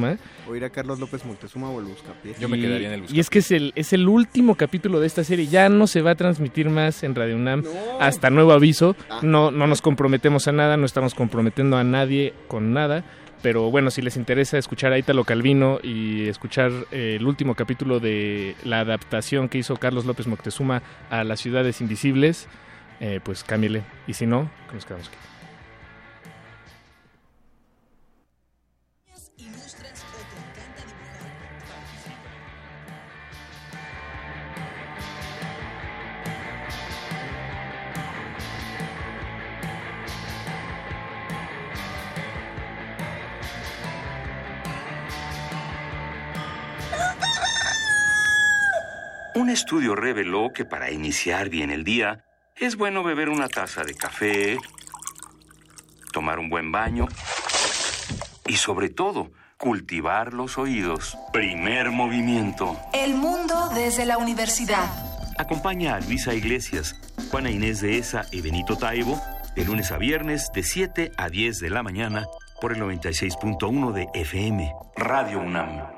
Moctezuma. 0.00 0.18
Oír 0.48 0.64
a 0.64 0.70
Carlos 0.70 0.98
López 0.98 1.24
Moctezuma 1.24 1.70
o 1.70 1.78
el 1.80 1.86
Buscapiés. 1.86 2.36
Y- 2.40 3.14
Y 3.16 3.20
es 3.20 3.30
que 3.30 3.38
es 3.40 3.50
el, 3.52 3.72
es 3.76 3.92
el 3.92 4.08
último 4.08 4.54
capítulo 4.54 4.98
de 5.00 5.06
esta 5.06 5.22
serie. 5.24 5.46
Ya 5.46 5.68
no 5.68 5.86
se 5.86 6.02
va 6.02 6.12
a 6.12 6.14
transmitir 6.14 6.68
más 6.70 7.02
en 7.02 7.14
Radio 7.14 7.36
UNAM 7.36 7.64
hasta 8.00 8.30
nuevo 8.30 8.52
aviso. 8.52 8.96
No, 9.22 9.50
no 9.50 9.66
nos 9.66 9.82
comprometemos 9.82 10.48
a 10.48 10.52
nada, 10.52 10.76
no 10.76 10.86
estamos 10.86 11.14
comprometiendo 11.14 11.76
a 11.76 11.84
nadie 11.84 12.32
con 12.48 12.72
nada. 12.72 13.04
Pero 13.42 13.70
bueno, 13.70 13.90
si 13.90 14.02
les 14.02 14.16
interesa 14.16 14.58
escuchar 14.58 14.92
a 14.92 14.98
Italo 14.98 15.24
Calvino 15.24 15.78
y 15.82 16.28
escuchar 16.28 16.72
eh, 16.90 17.16
el 17.18 17.26
último 17.26 17.54
capítulo 17.54 18.00
de 18.00 18.56
la 18.64 18.80
adaptación 18.80 19.48
que 19.48 19.58
hizo 19.58 19.76
Carlos 19.76 20.06
López 20.06 20.26
Moctezuma 20.26 20.82
a 21.08 21.22
Las 21.22 21.40
Ciudades 21.40 21.80
Invisibles, 21.80 22.48
eh, 23.00 23.20
pues 23.22 23.44
cámbiale. 23.44 23.84
Y 24.08 24.14
si 24.14 24.26
no, 24.26 24.50
nos 24.74 24.84
quedamos 24.84 25.08
aquí. 25.08 25.16
Un 49.38 49.50
estudio 49.50 49.94
reveló 49.94 50.52
que 50.52 50.64
para 50.64 50.90
iniciar 50.90 51.48
bien 51.48 51.70
el 51.70 51.84
día 51.84 52.24
es 52.56 52.74
bueno 52.74 53.04
beber 53.04 53.28
una 53.28 53.46
taza 53.46 53.84
de 53.84 53.94
café, 53.94 54.58
tomar 56.12 56.40
un 56.40 56.48
buen 56.48 56.72
baño 56.72 57.06
y 58.48 58.56
sobre 58.56 58.88
todo 58.88 59.30
cultivar 59.56 60.34
los 60.34 60.58
oídos. 60.58 61.16
Primer 61.32 61.92
movimiento. 61.92 62.76
El 62.92 63.14
mundo 63.14 63.70
desde 63.76 64.06
la 64.06 64.18
universidad. 64.18 64.90
Acompaña 65.38 65.94
a 65.94 66.00
Luisa 66.00 66.34
Iglesias, 66.34 66.96
Juana 67.30 67.52
Inés 67.52 67.80
de 67.80 67.96
Esa 67.96 68.26
y 68.32 68.40
Benito 68.40 68.76
Taibo 68.76 69.22
de 69.54 69.64
lunes 69.64 69.92
a 69.92 69.98
viernes 69.98 70.50
de 70.52 70.64
7 70.64 71.12
a 71.16 71.28
10 71.28 71.60
de 71.60 71.70
la 71.70 71.84
mañana 71.84 72.26
por 72.60 72.72
el 72.72 72.82
96.1 72.82 73.92
de 73.92 74.08
FM. 74.14 74.74
Radio 74.96 75.38
UNAM. 75.38 75.97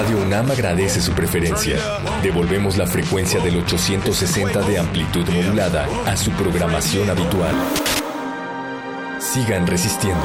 Radio 0.00 0.16
UNAM 0.22 0.50
agradece 0.50 0.98
su 1.02 1.12
preferencia. 1.12 1.76
Devolvemos 2.22 2.78
la 2.78 2.86
frecuencia 2.86 3.38
del 3.38 3.58
860 3.58 4.62
de 4.62 4.78
amplitud 4.78 5.28
modulada 5.28 5.86
a 6.06 6.16
su 6.16 6.30
programación 6.30 7.10
habitual. 7.10 7.54
Sigan 9.18 9.66
resistiendo. 9.66 10.24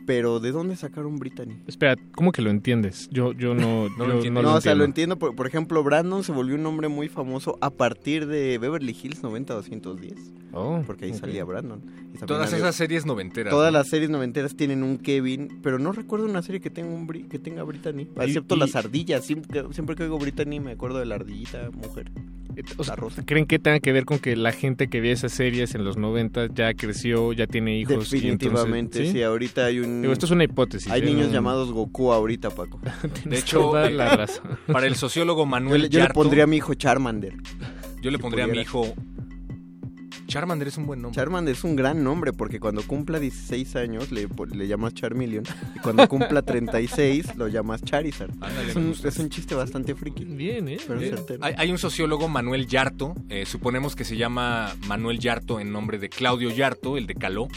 pero 0.08 0.40
¿de 0.40 0.52
dónde 0.52 0.74
sacaron 0.74 1.18
Brittany? 1.18 1.58
Espera, 1.66 1.96
¿cómo 2.12 2.32
que 2.32 2.40
lo 2.40 2.48
entiendes? 2.48 3.10
Yo, 3.12 3.32
yo 3.32 3.54
no, 3.54 3.90
No, 3.90 3.98
yo 3.98 4.06
lo 4.06 4.14
entiendo. 4.14 4.40
no 4.42 4.48
lo 4.50 4.54
o 4.56 4.60
sea, 4.62 4.74
lo 4.74 4.84
entiendo. 4.84 5.18
Por, 5.18 5.34
por 5.36 5.46
ejemplo, 5.46 5.84
Brandon 5.84 6.24
se 6.24 6.32
volvió 6.32 6.54
un 6.54 6.62
nombre 6.62 6.88
muy 6.88 7.08
famoso 7.10 7.58
a 7.60 7.68
partir 7.68 8.26
de 8.26 8.56
Beverly 8.56 8.96
Hills 9.02 9.22
90210. 9.22 10.32
Oh, 10.54 10.82
porque 10.86 11.04
ahí 11.04 11.12
salía 11.12 11.44
Brandon. 11.44 11.82
Todas 12.26 12.48
había- 12.54 12.64
esas 12.64 12.74
series 12.76 13.04
noventeras. 13.04 13.50
Todas 13.50 13.70
¿no? 13.70 13.78
las 13.78 13.88
series 13.88 14.08
noventeras 14.08 14.56
tienen 14.56 14.82
un 14.82 14.96
Kevin, 14.96 15.60
pero 15.62 15.78
no 15.78 15.92
recuerdo 15.92 16.24
una 16.24 16.40
serie 16.40 16.62
que 16.62 16.70
tenga 16.70 16.88
un 16.94 17.06
Bri- 17.06 17.28
que 17.28 17.38
tenga 17.38 17.62
Brittany. 17.64 18.04
Y- 18.16 18.22
Excepto 18.24 18.56
y- 18.56 18.58
las 18.60 18.74
ardillas. 18.76 19.26
Siempre, 19.26 19.62
que- 19.62 19.74
siempre 19.74 19.94
que 19.94 20.04
oigo 20.04 20.18
Brittany 20.18 20.58
me 20.58 20.72
acuerdo 20.72 21.00
de 21.00 21.04
la 21.04 21.16
ardillita 21.16 21.70
mujer. 21.70 22.10
O 22.76 22.84
sea, 22.84 22.92
La 22.92 22.96
rosa. 22.96 23.22
¿Creen 23.24 23.46
que 23.46 23.58
tenga 23.58 23.80
que 23.80 23.92
ver 23.92 24.04
con 24.04 24.18
que 24.18 24.34
la 24.36 24.52
gente 24.52 24.88
que 24.88 25.00
veía 25.00 25.12
esas 25.14 25.32
series 25.32 25.74
en 25.74 25.84
los 25.84 25.96
90 25.96 26.48
ya 26.54 26.74
creció, 26.74 27.32
ya 27.32 27.46
tiene 27.46 27.78
hijos? 27.78 27.90
y 27.90 27.94
entonces- 27.94 28.20
Definitivamente, 28.22 29.10
sí? 29.12 29.22
ahorita 29.22 29.66
hay 29.66 29.80
un... 29.80 30.00
Digo, 30.02 30.12
esto 30.12 30.26
es 30.26 30.32
una 30.32 30.44
hipótesis. 30.44 30.90
Hay 30.90 31.02
¿eh? 31.02 31.04
niños 31.06 31.28
No- 31.28 31.32
llamados 31.34 31.72
Goku 31.72 32.12
ahorita, 32.12 32.50
Paco. 32.50 32.80
De 33.24 33.38
hecho, 33.38 33.60
toda 33.60 33.88
la 33.90 34.16
razón. 34.16 34.58
para 34.66 34.86
el 34.86 34.96
sociólogo 34.96 35.46
Manuel 35.46 35.88
yo 35.88 36.00
le 36.00 36.08
pondría 36.08 36.44
a 36.44 36.46
mi 36.46 36.56
hijo 36.56 36.74
Charmander. 36.74 37.34
yo 38.02 38.10
le 38.10 38.16
si 38.16 38.22
pondría 38.22 38.44
a 38.44 38.48
mi 38.48 38.58
hijo... 38.60 38.94
Charmander 40.28 40.68
es 40.68 40.76
un 40.76 40.86
buen 40.86 41.00
nombre. 41.00 41.16
Charmander 41.16 41.54
es 41.54 41.64
un 41.64 41.74
gran 41.74 42.04
nombre 42.04 42.34
porque 42.34 42.60
cuando 42.60 42.82
cumpla 42.82 43.18
16 43.18 43.76
años 43.76 44.12
le, 44.12 44.28
le 44.52 44.68
llamas 44.68 44.92
Charmeleon 44.92 45.44
y 45.74 45.78
cuando 45.78 46.06
cumpla 46.06 46.42
36 46.42 47.36
lo 47.36 47.48
llamas 47.48 47.82
Charizard. 47.82 48.30
Ándale, 48.40 48.70
es, 48.70 48.76
un, 48.76 48.88
gusta. 48.88 49.08
es 49.08 49.18
un 49.18 49.30
chiste 49.30 49.54
bastante 49.54 49.94
friki. 49.94 50.24
Bien, 50.24 50.68
¿eh? 50.68 50.78
Pero 50.86 51.00
certero. 51.00 51.42
hay, 51.42 51.54
hay 51.56 51.72
un 51.72 51.78
sociólogo, 51.78 52.28
Manuel 52.28 52.66
Yarto, 52.66 53.14
eh, 53.30 53.46
suponemos 53.46 53.96
que 53.96 54.04
se 54.04 54.16
llama 54.16 54.76
Manuel 54.86 55.18
Yarto 55.18 55.60
en 55.60 55.72
nombre 55.72 55.98
de 55.98 56.10
Claudio 56.10 56.50
Yarto, 56.50 56.98
el 56.98 57.06
de 57.06 57.14
Caló, 57.14 57.48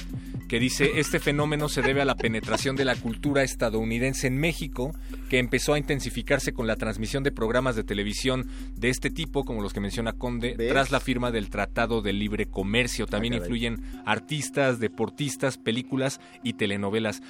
que 0.51 0.59
dice, 0.59 0.99
este 0.99 1.19
fenómeno 1.19 1.69
se 1.69 1.82
debe 1.82 2.01
a 2.01 2.05
la 2.05 2.15
penetración 2.15 2.76
de 2.76 2.84
la 2.84 2.97
cultura 2.97 3.41
estadounidense 3.41 4.28
en 4.28 4.38
México, 4.38 4.93
que 5.30 5.39
empezó 5.39 5.74
a 5.74 5.78
intensificarse 5.78 6.51
con 6.51 6.67
la 6.67 6.76
transmisión 6.76 7.24
de 7.24 7.32
programas 7.32 7.78
de 7.78 7.86
televisión 7.86 8.49
de 8.76 8.89
este 8.89 9.09
tipo, 9.09 9.45
como 9.45 9.61
los 9.61 9.72
que 9.72 9.80
menciona 9.80 10.11
Conde, 10.11 10.55
¿Ves? 10.57 10.69
tras 10.69 10.91
la 10.91 10.99
firma 10.99 11.32
del 11.32 11.49
Tratado 11.49 12.01
de 12.01 12.11
Libre 12.11 12.47
Comercio. 12.47 12.61
También 13.07 13.34
Ah, 13.34 13.38
caray. 13.38 13.47
influyen 13.47 13.82
artistas, 14.05 14.80
deportistas, 14.80 15.57
películas 15.57 16.20
y 16.43 16.53
telenovelas. 16.53 17.22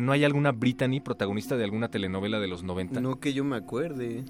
¿No 0.00 0.12
hay 0.12 0.24
alguna 0.24 0.52
Brittany 0.52 1.00
protagonista 1.00 1.56
de 1.56 1.64
alguna 1.64 1.88
telenovela 1.88 2.40
de 2.40 2.48
los 2.48 2.62
90? 2.62 3.00
No 3.00 3.18
que 3.20 3.32
yo 3.32 3.44
me 3.44 3.56
acuerde. 3.56 4.24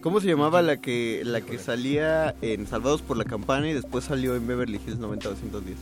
¿Cómo 0.00 0.20
se 0.20 0.28
llamaba 0.28 0.60
la 0.60 0.76
que 0.82 1.22
la 1.24 1.40
que 1.40 1.58
salía 1.58 2.34
en 2.42 2.66
Salvados 2.66 3.00
por 3.00 3.16
la 3.16 3.24
Campana 3.24 3.70
y 3.70 3.72
después 3.72 4.04
salió 4.04 4.36
en 4.36 4.46
Beverly 4.46 4.78
Hills 4.86 4.98
90210? 4.98 5.78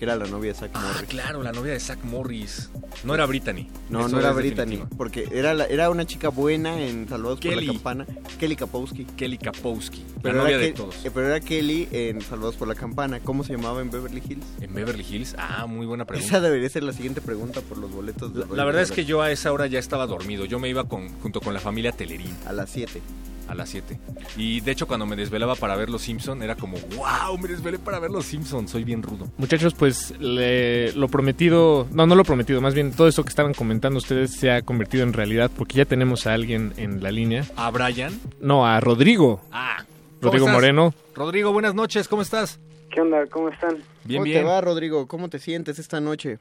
Que 0.00 0.06
era 0.06 0.16
la 0.16 0.24
novia 0.26 0.54
de 0.54 0.58
Zack 0.58 0.70
Ah, 0.72 0.80
Morris. 0.94 1.08
claro, 1.10 1.42
la 1.42 1.52
novia 1.52 1.74
de 1.74 1.78
Zack 1.80 2.02
Morris. 2.04 2.70
No 3.04 3.14
era 3.14 3.26
Brittany. 3.26 3.68
No, 3.90 4.00
Eso 4.00 4.08
no 4.08 4.20
era 4.20 4.32
Brittany, 4.32 4.70
definitivo. 4.76 4.96
porque 4.96 5.28
era, 5.30 5.52
la- 5.52 5.66
era 5.66 5.90
una 5.90 6.06
chica 6.06 6.30
buena 6.30 6.80
en 6.80 7.06
Salvados 7.06 7.38
por 7.38 7.50
Kelly. 7.50 7.66
la 7.66 7.72
Campana. 7.74 8.06
Kelly 8.38 8.56
Kapowski. 8.56 9.04
Kelly 9.04 9.36
Kapowski, 9.36 9.98
la 10.16 10.22
Pero 10.22 10.38
novia 10.38 10.54
era, 10.56 10.64
de 10.64 10.72
Ke- 10.72 10.76
todos. 10.76 11.04
eh, 11.04 11.10
pero 11.12 11.26
era 11.26 11.40
Kelly 11.40 11.86
en 11.92 12.22
Salvados 12.22 12.56
por 12.56 12.66
la 12.66 12.74
Campana. 12.76 13.20
¿Cómo 13.20 13.44
se 13.44 13.52
llamaba 13.52 13.82
en 13.82 13.90
Beverly 13.90 14.22
Hills? 14.26 14.46
En 14.62 14.72
Beverly 14.72 15.04
Hills. 15.06 15.34
Ah, 15.36 15.66
muy 15.66 15.84
buena 15.84 16.06
pregunta. 16.06 16.26
Esa 16.26 16.40
debería 16.40 16.70
ser 16.70 16.82
la 16.82 16.94
siguiente 16.94 17.20
pregunta 17.20 17.60
por 17.60 17.76
los 17.76 17.90
boletos. 17.92 18.32
de 18.32 18.40
La, 18.46 18.54
la 18.56 18.64
verdad 18.64 18.80
es 18.80 18.92
que 18.92 19.04
yo 19.04 19.20
a 19.20 19.30
esa 19.30 19.52
hora 19.52 19.66
ya 19.66 19.78
estaba 19.78 20.06
dormido. 20.06 20.46
Yo 20.46 20.58
me 20.58 20.70
iba 20.70 20.84
con, 20.88 21.10
junto 21.20 21.42
con 21.42 21.52
la 21.52 21.60
familia 21.60 21.92
Telerín. 21.92 22.34
A 22.46 22.54
las 22.54 22.70
7. 22.70 23.02
A 23.50 23.54
las 23.56 23.68
7. 23.70 23.98
Y 24.36 24.60
de 24.60 24.70
hecho 24.70 24.86
cuando 24.86 25.06
me 25.06 25.16
desvelaba 25.16 25.56
para 25.56 25.74
ver 25.74 25.90
Los 25.90 26.02
Simpson 26.02 26.40
era 26.42 26.54
como, 26.54 26.76
wow, 26.96 27.36
me 27.36 27.48
desvelé 27.48 27.80
para 27.80 27.98
ver 27.98 28.10
Los 28.12 28.26
Simpson. 28.26 28.68
Soy 28.68 28.84
bien 28.84 29.02
rudo. 29.02 29.26
Muchachos, 29.38 29.74
pues 29.74 30.14
le- 30.20 30.92
lo 30.92 31.08
prometido, 31.08 31.88
no, 31.90 32.06
no 32.06 32.14
lo 32.14 32.22
prometido, 32.24 32.60
más 32.60 32.74
bien 32.74 32.92
todo 32.92 33.08
eso 33.08 33.24
que 33.24 33.28
estaban 33.30 33.52
comentando 33.52 33.98
ustedes 33.98 34.30
se 34.36 34.52
ha 34.52 34.62
convertido 34.62 35.02
en 35.02 35.12
realidad 35.12 35.50
porque 35.56 35.78
ya 35.78 35.84
tenemos 35.84 36.28
a 36.28 36.34
alguien 36.34 36.72
en 36.76 37.02
la 37.02 37.10
línea. 37.10 37.44
¿A 37.56 37.70
Brian? 37.72 38.18
No, 38.40 38.64
a 38.66 38.78
Rodrigo. 38.78 39.40
Ah. 39.50 39.78
¿cómo 40.20 40.32
Rodrigo 40.32 40.46
estás? 40.46 40.54
Moreno. 40.54 40.94
Rodrigo, 41.16 41.52
buenas 41.52 41.74
noches, 41.74 42.06
¿cómo 42.06 42.22
estás? 42.22 42.60
¿Qué 42.92 43.00
onda? 43.00 43.26
¿Cómo 43.26 43.48
están? 43.48 43.78
Bien, 44.04 44.18
¿Cómo 44.20 44.24
bien. 44.24 44.38
te 44.38 44.44
va, 44.44 44.60
Rodrigo? 44.60 45.06
¿Cómo 45.08 45.28
te 45.28 45.38
sientes 45.40 45.78
esta 45.78 46.00
noche? 46.00 46.38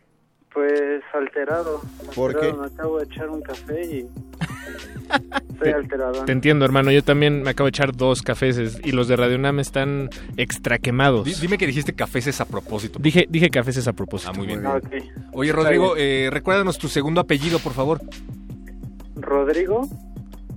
Pues 0.53 1.01
alterado. 1.13 1.81
¿Por 2.15 2.31
alterado. 2.31 2.55
qué? 2.55 2.61
Me 2.61 2.67
acabo 2.67 2.97
de 2.99 3.05
echar 3.05 3.29
un 3.29 3.41
café 3.41 3.81
y 3.85 4.07
estoy 5.53 5.71
alterado. 5.71 6.25
Te 6.25 6.31
entiendo, 6.31 6.65
hermano. 6.65 6.91
Yo 6.91 7.03
también 7.03 7.43
me 7.43 7.51
acabo 7.51 7.65
de 7.65 7.69
echar 7.69 7.95
dos 7.95 8.21
cafés 8.21 8.79
y 8.83 8.91
los 8.91 9.07
de 9.07 9.15
Radio 9.15 9.37
Nam 9.37 9.59
están 9.59 10.09
extra 10.37 10.79
quemados. 10.79 11.25
Di- 11.25 11.35
dime 11.39 11.57
que 11.57 11.67
dijiste 11.67 11.93
cafés 11.93 12.41
a 12.41 12.45
propósito. 12.45 12.97
Dije, 12.99 13.27
dije 13.29 13.49
cafés 13.49 13.87
a 13.87 13.93
propósito. 13.93 14.31
Ah, 14.33 14.37
muy 14.37 14.47
bien. 14.47 14.65
Ah. 14.65 14.79
Oye, 15.33 15.51
Rodrigo, 15.51 15.95
eh, 15.97 16.29
recuérdanos 16.31 16.77
tu 16.79 16.87
segundo 16.87 17.21
apellido, 17.21 17.59
por 17.59 17.73
favor. 17.73 18.01
Rodrigo 19.15 19.87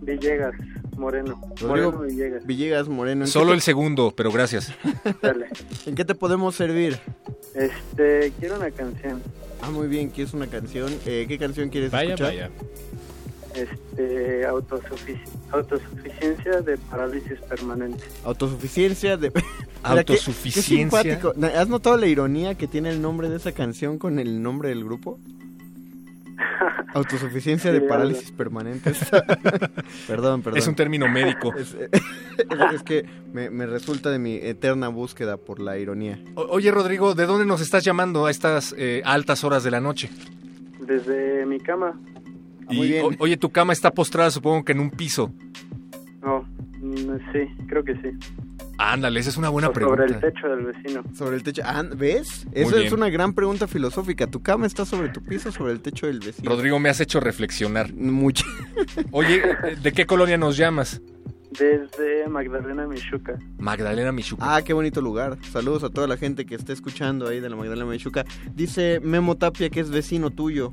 Villegas 0.01 0.55
Moreno. 0.97 1.41
Rodrigo 1.61 1.93
Moreno 1.93 2.01
Villegas. 2.01 2.47
Villegas 2.47 2.89
Moreno. 2.89 3.25
¿en 3.25 3.29
Solo 3.31 3.53
el 3.53 3.61
segundo, 3.61 4.13
pero 4.17 4.31
gracias. 4.33 4.73
Dale. 5.21 5.49
¿En 5.85 5.95
qué 5.95 6.05
te 6.05 6.15
podemos 6.15 6.55
servir? 6.55 6.99
Este, 7.55 8.33
quiero 8.39 8.57
una 8.57 8.71
canción. 8.71 9.21
Ah, 9.63 9.71
muy 9.71 9.87
bien, 9.89 10.11
¿quieres 10.11 10.35
una 10.35 10.47
canción? 10.49 10.93
Eh, 11.07 11.25
¿Qué 11.29 11.39
canción 11.39 11.69
quieres 11.71 11.91
Vaya, 11.91 12.11
escuchar? 12.15 12.29
vaya. 12.35 12.51
Este, 13.55 14.47
autosufici- 14.49 15.21
autosuficiencia 15.51 16.61
de 16.63 16.79
parálisis 16.79 17.39
permanente. 17.49 18.03
Autosuficiencia 18.25 19.17
de... 19.17 19.31
Qué- 19.33 19.43
Autosuficiencia. 19.83 20.63
Qué, 20.63 20.77
simpático. 20.79 21.35
¿Has 21.57 21.69
notado 21.69 21.97
la 21.97 22.07
ironía 22.07 22.55
que 22.57 22.67
tiene 22.67 22.91
el 22.91 23.03
nombre 23.03 23.29
de 23.29 23.37
esa 23.37 23.53
canción 23.53 23.99
con 23.99 24.19
el 24.19 24.43
nombre 24.43 24.69
del 24.71 24.85
grupo? 24.85 25.19
Autosuficiencia 26.95 27.73
de 27.73 27.81
parálisis 27.81 28.31
permanente. 28.33 28.93
perdón, 30.07 30.43
perdón. 30.43 30.59
Es 30.59 30.67
un 30.67 30.75
término 30.75 31.09
médico. 31.09 31.55
Es, 31.57 31.75
es- 31.93 32.03
es 32.75 32.83
que 32.83 33.05
me, 33.33 33.51
me 33.51 33.67
resulta 33.67 34.11
de 34.11 34.19
mi 34.19 34.35
eterna 34.37 34.89
búsqueda 34.89 35.37
por 35.37 35.61
la 35.61 35.79
ironía. 35.79 36.19
O- 36.35 36.43
Oye, 36.51 36.71
Rodrigo, 36.71 37.15
¿de 37.15 37.27
dónde 37.27 37.47
nos 37.47 37.61
estás 37.61 37.85
llamando 37.85 38.27
a 38.27 38.31
estas 38.31 38.75
eh, 38.77 39.03
altas 39.05 39.43
horas 39.45 39.65
de 39.65 39.71
la 39.71 39.81
noche? 39.81 40.11
Desde 40.81 41.47
mi 41.47 41.59
cama. 41.61 41.99
Ah, 42.69 42.73
muy 42.73 42.87
Y, 42.87 42.91
bien. 42.91 43.05
o- 43.07 43.11
oye, 43.23 43.37
tu 43.37 43.51
cama 43.51 43.73
está 43.73 43.91
postrada, 43.91 44.31
supongo 44.31 44.65
que 44.65 44.73
en 44.73 44.81
un 44.81 44.91
piso. 44.91 45.33
No, 46.23 46.47
sí, 47.33 47.67
creo 47.67 47.85
que 47.85 47.95
sí. 47.97 48.11
Ándale, 48.79 49.21
esa 49.21 49.31
es 49.31 49.37
una 49.37 49.49
buena 49.49 49.73
pregunta. 49.73 50.03
Sobre 50.07 50.15
el 50.15 50.21
techo 50.21 50.49
del 50.49 50.65
vecino. 50.67 51.05
Sobre 51.15 51.37
el 51.37 51.43
techo. 51.43 51.63
Ah, 51.65 51.83
¿Ves? 51.83 52.47
Eso 52.53 52.75
bien. 52.77 52.87
es 52.87 52.93
una 52.93 53.09
gran 53.11 53.33
pregunta 53.33 53.67
filosófica. 53.67 54.27
¿Tu 54.27 54.43
cama 54.43 54.67
está 54.67 54.85
sobre 54.85 55.09
tu 55.11 55.23
piso 55.23 55.51
o 55.51 55.53
sobre 55.53 55.73
el 55.73 55.81
techo 55.81 56.07
del 56.07 56.21
vecino? 56.21 56.51
Rodrigo, 56.51 56.79
me 56.79 56.89
has 56.89 57.01
hecho 57.01 57.21
reflexionar. 57.21 57.93
Mucho. 57.93 58.45
Oye, 59.13 59.43
¿de 59.83 59.93
qué 59.93 60.07
colonia 60.07 60.37
nos 60.37 60.57
llamas? 60.57 61.01
Desde 61.59 62.27
Magdalena 62.29 62.87
Michuca. 62.87 63.39
Magdalena 63.59 64.11
Michuca. 64.11 64.57
Ah, 64.57 64.63
qué 64.63 64.73
bonito 64.73 65.03
lugar. 65.03 65.37
Saludos 65.53 65.85
a 65.85 65.91
toda 65.91 66.07
la 66.07 66.17
gente 66.17 66.47
que 66.47 66.55
está 66.55 66.73
escuchando 66.73 67.29
ahí 67.29 67.41
de 67.41 67.51
la 67.51 67.57
Magdalena 67.57 67.85
Mechuca. 67.87 68.25
Dice 68.55 69.01
Memo 69.01 69.37
Tapia 69.37 69.69
que 69.69 69.81
es 69.81 69.91
vecino 69.91 70.31
tuyo. 70.31 70.73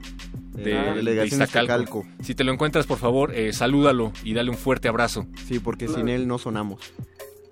De, 0.64 1.04
la 1.04 1.12
de 1.12 1.28
Iztacalco. 1.28 2.06
Si 2.22 2.36
te 2.36 2.44
lo 2.44 2.52
encuentras, 2.52 2.86
por 2.88 2.98
favor, 2.98 3.34
eh, 3.34 3.54
salúdalo 3.54 4.12
y 4.24 4.34
dale 4.34 4.50
un 4.50 4.58
fuerte 4.58 4.88
abrazo. 4.88 5.26
Sí, 5.46 5.60
porque 5.60 5.88
sin 5.88 6.10
él 6.10 6.28
no 6.28 6.38
sonamos. 6.38 6.94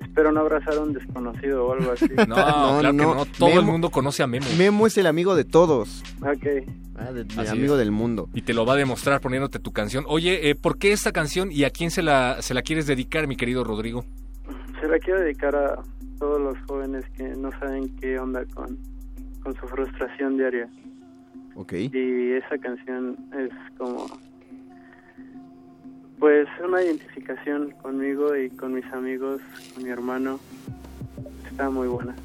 Espero 0.02 0.32
no 0.32 0.42
abrazar 0.42 0.76
a 0.76 0.80
un 0.82 0.94
desconocido 0.94 1.66
o 1.66 1.74
algo 1.74 1.92
así. 1.92 2.06
No, 2.28 2.36
claro 2.36 2.82
que 2.82 2.94
no. 2.94 3.26
Todo 3.38 3.60
el 3.60 3.66
mundo 3.66 3.90
conoce 3.90 4.24
a 4.24 4.28
Memo. 4.28 4.46
Memo 4.58 4.88
es 4.88 4.98
el 4.98 5.08
amigo 5.08 5.36
de 5.36 5.44
todos. 5.46 6.04
ok. 6.22 6.48
Ah, 7.00 7.12
de- 7.12 7.26
de 7.26 7.42
Así 7.42 7.52
amigo 7.52 7.74
es. 7.74 7.80
del 7.80 7.92
mundo. 7.92 8.28
Y 8.34 8.42
te 8.42 8.54
lo 8.56 8.66
va 8.66 8.74
a 8.74 8.76
demostrar 8.78 9.22
poniéndote 9.22 9.60
tu 9.60 9.72
canción. 9.72 10.04
Oye, 10.08 10.50
eh, 10.50 10.56
¿por 10.56 10.78
qué 10.80 10.92
esta 10.94 11.12
canción 11.12 11.52
y 11.52 11.64
a 11.64 11.70
quién 11.70 11.92
se 11.92 12.02
la, 12.02 12.42
se 12.42 12.54
la 12.56 12.64
quieres 12.64 12.88
dedicar, 12.88 13.28
mi 13.28 13.36
querido 13.36 13.64
Rodrigo? 13.64 14.04
Se 14.82 14.88
la 14.88 14.98
quiero 15.00 15.20
dedicar 15.22 15.56
a 15.56 15.76
todos 16.20 16.42
los 16.42 16.58
jóvenes 16.68 17.04
que 17.16 17.24
no 17.36 17.52
saben 17.60 17.96
qué 17.98 18.18
onda 18.18 18.44
con, 18.56 18.78
con 19.44 19.54
su 19.56 19.68
frustración 19.68 20.38
diaria. 20.38 20.68
Ok. 21.58 21.74
Y 21.74 22.34
esa 22.34 22.58
canción 22.60 23.18
es 23.36 23.50
como, 23.80 24.06
pues, 26.20 26.48
una 26.64 26.84
identificación 26.84 27.72
conmigo 27.82 28.36
y 28.36 28.52
con 28.52 28.76
mis 28.76 28.86
amigos, 28.94 29.42
con 29.74 29.84
mi 29.84 29.90
hermano. 29.90 30.40
Está 31.50 31.72
muy 31.72 31.88
buena. 31.88 32.16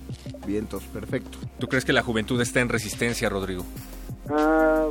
Vientos, 0.46 0.84
perfecto. 0.84 1.38
¿Tú 1.58 1.66
crees 1.66 1.86
que 1.86 1.94
la 1.94 2.02
juventud 2.02 2.38
está 2.42 2.60
en 2.60 2.68
resistencia, 2.68 3.30
Rodrigo? 3.30 3.64
Ah, 4.28 4.88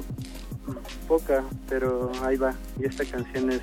poca, 1.08 1.44
pero 1.70 2.12
ahí 2.24 2.38
va. 2.38 2.56
Y 2.80 2.86
esta 2.86 3.06
canción 3.06 3.52
es 3.52 3.62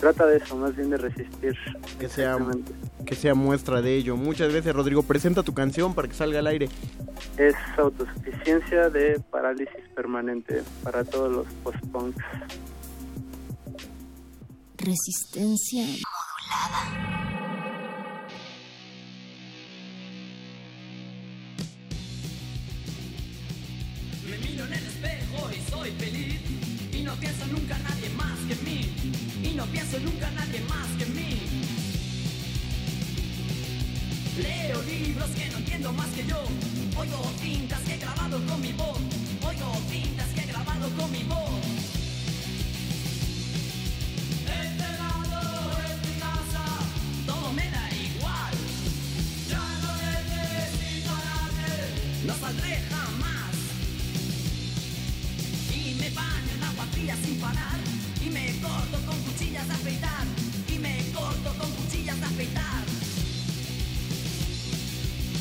trata 0.00 0.26
de 0.26 0.38
eso, 0.38 0.56
más 0.56 0.74
bien 0.76 0.90
de 0.90 0.96
resistir. 0.96 1.56
Que 1.98 2.08
sea, 2.08 2.38
que 3.04 3.14
sea 3.14 3.34
muestra 3.34 3.82
de 3.82 3.96
ello. 3.96 4.16
Muchas 4.16 4.52
veces, 4.52 4.74
Rodrigo, 4.74 5.02
presenta 5.02 5.42
tu 5.42 5.54
canción 5.54 5.94
para 5.94 6.08
que 6.08 6.14
salga 6.14 6.38
al 6.38 6.46
aire. 6.46 6.68
Es 7.36 7.54
autosuficiencia 7.76 8.90
de 8.90 9.20
parálisis 9.30 9.88
permanente 9.94 10.62
para 10.82 11.04
todos 11.04 11.32
los 11.32 11.46
post-punks. 11.62 12.24
Resistencia 14.78 15.82
modulada. 15.82 17.16
Me 24.28 24.38
miro 24.38 24.64
en 24.64 24.72
el 24.72 24.86
espejo 24.86 25.50
y 25.50 25.70
soy 25.70 25.90
feliz 25.92 26.40
Y 26.92 27.02
no 27.02 27.14
pienso 27.14 27.46
nunca 27.46 27.76
en 27.76 27.82
nadie 27.84 28.08
más 28.10 28.38
que 28.46 28.52
en 28.52 28.64
mí 28.64 28.95
no 29.56 29.64
pienso 29.66 29.98
nunca 30.00 30.30
nadie 30.32 30.60
más 30.68 30.86
que 30.98 31.04
en 31.04 31.14
mí. 31.14 31.40
Leo 34.36 34.82
libros 34.82 35.30
que 35.30 35.48
no 35.48 35.58
entiendo 35.58 35.92
más 35.94 36.08
que 36.08 36.26
yo. 36.26 36.42
Oigo 36.98 37.32
tintas 37.40 37.80
que 37.80 37.94
he 37.94 37.98
grabado 37.98 38.38
con 38.46 38.60
mi 38.60 38.72
voz. 38.72 38.98
Oigo 39.48 39.72
tintas 39.90 40.28
que 40.34 40.40
he 40.42 40.46
grabado 40.46 40.90
con 40.90 41.10
mi 41.10 41.22
voz. 41.22 41.60
Este 44.44 44.88
lado 45.00 45.38
es 45.88 46.06
mi 46.06 46.14
casa 46.20 46.64
Todo 47.26 47.52
me 47.54 47.70
da 47.70 47.88
igual. 47.94 48.54
Ya 49.48 49.64
no 49.82 49.90
necesito 50.04 51.10
a 51.10 51.22
nadie 51.30 52.26
No 52.26 52.34
saldré 52.34 52.82
jamás. 52.90 53.54
Y 55.74 55.94
me 55.94 56.10
baño 56.10 56.52
en 56.56 56.62
agua 56.62 56.86
fría 56.92 57.16
sin 57.24 57.36
parar 57.40 57.78
Y 58.20 58.28
me 58.28 58.60
corto 58.60 58.98
con 59.06 59.25
afeitar 59.74 60.24
Y 60.68 60.78
me 60.78 61.04
corto 61.12 61.54
con 61.58 61.70
cuchillas 61.72 62.18
de 62.18 62.26
afeitar. 62.26 62.84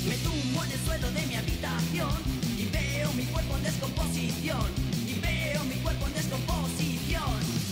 Me 0.08 0.16
tumbo 0.18 0.64
en 0.64 0.72
el 0.72 0.80
suelo 0.86 1.12
de 1.12 1.26
mi 1.26 1.36
habitación 1.36 2.12
Y 2.58 2.66
veo 2.66 3.12
mi 3.14 3.26
cuerpo 3.26 3.58
en 3.58 3.64
descomposición 3.64 4.68
Y 5.08 5.20
veo 5.20 5.64
mi 5.66 5.76
cuerpo 5.76 6.08
en 6.08 6.14
descomposición 6.14 7.65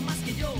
más 0.00 0.16
que 0.18 0.34
yo, 0.34 0.52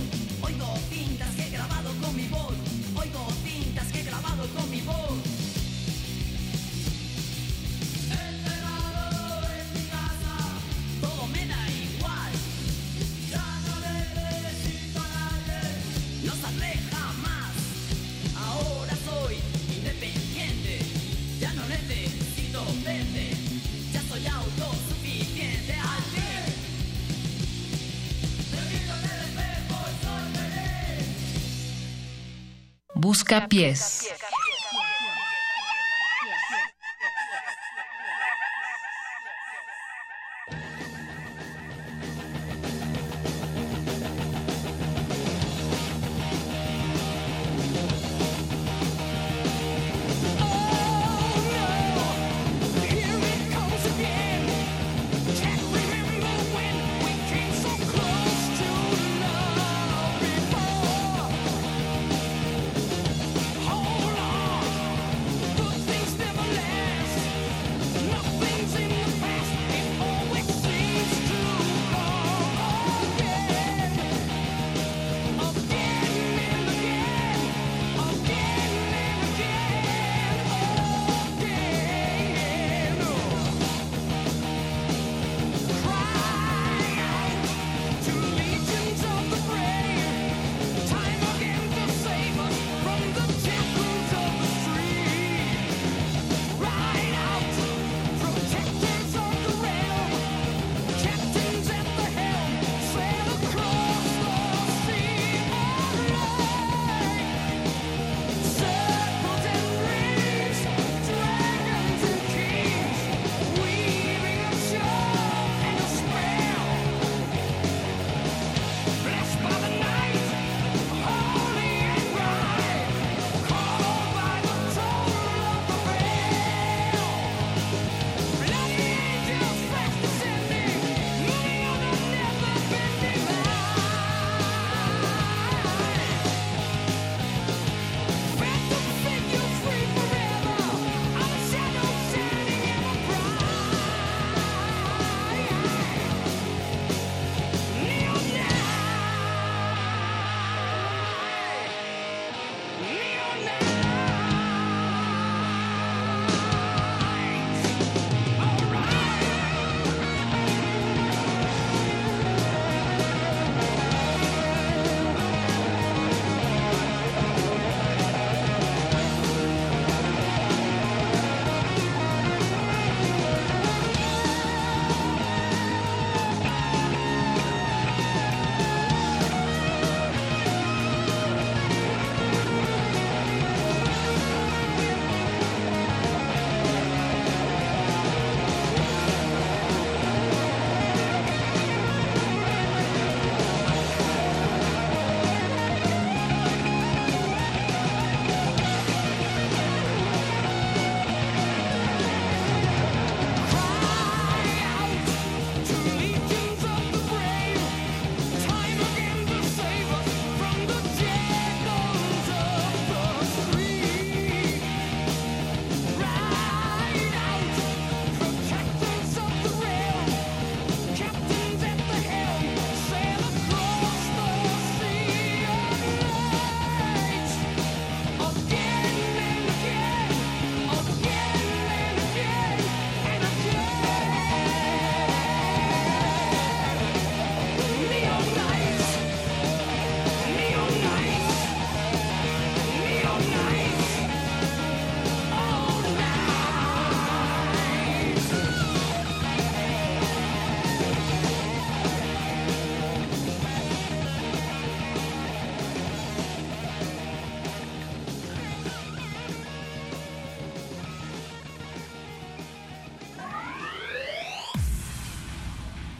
Busca 33.04 33.46
Pies. 33.46 34.14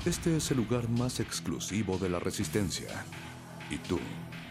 Este 0.04 0.36
es 0.36 0.50
el 0.50 0.58
lugar 0.58 0.86
más 0.90 1.18
exclusivo 1.18 1.96
de 1.96 2.10
la 2.10 2.18
Resistencia. 2.18 3.06
Y 3.70 3.78
tú 3.78 3.98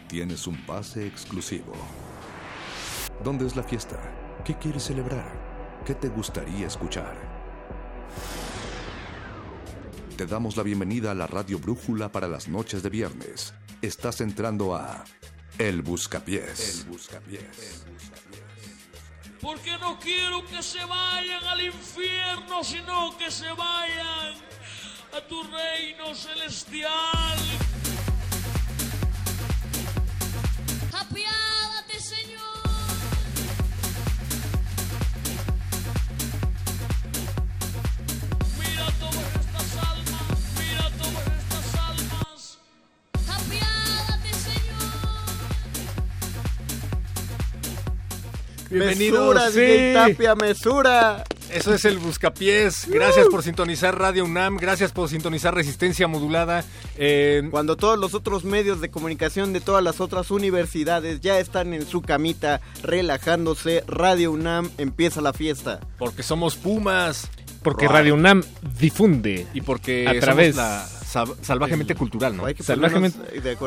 tienes 0.07 0.47
un 0.47 0.57
pase 0.65 1.05
exclusivo. 1.05 1.73
¿Dónde 3.23 3.45
es 3.45 3.55
la 3.55 3.61
fiesta? 3.61 3.99
¿Qué 4.43 4.57
quieres 4.57 4.85
celebrar? 4.85 5.31
¿Qué 5.85 5.93
te 5.93 6.09
gustaría 6.09 6.65
escuchar? 6.65 7.15
Te 10.17 10.25
damos 10.25 10.57
la 10.57 10.63
bienvenida 10.63 11.11
a 11.11 11.13
la 11.13 11.27
Radio 11.27 11.59
Brújula 11.59 12.11
para 12.11 12.27
las 12.27 12.47
noches 12.47 12.81
de 12.81 12.89
viernes. 12.89 13.53
Estás 13.83 14.21
entrando 14.21 14.75
a 14.75 15.03
El 15.59 15.83
Buscapiés. 15.83 16.79
El 16.79 16.89
Buscapiés. 16.89 17.85
Porque 19.39 19.77
no 19.77 19.99
quiero 19.99 20.43
que 20.47 20.63
se 20.63 20.83
vayan 20.83 21.43
al 21.43 21.61
infierno, 21.61 22.63
sino 22.63 23.15
que 23.19 23.29
se 23.29 23.51
vayan 23.51 24.52
a 25.15 25.21
tu 25.27 25.43
reino 25.43 26.15
celestial. 26.15 27.37
Apiádate, 30.91 31.99
Señor. 31.99 32.41
Mira 38.57 38.87
todas 38.99 39.29
estas 39.41 39.69
almas, 39.91 40.37
mira 40.59 40.85
todas 41.01 41.27
estas 41.37 41.67
almas. 41.89 42.39
Apiádate, 43.37 44.31
Señor. 44.49 44.89
Mesura, 48.71 49.43
sí. 49.51 49.59
DJ 49.59 49.93
Tapia, 49.93 50.33
mesura. 50.35 51.23
Eso 51.53 51.73
es 51.73 51.85
el 51.85 51.99
Buscapiés. 51.99 52.87
Gracias 52.89 53.27
por 53.27 53.43
sintonizar 53.43 53.97
Radio 53.97 54.25
UNAM. 54.25 54.57
Gracias 54.57 54.91
por 54.91 55.07
sintonizar 55.09 55.53
Resistencia 55.53 56.07
Modulada. 56.07 56.63
Eh, 56.97 57.43
Cuando 57.51 57.75
todos 57.77 57.97
los 57.99 58.13
otros 58.13 58.43
medios 58.43 58.81
de 58.81 58.89
comunicación 58.89 59.53
de 59.53 59.61
todas 59.61 59.83
las 59.83 60.01
otras 60.01 60.31
universidades 60.31 61.21
ya 61.21 61.39
están 61.39 61.73
en 61.73 61.85
su 61.85 62.01
camita 62.01 62.59
relajándose, 62.81 63.83
Radio 63.87 64.31
UNAM 64.31 64.69
empieza 64.77 65.21
la 65.21 65.33
fiesta. 65.33 65.79
porque 65.97 66.23
somos 66.23 66.55
Pumas. 66.55 67.29
Porque 67.63 67.87
Radio 67.87 68.13
UNAM 68.15 68.43
difunde. 68.79 69.47
Y 69.53 69.61
porque 69.61 70.07
a 70.07 70.19
través 70.19 70.55
la 70.55 70.85
sal- 70.85 71.33
salvajemente 71.41 71.95
cultural, 71.95 72.35
¿no? 72.35 72.45
Hay 72.45 72.53
que 72.55 72.63
salvajemente 72.63 73.17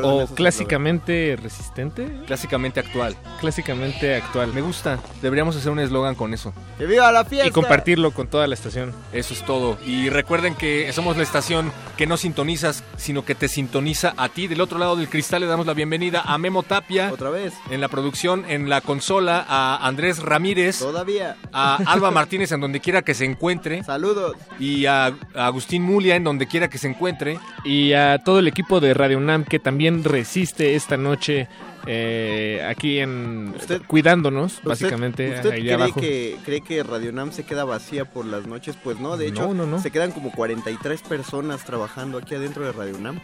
o 0.02 0.26
clásicamente 0.34 1.38
resistente, 1.40 2.08
Clásicamente 2.26 2.80
actual. 2.80 3.16
clásicamente 3.40 4.14
actual. 4.16 4.52
Me 4.52 4.60
gusta. 4.60 4.98
Deberíamos 5.22 5.56
hacer 5.56 5.70
un 5.70 5.78
eslogan 5.78 6.14
con 6.14 6.34
eso. 6.34 6.52
¡Que 6.78 6.86
viva 6.86 7.10
la 7.12 7.24
fiesta! 7.24 7.48
Y 7.48 7.50
compartirlo 7.50 8.10
con 8.10 8.26
toda 8.28 8.46
la 8.46 8.54
estación. 8.54 8.92
Eso 9.12 9.32
es 9.34 9.44
todo. 9.44 9.78
Y 9.86 10.10
recuerden 10.10 10.54
que 10.54 10.92
somos 10.92 11.16
la 11.16 11.22
estación 11.22 11.72
que 11.96 12.06
no 12.06 12.16
sintonizas, 12.16 12.84
sino 12.96 13.24
que 13.24 13.34
te 13.34 13.48
sintoniza 13.48 14.12
a 14.16 14.28
ti. 14.28 14.48
Del 14.48 14.60
otro 14.60 14.78
lado 14.78 14.96
del 14.96 15.08
cristal 15.08 15.40
le 15.42 15.46
damos 15.46 15.66
la 15.66 15.74
bienvenida 15.74 16.22
a 16.22 16.36
Memo 16.38 16.62
Tapia. 16.62 17.10
Otra 17.12 17.30
vez. 17.30 17.54
En 17.70 17.80
la 17.80 17.88
producción, 17.88 18.44
en 18.48 18.68
la 18.68 18.80
consola, 18.80 19.44
a 19.48 19.86
Andrés 19.86 20.18
Ramírez. 20.22 20.78
Todavía. 20.80 21.36
A 21.52 21.76
Alba 21.86 22.10
Martínez 22.10 22.52
en 22.52 22.60
donde 22.60 22.80
quiera 22.80 23.02
que 23.02 23.14
se 23.14 23.24
encuentre. 23.24 23.82
Saludos. 23.86 24.36
Y 24.58 24.86
a, 24.86 25.06
a 25.06 25.46
Agustín 25.46 25.82
Mulia 25.82 26.16
en 26.16 26.24
donde 26.24 26.46
quiera 26.46 26.68
que 26.68 26.76
se 26.78 26.88
encuentre. 26.88 27.38
Y 27.64 27.92
a 27.92 28.18
todo 28.18 28.40
el 28.40 28.48
equipo 28.48 28.80
de 28.80 28.92
Radio 28.94 29.18
UNAM 29.18 29.44
que 29.44 29.58
también 29.60 30.02
resiste 30.04 30.74
esta 30.74 30.96
noche 30.96 31.48
eh, 31.86 32.66
aquí 32.68 32.98
en 32.98 33.54
cuidándonos, 33.86 34.54
¿Usted- 34.54 34.68
básicamente 34.68 35.36
¿Usted 35.36 35.50
ahí 35.52 35.60
cree 35.62 35.74
abajo. 35.74 36.00
que, 36.00 36.36
cree 36.44 36.60
que 36.60 36.82
Radio 36.82 37.12
Nam 37.12 37.30
se 37.30 37.44
queda 37.44 37.64
vacía 37.64 38.04
por 38.04 38.26
las 38.26 38.44
noches? 38.46 38.76
Pues 38.82 38.98
no, 38.98 39.16
de 39.16 39.28
hecho, 39.28 39.42
No, 39.46 39.54
no, 39.54 39.66
no. 39.66 39.80
se 39.80 39.92
quedan 39.92 40.10
como 40.10 40.32
43 40.32 41.00
personas 41.02 41.64
trabajando 41.64 42.18
aquí 42.18 42.34
adentro 42.34 42.64
de 42.64 42.72
Radio 42.72 42.98
Nam. 42.98 43.20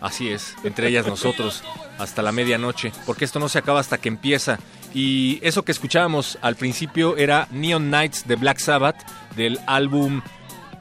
Así 0.00 0.28
es, 0.30 0.54
entre 0.64 0.88
ellas 0.88 1.06
nosotros, 1.06 1.64
hasta 1.98 2.22
la 2.22 2.30
medianoche, 2.32 2.92
porque 3.04 3.24
esto 3.24 3.40
no 3.40 3.48
se 3.48 3.58
acaba 3.58 3.80
hasta 3.80 3.98
que 3.98 4.08
empieza. 4.08 4.58
Y 4.94 5.38
eso 5.42 5.64
que 5.64 5.72
escuchábamos 5.72 6.38
al 6.42 6.56
principio 6.56 7.16
era 7.16 7.46
Neon 7.50 7.90
Nights 7.90 8.26
de 8.26 8.36
Black 8.36 8.58
Sabbath, 8.58 8.96
del 9.36 9.58
álbum 9.66 10.22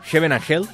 Heaven 0.05 0.31
and 0.31 0.43
Hell. 0.47 0.67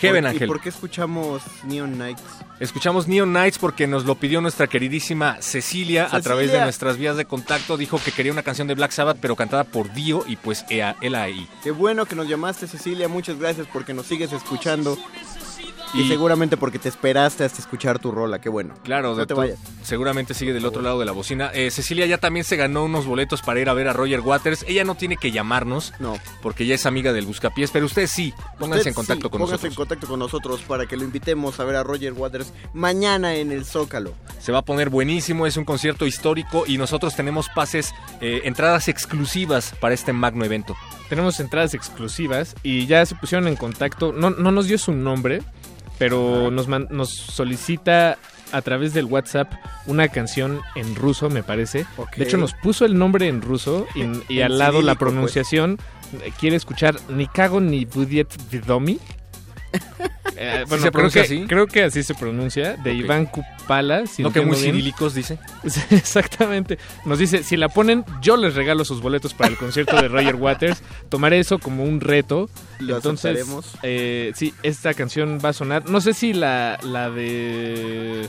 Heaven 0.00 0.22
¿Por- 0.22 0.28
and 0.30 0.40
¿Y 0.40 0.42
Hell. 0.44 0.48
por 0.48 0.60
qué 0.60 0.68
escuchamos 0.68 1.42
Neon 1.64 1.98
Nights? 1.98 2.22
Escuchamos 2.60 3.06
Neon 3.08 3.32
Nights 3.32 3.58
porque 3.58 3.86
nos 3.86 4.04
lo 4.04 4.14
pidió 4.16 4.40
nuestra 4.40 4.66
queridísima 4.68 5.36
Cecilia, 5.40 6.08
a 6.10 6.20
través 6.20 6.50
de 6.52 6.60
nuestras 6.60 6.96
vías 6.96 7.16
de 7.16 7.24
contacto. 7.24 7.76
Dijo 7.76 8.00
que 8.04 8.10
quería 8.12 8.32
una 8.32 8.42
canción 8.42 8.66
de 8.68 8.74
Black 8.74 8.90
Sabbath, 8.92 9.18
pero 9.20 9.36
cantada 9.36 9.64
por 9.64 9.92
Dio 9.92 10.24
y 10.26 10.36
pues 10.36 10.64
él 10.68 11.14
ahí. 11.14 11.48
Qué 11.62 11.70
bueno 11.72 12.04
que 12.06 12.16
nos 12.16 12.28
llamaste, 12.28 12.66
Cecilia. 12.66 13.06
Muchas 13.08 13.38
gracias 13.38 13.66
porque 13.72 13.94
nos 13.94 14.06
sigues 14.06 14.32
escuchando. 14.32 14.96
Y, 15.94 16.02
Y- 16.02 16.08
seguramente 16.08 16.56
porque 16.56 16.78
te 16.78 16.88
esperaste 16.88 17.44
hasta 17.44 17.60
escuchar 17.60 17.98
tu 17.98 18.10
rola. 18.12 18.40
Qué 18.40 18.48
bueno. 18.48 18.74
Claro, 18.84 19.10
no 19.12 19.16
de 19.16 19.26
te 19.26 19.34
vayas. 19.34 19.58
seguramente 19.82 20.34
sigue 20.34 20.52
del 20.52 20.66
otro 20.66 20.82
lado 20.82 20.98
de 21.00 21.06
la 21.06 21.12
bocina. 21.12 21.50
Eh, 21.54 21.70
Cecilia 21.70 22.04
ya 22.06 22.18
también 22.18 22.44
se 22.44 22.56
ganó 22.56 22.84
unos 22.84 23.06
boletos 23.06 23.40
para 23.42 23.58
ir 23.60 23.68
a 23.68 23.72
ver 23.74 23.88
a 23.88 23.92
Roger 23.94 24.20
Waters. 24.20 24.64
Ella 24.68 24.84
no 24.84 24.96
tiene 24.96 25.16
que 25.16 25.30
llamarnos, 25.30 25.94
no, 25.98 26.18
porque 26.42 26.64
ella 26.64 26.74
es 26.74 26.84
amiga 26.84 27.12
del 27.12 27.24
Buscapiés, 27.26 27.70
pero 27.70 27.86
ustedes 27.86 28.10
sí, 28.10 28.34
pónganse 28.58 28.80
Usted 28.80 28.88
en 28.90 28.94
contacto 28.94 29.28
sí, 29.28 29.30
con 29.30 29.40
nosotros. 29.40 29.64
en 29.64 29.74
contacto 29.74 30.06
con 30.06 30.18
nosotros 30.18 30.60
para 30.62 30.86
que 30.86 30.96
lo 30.96 31.04
invitemos 31.04 31.58
a 31.58 31.64
ver 31.64 31.76
a 31.76 31.82
Roger 31.84 32.12
Waters 32.12 32.52
mañana 32.74 33.34
en 33.36 33.50
el 33.50 33.64
Zócalo. 33.64 34.12
Se 34.40 34.52
va 34.52 34.58
a 34.58 34.62
poner 34.64 34.90
buenísimo, 34.90 35.46
es 35.46 35.56
un 35.56 35.64
concierto 35.64 36.06
histórico 36.06 36.64
y 36.66 36.76
nosotros 36.78 37.16
tenemos 37.16 37.48
pases, 37.54 37.94
eh, 38.20 38.42
entradas 38.44 38.88
exclusivas 38.88 39.72
para 39.80 39.94
este 39.94 40.12
magno 40.12 40.44
evento. 40.44 40.76
Tenemos 41.08 41.40
entradas 41.40 41.72
exclusivas 41.72 42.54
y 42.62 42.86
ya 42.86 43.04
se 43.06 43.14
pusieron 43.14 43.48
en 43.48 43.56
contacto. 43.56 44.12
No, 44.12 44.28
no 44.30 44.50
nos 44.52 44.66
dio 44.66 44.76
su 44.76 44.92
nombre, 44.92 45.42
pero 45.98 46.50
nos, 46.50 46.68
man- 46.68 46.88
nos 46.90 47.10
solicita 47.10 48.18
a 48.52 48.62
través 48.62 48.94
del 48.94 49.04
WhatsApp 49.04 49.52
una 49.86 50.08
canción 50.08 50.60
en 50.74 50.94
ruso, 50.94 51.28
me 51.28 51.42
parece. 51.42 51.86
De 52.16 52.24
hecho, 52.24 52.36
nos 52.38 52.54
puso 52.54 52.84
el 52.84 52.98
nombre 52.98 53.28
en 53.28 53.42
ruso 53.42 53.86
y, 54.28 54.40
al 54.40 54.58
lado 54.58 54.80
la 54.82 54.94
pues. 54.94 55.10
pronunciación. 55.10 55.78
Quiere 56.40 56.56
escuchar 56.56 56.96
ni 57.10 57.26
cago 57.26 57.60
ni 57.60 57.84
budiet 57.84 58.28
vidomi. 58.50 58.98
Eh, 60.36 60.60
¿Sí 60.64 60.68
bueno, 60.68 60.84
se 60.84 60.90
creo 60.90 60.92
pronuncia 60.92 61.22
que, 61.22 61.26
así? 61.26 61.44
creo 61.46 61.66
que 61.66 61.82
así 61.84 62.02
se 62.02 62.14
pronuncia, 62.14 62.76
de. 62.76 62.94
Iván 62.94 63.26
Kupala. 63.26 64.06
si 64.06 64.22
¿No 64.22 64.32
que 64.32 64.40
muy 64.40 64.56
bien. 64.56 64.72
cirílicos 64.72 65.14
dice? 65.14 65.38
Exactamente. 65.90 66.78
Nos 67.04 67.18
dice, 67.18 67.42
si 67.42 67.56
la 67.56 67.68
ponen, 67.68 68.04
yo 68.22 68.36
les 68.36 68.54
regalo 68.54 68.84
sus 68.84 69.00
boletos 69.00 69.34
para 69.34 69.50
el 69.50 69.56
concierto 69.56 69.96
de 70.00 70.08
Roger 70.08 70.34
Waters. 70.40 70.82
Tomaré 71.08 71.38
eso 71.40 71.58
como 71.58 71.84
un 71.84 72.00
reto. 72.00 72.48
Lo 72.78 72.96
Entonces, 72.96 73.46
eh, 73.82 74.32
sí, 74.34 74.54
esta 74.62 74.94
canción 74.94 75.38
va 75.44 75.50
a 75.50 75.52
sonar. 75.52 75.88
No 75.88 76.00
sé 76.00 76.14
si 76.14 76.32
la, 76.32 76.78
la 76.82 77.10
de 77.10 78.28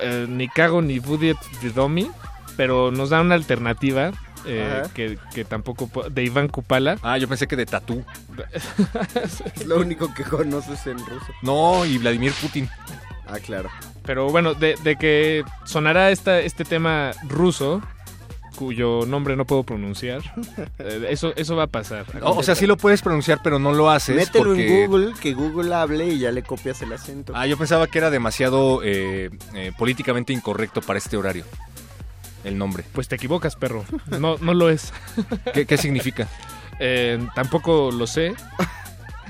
eh, 0.00 0.26
Ni 0.28 0.48
Cago 0.48 0.82
ni 0.82 0.98
Budiet 0.98 1.36
Vidomi, 1.62 2.10
pero 2.56 2.90
nos 2.90 3.10
da 3.10 3.20
una 3.20 3.34
alternativa. 3.34 4.12
Eh, 4.46 4.82
que, 4.94 5.18
que 5.34 5.44
tampoco 5.44 5.86
po- 5.88 6.08
de 6.10 6.24
Iván 6.24 6.48
Kupala 6.48 6.96
Ah, 7.02 7.18
yo 7.18 7.28
pensé 7.28 7.46
que 7.46 7.56
de 7.56 7.66
Tatú. 7.66 8.04
Es 9.54 9.66
lo 9.66 9.78
único 9.80 10.12
que 10.14 10.24
conoces 10.24 10.86
en 10.86 10.98
ruso. 10.98 11.26
No, 11.42 11.84
y 11.84 11.98
Vladimir 11.98 12.32
Putin. 12.40 12.68
Ah, 13.26 13.38
claro. 13.38 13.70
pero 14.04 14.28
bueno 14.30 14.52
de, 14.54 14.74
de 14.82 14.96
que 14.96 15.42
sonará 15.64 16.10
esta, 16.10 16.40
este 16.40 16.64
tema 16.64 17.12
ruso 17.28 17.80
cuyo 18.56 19.06
nombre 19.06 19.34
no 19.36 19.46
puedo 19.46 19.62
pronunciar 19.62 20.20
eh, 20.78 21.06
eso 21.08 21.32
eso 21.36 21.56
va 21.56 21.62
a 21.62 21.66
pasar 21.66 22.04
O, 22.20 22.32
o 22.32 22.42
sea, 22.42 22.54
sí 22.54 22.66
lo 22.66 22.76
puedes 22.76 23.00
pronunciar, 23.00 23.40
pero 23.42 23.58
no 23.58 23.72
lo 23.72 23.90
haces. 23.90 24.14
Mételo 24.16 24.44
porque... 24.50 24.82
en 24.84 24.86
Google, 24.90 25.14
que 25.18 25.32
Google 25.32 25.74
hable 25.74 26.08
y 26.08 26.18
ya 26.18 26.30
le 26.30 26.42
copias 26.42 26.82
el 26.82 26.92
acento. 26.92 27.32
Ah, 27.34 27.46
yo 27.46 27.56
pensaba 27.56 27.86
que 27.86 27.96
era 27.98 28.10
demasiado 28.10 28.82
eh, 28.84 29.30
eh, 29.54 29.72
políticamente 29.78 30.34
incorrecto 30.34 30.82
para 30.82 30.98
este 30.98 31.16
horario. 31.16 31.44
El 32.44 32.58
nombre. 32.58 32.84
Pues 32.92 33.08
te 33.08 33.14
equivocas, 33.16 33.56
perro. 33.56 33.84
No, 34.18 34.36
no 34.38 34.54
lo 34.54 34.68
es. 34.70 34.92
¿Qué, 35.54 35.66
qué 35.66 35.76
significa? 35.76 36.28
Eh, 36.80 37.24
tampoco 37.34 37.90
lo 37.92 38.06
sé. 38.06 38.34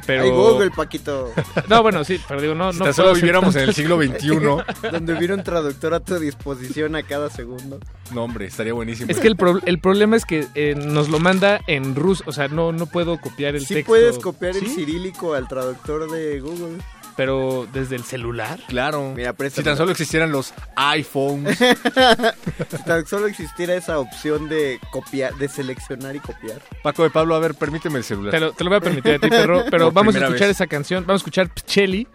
Pero. 0.06 0.22
Ay, 0.24 0.30
Google, 0.30 0.70
Paquito. 0.72 1.32
No, 1.68 1.80
bueno, 1.82 2.02
sí, 2.02 2.18
pero 2.26 2.40
digo, 2.40 2.54
no. 2.56 2.72
Si 2.72 2.78
no 2.80 2.86
tan 2.86 2.94
solo 2.94 3.14
viviéramos 3.14 3.54
en 3.54 3.62
el 3.68 3.74
siglo 3.74 4.02
XXI. 4.02 4.28
Donde 4.90 5.12
hubiera 5.14 5.34
un 5.34 5.44
traductor 5.44 5.94
a 5.94 6.00
tu 6.00 6.18
disposición 6.18 6.96
a 6.96 7.04
cada 7.04 7.30
segundo. 7.30 7.78
No, 8.12 8.24
hombre, 8.24 8.46
estaría 8.46 8.72
buenísimo. 8.72 9.10
Es 9.10 9.20
que 9.20 9.28
el, 9.28 9.36
pro- 9.36 9.60
el 9.64 9.78
problema 9.78 10.16
es 10.16 10.24
que 10.24 10.48
eh, 10.56 10.74
nos 10.74 11.08
lo 11.08 11.20
manda 11.20 11.60
en 11.68 11.94
ruso. 11.94 12.24
O 12.26 12.32
sea, 12.32 12.48
no, 12.48 12.72
no 12.72 12.86
puedo 12.86 13.20
copiar 13.20 13.54
el 13.54 13.64
Sí 13.64 13.74
texto. 13.74 13.90
puedes 13.90 14.18
copiar 14.18 14.56
el 14.56 14.66
¿Sí? 14.66 14.74
cirílico 14.74 15.34
al 15.34 15.46
traductor 15.46 16.10
de 16.10 16.40
Google. 16.40 16.78
Pero 17.16 17.66
desde 17.72 17.96
el 17.96 18.04
celular. 18.04 18.58
Claro. 18.68 19.12
Mira, 19.14 19.34
Si 19.50 19.62
tan 19.62 19.76
solo 19.76 19.92
existieran 19.92 20.32
los 20.32 20.54
iPhones. 20.76 21.58
Si 21.58 22.78
tan 22.86 23.06
solo 23.06 23.26
existiera 23.26 23.74
esa 23.74 23.98
opción 23.98 24.48
de 24.48 24.78
copiar, 24.90 25.34
de 25.34 25.48
seleccionar 25.48 26.16
y 26.16 26.20
copiar. 26.20 26.60
Paco 26.82 27.02
de 27.02 27.10
Pablo, 27.10 27.34
a 27.34 27.38
ver, 27.38 27.54
permíteme 27.54 27.98
el 27.98 28.04
celular. 28.04 28.30
Te 28.32 28.40
lo, 28.40 28.52
te 28.52 28.64
lo 28.64 28.70
voy 28.70 28.78
a 28.78 28.80
permitir 28.80 29.14
a 29.14 29.18
ti, 29.18 29.28
perro. 29.28 29.64
Pero 29.70 29.86
Por 29.86 29.94
vamos 29.94 30.14
a 30.16 30.18
escuchar 30.18 30.48
vez. 30.48 30.56
esa 30.56 30.66
canción. 30.66 31.04
Vamos 31.06 31.20
a 31.20 31.22
escuchar 31.22 31.48
Pcheli. 31.48 32.06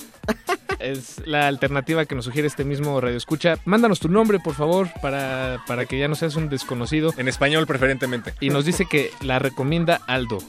Es 0.79 1.25
la 1.25 1.47
alternativa 1.47 2.05
que 2.05 2.13
nos 2.15 2.25
sugiere 2.25 2.47
este 2.47 2.63
mismo 2.63 2.99
Radio 2.99 3.17
Escucha. 3.17 3.55
Mándanos 3.65 3.99
tu 3.99 4.09
nombre, 4.09 4.39
por 4.39 4.53
favor, 4.53 4.89
para, 5.01 5.63
para 5.67 5.85
que 5.85 5.97
ya 5.97 6.07
no 6.07 6.15
seas 6.15 6.35
un 6.35 6.49
desconocido. 6.49 7.13
En 7.17 7.27
español, 7.27 7.65
preferentemente. 7.65 8.33
Y 8.39 8.49
nos 8.49 8.65
dice 8.65 8.85
que 8.85 9.11
la 9.21 9.39
recomienda 9.39 10.01
Aldo. 10.07 10.39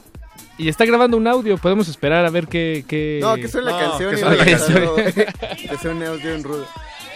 Y 0.59 0.67
está 0.69 0.85
grabando 0.85 1.17
un 1.17 1.25
audio. 1.27 1.57
Podemos 1.57 1.87
esperar 1.87 2.25
a 2.25 2.29
ver 2.29 2.47
qué. 2.47 2.85
qué- 2.87 3.17
No, 3.21 3.35
que 3.35 3.47
suene 3.47 3.71
la 3.71 3.81
No, 3.81 3.89
canción 3.89 4.11
que 4.11 4.17
suene 4.17 4.35
la 4.37 4.45
canción. 4.45 4.95
que 5.69 5.77
suene 5.81 6.05
audio 6.05 6.35
en 6.35 6.43
rudo. 6.43 6.67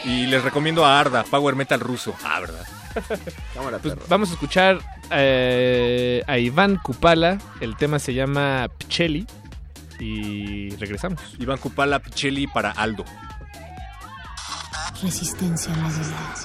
Y 0.06 0.26
les 0.28 0.44
recomiendo 0.44 0.86
a 0.86 1.00
Arda, 1.00 1.24
Power 1.24 1.56
Metal 1.56 1.80
ruso. 1.80 2.16
Ah, 2.24 2.40
¿verdad? 2.40 2.66
Cámara, 3.54 3.80
Pues 3.80 3.96
vamos 4.10 4.30
a 4.32 4.34
escuchar 4.34 4.80
eh, 5.12 6.24
a 6.26 6.38
Iván 6.40 6.78
Kupala. 6.78 7.38
El 7.62 7.76
tema 7.78 8.00
se 8.00 8.14
llama 8.14 8.68
Pcheli. 8.78 9.28
Y 10.00 10.70
regresamos. 10.78 11.22
Iván 11.40 11.58
Kupala 11.60 12.00
Pichelli 12.00 12.48
para 12.48 12.72
Aldo. 12.72 13.06
Resistencia 15.02 15.74
modulada. 15.74 16.36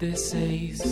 4776-9081 0.00 0.89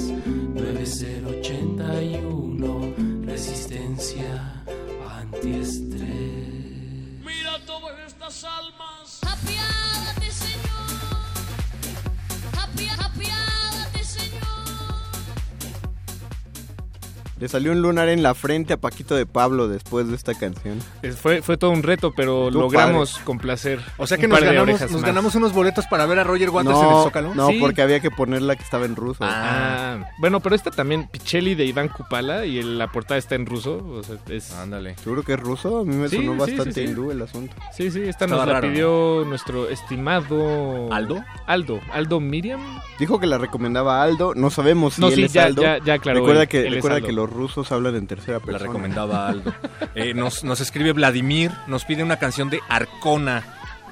Le 17.41 17.49
salió 17.49 17.73
un 17.73 17.81
lunar 17.83 18.09
en 18.09 18.23
la 18.23 18.35
frente 18.35 18.73
a 18.73 18.77
Paquito 18.79 19.15
de 19.15 19.25
Pablo 19.27 19.69
después 19.69 20.09
de 20.09 20.17
esta 20.17 20.35
canción. 20.35 20.79
Es- 21.03 21.17
Fue, 21.17 21.41
fue 21.43 21.57
todo 21.57 21.71
un 21.71 21.83
reto, 21.83 22.13
pero 22.17 22.51
logramos 22.51 23.13
padre. 23.13 23.25
complacer. 23.25 23.81
O 23.97 24.07
sea 24.07 24.19
que 24.19 24.27
nos 24.27 24.41
ganamos, 24.41 24.63
orejas 24.63 24.91
nos 24.91 25.03
ganamos 25.03 25.35
unos 25.37 25.53
boletos 25.53 25.87
para 25.87 26.05
ver 26.07 26.19
a 26.19 26.25
Roger 26.25 26.51
Waters 26.51 26.77
en 26.77 26.85
el 26.85 26.91
Zócalo. 27.05 27.35
no, 27.35 27.49
Sí. 27.49 27.59
porque 27.61 27.83
había 27.83 28.01
que 28.01 28.11
ponerla 28.11 28.57
que 28.57 28.63
estaba 28.65 28.87
en 28.87 28.97
ruso. 28.97 29.19
Ah, 29.23 29.99
bueno, 30.19 30.41
pero 30.41 30.57
esta 30.57 30.71
también, 30.71 31.07
Pichelli 31.09 31.55
de 31.55 31.65
Iván 31.65 31.89
Kupala, 31.89 32.45
y 32.45 32.59
el- 32.59 32.77
la 32.79 32.89
portada 32.91 33.19
está 33.19 33.35
en 33.37 33.47
ruso. 33.47 33.77
O 33.89 34.03
sea, 34.03 34.17
es... 34.29 34.53
Ándale. 34.55 34.97
¿Seguro 34.97 35.23
que 35.23 35.35
es 35.35 35.41
ruso? 35.41 35.79
A 35.81 35.85
mí 35.85 35.95
me 35.95 36.09
Sí, 36.09 36.17
sonó 36.17 36.33
sí, 36.33 36.39
bastante 36.39 36.73
sí, 36.73 36.81
sí. 36.81 36.87
hindú 36.91 37.11
el 37.11 37.23
asunto. 37.23 37.55
Sí, 37.73 37.91
sí, 37.91 38.01
esta 38.01 38.25
Estaba 38.25 38.37
nos 38.45 38.47
la 38.47 38.53
raro, 38.55 38.69
pidió 38.69 39.25
nuestro 39.27 39.69
estimado... 39.69 40.93
¿Aldo? 40.93 41.23
Aldo, 41.47 41.81
Aldo 41.93 42.21
Miriam. 42.21 42.61
Dijo 42.99 43.21
que 43.21 43.27
la 43.27 43.39
recomendaba 43.39 44.03
Aldo. 44.03 44.35
No 44.35 44.51
sabemos 44.51 44.95
si 44.95 45.01
No, 45.01 45.09
él 45.09 45.15
sí, 45.15 45.23
es 45.25 45.33
ya- 45.33 45.45
Aldo. 45.45 45.63
ya- 45.63 45.79
ya 45.85 45.95
aclaró 45.95 46.21
Recuerda, 46.21 46.43
él, 46.43 46.49
que, 46.49 46.61
él 46.61 46.67
es 46.67 46.75
recuerda 46.77 46.97
Aldo. 46.97 47.07
que 47.07 47.13
los 47.13 47.31
rusos 47.39 47.73
hablan 47.73 47.95
en 47.97 48.07
tercera 48.07 48.39
La 48.39 48.45
persona. 48.45 48.67
recomendaba 48.67 49.29
Aldo. 49.31 49.53
Eh, 49.95 50.13
nos, 50.13 50.45
nos 50.45 50.61
escribe 50.61 50.93
Vladimir, 50.93 51.53
nos 51.69 51.85
pide 51.85 52.03
una 52.03 52.17
canción 52.19 52.51
de 52.51 52.61
Arcona. 52.69 53.45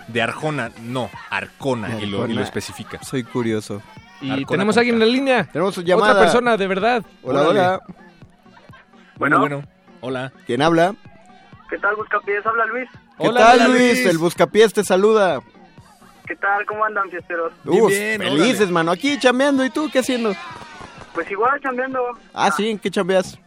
De 0.09 0.21
Arjona, 0.23 0.71
no, 0.83 1.11
Arcona, 1.31 1.99
y 2.01 2.07
lo, 2.07 2.29
y 2.29 2.33
lo 2.35 2.43
especifica. 2.43 3.03
Soy 3.03 3.25
curioso. 3.25 3.83
Y 4.21 4.31
Arcona 4.31 4.47
tenemos 4.49 4.77
a 4.77 4.81
alguien 4.81 4.97
en 4.97 5.01
la 5.01 5.07
línea. 5.07 5.45
Tenemos 5.51 5.77
llamada. 5.85 6.13
Otra 6.13 6.23
persona, 6.23 6.57
de 6.57 6.67
verdad. 6.67 7.03
Hola, 7.23 7.43
hola. 7.49 7.81
Bueno, 9.17 9.41
bueno, 9.41 9.63
hola. 10.01 10.33
¿Quién 10.47 10.63
habla? 10.63 10.95
¿Qué 11.71 11.79
tal, 11.79 11.97
Buscapiés? 11.97 12.45
Habla 12.47 12.67
Luis. 12.67 12.89
¿Qué 13.19 13.29
Hola, 13.29 13.41
tal, 13.41 13.73
Luis? 13.73 13.81
Luis. 13.95 14.07
El 14.07 14.19
Buscapiés 14.19 14.73
te 14.73 14.85
saluda. 14.85 15.41
¿Qué 16.27 16.37
tal? 16.37 16.65
¿Cómo 16.67 16.85
andan, 16.85 17.09
fiesteros? 17.11 17.53
Bien, 17.65 17.83
Uf, 17.83 17.89
bien, 17.91 18.21
felices, 18.21 18.57
órale. 18.61 18.73
mano. 18.73 18.93
Aquí 18.93 19.19
chambeando. 19.19 19.65
¿Y 19.65 19.71
tú 19.71 19.89
qué 19.93 20.01
haciendo? 20.01 20.35
Pues 21.17 21.31
igual, 21.31 21.59
chambeando. 21.63 22.11
Ah, 22.35 22.51
sí, 22.51 22.69
¿en 22.69 22.79
qué 22.79 22.91
chambeas? 22.91 23.39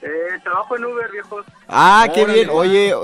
Eh, 0.00 0.08
trabajo 0.44 0.76
en 0.76 0.84
Uber, 0.84 1.10
viejos. 1.10 1.44
Ah, 1.66 2.06
qué 2.14 2.22
Órale, 2.22 2.44
bien. 2.44 2.50
Oye, 2.52 2.94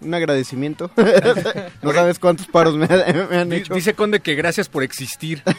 un 0.00 0.14
agradecimiento. 0.14 0.90
no 1.82 1.92
sabes 1.92 2.18
cuántos 2.18 2.46
paros 2.46 2.76
me, 2.76 2.86
me 2.86 3.36
han 3.38 3.52
hecho. 3.52 3.74
Dice 3.74 3.94
Conde 3.94 4.20
que 4.20 4.34
gracias 4.34 4.68
por 4.68 4.82
existir. 4.82 5.42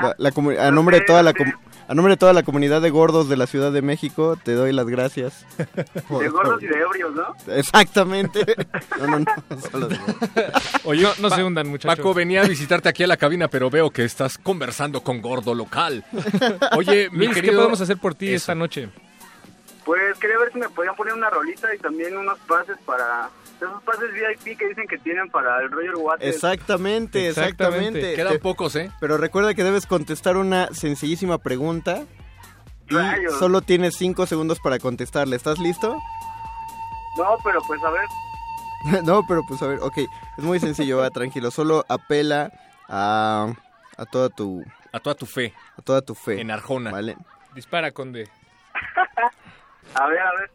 La- 0.00 0.14
la 0.18 0.32
a 0.66 0.70
nombre 0.70 0.98
de 1.00 1.04
toda 1.06 1.22
la 1.22 1.32
com- 1.32 1.52
a 1.88 1.94
nombre 1.94 2.14
de 2.14 2.16
toda 2.16 2.32
la 2.32 2.42
comunidad 2.42 2.82
de 2.82 2.90
gordos 2.90 3.28
de 3.28 3.36
la 3.36 3.46
Ciudad 3.46 3.70
de 3.70 3.80
México, 3.80 4.36
te 4.42 4.52
doy 4.54 4.72
las 4.72 4.86
gracias. 4.86 5.46
De 5.56 6.28
gordos 6.28 6.60
y 6.62 6.66
de 6.66 6.80
ebrios, 6.80 7.14
¿no? 7.14 7.54
Exactamente. 7.54 8.44
No, 8.98 9.06
no, 9.06 9.18
no. 9.20 9.26
solo 9.70 9.86
de 9.88 9.96
gordos. 9.96 10.16
Oye, 10.84 11.06
No, 11.20 11.30
se 11.30 11.44
hundan, 11.44 11.68
muchachos. 11.68 11.96
Paco, 11.96 12.12
venía 12.12 12.42
a 12.42 12.48
visitarte 12.48 12.88
aquí 12.88 13.04
a 13.04 13.06
la 13.06 13.16
cabina, 13.16 13.46
pero 13.48 13.70
veo 13.70 13.90
que 13.90 14.04
estás 14.04 14.36
conversando 14.36 15.02
con 15.02 15.22
gordo 15.22 15.54
local. 15.54 16.04
Oye, 16.76 17.08
mi 17.12 17.26
Luis, 17.26 17.40
¿qué 17.40 17.52
podemos 17.52 17.80
hacer 17.80 17.96
por 17.98 18.14
ti 18.16 18.26
Eso. 18.28 18.36
esta 18.36 18.54
noche? 18.56 18.88
Pues 19.86 20.18
quería 20.18 20.36
ver 20.38 20.52
si 20.52 20.58
me 20.58 20.68
podían 20.68 20.94
poner 20.96 21.14
una 21.14 21.30
rolita 21.30 21.72
y 21.74 21.78
también 21.78 22.16
unos 22.16 22.38
pases 22.40 22.76
para... 22.84 23.30
Esos 23.56 23.82
pases 23.84 24.12
VIP 24.12 24.58
que 24.58 24.68
dicen 24.68 24.86
que 24.86 24.98
tienen 24.98 25.30
para 25.30 25.60
el 25.62 25.70
Roger 25.70 25.94
Waters. 25.96 26.34
Exactamente, 26.34 27.28
Exactamente. 27.28 27.94
exactamente. 27.94 28.14
Quedan 28.16 28.32
Te- 28.34 28.38
pocos, 28.40 28.76
¿eh? 28.76 28.90
Pero 29.00 29.16
recuerda 29.16 29.54
que 29.54 29.64
debes 29.64 29.86
contestar 29.86 30.36
una 30.36 30.66
sencillísima 30.74 31.38
pregunta 31.38 32.02
y 32.90 32.94
Rayos. 32.94 33.38
solo 33.38 33.62
tienes 33.62 33.94
cinco 33.96 34.26
segundos 34.26 34.60
para 34.60 34.78
contestarle. 34.78 35.36
¿Estás 35.36 35.58
listo? 35.58 35.96
No, 37.16 37.36
pero 37.44 37.60
pues 37.66 37.80
a 37.82 37.90
ver. 37.90 38.06
no, 39.04 39.24
pero 39.26 39.42
pues 39.48 39.62
a 39.62 39.68
ver, 39.68 39.78
ok. 39.80 39.98
Es 40.36 40.44
muy 40.44 40.58
sencillo, 40.60 40.98
va, 40.98 41.08
tranquilo. 41.12 41.50
Solo 41.50 41.84
apela 41.88 42.52
a, 42.88 43.46
a 43.96 44.04
toda 44.04 44.28
tu 44.28 44.62
A 44.92 45.00
toda 45.00 45.14
tu 45.14 45.24
fe 45.26 45.54
a 45.78 45.82
toda 45.82 46.02
tu 46.02 46.14
fe. 46.14 46.40
en 46.42 46.50
Arjona. 46.50 46.90
¿Vale? 46.90 47.16
Dispara, 47.54 47.92
Conde. 47.92 48.28
A 49.94 50.06
ver, 50.08 50.20
a 50.20 50.30
ver. 50.38 50.50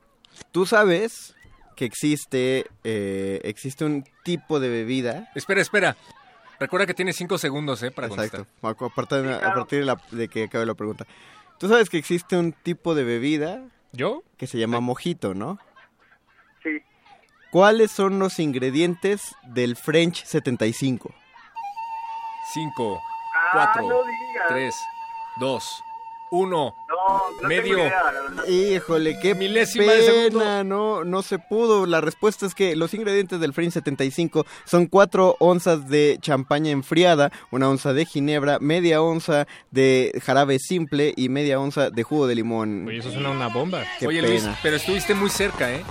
Tú 0.51 0.65
sabes 0.65 1.35
que 1.75 1.85
existe 1.85 2.65
eh, 2.83 3.41
existe 3.43 3.85
un 3.85 4.03
tipo 4.23 4.59
de 4.59 4.69
bebida. 4.69 5.29
Espera, 5.35 5.61
espera. 5.61 5.95
Recuerda 6.59 6.85
que 6.85 6.93
tienes 6.93 7.15
cinco 7.15 7.37
segundos, 7.39 7.81
¿eh? 7.81 7.89
Para 7.91 8.07
Exacto. 8.07 8.45
contestar. 8.45 8.61
A, 8.61 8.69
a 8.69 8.89
partir 8.95 9.21
de, 9.23 9.33
a 9.35 9.53
partir 9.53 9.79
de 9.79 9.85
la- 9.85 10.01
de 10.11 10.27
que 10.27 10.43
acabe 10.43 10.65
la 10.65 10.75
pregunta. 10.75 11.05
Tú 11.57 11.67
sabes 11.67 11.89
que 11.89 11.97
existe 11.97 12.37
un 12.37 12.53
tipo 12.53 12.93
de 12.95 13.03
bebida 13.03 13.63
¿Yo? 13.93 14.23
que 14.37 14.45
se 14.47 14.57
llama 14.59 14.79
mojito, 14.79 15.33
¿no? 15.33 15.57
Sí. 16.63 16.81
¿Cuáles 17.51 17.91
son 17.91 18.19
los 18.19 18.37
ingredientes 18.39 19.21
del 19.43 19.75
French 19.75 20.23
75? 20.25 21.13
Cinco, 22.53 23.01
Ah, 23.33 23.49
cuatro, 23.53 23.81
no 23.89 24.03
digas. 24.03 24.47
tres, 24.49 24.75
dos, 25.39 25.83
uno. 26.31 26.73
No, 26.87 27.41
no 27.41 27.47
Medio. 27.47 27.75
tengo 27.75 27.87
idea. 28.47 28.75
Híjole, 28.77 29.19
qué 29.21 29.35
Milésima 29.35 29.91
de 29.91 30.01
segundo. 30.03 30.39
pena, 30.39 30.63
no, 30.63 31.03
no 31.03 31.21
se 31.21 31.39
pudo. 31.39 31.85
La 31.85 32.01
respuesta 32.01 32.45
es 32.45 32.55
que 32.55 32.75
los 32.75 32.93
ingredientes 32.93 33.39
del 33.39 33.53
French 33.53 33.73
75 33.73 34.45
son 34.65 34.87
4 34.87 35.35
onzas 35.39 35.87
de 35.89 36.17
champaña 36.21 36.71
enfriada, 36.71 37.31
una 37.51 37.69
onza 37.69 37.93
de 37.93 38.05
ginebra, 38.05 38.59
media 38.59 39.01
onza 39.01 39.45
de 39.71 40.19
jarabe 40.23 40.57
simple 40.59 41.13
y 41.15 41.29
media 41.29 41.59
onza 41.59 41.89
de 41.89 42.03
jugo 42.03 42.27
de 42.27 42.35
limón. 42.35 42.87
Oye, 42.87 42.99
eso 42.99 43.11
suena 43.11 43.29
una 43.29 43.47
bomba. 43.47 43.83
Qué 43.99 44.07
Oye, 44.07 44.21
pena. 44.21 44.29
Luis, 44.33 44.47
pero 44.63 44.77
estuviste 44.77 45.13
muy 45.13 45.29
cerca, 45.29 45.71
¿eh? 45.71 45.83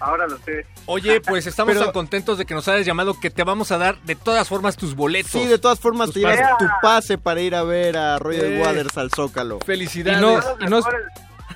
Ahora 0.00 0.26
lo 0.26 0.36
sé. 0.38 0.66
Oye, 0.86 1.20
pues 1.20 1.46
estamos 1.46 1.72
Pero- 1.74 1.84
tan 1.86 1.92
contentos 1.92 2.38
de 2.38 2.44
que 2.46 2.54
nos 2.54 2.66
hayas 2.68 2.86
llamado 2.86 3.18
que 3.18 3.30
te 3.30 3.42
vamos 3.44 3.72
a 3.72 3.78
dar 3.78 4.00
de 4.02 4.14
todas 4.14 4.48
formas 4.48 4.76
tus 4.76 4.94
boletos. 4.94 5.30
Sí, 5.32 5.46
de 5.46 5.58
todas 5.58 5.78
formas 5.80 6.12
te 6.12 6.20
llevas 6.20 6.38
pases. 6.38 6.56
tu 6.58 6.66
pase 6.82 7.18
para 7.18 7.40
ir 7.40 7.54
a 7.54 7.62
ver 7.62 7.96
a 7.96 8.18
Roger 8.18 8.44
Eh. 8.44 8.62
Waters 8.62 8.96
al 8.98 9.10
Zócalo. 9.10 9.58
Y 9.62 9.64
Felicidades. 9.64 10.20
no, 10.20 10.36
Los 10.36 10.44
y 10.60 10.64
no, 10.64 10.76
mejores. 10.76 11.00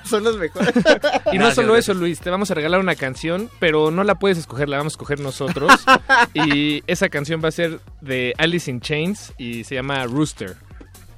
Son 0.03 0.23
los 0.23 0.35
mejores. 0.37 0.73
y 1.31 1.37
no 1.37 1.51
solo 1.51 1.75
eso, 1.75 1.93
Luis, 1.93 2.19
te 2.19 2.31
vamos 2.31 2.49
a 2.49 2.55
regalar 2.55 2.79
una 2.79 2.95
canción, 2.95 3.51
pero 3.59 3.91
no 3.91 4.03
la 4.03 4.15
puedes 4.15 4.39
escoger, 4.39 4.67
la 4.67 4.77
vamos 4.77 4.93
a 4.93 4.95
escoger 4.95 5.19
nosotros. 5.19 5.71
y 6.33 6.83
esa 6.87 7.07
canción 7.09 7.39
va 7.43 7.49
a 7.49 7.51
ser 7.51 7.79
de 8.01 8.33
Alice 8.39 8.69
in 8.71 8.81
Chains 8.81 9.33
y 9.37 9.63
se 9.63 9.75
llama 9.75 10.03
Rooster. 10.05 10.55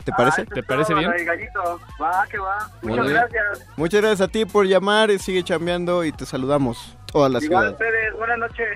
¿Te 0.04 0.12
parece? 0.12 0.42
Ah, 0.42 0.54
¿Te 0.54 0.64
parece 0.64 0.92
todo, 0.94 1.00
bien? 1.00 1.26
Gallito. 1.26 1.80
Va, 2.02 2.28
que 2.30 2.38
va. 2.38 2.70
Muchas 2.82 3.06
bien. 3.06 3.16
gracias. 3.18 3.68
Muchas 3.78 4.02
gracias 4.02 4.22
a 4.22 4.28
ti 4.30 4.44
por 4.44 4.66
llamar, 4.66 5.18
sigue 5.18 5.44
chambeando 5.46 6.04
y 6.04 6.12
te 6.12 6.26
saludamos. 6.26 6.98
Toda 7.14 7.30
la 7.30 7.42
Igual 7.42 7.66
ciudad. 7.68 7.72
ustedes. 7.74 8.14
Buenas 8.18 8.38
noches. 8.40 8.68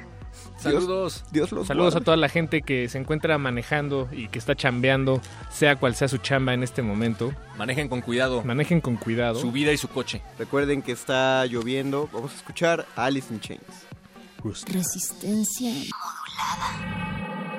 Saludos. 0.58 1.24
Dios 1.32 1.52
los 1.52 1.68
Saludos 1.68 1.96
a 1.96 2.02
toda 2.02 2.16
la 2.18 2.30
gente 2.30 2.62
que 2.62 2.88
se 2.90 2.98
encuentra 2.98 3.38
manejando 3.38 4.08
y 4.12 4.28
que 4.28 4.38
está 4.40 4.56
chambeando, 4.56 5.20
sea 5.50 5.76
cual 5.76 5.96
sea 5.96 6.08
su 6.08 6.18
chamba 6.20 6.54
en 6.54 6.64
este 6.64 6.82
momento. 6.84 7.32
Manejen 7.58 7.90
con 7.90 8.02
cuidado 8.02 8.44
Manejen 8.44 8.80
con 8.82 8.96
cuidado. 8.98 9.40
su 9.40 9.52
vida 9.52 9.72
y 9.72 9.78
su 9.78 9.88
coche. 9.90 10.22
Recuerden 10.38 10.82
que 10.84 10.92
está 10.92 11.46
lloviendo. 11.48 12.10
Vamos 12.14 12.32
a 12.34 12.36
escuchar 12.36 12.86
a 12.96 13.06
Alice 13.06 13.34
in 13.34 13.40
Chains. 13.40 13.64
Resistencia. 14.72 15.72
Thank 16.40 17.57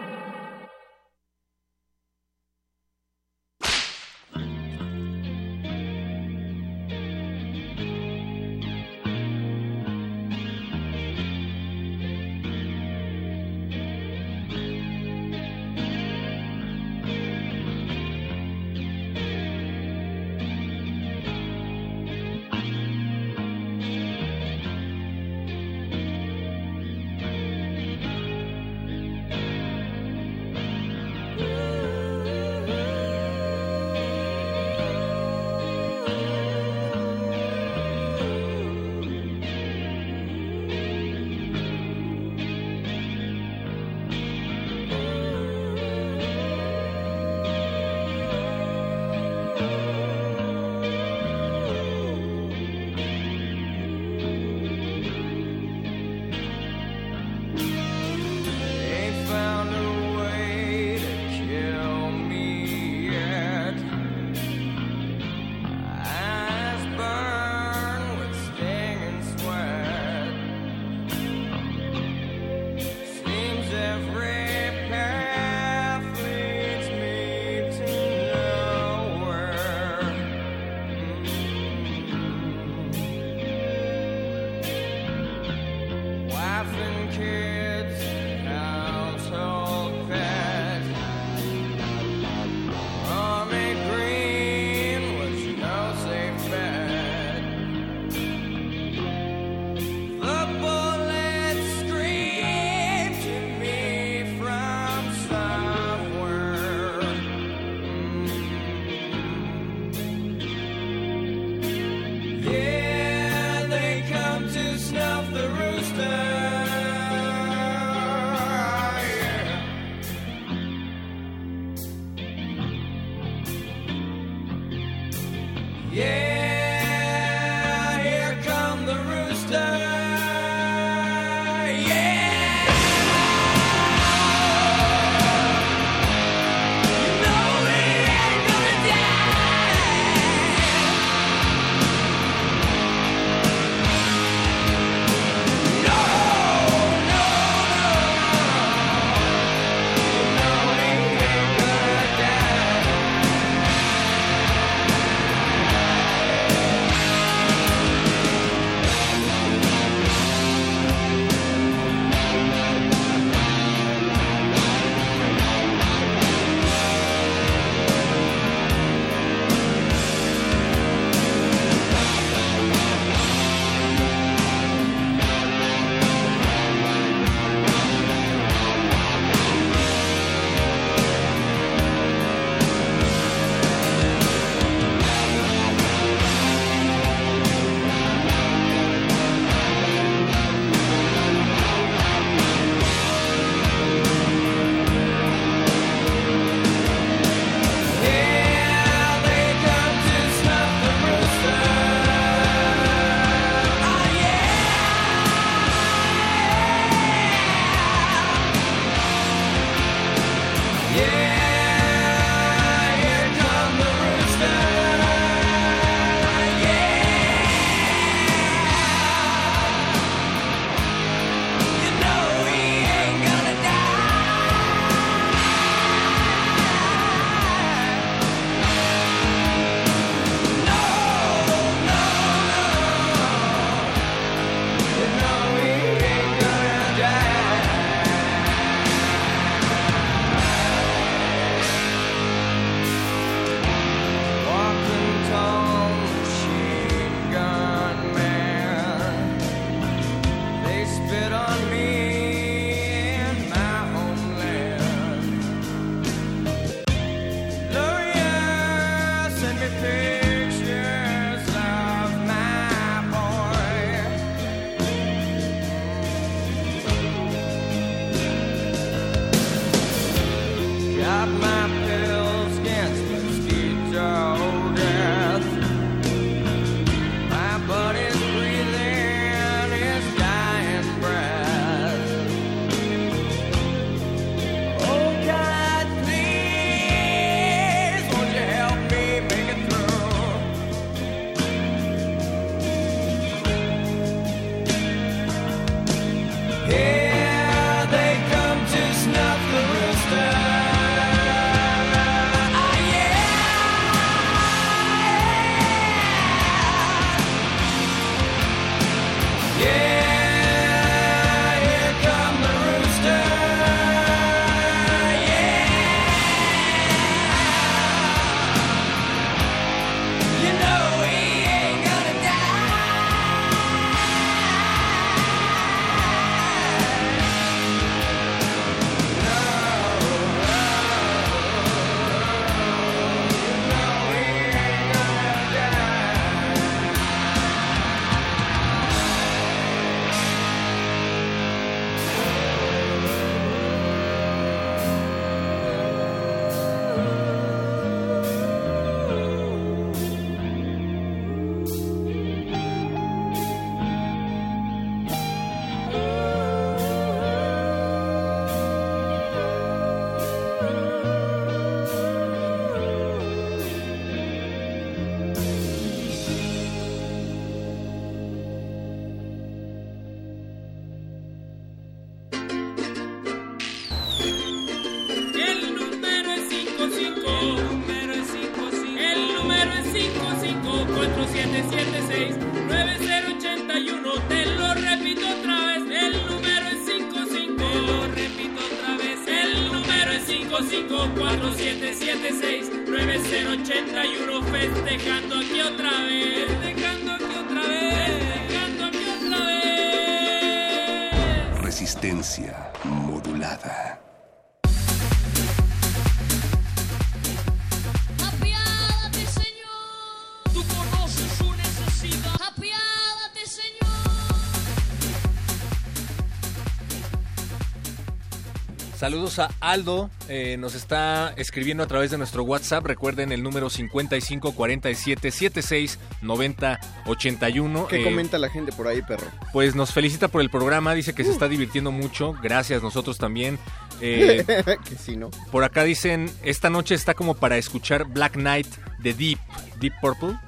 Saludos 419.08 419.38
a 419.38 419.48
Aldo, 419.60 420.10
eh, 420.28 420.58
nos 420.58 420.74
está 420.74 421.32
escribiendo 421.38 421.82
a 421.82 421.86
través 421.86 422.10
de 422.10 422.18
nuestro 422.18 422.42
WhatsApp. 422.42 422.84
Recuerden 422.84 423.32
el 423.32 423.42
número 423.42 423.70
55 423.70 424.52
47 424.52 425.30
76 425.30 425.98
90 426.20 426.78
81. 427.06 427.86
¿Qué 427.88 428.02
Eh, 428.02 428.04
comenta 428.04 428.36
la 428.36 428.50
gente 428.50 428.70
por 428.70 428.86
ahí, 428.86 429.00
perro? 429.00 429.26
Pues 429.54 429.74
nos 429.74 429.94
felicita 429.94 430.28
por 430.28 430.42
el 430.42 430.50
programa, 430.50 430.92
dice 430.92 431.14
que 431.14 431.24
se 431.24 431.30
está 431.30 431.48
divirtiendo 431.48 431.90
mucho. 431.90 432.34
Gracias, 432.42 432.82
nosotros 432.82 433.16
también. 433.16 433.58
Eh, 434.02 434.44
que 434.86 434.96
sí, 434.96 435.16
¿no? 435.16 435.30
por 435.50 435.64
acá 435.64 435.84
dicen, 435.84 436.30
esta 436.42 436.68
noche 436.68 436.94
está 436.94 437.14
como 437.14 437.32
para 437.32 437.56
escuchar 437.56 438.04
Black 438.04 438.34
Knight 438.34 438.68
de 438.98 439.14
Deep, 439.14 439.38
Deep 439.80 439.94
Purple. 440.02 440.38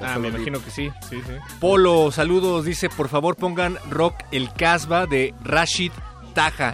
Ah, 0.00 0.18
me 0.18 0.28
imagino 0.28 0.64
que 0.64 0.70
sí, 0.70 0.90
sí, 1.10 1.16
sí. 1.16 1.32
Polo, 1.60 2.10
saludos, 2.12 2.64
dice, 2.64 2.88
por 2.88 3.08
favor 3.10 3.36
pongan 3.36 3.76
Rock 3.90 4.14
el 4.32 4.50
Casbah 4.54 5.04
de 5.06 5.34
Rashid 5.42 5.92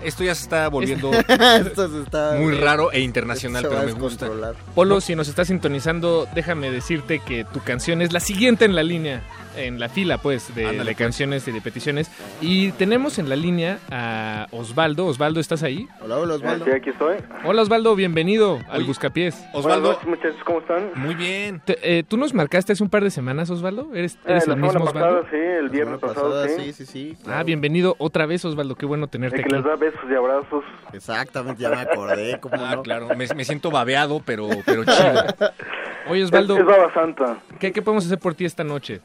Esto 0.03 0.25
ya 0.25 0.35
se 0.35 0.43
está 0.43 0.69
volviendo 0.69 1.13
Esto 1.29 1.89
se 1.89 2.03
está- 2.03 2.35
muy 2.39 2.55
raro 2.55 2.93
e 2.93 3.01
internacional, 3.01 3.65
pero 3.69 3.83
me 3.85 3.93
gusta. 3.93 4.29
Polo, 4.75 5.01
si 5.01 5.15
nos 5.15 5.29
estás 5.29 5.49
sintonizando, 5.49 6.27
déjame 6.35 6.71
decirte 6.71 7.21
que 7.21 7.45
tu 7.45 7.61
canción 7.61 8.03
es 8.03 8.13
la 8.13 8.21
siguiente 8.21 8.65
en 8.65 8.75
la 8.75 8.83
línea, 8.83 9.23
en 9.57 9.79
la 9.79 9.89
fila, 9.89 10.19
pues, 10.19 10.55
de, 10.55 10.63
Ándale, 10.67 10.79
de 10.79 10.85
pues. 10.95 10.97
canciones 10.97 11.47
y 11.49 11.53
de 11.53 11.61
peticiones. 11.61 12.11
Y 12.41 12.73
tenemos 12.73 13.19
en 13.19 13.29
la 13.29 13.37
línea 13.37 13.79
a 13.91 14.47
Osvaldo. 14.51 15.07
Osvaldo, 15.07 15.41
¿estás 15.41 15.63
ahí? 15.63 15.87
Hola, 16.01 16.19
hola, 16.19 16.35
Osvaldo. 16.35 16.65
Sí, 16.65 16.71
aquí 16.71 16.91
estoy. 16.91 17.17
Hola, 17.45 17.63
Osvaldo, 17.63 17.95
bienvenido 17.95 18.59
al 18.71 18.85
Buscapiés. 18.85 19.35
Osvaldo, 19.53 19.89
Buenas 19.95 20.05
noches, 20.05 20.09
muchachos, 20.09 20.45
¿cómo 20.45 20.59
están? 20.61 20.91
muy 20.97 21.15
bien. 21.15 21.61
Te- 21.65 21.99
eh, 21.99 22.03
¿Tú 22.03 22.17
nos 22.17 22.33
marcaste 22.35 22.73
hace 22.73 22.83
un 22.83 22.91
par 22.91 23.03
de 23.05 23.11
semanas, 23.11 23.51
Osvaldo? 23.51 23.91
¿Eres, 23.95 24.15
Eh, 24.17 24.19
eres 24.27 24.45
el 24.49 24.55
semana 24.55 24.73
mismo 24.73 24.85
pasada, 24.87 25.07
Osvaldo? 25.21 25.29
sí, 25.31 25.37
el 25.37 25.69
viernes 25.71 26.01
semana 26.01 26.15
pasado, 26.15 26.31
pasada, 26.43 26.49
sí. 26.49 26.73
sí, 26.73 26.87
sí, 26.87 26.87
sí. 26.87 27.17
Ah, 27.27 27.43
bienvenido 27.43 27.95
otra 27.99 28.27
vez, 28.27 28.45
Osvaldo. 28.45 28.75
Qué 28.75 28.87
bueno 28.87 29.07
tenerte 29.09 29.37
El 29.39 29.43
que 29.45 29.55
aquí. 29.55 29.57
les 29.57 29.65
da 29.65 29.77
besos 29.77 30.01
y 30.11 30.15
abrazos. 30.15 30.65
Exactamente, 30.93 31.63
ya 31.63 31.71
me 31.71 31.77
acordé, 31.81 32.39
¿cómo 32.41 32.55
Ah, 32.59 32.77
no? 32.77 32.83
claro, 32.83 33.09
me, 33.17 33.27
me 33.35 33.45
siento 33.45 33.71
babeado, 33.71 34.21
pero, 34.25 34.49
pero 34.65 34.85
chido. 34.85 35.25
Oye, 36.09 36.25
Osvaldo, 36.25 36.55
Es, 36.55 36.61
es 36.61 36.67
Baba 36.67 36.93
Santa. 36.95 37.39
¿qué, 37.61 37.71
¿qué 37.73 37.81
podemos 37.83 38.05
hacer 38.07 38.19
por 38.19 38.35
ti 38.35 38.45
esta 38.45 38.65
noche? 38.65 39.01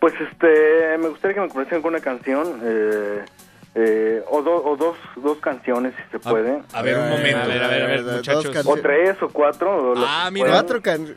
Pues 0.00 0.14
este, 0.20 0.96
me 0.98 1.08
gustaría 1.08 1.34
que 1.34 1.40
me 1.42 1.48
conocieran 1.48 1.82
con 1.82 1.92
una 1.94 2.02
canción, 2.02 2.60
eh, 2.64 3.24
eh, 3.74 4.24
o, 4.28 4.42
do- 4.42 4.64
o 4.64 4.76
dos, 4.76 4.96
dos 5.16 5.38
canciones 5.38 5.92
si 5.96 6.10
se 6.12 6.18
puede. 6.18 6.62
A 6.72 6.82
ver, 6.82 6.96
un 6.98 7.10
momento. 7.10 7.38
A 7.38 7.46
ver, 7.46 7.62
a 7.62 7.68
ver, 7.68 7.82
a 7.82 7.86
ver, 7.86 8.04
dos 8.04 8.16
muchachos. 8.16 8.66
O 8.66 8.76
tres 8.76 9.22
o 9.22 9.28
cuatro. 9.28 9.92
o 9.92 9.94
Ah, 9.98 10.30
mira. 10.32 10.48
Cuatro 10.48 10.80
can- 10.82 11.14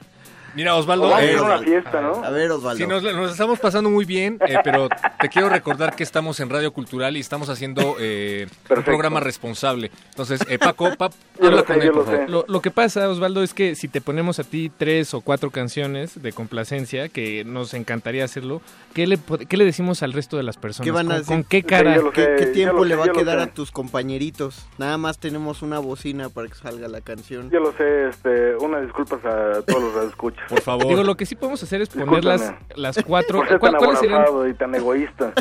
Mira, 0.55 0.75
Osvaldo, 0.75 1.05
vamos 1.09 1.19
a 1.19 1.23
eh, 1.25 1.31
ir 1.33 1.37
a 1.39 1.43
una 1.43 1.57
fiesta, 1.59 2.01
¿no? 2.01 2.23
A 2.23 2.29
ver, 2.29 2.51
Osvaldo. 2.51 2.77
Sí, 2.77 2.87
nos, 2.87 3.01
nos 3.03 3.31
estamos 3.31 3.59
pasando 3.59 3.89
muy 3.89 4.05
bien, 4.05 4.37
eh, 4.47 4.55
pero 4.63 4.87
te 5.19 5.29
quiero 5.29 5.49
recordar 5.49 5.95
que 5.95 6.03
estamos 6.03 6.39
en 6.39 6.49
Radio 6.49 6.71
Cultural 6.71 7.17
y 7.17 7.19
estamos 7.19 7.49
haciendo 7.49 7.95
eh, 7.99 8.47
un 8.69 8.83
programa 8.83 9.19
responsable. 9.19 9.89
Entonces, 10.09 10.41
eh, 10.47 10.59
Paco, 10.59 10.95
Pap, 10.95 11.13
habla 11.41 11.51
lo 11.51 11.57
sé, 11.59 11.65
con 11.65 11.81
él, 11.81 11.87
por 11.89 11.95
lo 11.97 12.03
favor. 12.05 12.19
sé. 12.25 12.31
Lo, 12.31 12.45
lo 12.47 12.61
que 12.61 12.71
pasa, 12.71 13.09
Osvaldo, 13.09 13.41
es 13.43 13.53
que 13.53 13.75
si 13.75 13.87
te 13.87 13.99
ponemos 14.01 14.39
a 14.39 14.43
ti 14.43 14.71
tres 14.75 15.13
o 15.13 15.21
cuatro 15.21 15.49
canciones 15.51 16.21
de 16.21 16.31
complacencia, 16.33 17.09
que 17.09 17.43
nos 17.45 17.73
encantaría 17.73 18.23
hacerlo, 18.23 18.61
¿qué 18.93 19.07
le, 19.07 19.17
po- 19.17 19.37
qué 19.39 19.57
le 19.57 19.65
decimos 19.65 20.03
al 20.03 20.13
resto 20.13 20.37
de 20.37 20.43
las 20.43 20.57
personas? 20.57 20.85
¿Qué 20.85 20.91
van 20.91 21.11
a 21.11 21.23
¿Con, 21.23 21.43
qué 21.43 21.63
cara? 21.63 21.95
¿Qué, 22.13 22.23
sé, 22.23 22.35
qué 22.37 22.45
yo 22.47 22.51
tiempo 22.51 22.85
le 22.85 22.95
sé, 22.95 22.99
va 22.99 23.05
a 23.05 23.09
quedar 23.09 23.39
a 23.39 23.47
tus 23.47 23.71
compañeritos? 23.71 24.67
Nada 24.77 24.97
más 24.97 25.17
tenemos 25.17 25.61
una 25.61 25.79
bocina 25.79 26.29
para 26.29 26.47
que 26.47 26.55
salga 26.55 26.87
la 26.87 27.01
canción. 27.01 27.49
Yo 27.49 27.59
lo 27.59 27.71
sé, 27.73 28.09
este, 28.09 28.55
una 28.57 28.81
disculpas 28.81 29.23
a 29.25 29.61
todos 29.63 29.81
los 29.83 29.93
radioescuchas. 29.93 30.42
Por 30.49 30.61
favor. 30.61 30.87
Digo, 30.87 31.03
lo 31.03 31.15
que 31.15 31.25
sí 31.25 31.35
podemos 31.35 31.61
hacer 31.63 31.81
es 31.81 31.89
poner 31.89 32.23
las, 32.25 32.53
las 32.75 32.97
cuatro... 33.05 33.39
Por 33.39 33.47
ser 33.47 33.59
¿cuál- 33.59 33.71
tan 33.73 33.79
¿Cuáles 33.81 33.99
serían? 33.99 34.25
y 34.49 34.53
tan 34.53 34.75
egoísta. 34.75 35.33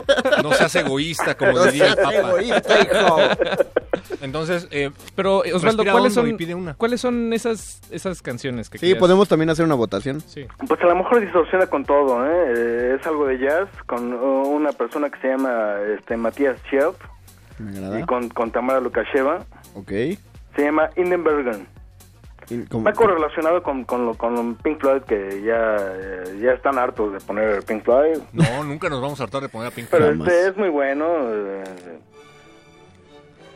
No 0.43 0.53
seas 0.53 0.75
egoísta, 0.77 1.35
como 1.37 1.53
No 1.53 1.65
diría 1.65 1.87
el 1.89 1.95
seas 1.95 2.07
Papa. 2.07 2.29
egoísta, 2.29 2.81
hijo. 2.81 3.17
Entonces, 4.21 4.69
eh, 4.71 4.91
Pero, 5.15 5.45
eh, 5.45 5.53
Osvaldo, 5.55 5.85
¿cuáles 5.85 6.15
son, 6.15 6.29
y 6.29 6.35
pide 6.35 6.55
una. 6.55 6.75
¿cuáles 6.75 7.01
son 7.01 7.33
esas, 7.33 7.81
esas 7.91 8.23
canciones 8.23 8.71
que 8.71 8.79
Sí, 8.79 8.83
querías? 8.87 8.99
podemos 8.99 9.29
también 9.29 9.51
hacer 9.51 9.65
una 9.65 9.75
votación. 9.75 10.21
Sí. 10.21 10.47
Pues 10.67 10.81
a 10.81 10.87
lo 10.87 10.97
mejor 10.97 11.21
distorsiona 11.21 11.67
con 11.67 11.85
todo, 11.85 12.25
¿eh? 12.27 12.53
Eh, 12.57 12.97
Es 13.01 13.07
algo 13.07 13.27
de 13.27 13.39
jazz 13.39 13.69
con 13.87 14.13
uh, 14.15 14.43
una 14.49 14.73
persona 14.73 15.11
que 15.11 15.21
se 15.21 15.29
llama 15.29 15.75
este, 15.99 16.17
Matías 16.17 16.59
Schielt 16.67 16.97
Me 17.59 17.73
y 17.73 17.85
agrada. 17.85 18.07
con, 18.07 18.29
con 18.31 18.51
Tamara 18.51 18.81
Lukasheva. 18.81 19.45
Ok. 19.75 19.91
Se 20.57 20.63
llama 20.65 20.91
Hindenburgen. 20.97 21.67
Como- 22.71 22.85
Va 22.85 22.93
correlacionado 22.93 23.63
con, 23.63 23.85
con, 23.85 24.07
lo- 24.07 24.15
con 24.15 24.55
Pink 24.57 24.81
Floyd, 24.81 25.03
que 25.03 25.43
ya, 25.43 25.77
ya 26.41 26.53
están 26.53 26.79
hartos 26.79 27.13
de 27.13 27.21
poner 27.21 27.63
Pink 27.65 27.85
Floyd. 27.85 28.19
no, 28.33 28.65
nunca 28.65 28.89
nos 28.89 29.01
vamos 29.01 29.21
a 29.21 29.25
hartar 29.25 29.43
de 29.43 29.49
poner 29.49 29.69
a 29.69 29.71
Pink 29.71 29.89
Pero 29.91 30.05
Floyd. 30.07 30.19
Jamás. 30.19 30.33
este 30.33 30.49
es 30.51 30.57
muy 30.57 30.69
bueno. 30.69 31.05
eh, 31.31 31.65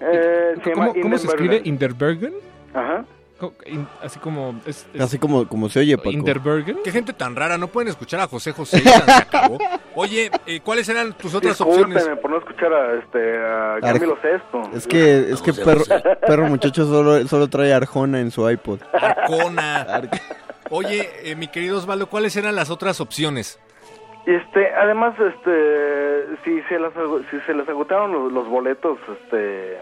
eh, 0.01 0.55
se 0.62 0.70
llama 0.70 0.89
¿Cómo, 0.89 1.02
cómo 1.02 1.18
se 1.18 1.27
escribe? 1.27 1.62
¿Inderbergen? 1.64 2.35
Ajá. 2.74 3.05
Así 4.03 4.19
como... 4.19 4.61
es- 4.67 4.87
es- 4.95 5.01
Así 5.01 5.19
como, 5.19 5.47
como 5.47 5.69
se 5.69 5.81
oye, 5.81 5.97
Paco. 5.99 6.11
Qué 6.85 6.91
gente 6.91 7.13
tan 7.13 7.37
rara, 7.37 7.59
no 7.59 7.69
pueden 7.69 7.89
escuchar 7.89 8.21
a 8.21 8.27
José 8.29 8.53
José. 8.53 8.81
ya 8.83 9.01
se 9.01 9.13
acabó. 9.13 9.59
Oye, 9.95 10.31
eh, 10.47 10.61
¿cuáles 10.65 10.89
eran 10.89 11.13
tus 11.15 11.35
otras 11.35 11.61
opciones? 11.61 12.07
Por 12.23 12.31
no 12.31 12.39
escuchar 12.39 12.73
a, 12.73 12.95
este, 12.99 13.39
a 13.39 13.79
Camilo 13.81 14.17
Sesto. 14.23 14.63
Es 14.75 14.87
que, 14.87 15.31
es 15.33 15.43
que 15.43 15.53
perro, 15.53 15.85
perro 16.27 16.47
muchacho 16.47 16.87
solo, 16.87 17.27
solo 17.29 17.49
trae 17.49 17.73
Arjona 17.75 18.21
en 18.21 18.31
su 18.31 18.49
iPod. 18.49 18.81
Arcona. 18.93 20.03
Oye, 20.71 21.09
eh, 21.31 21.37
mi 21.37 21.49
querido 21.49 21.79
Osvaldo, 21.79 22.09
¿cuáles 22.09 22.35
eran 22.37 22.57
las 22.57 22.71
otras 22.71 23.01
opciones? 23.01 23.59
Este, 24.27 24.75
además, 24.75 25.15
este, 25.21 26.37
si 26.45 26.61
se 26.63 26.79
las, 26.81 26.93
si 27.31 27.39
se 27.47 27.55
les 27.55 27.69
agotaron 27.69 28.11
los, 28.13 28.33
los 28.33 28.49
boletos, 28.49 28.99
este, 29.23 29.79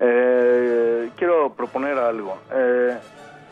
eh, 0.00 1.10
quiero 1.16 1.52
proponer 1.54 1.98
algo. 1.98 2.38
Eh, 2.54 2.96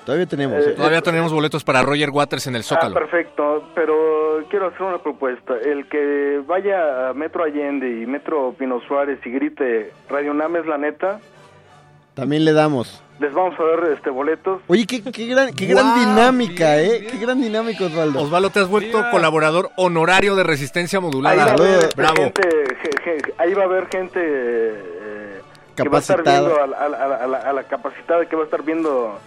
Todavía 0.05 0.27
tenemos. 0.27 0.59
Eh, 0.59 0.71
¿eh? 0.71 0.75
Todavía 0.77 1.03
tenemos 1.03 1.33
boletos 1.33 1.63
para 1.63 1.83
Roger 1.83 2.11
Waters 2.11 2.47
en 2.47 2.57
el 2.57 2.63
ah, 2.63 2.65
Zócalo. 2.65 2.95
perfecto, 2.95 3.69
pero 3.75 4.43
quiero 4.49 4.69
hacer 4.69 4.83
una 4.83 4.99
propuesta. 4.99 5.55
El 5.63 5.89
que 5.89 6.41
vaya 6.47 7.11
a 7.11 7.15
Metro 7.15 7.45
Allende 7.45 7.89
y 8.03 8.07
Metro 8.07 8.55
Pino 8.59 8.81
Suárez 8.89 9.21
y 9.25 9.31
grite 9.31 9.93
Radio 10.09 10.33
Nam 10.35 10.57
es 10.57 10.67
la 10.67 10.79
neta, 10.79 11.21
También 12.15 12.45
le 12.45 12.53
damos. 12.55 13.03
les 13.21 13.33
vamos 13.33 13.55
a 13.61 13.63
dar 13.63 13.93
este 13.93 14.09
boletos. 14.11 14.63
Oye, 14.67 14.87
qué, 14.87 15.03
qué 15.03 15.27
gran, 15.27 15.53
qué 15.55 15.67
gran 15.67 15.95
dinámica, 15.95 16.81
¿eh? 16.81 17.07
Qué 17.09 17.19
gran 17.19 17.41
dinámica, 17.41 17.85
Osvaldo. 17.85 18.23
Osvaldo, 18.23 18.51
te 18.51 18.61
has 18.61 18.69
vuelto 18.69 19.05
colaborador 19.11 19.69
honorario 19.77 20.35
de 20.35 20.43
Resistencia 20.45 20.99
Ahí 20.99 21.03
va 21.05 21.09
Modulada. 21.11 21.45
a 21.45 21.53
haber 21.53 21.89
Bravo. 21.95 22.17
gente, 22.17 22.49
je- 22.83 23.05
je- 23.05 23.35
ahí 23.39 23.53
va 23.55 23.63
a 23.63 23.67
haber 23.67 23.87
gente 23.89 24.19
que 25.85 25.89
va 25.89 25.99
a 25.99 26.01
estar 26.01 26.23
viendo 26.23 26.63
a, 26.63 26.67
la- 26.67 26.77
a 26.77 26.89
la- 26.89 27.17
a 27.17 27.27
la, 27.27 27.39
a 27.39 27.53
la 27.53 27.63
capacitada, 27.65 28.27
que 28.27 28.37
va 28.37 28.43
a 28.43 28.45
estar 28.47 28.63
viendo 28.63 29.19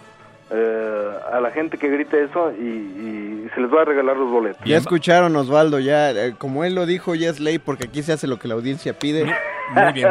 eh, 0.51 1.09
a 1.31 1.39
la 1.39 1.51
gente 1.51 1.77
que 1.77 1.89
grite 1.89 2.23
eso 2.23 2.51
y, 2.51 2.63
y 2.63 3.49
se 3.55 3.61
les 3.61 3.71
va 3.73 3.81
a 3.81 3.85
regalar 3.85 4.17
los 4.17 4.29
boletos. 4.29 4.61
Ya 4.65 4.77
escucharon, 4.77 5.35
Osvaldo, 5.35 5.79
ya, 5.79 6.11
eh, 6.11 6.35
como 6.37 6.63
él 6.63 6.75
lo 6.75 6.85
dijo, 6.85 7.15
ya 7.15 7.29
es 7.29 7.39
ley 7.39 7.57
porque 7.59 7.85
aquí 7.85 8.03
se 8.03 8.13
hace 8.13 8.27
lo 8.27 8.37
que 8.39 8.47
la 8.47 8.53
audiencia 8.55 8.97
pide. 8.97 9.25
Muy 9.73 9.93
bien. 9.93 10.09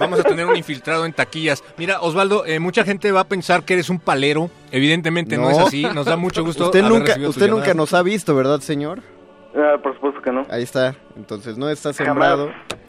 Vamos 0.00 0.18
a 0.20 0.22
tener 0.24 0.46
un 0.46 0.56
infiltrado 0.56 1.04
en 1.04 1.12
taquillas. 1.12 1.62
Mira, 1.76 2.00
Osvaldo, 2.00 2.44
eh, 2.46 2.58
mucha 2.58 2.84
gente 2.84 3.12
va 3.12 3.20
a 3.20 3.24
pensar 3.28 3.62
que 3.62 3.74
eres 3.74 3.90
un 3.90 4.00
palero. 4.00 4.50
Evidentemente 4.72 5.36
no, 5.36 5.50
es 5.50 5.58
así. 5.58 5.82
Nos 5.94 6.06
da 6.06 6.16
mucho 6.16 6.42
gusto. 6.44 6.64
Usted 6.64 6.80
haber 6.80 6.90
nunca, 6.92 7.12
usted 7.28 7.48
nunca 7.48 7.66
llamada. 7.66 7.74
nos 7.74 7.94
ha 7.94 8.02
visto, 8.02 8.34
¿verdad, 8.34 8.60
señor? 8.60 9.00
Ah, 9.56 9.76
por 9.80 9.94
supuesto 9.94 10.20
que 10.22 10.32
no. 10.32 10.46
Ahí 10.50 10.62
está. 10.64 10.96
Entonces 11.16 11.56
no 11.58 11.68
está 11.68 11.92
sembrado. 11.92 12.48
Jamás. 12.48 12.83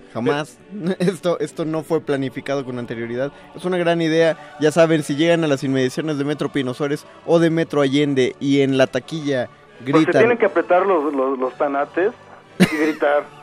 Esto, 1.00 1.40
esto 1.40 1.66
no 1.66 1.84
fue 1.84 2.02
planificado 2.02 2.64
con 2.66 2.80
anterioridad. 2.80 3.32
Es 3.56 3.66
una 3.66 3.78
gran 3.78 4.02
idea. 4.02 4.38
Ya 4.60 4.72
saben, 4.72 5.04
si 5.04 5.16
llegan 5.16 5.44
a 5.44 5.48
las 5.48 5.64
inmediaciones 5.64 6.18
de 6.18 6.24
Metro 6.24 6.50
Pino 6.50 6.74
Suárez 6.74 7.06
o 7.26 7.40
de 7.40 7.50
Metro 7.50 7.82
Allende 7.82 8.36
y 8.40 8.62
en 8.62 8.78
la 8.78 8.88
taquilla 8.88 9.48
Pues 9.80 9.88
se 9.88 9.92
gritan. 9.92 10.22
tienen 10.22 10.38
que 10.38 10.46
apretar 10.46 10.86
los, 10.86 11.14
los, 11.14 11.38
los 11.38 11.54
tanates 11.58 12.12
y 12.60 12.76
gritar. 12.78 13.24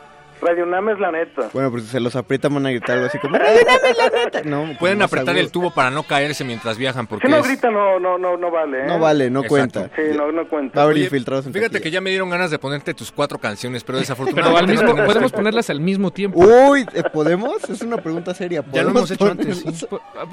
Radio 0.43 0.67
Nam 0.67 0.89
es 0.91 0.99
la 0.99 1.13
neta. 1.13 1.49
Bueno, 1.53 1.71
pues 1.71 1.85
si 1.85 1.91
se 1.91 2.01
los 2.01 2.17
aprietan 2.17 2.53
van 2.55 2.67
a 2.67 2.71
gritar 2.71 2.97
algo 2.97 3.07
así 3.07 3.19
como... 3.19 3.39
"Radio 3.39 3.61
Nam 3.65 3.77
es 3.91 3.97
la 3.97 4.11
neta". 4.11 4.43
No, 4.45 4.77
Pueden 4.79 5.01
apretar 5.03 5.37
el 5.39 5.51
tubo 5.53 5.71
para 5.71 5.91
no 5.91 6.03
caerse 6.03 6.45
mientras 6.45 6.77
viajan 6.77 7.07
porque 7.07 7.27
Si 7.27 7.31
no 7.33 7.39
es- 7.39 7.47
grita 7.47 7.71
no, 7.71 8.01
no, 8.01 8.19
no, 8.19 8.37
no 8.37 8.51
vale. 8.51 8.83
¿eh? 8.83 8.87
No 8.87 8.99
vale, 8.99 9.31
no 9.31 9.41
Exacto. 9.45 9.81
cuenta. 9.81 9.97
Sí, 9.97 10.17
no, 10.17 10.33
no 10.33 10.49
cuenta. 10.49 10.77
Va 10.77 10.83
a 10.83 10.85
haber 10.85 10.97
Oye, 10.97 11.05
infiltrados 11.05 11.47
en 11.47 11.53
Fíjate 11.53 11.71
taquilla. 11.75 11.83
que 11.85 11.91
ya 11.93 12.01
me 12.01 12.11
dieron 12.11 12.29
ganas 12.31 12.51
de 12.51 12.59
ponerte 12.59 12.93
tus 12.95 13.13
cuatro 13.13 13.39
canciones, 13.39 13.85
pero 13.85 13.93
Pero 13.99 14.01
desafortunadamente 14.01 14.73
al 14.73 14.89
mismo, 14.89 15.07
podemos 15.07 15.33
ponerlas 15.33 15.71
al 15.71 15.81
mismo 15.81 16.11
tiempo. 16.11 16.41
Uy, 16.41 16.87
¿eh, 16.95 17.03
¿podemos? 17.13 17.63
Es 17.71 17.81
una 17.83 17.99
pregunta 17.99 18.35
seria. 18.35 18.65
Ya 18.73 18.83
lo 18.83 18.93
¿Podemos 18.93 18.97
hemos 18.97 19.11
hecho 19.13 19.27
antes, 19.31 19.59
sí. 19.59 19.87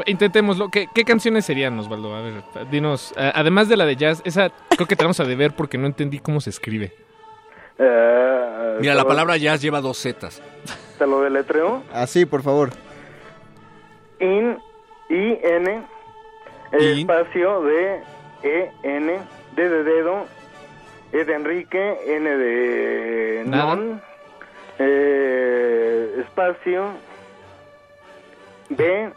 Intentémoslo. 0.08 0.70
¿Qué, 0.70 0.88
qué 0.94 1.04
canciones 1.04 1.46
serían, 1.46 1.78
Osvaldo? 1.78 2.16
A 2.16 2.22
ver, 2.22 2.34
dinos. 2.72 3.14
eh, 3.18 3.32
además 3.36 3.70
de 3.70 3.78
la 3.78 3.86
de 3.86 3.96
jazz, 3.96 4.22
esa 4.26 4.50
creo 4.76 4.88
que 4.88 4.96
tenemos 4.96 5.20
a 5.20 5.26
deber 5.26 5.54
porque 5.56 5.78
no 5.78 5.86
entendí 5.88 6.20
cómo 6.20 6.42
se 6.42 6.50
escribe. 6.50 6.94
Eh, 7.80 8.78
Mira, 8.82 8.94
la 8.94 9.04
lo- 9.04 9.08
palabra 9.08 9.38
jazz 9.38 9.62
lleva 9.62 9.80
dos 9.82 9.98
zetas. 10.02 10.42
Te 10.98 11.08
lo 11.08 11.22
deletreo. 11.22 11.84
Así, 11.94 12.26
por 12.26 12.42
favor. 12.44 12.72
In, 14.20 14.58
I, 15.10 15.40
N, 15.44 15.84
In. 16.74 17.00
espacio 17.00 17.62
de 17.64 18.02
E, 18.44 18.72
N, 18.84 19.18
D 19.56 19.70
de 19.70 19.84
dedo, 19.84 20.26
E 21.14 21.24
de 21.24 21.34
Enrique, 21.34 21.98
N 22.06 22.30
de 22.38 23.44
Nada. 23.48 23.76
non, 23.76 24.02
eh, 24.78 26.16
espacio, 26.22 26.90
B, 28.70 29.10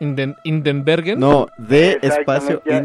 Inden- 0.00 0.36
Indenbergen. 0.44 1.18
No, 1.18 1.48
Exactamente, 1.58 2.06
espacio 2.06 2.62
ya. 2.64 2.78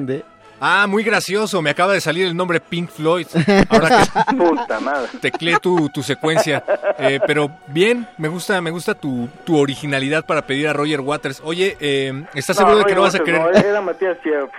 Ah, 0.65 0.87
muy 0.87 1.03
gracioso. 1.03 1.61
Me 1.61 1.69
acaba 1.71 1.91
de 1.91 1.99
salir 1.99 2.25
el 2.25 2.37
nombre 2.37 2.61
Pink 2.61 2.89
Floyd. 2.89 3.27
Ahora 3.67 4.05
que 4.05 4.35
puta 4.37 4.79
madre. 4.79 5.09
tecleé 5.19 5.57
tu, 5.59 5.89
tu 5.89 6.01
secuencia. 6.01 6.63
Eh, 6.99 7.19
pero 7.27 7.51
bien, 7.67 8.07
me 8.17 8.29
gusta, 8.29 8.61
me 8.61 8.71
gusta 8.71 8.95
tu, 8.95 9.27
tu 9.43 9.57
originalidad 9.57 10.25
para 10.25 10.43
pedir 10.43 10.69
a 10.69 10.73
Roger 10.73 11.01
Waters. 11.01 11.41
Oye, 11.43 11.75
eh, 11.81 12.23
¿estás 12.33 12.55
seguro 12.55 12.77
de 12.77 12.85
que 12.85 12.95
no 12.95 13.01
vas 13.01 13.15
a 13.15 13.19
querer, 13.19 13.41
No, 13.41 13.49
era 13.49 13.81
Matías 13.81 14.17
Chef. 14.23 14.49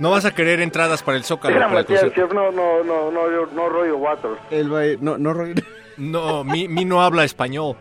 no 0.00 0.10
vas 0.10 0.24
a 0.24 0.30
querer 0.30 0.60
entradas 0.62 1.02
para 1.02 1.18
el 1.18 1.24
Zócalo? 1.24 1.54
Era 1.54 1.66
el 1.66 1.72
Matías 1.74 2.00
concierto? 2.00 2.28
Chef, 2.28 2.34
no, 2.34 2.50
no, 2.50 2.82
no, 2.82 3.10
no, 3.10 3.46
no 3.46 3.68
Roger 3.68 3.92
Waters. 3.92 4.38
El 4.50 5.02
no, 5.04 5.18
no, 5.18 5.34
Roger. 5.34 5.62
No, 5.98 6.44
mi, 6.44 6.66
mi 6.66 6.86
no 6.86 7.02
habla 7.02 7.24
español. 7.24 7.76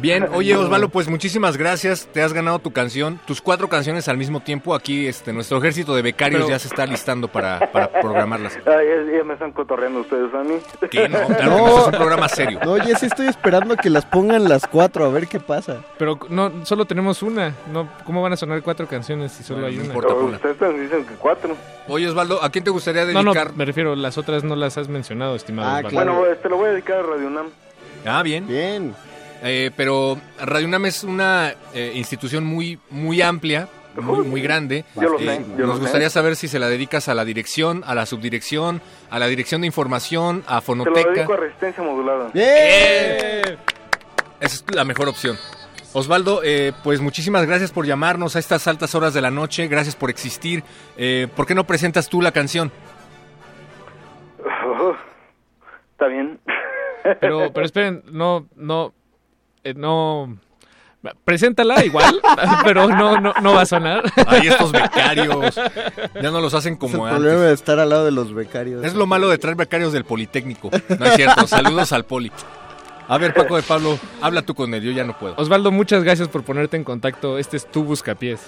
Bien, 0.00 0.26
oye 0.32 0.54
Osvaldo, 0.56 0.88
pues 0.88 1.08
muchísimas 1.08 1.56
gracias. 1.56 2.08
Te 2.12 2.22
has 2.22 2.32
ganado 2.32 2.58
tu 2.58 2.70
canción, 2.72 3.18
tus 3.26 3.40
cuatro 3.40 3.68
canciones 3.68 4.08
al 4.08 4.16
mismo 4.16 4.40
tiempo. 4.40 4.74
Aquí 4.74 5.06
este 5.06 5.32
nuestro 5.32 5.58
ejército 5.58 5.94
de 5.94 6.02
becarios 6.02 6.40
Pero- 6.42 6.50
ya 6.50 6.58
se 6.58 6.68
está 6.68 6.86
listando 6.86 7.28
para, 7.28 7.70
para 7.72 7.90
programarlas. 8.00 8.56
Ay, 8.66 8.86
ya, 8.86 9.18
ya 9.18 9.24
me 9.24 9.34
están 9.34 9.52
cotorreando 9.52 10.00
ustedes 10.00 10.32
a 10.34 10.42
mí. 10.44 10.54
¿Qué? 10.90 11.08
No, 11.08 11.18
claro 11.26 11.36
que 11.36 11.44
no, 11.44 11.78
es 11.80 11.84
un 11.86 11.92
programa 11.92 12.28
serio. 12.28 12.60
No, 12.64 12.72
oye, 12.72 12.94
sí 12.96 13.06
estoy 13.06 13.26
esperando 13.26 13.74
a 13.74 13.76
que 13.76 13.90
las 13.90 14.04
pongan 14.06 14.48
las 14.48 14.66
cuatro, 14.66 15.04
a 15.04 15.08
ver 15.08 15.26
qué 15.26 15.40
pasa. 15.40 15.82
Pero 15.98 16.18
no, 16.28 16.64
solo 16.64 16.84
tenemos 16.84 17.22
una. 17.22 17.54
No, 17.72 17.88
¿Cómo 18.04 18.22
van 18.22 18.32
a 18.32 18.36
sonar 18.36 18.62
cuatro 18.62 18.86
canciones 18.86 19.32
si 19.32 19.42
solo 19.42 19.66
hay 19.66 19.76
no 19.76 19.84
una? 19.84 19.94
importa. 19.94 20.14
Pero 20.40 20.52
ustedes 20.52 20.80
dicen 20.80 21.04
que 21.04 21.14
cuatro. 21.14 21.56
Oye 21.88 22.06
Osvaldo, 22.08 22.42
¿a 22.42 22.50
quién 22.50 22.64
te 22.64 22.70
gustaría 22.70 23.04
No, 23.06 23.22
no, 23.22 23.32
dedicar? 23.32 23.54
me 23.56 23.64
refiero, 23.64 23.96
las 23.96 24.18
otras 24.18 24.44
no 24.44 24.54
las 24.56 24.76
has 24.78 24.88
mencionado, 24.88 25.34
estimado. 25.34 25.70
Ah, 25.76 25.80
claro. 25.88 26.12
Bueno, 26.14 26.32
este 26.32 26.48
lo 26.48 26.56
voy 26.58 26.66
a 26.68 26.72
dedicar 26.72 26.98
a 26.98 27.02
Radio 27.02 27.26
UNAM. 27.28 27.46
Ah, 28.06 28.22
bien. 28.22 28.46
Bien. 28.46 28.94
Eh, 29.42 29.70
pero 29.76 30.18
Radio 30.44 30.66
UNAM 30.66 30.86
es 30.86 31.04
una 31.04 31.54
eh, 31.74 31.92
institución 31.94 32.44
muy, 32.44 32.78
muy 32.90 33.22
amplia, 33.22 33.68
muy, 34.00 34.24
muy 34.26 34.40
grande. 34.42 34.84
Yo 34.96 35.02
lo 35.10 35.18
Eh, 35.20 35.24
sé, 35.26 35.44
yo 35.56 35.66
nos 35.66 35.76
lo 35.76 35.80
gustaría 35.82 36.08
sé. 36.10 36.14
saber 36.14 36.34
si 36.36 36.48
se 36.48 36.58
la 36.58 36.68
dedicas 36.68 37.08
a 37.08 37.14
la 37.14 37.24
dirección, 37.24 37.82
a 37.86 37.94
la 37.94 38.06
subdirección, 38.06 38.80
a 39.10 39.18
la 39.18 39.26
dirección 39.28 39.60
de 39.60 39.66
información, 39.68 40.42
a 40.46 40.48
Se 40.48 40.54
lo 40.54 40.60
Fonoteca. 40.62 41.10
dedico 41.12 41.32
a 41.32 41.36
Resistencia 41.36 41.82
Modulada. 41.82 42.30
¡Bien! 42.34 43.58
Esa 44.40 44.54
es 44.56 44.64
la 44.74 44.84
mejor 44.84 45.08
opción. 45.08 45.36
Osvaldo, 45.94 46.42
eh, 46.44 46.72
pues 46.84 47.00
muchísimas 47.00 47.46
gracias 47.46 47.72
por 47.72 47.86
llamarnos 47.86 48.36
a 48.36 48.38
estas 48.40 48.66
altas 48.68 48.94
horas 48.94 49.14
de 49.14 49.20
la 49.22 49.30
noche. 49.30 49.66
Gracias 49.68 49.96
por 49.96 50.10
existir. 50.10 50.62
Eh, 50.96 51.28
¿Por 51.34 51.46
qué 51.46 51.54
no 51.54 51.64
presentas 51.64 52.08
tú 52.08 52.20
la 52.22 52.30
canción? 52.32 52.70
Está 55.92 56.06
bien. 56.06 56.38
Pero, 57.20 57.52
pero 57.52 57.64
esperen, 57.66 58.02
no, 58.12 58.46
no, 58.54 58.88
eh, 58.88 58.92
no. 59.76 60.36
Preséntala 61.24 61.84
igual, 61.84 62.20
pero 62.64 62.88
no, 62.88 63.20
no, 63.20 63.32
no 63.40 63.54
va 63.54 63.62
a 63.62 63.66
sonar. 63.66 64.02
Ahí 64.26 64.48
estos 64.48 64.72
becarios. 64.72 65.54
Ya 66.20 66.30
no 66.30 66.40
los 66.40 66.54
hacen 66.54 66.72
Es 66.74 66.76
el 66.76 66.78
como 66.80 67.04
problema 67.08 67.34
antes. 67.34 67.48
de 67.48 67.52
estar 67.54 67.78
al 67.78 67.88
lado 67.90 68.04
de 68.04 68.10
los 68.10 68.34
becarios. 68.34 68.84
Es 68.84 68.94
lo 68.94 69.06
malo 69.06 69.28
de 69.28 69.38
traer 69.38 69.56
becarios 69.56 69.92
del 69.92 70.04
Politécnico. 70.04 70.70
No 70.98 71.06
es 71.06 71.14
cierto. 71.14 71.46
Saludos 71.46 71.92
al 71.92 72.04
Poli. 72.04 72.32
A 73.06 73.16
ver, 73.16 73.32
Paco 73.32 73.56
de 73.56 73.62
Pablo, 73.62 73.96
habla 74.20 74.42
tú 74.42 74.54
con 74.54 74.74
él. 74.74 74.82
Yo 74.82 74.90
ya 74.90 75.04
no 75.04 75.16
puedo. 75.16 75.34
Osvaldo, 75.38 75.70
muchas 75.70 76.02
gracias 76.04 76.28
por 76.28 76.42
ponerte 76.42 76.76
en 76.76 76.84
contacto. 76.84 77.38
Este 77.38 77.56
es 77.56 77.64
tu 77.66 77.84
buscapiés. 77.84 78.44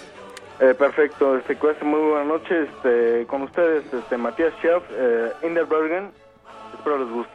Eh, 0.60 0.74
perfecto, 0.74 1.38
este, 1.38 1.56
cuesta 1.56 1.82
muy 1.84 2.01
buena 2.01 2.24
noche. 2.24 2.64
Este, 2.64 3.26
con 3.26 3.42
ustedes, 3.42 3.84
este, 3.94 4.18
Matías 4.18 4.52
Schaff, 4.60 4.82
eh, 4.90 5.32
Inderbergen. 5.44 6.10
Espero 6.76 6.98
les 6.98 7.09
guste. 7.10 7.32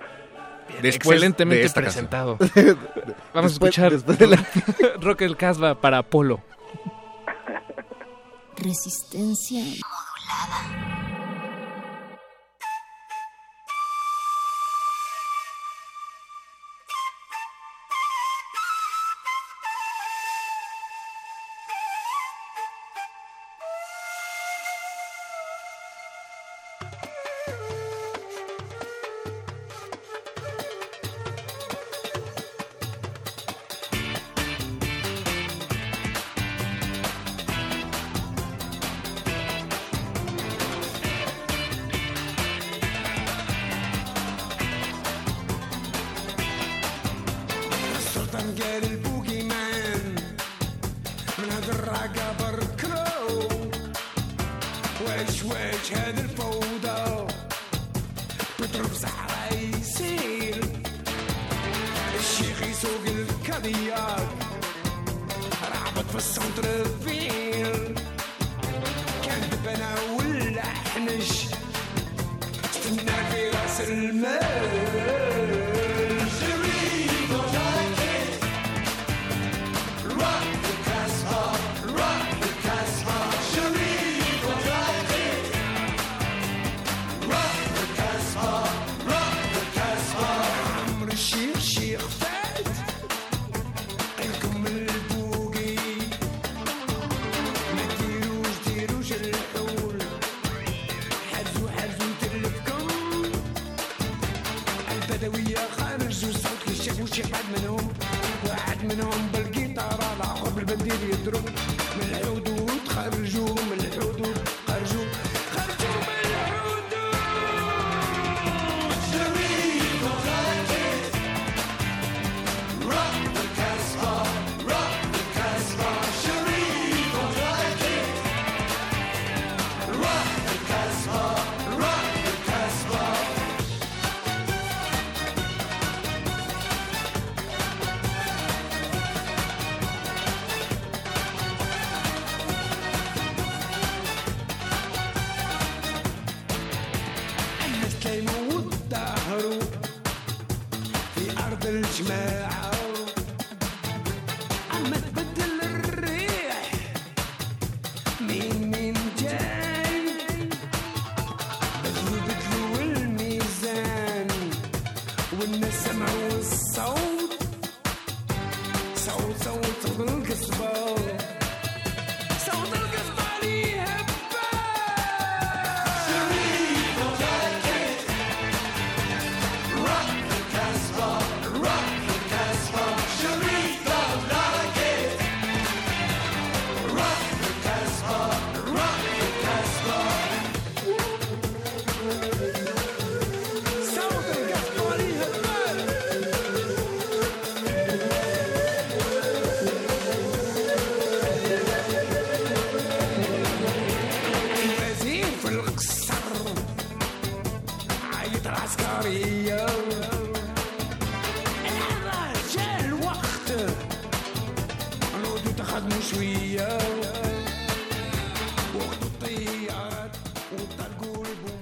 Después 0.81 1.15
Excelentemente 1.15 1.59
de 1.61 1.65
esta 1.65 1.81
canción. 1.81 2.07
presentado. 2.07 2.37
Vamos 3.33 3.51
Después- 3.51 3.77
a 3.79 3.87
escuchar 3.87 3.91
después 3.91 4.17
de 4.19 4.27
la- 4.27 4.45
Rock 5.01 5.21
el 5.21 5.37
Casbah 5.37 5.75
para 5.81 5.99
Apolo. 5.99 6.41
Resistencia 8.57 9.59
modulada. 9.59 11.14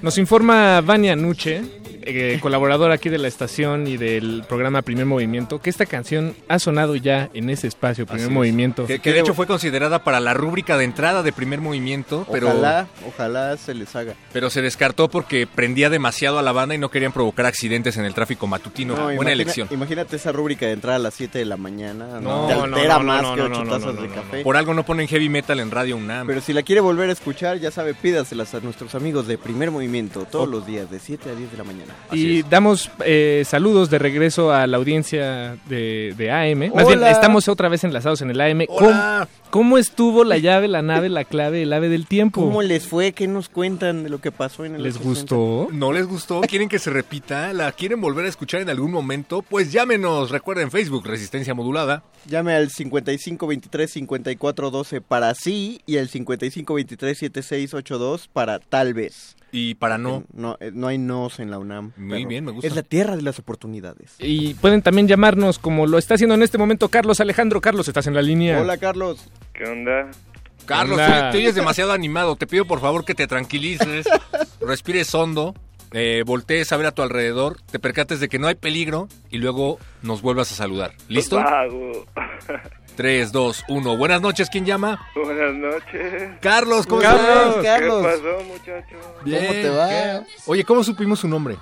Nos 0.04 0.18
informa 0.18 0.82
Vania 0.82 1.16
Nuche, 1.16 1.64
eh, 2.06 2.38
colaboradora 2.42 2.96
aquí 2.96 3.10
de 3.10 3.18
la 3.18 3.28
estación 3.28 3.88
y 3.88 3.98
del 3.98 4.44
programa 4.48 4.82
Primer 4.82 5.06
Movimiento, 5.06 5.60
que 5.62 5.70
esta 5.70 5.86
canción 5.86 6.36
ha 6.48 6.60
sonado 6.60 6.96
ya 6.96 7.30
en 7.34 7.50
ese 7.50 7.68
espacio, 7.68 8.06
Primer 8.06 8.22
Así 8.26 8.30
es. 8.32 8.34
Movimiento. 8.34 8.86
Que, 8.86 9.00
que 9.00 9.14
de 9.14 9.20
hecho 9.22 9.34
fue 9.34 9.48
considerada 9.48 10.04
para 10.04 10.20
la 10.20 10.34
rúbrica 10.34 10.78
de 10.78 10.86
entrada 10.86 11.24
de 11.24 11.32
primer 11.32 11.62
movimiento, 11.62 12.26
pero, 12.32 12.48
Ojalá, 12.50 12.88
ojalá 13.08 13.58
se 13.58 13.74
les 13.74 13.96
haga. 13.96 14.14
pero 14.32 14.50
se 14.50 14.62
descartó 14.62 15.10
porque 15.10 15.48
prendía 15.48 15.90
demasiado 15.90 16.40
a 16.40 16.42
la 16.42 16.52
banda 16.52 16.76
y 16.76 16.78
no 16.78 16.90
querían 16.90 17.12
provocar 17.12 17.46
accidentes 17.46 17.98
en 17.98 18.06
el 18.06 18.14
tráfico 18.14 18.48
matutino. 18.48 18.94
No, 18.96 19.04
Buena 19.04 19.14
imagina- 19.14 19.32
elección. 19.34 19.68
Imagínate 19.72 20.16
esa 20.16 20.32
rúbrica 20.32 20.66
de 20.66 20.74
entrar 20.74 20.96
a 20.96 21.00
las 21.00 21.14
7 21.14 21.40
de 21.40 21.46
la 21.46 21.58
mañana. 21.58 22.20
No, 22.20 22.48
te 22.48 22.56
no, 22.56 22.64
altera 22.64 22.98
no, 23.00 23.04
más 23.04 23.22
no, 23.24 23.36
que 23.36 23.42
no, 23.42 23.46
8 23.48 23.54
no, 23.60 23.64
no, 23.66 23.72
tazas 23.72 23.96
no, 23.96 24.02
de 24.02 24.10
café. 24.10 24.44
Por 24.44 24.58
algo 24.58 24.74
no 24.74 24.84
ponen 24.86 25.08
heavy 25.08 25.30
metal 25.30 25.60
en 25.60 25.72
Radio 25.72 25.98
UNAM. 25.98 26.28
Pero 26.28 26.42
si 26.42 26.54
la 26.54 26.64
quiere 26.64 26.82
volver 26.82 27.10
a 27.10 27.14
escuchar, 27.14 27.58
ya 27.60 27.72
sabe, 27.72 27.94
pídaselas 27.94 28.54
a 28.54 28.60
nuestros 28.60 28.96
amigos 28.96 29.28
de 29.28 29.38
Primer 29.38 29.72
Movimiento 29.72 30.26
todos 30.30 30.48
los 30.48 30.66
días, 30.66 30.90
de 30.92 31.00
7 31.00 31.30
a 31.30 31.36
10 31.36 31.52
de 31.52 31.58
la 31.58 31.64
mañana. 31.64 31.93
Y 32.12 32.44
damos 32.44 32.92
eh, 33.06 33.44
saludos 33.46 33.90
de 33.90 34.00
regreso 34.00 34.52
a 34.52 34.68
la 34.68 34.78
audiencia 34.78 35.58
de, 35.68 36.14
de 36.18 36.32
AM. 36.32 36.72
Más 36.76 36.88
bien, 36.88 37.00
Hola. 37.00 37.12
estamos 37.12 37.48
otra 37.48 37.70
vez 37.70 37.84
enlazados 37.84 38.22
en 38.22 38.30
el 38.30 38.40
AM. 38.40 38.66
Hola. 38.70 39.28
¿Cómo, 39.50 39.50
cómo 39.50 39.78
estuvo 39.78 40.24
la 40.24 40.38
llave, 40.38 40.68
la 40.68 40.82
nave, 40.82 41.10
la 41.10 41.24
clave, 41.24 41.64
el 41.64 41.74
ave 41.74 41.90
del 41.90 42.06
tiempo? 42.06 42.42
¿Cómo 42.42 42.62
les 42.62 42.88
fue? 42.88 43.14
¿Qué 43.14 43.28
nos 43.28 43.50
cuentan 43.50 44.04
de 44.04 44.10
lo 44.10 44.20
que 44.22 44.32
pasó 44.32 44.66
en 44.66 44.76
el 44.76 44.84
¿Les 44.84 44.96
80? 44.96 45.10
gustó? 45.10 45.68
¿No 45.72 45.92
les 45.92 46.06
gustó? 46.06 46.42
¿Quieren 46.42 46.70
que 46.70 46.80
se 46.80 46.90
repita? 46.92 47.52
¿La 47.54 47.72
quieren 47.72 48.00
volver 48.02 48.26
a 48.26 48.30
escuchar 48.30 48.62
en 48.62 48.70
algún 48.70 48.92
momento? 48.92 49.42
Pues 49.42 49.72
llámenos. 49.72 50.30
Recuerden 50.30 50.70
Facebook, 50.72 51.06
Resistencia 51.08 51.54
Modulada. 51.54 52.04
Llame 52.26 52.54
al 52.54 52.70
55 52.70 53.48
23 53.48 53.92
54 53.92 54.72
12 54.72 55.02
para 55.02 55.34
sí 55.36 55.82
y 55.86 55.98
al 55.98 56.10
55 56.10 56.74
23 56.74 57.18
76 57.18 57.74
82 57.74 58.28
para 58.28 58.60
tal 58.60 58.94
vez. 58.94 59.33
Y 59.56 59.76
para 59.76 60.00
no. 60.00 60.24
No, 60.34 60.58
eh, 60.60 60.72
no 60.74 60.88
hay 60.88 60.98
nos 60.98 61.40
en 61.40 61.52
la 61.52 61.60
UNAM. 61.60 61.94
Muy 61.96 62.18
pero 62.18 62.28
bien, 62.28 62.44
me 62.44 62.52
gusta. 62.52 62.68
Es 62.68 62.76
la 62.76 62.82
tierra 62.82 63.16
de 63.16 63.22
las 63.22 63.38
oportunidades. 63.38 64.16
Y 64.18 64.56
pueden 64.56 64.82
también 64.82 65.08
llamarnos 65.08 65.60
como 65.60 65.86
lo 65.86 66.00
está 66.00 66.16
haciendo 66.16 66.34
en 66.34 66.42
este 66.42 66.58
momento 66.58 66.90
Carlos 66.90 67.20
Alejandro. 67.20 67.62
Carlos, 67.62 67.88
estás 67.88 68.08
en 68.08 68.16
la 68.16 68.24
línea. 68.24 68.60
Hola, 68.60 68.80
Carlos. 68.80 69.30
¿Qué 69.54 69.66
onda? 69.66 70.10
Carlos, 70.66 70.98
Hola. 70.98 71.30
te, 71.30 71.38
te 71.38 71.44
oyes 71.44 71.54
demasiado 71.54 71.92
animado. 71.92 72.36
Te 72.36 72.48
pido 72.48 72.66
por 72.66 72.82
favor 72.82 73.06
que 73.06 73.14
te 73.14 73.28
tranquilices, 73.28 74.08
respires 74.60 75.14
hondo, 75.14 75.54
eh, 75.92 76.24
voltees 76.26 76.72
a 76.72 76.78
ver 76.78 76.88
a 76.88 76.92
tu 76.92 77.04
alrededor, 77.04 77.62
te 77.72 77.78
percates 77.78 78.20
de 78.20 78.30
que 78.30 78.40
no 78.40 78.48
hay 78.48 78.56
peligro 78.56 79.08
y 79.30 79.38
luego 79.38 79.78
nos 80.02 80.24
vuelvas 80.24 80.52
a 80.52 80.56
saludar. 80.56 80.94
¿Listo? 81.10 81.40
Vago. 82.94 82.98
3, 82.98 83.32
2, 83.32 83.64
1. 83.68 83.98
Buenas 83.98 84.22
noches, 84.22 84.50
¿quién 84.50 84.66
llama? 84.66 85.00
Buenas 85.16 85.54
noches. 85.56 86.32
Carlos, 86.42 86.86
¿cómo 86.88 87.02
Carlos, 87.02 87.58
estás? 87.58 87.64
Carlos. 87.64 88.06
¿Qué 88.06 88.12
pasó, 88.22 88.44
muchachos? 88.46 89.00
Bien, 89.24 89.42
¿Cómo 89.48 89.52
te 89.54 89.70
va? 89.70 89.90
¿qué? 89.90 90.22
Oye, 90.46 90.64
¿cómo 90.64 90.84
supimos 90.84 91.20
su 91.20 91.28
nombre? 91.28 91.58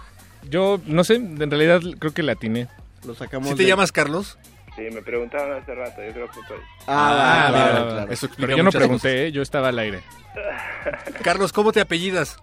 Yo 0.49 0.80
no 0.86 1.03
sé, 1.03 1.16
en 1.16 1.49
realidad 1.49 1.82
creo 1.99 2.14
que 2.14 2.24
la 2.24 2.34
atiné. 2.34 2.68
Lo 3.06 3.16
sacamos 3.16 3.49
¿Sí 3.49 3.56
te 3.56 3.64
de- 3.64 3.70
llamas 3.70 3.91
Carlos? 3.91 4.38
Sí, 4.76 4.84
me 4.94 5.02
preguntaban 5.02 5.52
hace 5.62 5.76
rato, 5.76 6.02
yo 6.02 6.14
creo 6.14 6.28
que 6.28 6.41
fue. 6.48 6.58
Ah, 6.88 7.48
Ah, 7.48 7.52
mira, 7.52 7.62
vale, 7.74 7.91
claro. 7.91 8.12
Eso 8.12 8.26
explica 8.28 8.48
Pero 8.48 8.58
yo 8.58 8.64
no 8.64 8.72
pregunté, 8.72 9.28
¿eh? 9.28 9.32
yo 9.32 9.41
estaba 9.41 9.68
al 9.70 9.80
aire. 9.80 10.02
Carlos, 11.24 11.52
¿cómo 11.52 11.72
te 11.72 11.82
apellidas? 11.82 12.38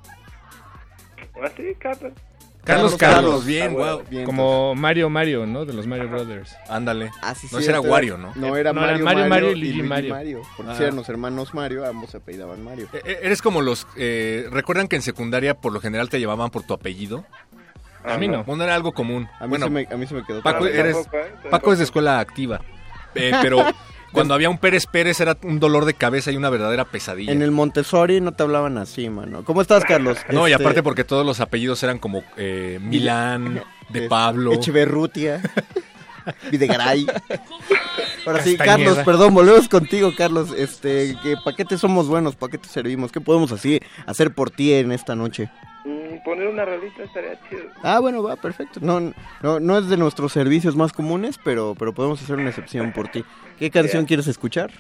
¿Así, 1.43 1.75
Carlos? 1.79 2.13
Carlos, 2.65 2.97
Carlos, 2.97 3.21
Carlos. 3.21 3.47
bien, 3.47 3.71
Ah, 3.79 3.95
wow. 3.95 4.03
Bien, 4.11 4.25
Como 4.27 4.75
Mario 4.75 5.09
Mario, 5.09 5.47
¿no? 5.47 5.65
De 5.65 5.73
los 5.73 5.87
Mario 5.87 6.09
Brothers. 6.09 6.55
Ándale. 6.69 7.11
Ah, 7.23 7.35
sí, 7.35 7.47
No, 7.51 7.59
era 7.61 7.81
Wario, 7.81 8.19
¿no? 8.19 8.33
No, 8.35 8.57
era 8.57 8.73
No, 8.75 8.81
era 8.81 8.93
Mario, 8.93 9.05
Mario, 9.05 9.05
Mario, 9.05 9.29
Mario 9.29 9.51
y 9.53 9.55
Luigi 9.61 9.73
Luigi 9.83 10.09
Mario. 10.11 10.43
Porque 10.57 10.73
Ah. 10.73 10.75
si 10.77 10.83
eran 10.83 10.97
los 10.97 11.09
hermanos 11.09 11.55
Mario, 11.55 11.87
ambos 11.87 12.11
se 12.11 12.19
apellidaban 12.19 12.63
Mario. 12.63 12.89
E- 12.93 13.01
e- 13.05 13.19
Eres 13.23 13.41
como 13.41 13.63
los... 13.63 13.87
eh, 13.97 14.47
¿Recuerdan 14.51 14.87
que 14.89 14.97
en 14.97 15.03
secundaria 15.03 15.55
por 15.55 15.73
lo 15.73 15.81
general 15.81 16.11
te 16.11 16.21
llamaban 16.21 16.51
por 16.51 16.63
tu 16.63 16.75
apellido? 16.75 17.25
A 18.05 18.17
mí 18.19 18.29
no. 18.29 18.45
Bueno, 18.45 18.65
era 18.65 18.75
algo 18.75 18.93
común. 18.93 19.29
A 19.41 19.45
mí, 19.45 19.51
bueno, 19.51 19.67
se, 19.67 19.71
me, 19.71 19.87
a 19.91 19.97
mí 19.97 20.07
se 20.07 20.15
me 20.15 20.25
quedó 20.25 20.43
Paco, 20.43 20.67
eres, 20.67 20.97
¿eh? 20.97 21.33
Paco 21.51 21.73
es 21.73 21.79
de 21.79 21.85
escuela 21.85 22.21
activa. 22.21 22.61
Eh, 23.15 23.33
pero 23.43 23.59
Cuando 24.13 24.35
había 24.35 24.49
un 24.51 24.59
Pérez 24.59 24.87
Pérez 24.87 25.21
era 25.21 25.37
un 25.43 25.61
dolor 25.61 25.85
de 25.85 25.95
cabeza 25.95 26.31
y 26.33 26.37
una 26.37 26.51
verdadera 26.51 26.85
pesadilla. 26.87 27.33
En 27.33 27.43
el 27.43 27.51
Montessori 27.51 28.21
no 28.21 28.33
te 28.33 28.43
hablaban 28.43 28.79
así, 28.79 29.09
mano. 29.11 29.45
¿Cómo 29.45 29.61
estás, 29.63 29.85
Carlos? 29.85 30.19
No, 30.31 30.49
y 30.49 30.53
Este, 30.53 30.63
aparte 30.63 30.83
porque 30.83 31.05
todos 31.05 31.25
los 31.27 31.41
apellidos 31.41 31.83
eran 31.83 31.99
como 31.99 32.23
eh, 32.37 32.79
Milán, 32.83 33.63
de 33.91 34.09
Pablo. 34.09 34.53
Echeverrutia. 34.53 35.41
Videgaray. 36.51 37.07
Ahora 38.29 38.43
sí. 38.43 38.57
Carlos, 38.57 38.99
perdón, 39.05 39.35
volvemos 39.35 39.69
contigo, 39.69 40.13
Carlos. 40.17 40.53
Este, 40.57 41.17
¿para 41.45 41.57
qué 41.57 41.65
te 41.65 41.79
somos 41.79 42.09
buenos? 42.09 42.37
¿Para 42.37 42.51
qué 42.53 42.59
te 42.59 42.69
servimos? 42.69 43.11
¿Qué 43.11 43.21
podemos 43.21 43.53
así 43.53 43.81
hacer 44.07 44.33
por 44.35 44.51
ti 44.51 44.73
en 44.75 44.93
esta 44.93 45.15
noche? 45.17 45.51
Mm, 45.85 46.23
poner 46.25 46.49
una 46.49 46.65
rolita 46.65 47.03
estaría 47.05 47.41
chido. 47.49 47.63
Ah, 47.83 47.99
bueno, 48.01 48.23
va, 48.23 48.37
perfecto. 48.37 48.81
No, 48.83 49.01
no, 49.43 49.61
no 49.61 49.79
es 49.79 49.89
de 49.89 49.97
nuestros 49.97 50.33
servicios 50.33 50.77
más 50.77 50.93
comunes, 50.93 51.39
pero, 51.43 51.75
pero 51.79 51.95
podemos 51.95 52.23
hacer 52.23 52.37
una 52.37 52.51
excepción 52.51 52.93
por 52.93 53.09
ti. 53.09 53.25
¿Qué 53.59 53.71
canción 53.71 54.03
Yeah. 54.03 54.09
quieres 54.09 54.27
escuchar? 54.27 54.71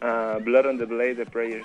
Ah, 0.00 0.38
Blood 0.42 0.66
on 0.66 0.78
the 0.78 0.84
Blade 0.84 1.14
de 1.14 1.26
Prayer. 1.26 1.62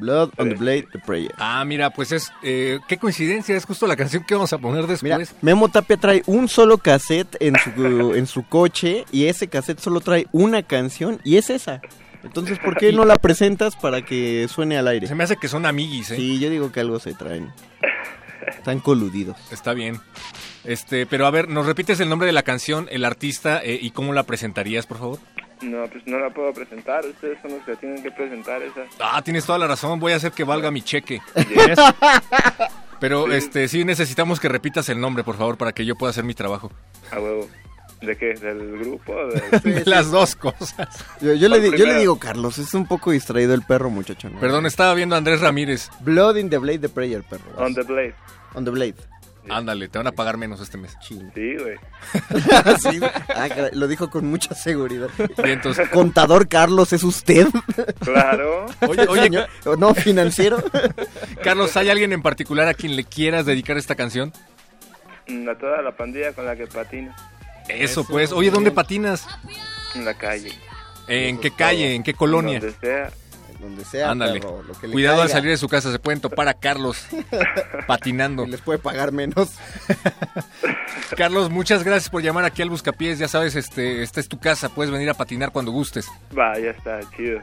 Blood 0.00 0.30
on 0.38 0.48
the 0.48 0.54
Blade, 0.56 0.88
The 0.92 0.98
Prayer. 0.98 1.32
Ah, 1.38 1.64
mira, 1.64 1.90
pues 1.90 2.10
es... 2.12 2.32
eh, 2.42 2.78
qué 2.88 2.96
coincidencia, 2.98 3.56
es 3.56 3.64
justo 3.64 3.86
la 3.86 3.96
canción 3.96 4.24
que 4.24 4.34
vamos 4.34 4.52
a 4.52 4.58
poner 4.58 4.86
Mira, 5.02 5.18
después. 5.18 5.42
Memo 5.42 5.68
Tapia 5.68 5.96
trae 5.96 6.22
un 6.26 6.48
solo 6.48 6.78
cassette 6.78 7.36
en 7.40 7.54
su, 7.56 8.14
en 8.16 8.26
su 8.26 8.44
coche 8.44 9.04
y 9.12 9.26
ese 9.26 9.48
cassette 9.48 9.78
solo 9.80 10.00
trae 10.00 10.26
una 10.32 10.62
canción 10.62 11.20
y 11.22 11.36
es 11.36 11.50
esa. 11.50 11.80
Entonces, 12.24 12.58
¿por 12.58 12.76
qué 12.76 12.92
no 12.94 13.04
la 13.04 13.16
presentas 13.16 13.76
para 13.76 14.02
que 14.02 14.46
suene 14.48 14.76
al 14.78 14.88
aire? 14.88 15.06
Se 15.06 15.14
me 15.14 15.24
hace 15.24 15.36
que 15.36 15.48
son 15.48 15.66
amiguis, 15.66 16.10
¿eh? 16.10 16.16
Sí, 16.16 16.38
yo 16.38 16.50
digo 16.50 16.72
que 16.72 16.80
algo 16.80 16.98
se 16.98 17.14
traen. 17.14 17.52
Están 18.48 18.80
coludidos. 18.80 19.36
Está 19.52 19.74
bien. 19.74 20.00
Este, 20.64 21.06
pero 21.06 21.26
a 21.26 21.30
ver, 21.30 21.48
¿nos 21.48 21.66
repites 21.66 22.00
el 22.00 22.08
nombre 22.08 22.26
de 22.26 22.32
la 22.32 22.42
canción, 22.42 22.88
el 22.90 23.04
artista 23.04 23.60
eh, 23.64 23.78
y 23.80 23.90
cómo 23.92 24.12
la 24.12 24.24
presentarías, 24.24 24.86
por 24.86 24.98
favor? 24.98 25.18
No, 25.62 25.86
pues 25.88 26.06
no 26.06 26.18
la 26.18 26.30
puedo 26.30 26.52
presentar. 26.52 27.04
Ustedes 27.04 27.38
son 27.42 27.52
los 27.52 27.62
que 27.64 27.76
tienen 27.76 28.02
que 28.02 28.10
presentar 28.10 28.62
esa. 28.62 28.82
Ah, 28.98 29.20
tienes 29.22 29.44
toda 29.44 29.58
la 29.58 29.66
razón, 29.66 30.00
voy 30.00 30.12
a 30.12 30.16
hacer 30.16 30.32
que 30.32 30.44
valga 30.44 30.70
mi 30.70 30.82
cheque. 30.82 31.20
Yes. 31.36 31.78
Pero 32.98 33.26
Sí. 33.26 33.32
este, 33.34 33.68
sí 33.68 33.84
necesitamos 33.84 34.40
que 34.40 34.48
repitas 34.48 34.88
el 34.88 35.00
nombre, 35.00 35.24
por 35.24 35.36
favor, 35.36 35.56
para 35.56 35.72
que 35.72 35.84
yo 35.84 35.96
pueda 35.96 36.10
hacer 36.10 36.24
mi 36.24 36.34
trabajo. 36.34 36.70
A 37.10 37.18
huevo. 37.18 37.48
¿De 38.02 38.16
qué? 38.16 38.32
¿Del 38.34 38.78
grupo? 38.78 39.14
¿Del- 39.26 39.74
De 39.74 39.84
las 39.86 40.10
dos 40.10 40.34
cosas. 40.34 40.88
Yo, 41.20 41.34
yo 41.34 41.48
le, 41.50 41.58
¿Cuál 41.58 41.70
di- 41.72 41.78
yo 41.78 41.86
le 41.86 41.98
digo, 41.98 42.18
Carlos, 42.18 42.58
es 42.58 42.72
un 42.72 42.86
poco 42.86 43.10
distraído 43.10 43.52
el 43.52 43.62
perro, 43.62 43.90
muchacho. 43.90 44.30
¿no? 44.30 44.40
Perdón, 44.40 44.64
estaba 44.64 44.94
viendo 44.94 45.14
a 45.14 45.18
Andrés 45.18 45.40
Ramírez. 45.42 45.90
Blood 46.00 46.36
in 46.36 46.48
the 46.48 46.56
Blade, 46.58 46.78
The 46.78 46.88
Prayer, 46.88 47.22
perro. 47.22 47.44
On 47.58 47.74
the 47.74 47.82
Blade. 47.82 48.14
On 48.54 48.64
the 48.64 48.70
Blade. 48.70 48.94
Ándale, 49.48 49.88
te 49.88 49.98
van 49.98 50.06
a 50.06 50.12
pagar 50.12 50.36
menos 50.36 50.60
este 50.60 50.76
mes. 50.76 50.96
Sí, 51.00 51.14
güey. 51.14 51.76
Sí, 52.78 52.98
güey. 52.98 53.10
Ah, 53.34 53.48
lo 53.72 53.88
dijo 53.88 54.10
con 54.10 54.26
mucha 54.26 54.54
seguridad. 54.54 55.08
Y 55.44 55.50
entonces- 55.50 55.88
Contador 55.88 56.48
Carlos, 56.48 56.92
¿es 56.92 57.02
usted? 57.02 57.46
Claro. 58.00 58.66
Oye, 58.86 59.06
oye, 59.08 59.22
Señor, 59.22 59.48
no, 59.78 59.94
financiero. 59.94 60.62
Carlos, 61.42 61.76
¿hay 61.76 61.88
alguien 61.90 62.12
en 62.12 62.22
particular 62.22 62.68
a 62.68 62.74
quien 62.74 62.96
le 62.96 63.04
quieras 63.04 63.46
dedicar 63.46 63.78
esta 63.78 63.94
canción? 63.94 64.32
A 65.48 65.54
toda 65.58 65.80
la 65.82 65.96
pandilla 65.96 66.32
con 66.32 66.44
la 66.44 66.56
que 66.56 66.66
patino. 66.66 67.14
Eso, 67.68 68.04
pues. 68.04 68.32
Oye, 68.32 68.50
¿dónde 68.50 68.72
patinas? 68.72 69.26
En 69.94 70.04
la 70.04 70.14
calle. 70.14 70.52
¿En 71.08 71.38
qué 71.38 71.50
calle? 71.50 71.94
¿En 71.94 72.02
qué 72.02 72.14
colonia? 72.14 72.60
Donde 72.60 72.76
sea. 72.80 73.10
Donde 73.60 73.84
sea, 73.84 74.10
Ándale. 74.10 74.40
perro, 74.40 74.62
lo 74.62 74.72
que 74.72 74.86
le 74.86 74.92
Cuidado 74.94 75.20
al 75.22 75.28
salir 75.28 75.50
de 75.50 75.56
su 75.58 75.68
casa, 75.68 75.92
se 75.92 75.98
pueden 75.98 76.20
topar 76.20 76.48
a 76.48 76.54
Carlos 76.54 77.06
patinando. 77.86 78.46
Les 78.46 78.60
puede 78.60 78.78
pagar 78.78 79.12
menos. 79.12 79.50
Carlos, 81.16 81.50
muchas 81.50 81.84
gracias 81.84 82.08
por 82.08 82.22
llamar 82.22 82.44
aquí 82.44 82.62
al 82.62 82.70
Buscapiés. 82.70 83.18
Ya 83.18 83.28
sabes, 83.28 83.56
este, 83.56 84.02
esta 84.02 84.20
es 84.20 84.28
tu 84.28 84.38
casa, 84.38 84.68
puedes 84.70 84.90
venir 84.90 85.10
a 85.10 85.14
patinar 85.14 85.52
cuando 85.52 85.72
gustes. 85.72 86.08
Va, 86.36 86.58
ya 86.58 86.70
está, 86.70 87.00
chido. 87.16 87.40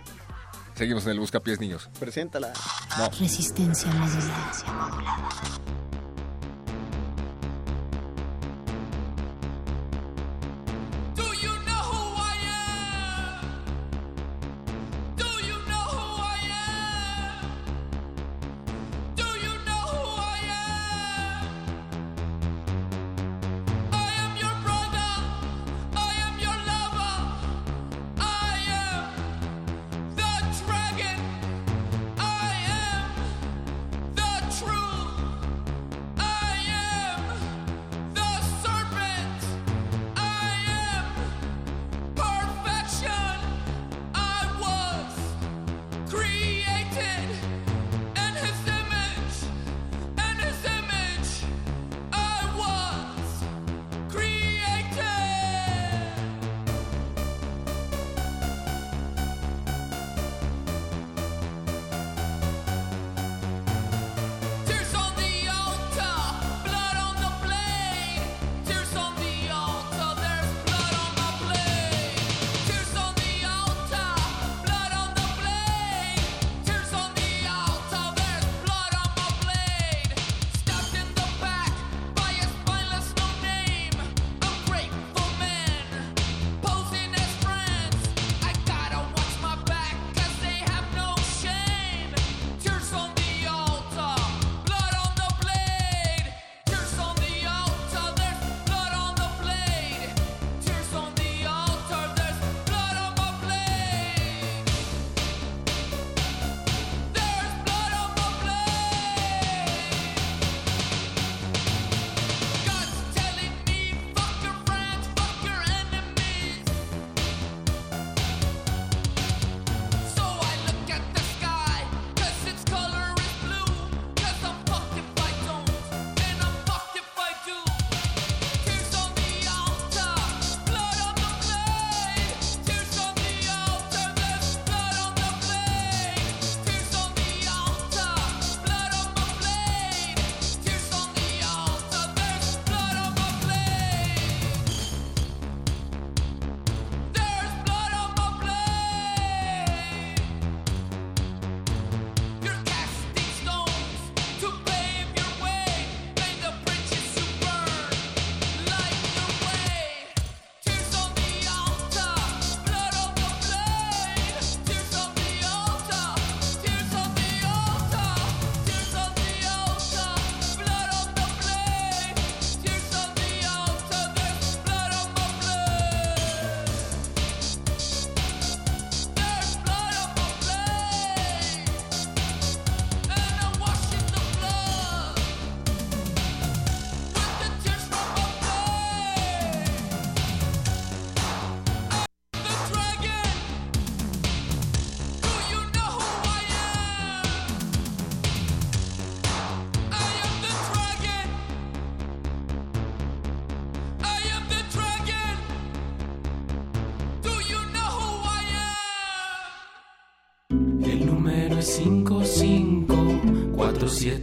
Seguimos 0.74 1.06
en 1.06 1.12
el 1.12 1.20
Buscapiés, 1.20 1.60
niños. 1.60 1.90
Preséntala. 2.00 2.52
No. 2.98 3.10
Resistencia 3.20 3.92
modulada. 3.92 4.52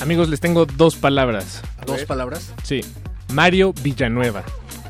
Amigos, 0.00 0.28
les 0.28 0.38
tengo 0.40 0.66
dos 0.66 0.94
palabras. 0.96 1.62
¿Dos 1.84 2.04
palabras? 2.04 2.52
Sí. 2.62 2.82
Mario 3.32 3.72
Villanueva. 3.82 4.44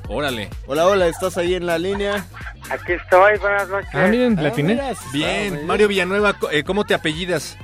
Órale. 0.09 0.51
Hola, 0.67 0.87
hola, 0.87 1.09
¿estás 1.09 1.39
ahí 1.39 1.55
en 1.55 1.65
la 1.67 1.79
línea? 1.79 2.27
Aquí 2.71 2.93
estoy, 2.93 3.39
buenas 3.39 3.69
noches. 3.69 3.91
Ah, 3.93 4.07
miren, 4.09 4.37
la 4.43 4.49
atiné. 4.49 4.75
mira, 4.75 4.93
Bien, 5.13 5.67
Mario 5.67 5.89
Villanueva, 5.89 6.37
eh, 6.51 6.63
¿cómo 6.65 6.85
te 6.85 6.95
apellidas? 6.95 7.57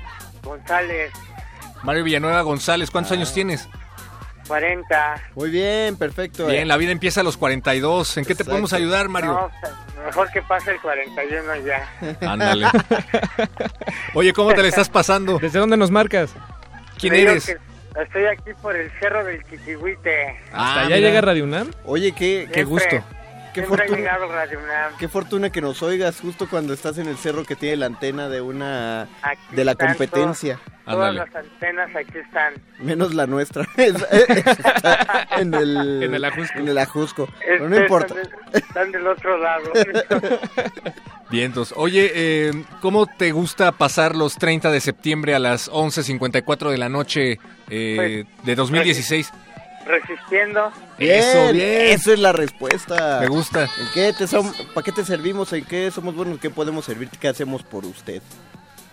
González, 0.42 1.10
Mario 1.82 2.04
Villanueva 2.04 2.42
González, 2.42 2.90
¿cuántos 2.90 3.12
años 3.12 3.32
tienes? 3.32 3.68
40. 4.46 5.14
Muy 5.36 5.48
bien, 5.50 5.96
perfecto. 5.96 6.46
Bien, 6.46 6.62
eh. 6.62 6.66
la 6.66 6.76
vida 6.76 6.90
empieza 6.92 7.20
a 7.20 7.24
los 7.24 7.36
42. 7.36 8.16
¿En 8.18 8.24
qué 8.24 8.34
te 8.34 8.44
podemos 8.44 8.72
ayudar, 8.72 9.08
Mario? 9.08 9.32
No, 9.32 10.04
mejor 10.04 10.28
que 10.32 10.42
pase 10.42 10.72
el 10.72 10.80
41 10.80 11.56
ya. 11.64 11.88
Ándale. 12.28 12.66
Oye, 14.14 14.32
¿cómo 14.32 14.52
te 14.52 14.62
le 14.62 14.68
estás 14.68 14.88
pasando? 14.88 15.38
¿Desde 15.38 15.58
dónde 15.60 15.76
nos 15.76 15.90
marcas? 15.90 16.34
¿Quién 16.98 17.14
eres? 17.14 17.56
Estoy 18.00 18.24
aquí 18.26 18.50
por 18.60 18.74
el 18.76 18.90
cerro 18.98 19.24
del 19.24 19.42
Chichihuite. 19.44 20.36
Ah, 20.52 20.68
¿Hasta 20.68 20.80
allá 20.80 20.96
mira. 20.96 21.08
llega 21.08 21.20
Radio 21.20 21.44
UNAM? 21.44 21.70
Oye, 21.84 22.12
qué, 22.12 22.48
Qué 22.52 22.64
Siempre- 22.64 22.64
gusto. 22.64 23.04
Qué 23.54 23.62
fortuna, 23.64 23.96
llegado 23.96 24.28
Radio 24.28 24.58
UNAM. 24.58 24.96
qué 24.98 25.08
fortuna 25.08 25.50
que 25.50 25.60
nos 25.60 25.82
oigas 25.82 26.20
justo 26.20 26.48
cuando 26.48 26.72
estás 26.72 26.98
en 26.98 27.08
el 27.08 27.16
cerro 27.16 27.44
que 27.44 27.56
tiene 27.56 27.76
la 27.76 27.86
antena 27.86 28.28
de 28.28 28.40
una 28.40 29.08
Aquí 29.22 29.40
de 29.56 29.64
la 29.64 29.74
competencia. 29.74 30.58
Todas 30.86 31.14
las 31.14 31.32
antenas 31.36 31.88
aquí 31.94 32.18
están. 32.18 32.54
Menos 32.80 33.14
la 33.14 33.26
nuestra. 33.28 33.64
Es- 33.76 33.94
es- 34.10 34.46
está 34.46 35.28
en 35.38 35.54
el 35.54 36.02
En 36.02 36.14
el 36.14 36.24
Ajusco. 36.24 36.58
En 36.58 36.68
el 36.68 36.78
Ajusco. 36.78 37.28
Pero 37.46 37.68
no 37.68 37.74
Este, 37.76 37.82
importa. 37.84 38.14
Están, 38.20 38.50
de- 38.52 38.58
están 38.58 38.92
del 38.92 39.06
otro 39.06 39.38
lado. 39.38 39.70
Vientos. 41.30 41.72
Oye, 41.76 42.10
eh, 42.12 42.64
¿cómo 42.80 43.06
te 43.06 43.30
gusta 43.30 43.70
pasar 43.72 44.16
los 44.16 44.34
30 44.36 44.72
de 44.72 44.80
septiembre 44.80 45.34
a 45.34 45.38
las 45.38 45.70
11.54 45.70 46.70
de 46.70 46.78
la 46.78 46.88
noche 46.88 47.38
eh, 47.68 48.24
de 48.42 48.54
2016? 48.56 49.32
Resistiendo. 49.86 50.70
Bien, 50.98 51.18
Eso, 51.18 51.52
bien. 51.52 51.86
Esa 51.92 52.12
es 52.12 52.18
la 52.18 52.32
respuesta. 52.32 53.18
Me 53.20 53.28
gusta. 53.28 53.62
¿En 53.64 53.88
qué 53.94 54.12
te 54.12 54.26
¿Para 54.74 54.84
qué 54.84 54.92
te 54.92 55.04
servimos? 55.04 55.52
¿En 55.52 55.64
qué 55.64 55.90
somos 55.90 56.14
buenos? 56.14 56.38
¿Qué 56.38 56.50
podemos 56.50 56.84
servir? 56.84 57.08
¿Qué 57.08 57.28
hacemos 57.28 57.62
por 57.62 57.84
usted? 57.86 58.22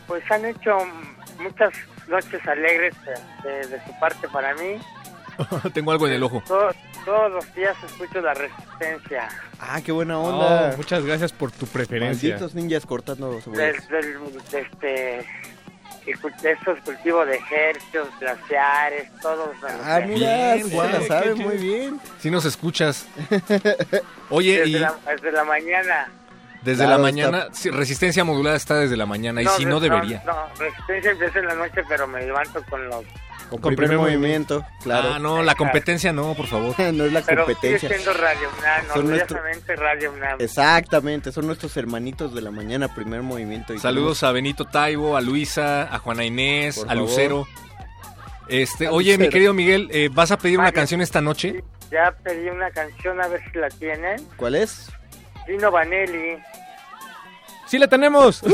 Pues 0.07 0.23
han 0.31 0.45
hecho 0.45 0.77
muchas 1.39 1.73
noches 2.07 2.45
alegres 2.47 2.95
de, 3.03 3.49
de- 3.49 3.67
de 3.67 3.85
su 3.85 3.99
parte 3.99 4.27
para 4.29 4.53
mí. 4.55 4.77
Tengo 5.73 5.91
algo 5.91 6.07
en 6.07 6.13
el 6.13 6.23
ojo. 6.23 6.41
Todos, 6.47 6.75
todos 7.05 7.31
los 7.31 7.53
días 7.53 7.75
escucho 7.85 8.21
la 8.21 8.33
resistencia. 8.33 9.27
Ah, 9.59 9.81
qué 9.85 9.91
buena 9.91 10.17
onda. 10.17 10.71
Oh, 10.73 10.77
muchas 10.77 11.03
gracias 11.05 11.31
por 11.33 11.51
tu 11.51 11.67
preferencia. 11.67 12.29
Malditos 12.29 12.55
ninjas 12.55 12.85
cortando 12.85 13.33
Del, 13.33 13.41
cebollas. 13.43 13.87
del- 13.89 14.17
de 14.51 14.61
este, 14.61 15.25
y 16.07 16.13
cu- 16.13 16.31
de 16.41 16.51
estos 16.53 16.79
cultivos 16.81 17.27
de 17.27 17.35
ejercicios, 17.35 18.07
glaciares, 18.19 19.11
todos. 19.21 19.49
Ah, 19.83 19.99
mira, 20.07 20.55
Bien, 20.55 20.69
sí, 20.69 20.75
la 20.77 21.01
sabe 21.01 21.35
muy 21.35 21.57
bien. 21.57 21.99
Si 22.19 22.31
nos 22.31 22.45
escuchas. 22.45 23.05
Oye, 24.29 24.57
Desde 24.59 24.69
y 24.69 24.79
la, 24.79 24.95
desde 25.05 25.31
la 25.31 25.43
mañana. 25.43 26.07
desde 26.63 26.83
Claro, 26.83 26.91
la 26.91 26.97
mañana, 26.97 27.47
sí, 27.51 27.69
resistencia 27.69 28.23
modulada 28.23 28.55
está 28.55 28.75
desde 28.75 28.97
la 28.97 29.05
mañana, 29.05 29.41
y 29.41 29.47
si 29.47 29.65
no 29.65 29.79
de- 29.79 29.89
debería. 29.89 30.23
No, 30.25 30.35
resistencia 30.57 31.11
empieza 31.11 31.39
en 31.39 31.45
la 31.47 31.55
noche, 31.55 31.81
pero 31.87 32.07
me 32.07 32.21
levanto 32.21 32.63
con 32.69 32.87
los... 32.89 33.03
Con, 33.49 33.61
Con 33.61 33.75
primer, 33.75 33.97
primer 33.97 34.09
movimiento, 34.19 34.65
claro. 34.83 35.11
Ah, 35.15 35.19
no, 35.19 35.41
la 35.41 35.55
competencia 35.55 36.11
no, 36.11 36.33
por 36.33 36.47
favor. 36.47 36.77
no 36.93 37.05
es 37.05 37.13
la 37.13 37.21
Pero 37.21 37.45
sigue 37.45 37.53
competencia. 37.55 37.89
siendo 37.89 38.13
Radio 38.13 38.49
UNAM, 38.59 38.93
Son 38.93 39.07
nuestro- 39.09 39.39
Radio 39.77 40.11
UNAM. 40.11 40.41
Exactamente, 40.41 41.31
son 41.31 41.47
nuestros 41.47 41.75
hermanitos 41.77 42.35
de 42.35 42.41
la 42.41 42.51
mañana, 42.51 42.93
primer 42.93 43.21
movimiento. 43.21 43.73
y 43.73 43.79
Saludos 43.79 44.23
a 44.23 44.31
Benito 44.33 44.65
Taibo, 44.65 45.15
a 45.15 45.21
Luisa, 45.21 45.83
a 45.83 45.99
Juana 45.99 46.25
Inés, 46.25 46.75
Por 46.75 46.85
a 46.85 46.89
favor. 46.89 47.03
Lucero. 47.03 47.47
Este, 48.49 48.87
A 48.87 48.91
oye, 48.91 49.17
mi 49.17 49.29
querido 49.29 49.53
Miguel, 49.53 49.89
eh, 49.91 50.09
¿vas 50.11 50.31
a 50.31 50.37
pedir 50.37 50.59
una 50.59 50.71
canción 50.71 51.01
esta 51.01 51.21
noche? 51.21 51.63
Ya 51.91 52.11
pedí 52.23 52.49
una 52.49 52.69
canción, 52.71 53.21
a 53.21 53.27
ver 53.29 53.41
si 53.51 53.57
la 53.59 53.69
tienen. 53.69 54.25
¿Cuál 54.35 54.55
es? 54.55 54.89
Dino 55.47 55.71
Vanelli. 55.71 56.37
¡Sí 57.65 57.77
la 57.77 57.87
tenemos! 57.87 58.41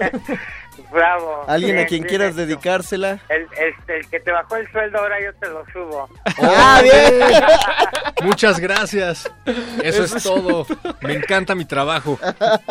Bravo. 0.92 1.44
Alguien 1.46 1.78
a 1.78 1.86
quien 1.86 2.02
quieras 2.02 2.30
hecho. 2.30 2.38
dedicársela. 2.46 3.20
El, 3.28 3.42
este, 3.52 3.98
el 3.98 4.08
que 4.08 4.20
te 4.20 4.32
bajó 4.32 4.56
el 4.56 4.70
sueldo, 4.72 4.98
ahora 4.98 5.16
yo 5.22 5.32
te 5.34 5.48
lo 5.48 5.64
subo. 5.72 6.08
¡Ah, 6.42 6.80
bien! 6.82 7.20
Muchas 8.22 8.58
gracias. 8.58 9.30
Eso 9.82 10.04
es 10.04 10.22
todo. 10.22 10.66
Me 11.00 11.14
encanta 11.14 11.54
mi 11.54 11.64
trabajo. 11.64 12.18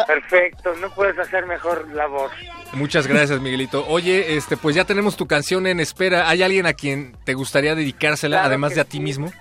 Perfecto, 0.05 0.73
no 0.81 0.93
puedes 0.93 1.17
hacer 1.17 1.45
mejor 1.45 1.87
la 1.93 2.07
voz. 2.07 2.31
Muchas 2.73 3.07
gracias, 3.07 3.39
Miguelito. 3.39 3.85
Oye, 3.87 4.35
este, 4.35 4.57
pues 4.57 4.75
ya 4.75 4.85
tenemos 4.85 5.15
tu 5.15 5.25
canción 5.27 5.65
en 5.65 5.79
espera. 5.79 6.29
¿Hay 6.29 6.43
alguien 6.43 6.65
a 6.65 6.73
quien 6.73 7.15
te 7.23 7.33
gustaría 7.33 7.73
dedicársela, 7.75 8.37
Claro 8.37 8.47
además 8.47 8.75
de 8.75 8.81
a 8.81 8.85
ti 8.85 8.97
sí. 8.97 8.99
mismo? 9.03 9.31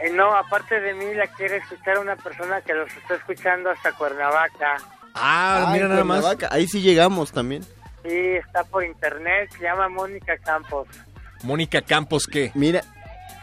Eh, 0.00 0.10
no, 0.12 0.36
aparte 0.36 0.78
de 0.80 0.92
mí, 0.94 1.14
la 1.14 1.26
quiere 1.28 1.56
escuchar 1.56 1.98
una 1.98 2.16
persona 2.16 2.60
que 2.60 2.74
los 2.74 2.88
está 2.94 3.14
escuchando 3.14 3.70
hasta 3.70 3.92
Cuernavaca. 3.92 4.76
Ah, 5.14 5.70
mira 5.72 5.88
nada 5.88 6.04
más. 6.04 6.20
Cuernavaca. 6.20 6.48
Ahí 6.54 6.66
sí 6.68 6.80
llegamos 6.82 7.32
también. 7.32 7.64
Sí, 8.04 8.36
está 8.36 8.64
por 8.64 8.84
internet, 8.84 9.50
se 9.56 9.64
llama 9.64 9.88
Mónica 9.88 10.36
Campos 10.38 10.86
Mónica 11.42 11.82
Campos, 11.82 12.26
¿qué? 12.26 12.50
Mira, 12.54 12.82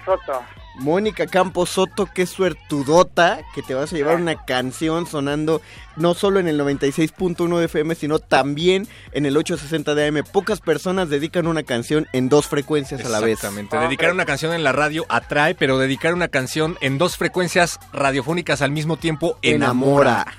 Soto. 0.05 0.43
Mónica 0.75 1.27
Campos 1.27 1.69
Soto, 1.69 2.07
qué 2.13 2.25
suertudota 2.25 3.41
que 3.53 3.61
te 3.61 3.73
vas 3.73 3.91
a 3.91 3.95
llevar 3.95 4.15
una 4.15 4.45
canción 4.45 5.05
sonando 5.05 5.61
no 5.95 6.13
solo 6.13 6.39
en 6.39 6.47
el 6.47 6.59
96.1 6.59 7.59
de 7.59 7.65
FM, 7.65 7.95
sino 7.95 8.19
también 8.19 8.87
en 9.11 9.25
el 9.25 9.35
860 9.37 9.93
de 9.95 10.07
AM. 10.07 10.23
Pocas 10.31 10.61
personas 10.61 11.09
dedican 11.09 11.45
una 11.45 11.63
canción 11.63 12.07
en 12.13 12.29
dos 12.29 12.47
frecuencias 12.47 13.03
a 13.05 13.09
la 13.09 13.19
vez. 13.19 13.33
Exactamente. 13.33 13.77
Dedicar 13.77 14.11
una 14.11 14.25
canción 14.25 14.53
en 14.53 14.63
la 14.63 14.71
radio 14.71 15.05
atrae, 15.09 15.55
pero 15.55 15.77
dedicar 15.77 16.13
una 16.13 16.29
canción 16.29 16.77
en 16.81 16.97
dos 16.97 17.17
frecuencias 17.17 17.79
radiofónicas 17.93 18.61
al 18.61 18.71
mismo 18.71 18.97
tiempo 18.97 19.37
enamora. 19.41 20.25
Enamora. 20.25 20.37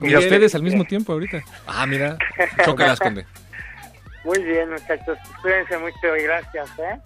Y 0.00 0.14
a 0.14 0.18
ustedes 0.18 0.54
al 0.54 0.62
mismo 0.62 0.84
tiempo 0.84 1.12
ahorita. 1.12 1.42
Ah, 1.66 1.86
mira. 1.86 2.18
Chócalas, 2.64 2.98
conde. 3.00 3.26
Muy 4.24 4.42
bien, 4.42 4.70
muchachos, 4.70 5.18
cuídense 5.42 5.76
mucho 5.78 6.16
y 6.16 6.22
gracias, 6.22 6.70
¿eh? 6.78 6.98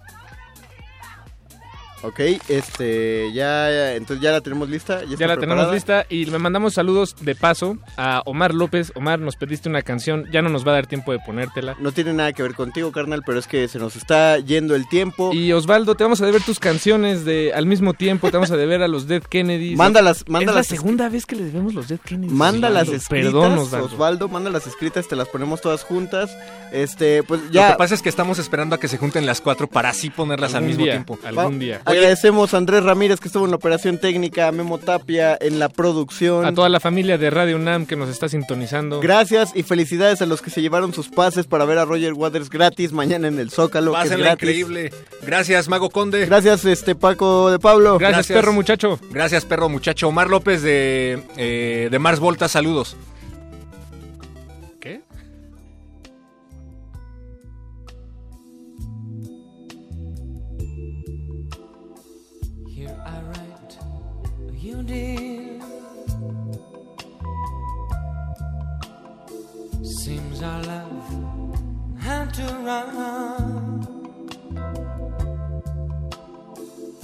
Ok, 2.01 2.19
este, 2.47 3.31
ya, 3.33 3.69
ya, 3.69 3.95
entonces 3.95 4.23
ya 4.23 4.31
la 4.31 4.39
tenemos 4.41 4.69
lista. 4.69 4.99
Ya, 4.99 5.05
está 5.05 5.15
Ya 5.17 5.27
la 5.27 5.37
tenemos 5.37 5.71
lista 5.73 6.05
y 6.09 6.25
le 6.25 6.39
mandamos 6.39 6.73
saludos 6.73 7.15
de 7.19 7.35
paso 7.35 7.77
a 7.97 8.21
Omar 8.25 8.53
López. 8.53 8.91
Omar, 8.95 9.19
nos 9.19 9.35
pediste 9.35 9.67
una 9.67 9.81
canción, 9.81 10.25
ya 10.31 10.41
no 10.41 10.47
nos 10.49 10.65
va 10.65 10.71
a 10.71 10.75
dar 10.75 10.87
tiempo 10.87 11.11
de 11.11 11.19
ponértela. 11.19 11.75
No 11.79 11.91
tiene 11.91 12.13
nada 12.13 12.31
que 12.31 12.41
ver 12.41 12.55
contigo, 12.55 12.91
carnal, 12.91 13.21
pero 13.25 13.37
es 13.39 13.47
que 13.47 13.67
se 13.67 13.79
nos 13.79 13.95
está 13.97 14.37
yendo 14.39 14.75
el 14.75 14.87
tiempo. 14.87 15.31
Y 15.33 15.51
Osvaldo, 15.51 15.95
te 15.95 16.03
vamos 16.05 16.21
a 16.21 16.25
deber 16.25 16.41
tus 16.41 16.59
canciones 16.59 17.25
de 17.25 17.51
al 17.53 17.65
mismo 17.65 17.93
tiempo, 17.93 18.31
te 18.31 18.37
vamos 18.37 18.51
a 18.51 18.57
deber 18.57 18.81
a 18.81 18.87
los 18.87 19.07
Dead 19.07 19.21
Kennedys. 19.23 19.77
Mándalas, 19.77 20.19
Es 20.21 20.29
mándalas. 20.29 20.55
la 20.55 20.63
segunda 20.63 21.09
vez 21.09 21.25
que 21.25 21.35
le 21.35 21.43
debemos 21.43 21.73
los 21.73 21.89
Dead 21.89 21.99
Kennedys. 21.99 22.31
Mándalas 22.31 22.83
Osvaldo. 22.83 22.95
escritas, 22.97 23.25
Perdón, 23.33 23.57
Osvaldo. 23.59 23.85
Osvaldo, 23.87 24.27
mándalas 24.29 24.67
escritas, 24.67 25.07
te 25.07 25.15
las 25.17 25.27
ponemos 25.27 25.59
todas 25.59 25.83
juntas. 25.83 26.31
Este, 26.71 27.23
pues 27.23 27.41
Lo 27.45 27.51
ya. 27.51 27.71
que 27.71 27.77
pasa 27.77 27.95
es 27.95 28.01
que 28.01 28.09
estamos 28.09 28.39
esperando 28.39 28.75
a 28.75 28.79
que 28.79 28.87
se 28.87 28.97
junten 28.97 29.25
las 29.25 29.41
cuatro 29.41 29.67
para 29.67 29.89
así 29.89 30.09
ponerlas 30.09 30.53
al 30.55 30.63
mismo 30.63 30.83
día, 30.83 30.93
tiempo. 30.93 31.19
algún 31.25 31.59
día. 31.59 31.81
Agradecemos 31.89 32.53
a 32.53 32.57
Andrés 32.57 32.83
Ramírez 32.83 33.19
que 33.19 33.27
estuvo 33.27 33.45
en 33.45 33.51
la 33.51 33.57
operación 33.57 33.97
técnica, 33.97 34.47
a 34.47 34.51
Memo 34.51 34.77
Tapia 34.77 35.37
en 35.39 35.59
la 35.59 35.69
producción. 35.69 36.45
A 36.45 36.53
toda 36.53 36.69
la 36.69 36.79
familia 36.79 37.17
de 37.17 37.29
Radio 37.29 37.55
UNAM 37.55 37.85
que 37.85 37.95
nos 37.95 38.09
está 38.09 38.29
sintonizando. 38.29 38.99
Gracias 38.99 39.51
y 39.55 39.63
felicidades 39.63 40.21
a 40.21 40.25
los 40.25 40.41
que 40.41 40.49
se 40.49 40.61
llevaron 40.61 40.93
sus 40.93 41.09
pases 41.09 41.45
para 41.47 41.65
ver 41.65 41.77
a 41.77 41.85
Roger 41.85 42.13
Waters 42.13 42.49
gratis 42.49 42.91
mañana 42.91 43.27
en 43.27 43.39
el 43.39 43.51
Zócalo. 43.51 43.93
que 43.93 44.01
es 44.07 44.17
gratis. 44.17 44.33
increíble. 44.49 44.93
Gracias, 45.23 45.67
Mago 45.67 45.89
Conde. 45.89 46.25
Gracias, 46.25 46.65
este 46.65 46.95
Paco 46.95 47.51
de 47.51 47.59
Pablo. 47.59 47.97
Gracias, 47.97 48.27
Gracias. 48.27 48.37
perro 48.39 48.53
muchacho. 48.53 48.99
Gracias, 49.11 49.45
perro 49.45 49.69
muchacho. 49.69 50.07
Omar 50.07 50.29
López 50.29 50.61
de, 50.61 51.23
eh, 51.37 51.87
de 51.91 51.99
Mars 51.99 52.19
Volta, 52.19 52.47
saludos. 52.47 52.95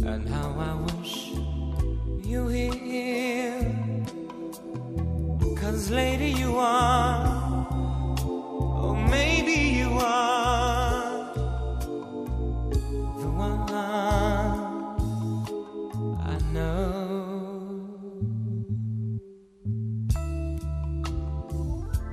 And 0.06 0.30
how 0.30 0.50
I 0.60 0.74
wish 0.86 1.32
you 2.24 2.48
here. 2.48 4.06
Cause 5.56 5.90
lady 5.90 6.32
you 6.32 6.58
are, 6.58 7.68
or 8.84 8.96
maybe 9.10 9.58
you 9.80 9.90
are 10.00 11.34
the 12.72 13.30
one 13.48 13.70
I 16.34 16.38
know. 16.54 17.90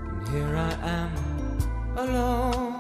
And 0.09 0.29
here 0.29 0.57
I 0.57 0.73
am 0.99 1.13
alone. 1.97 2.72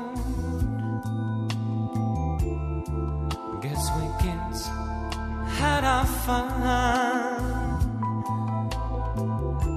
Our 5.93 6.07
fun. 6.07 6.53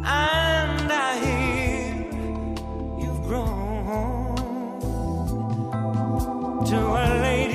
And 0.06 0.88
I 1.08 1.12
hear 1.26 1.94
you've 3.02 3.22
grown 3.30 4.36
to 6.70 6.80
a 7.04 7.08
lady 7.28 7.55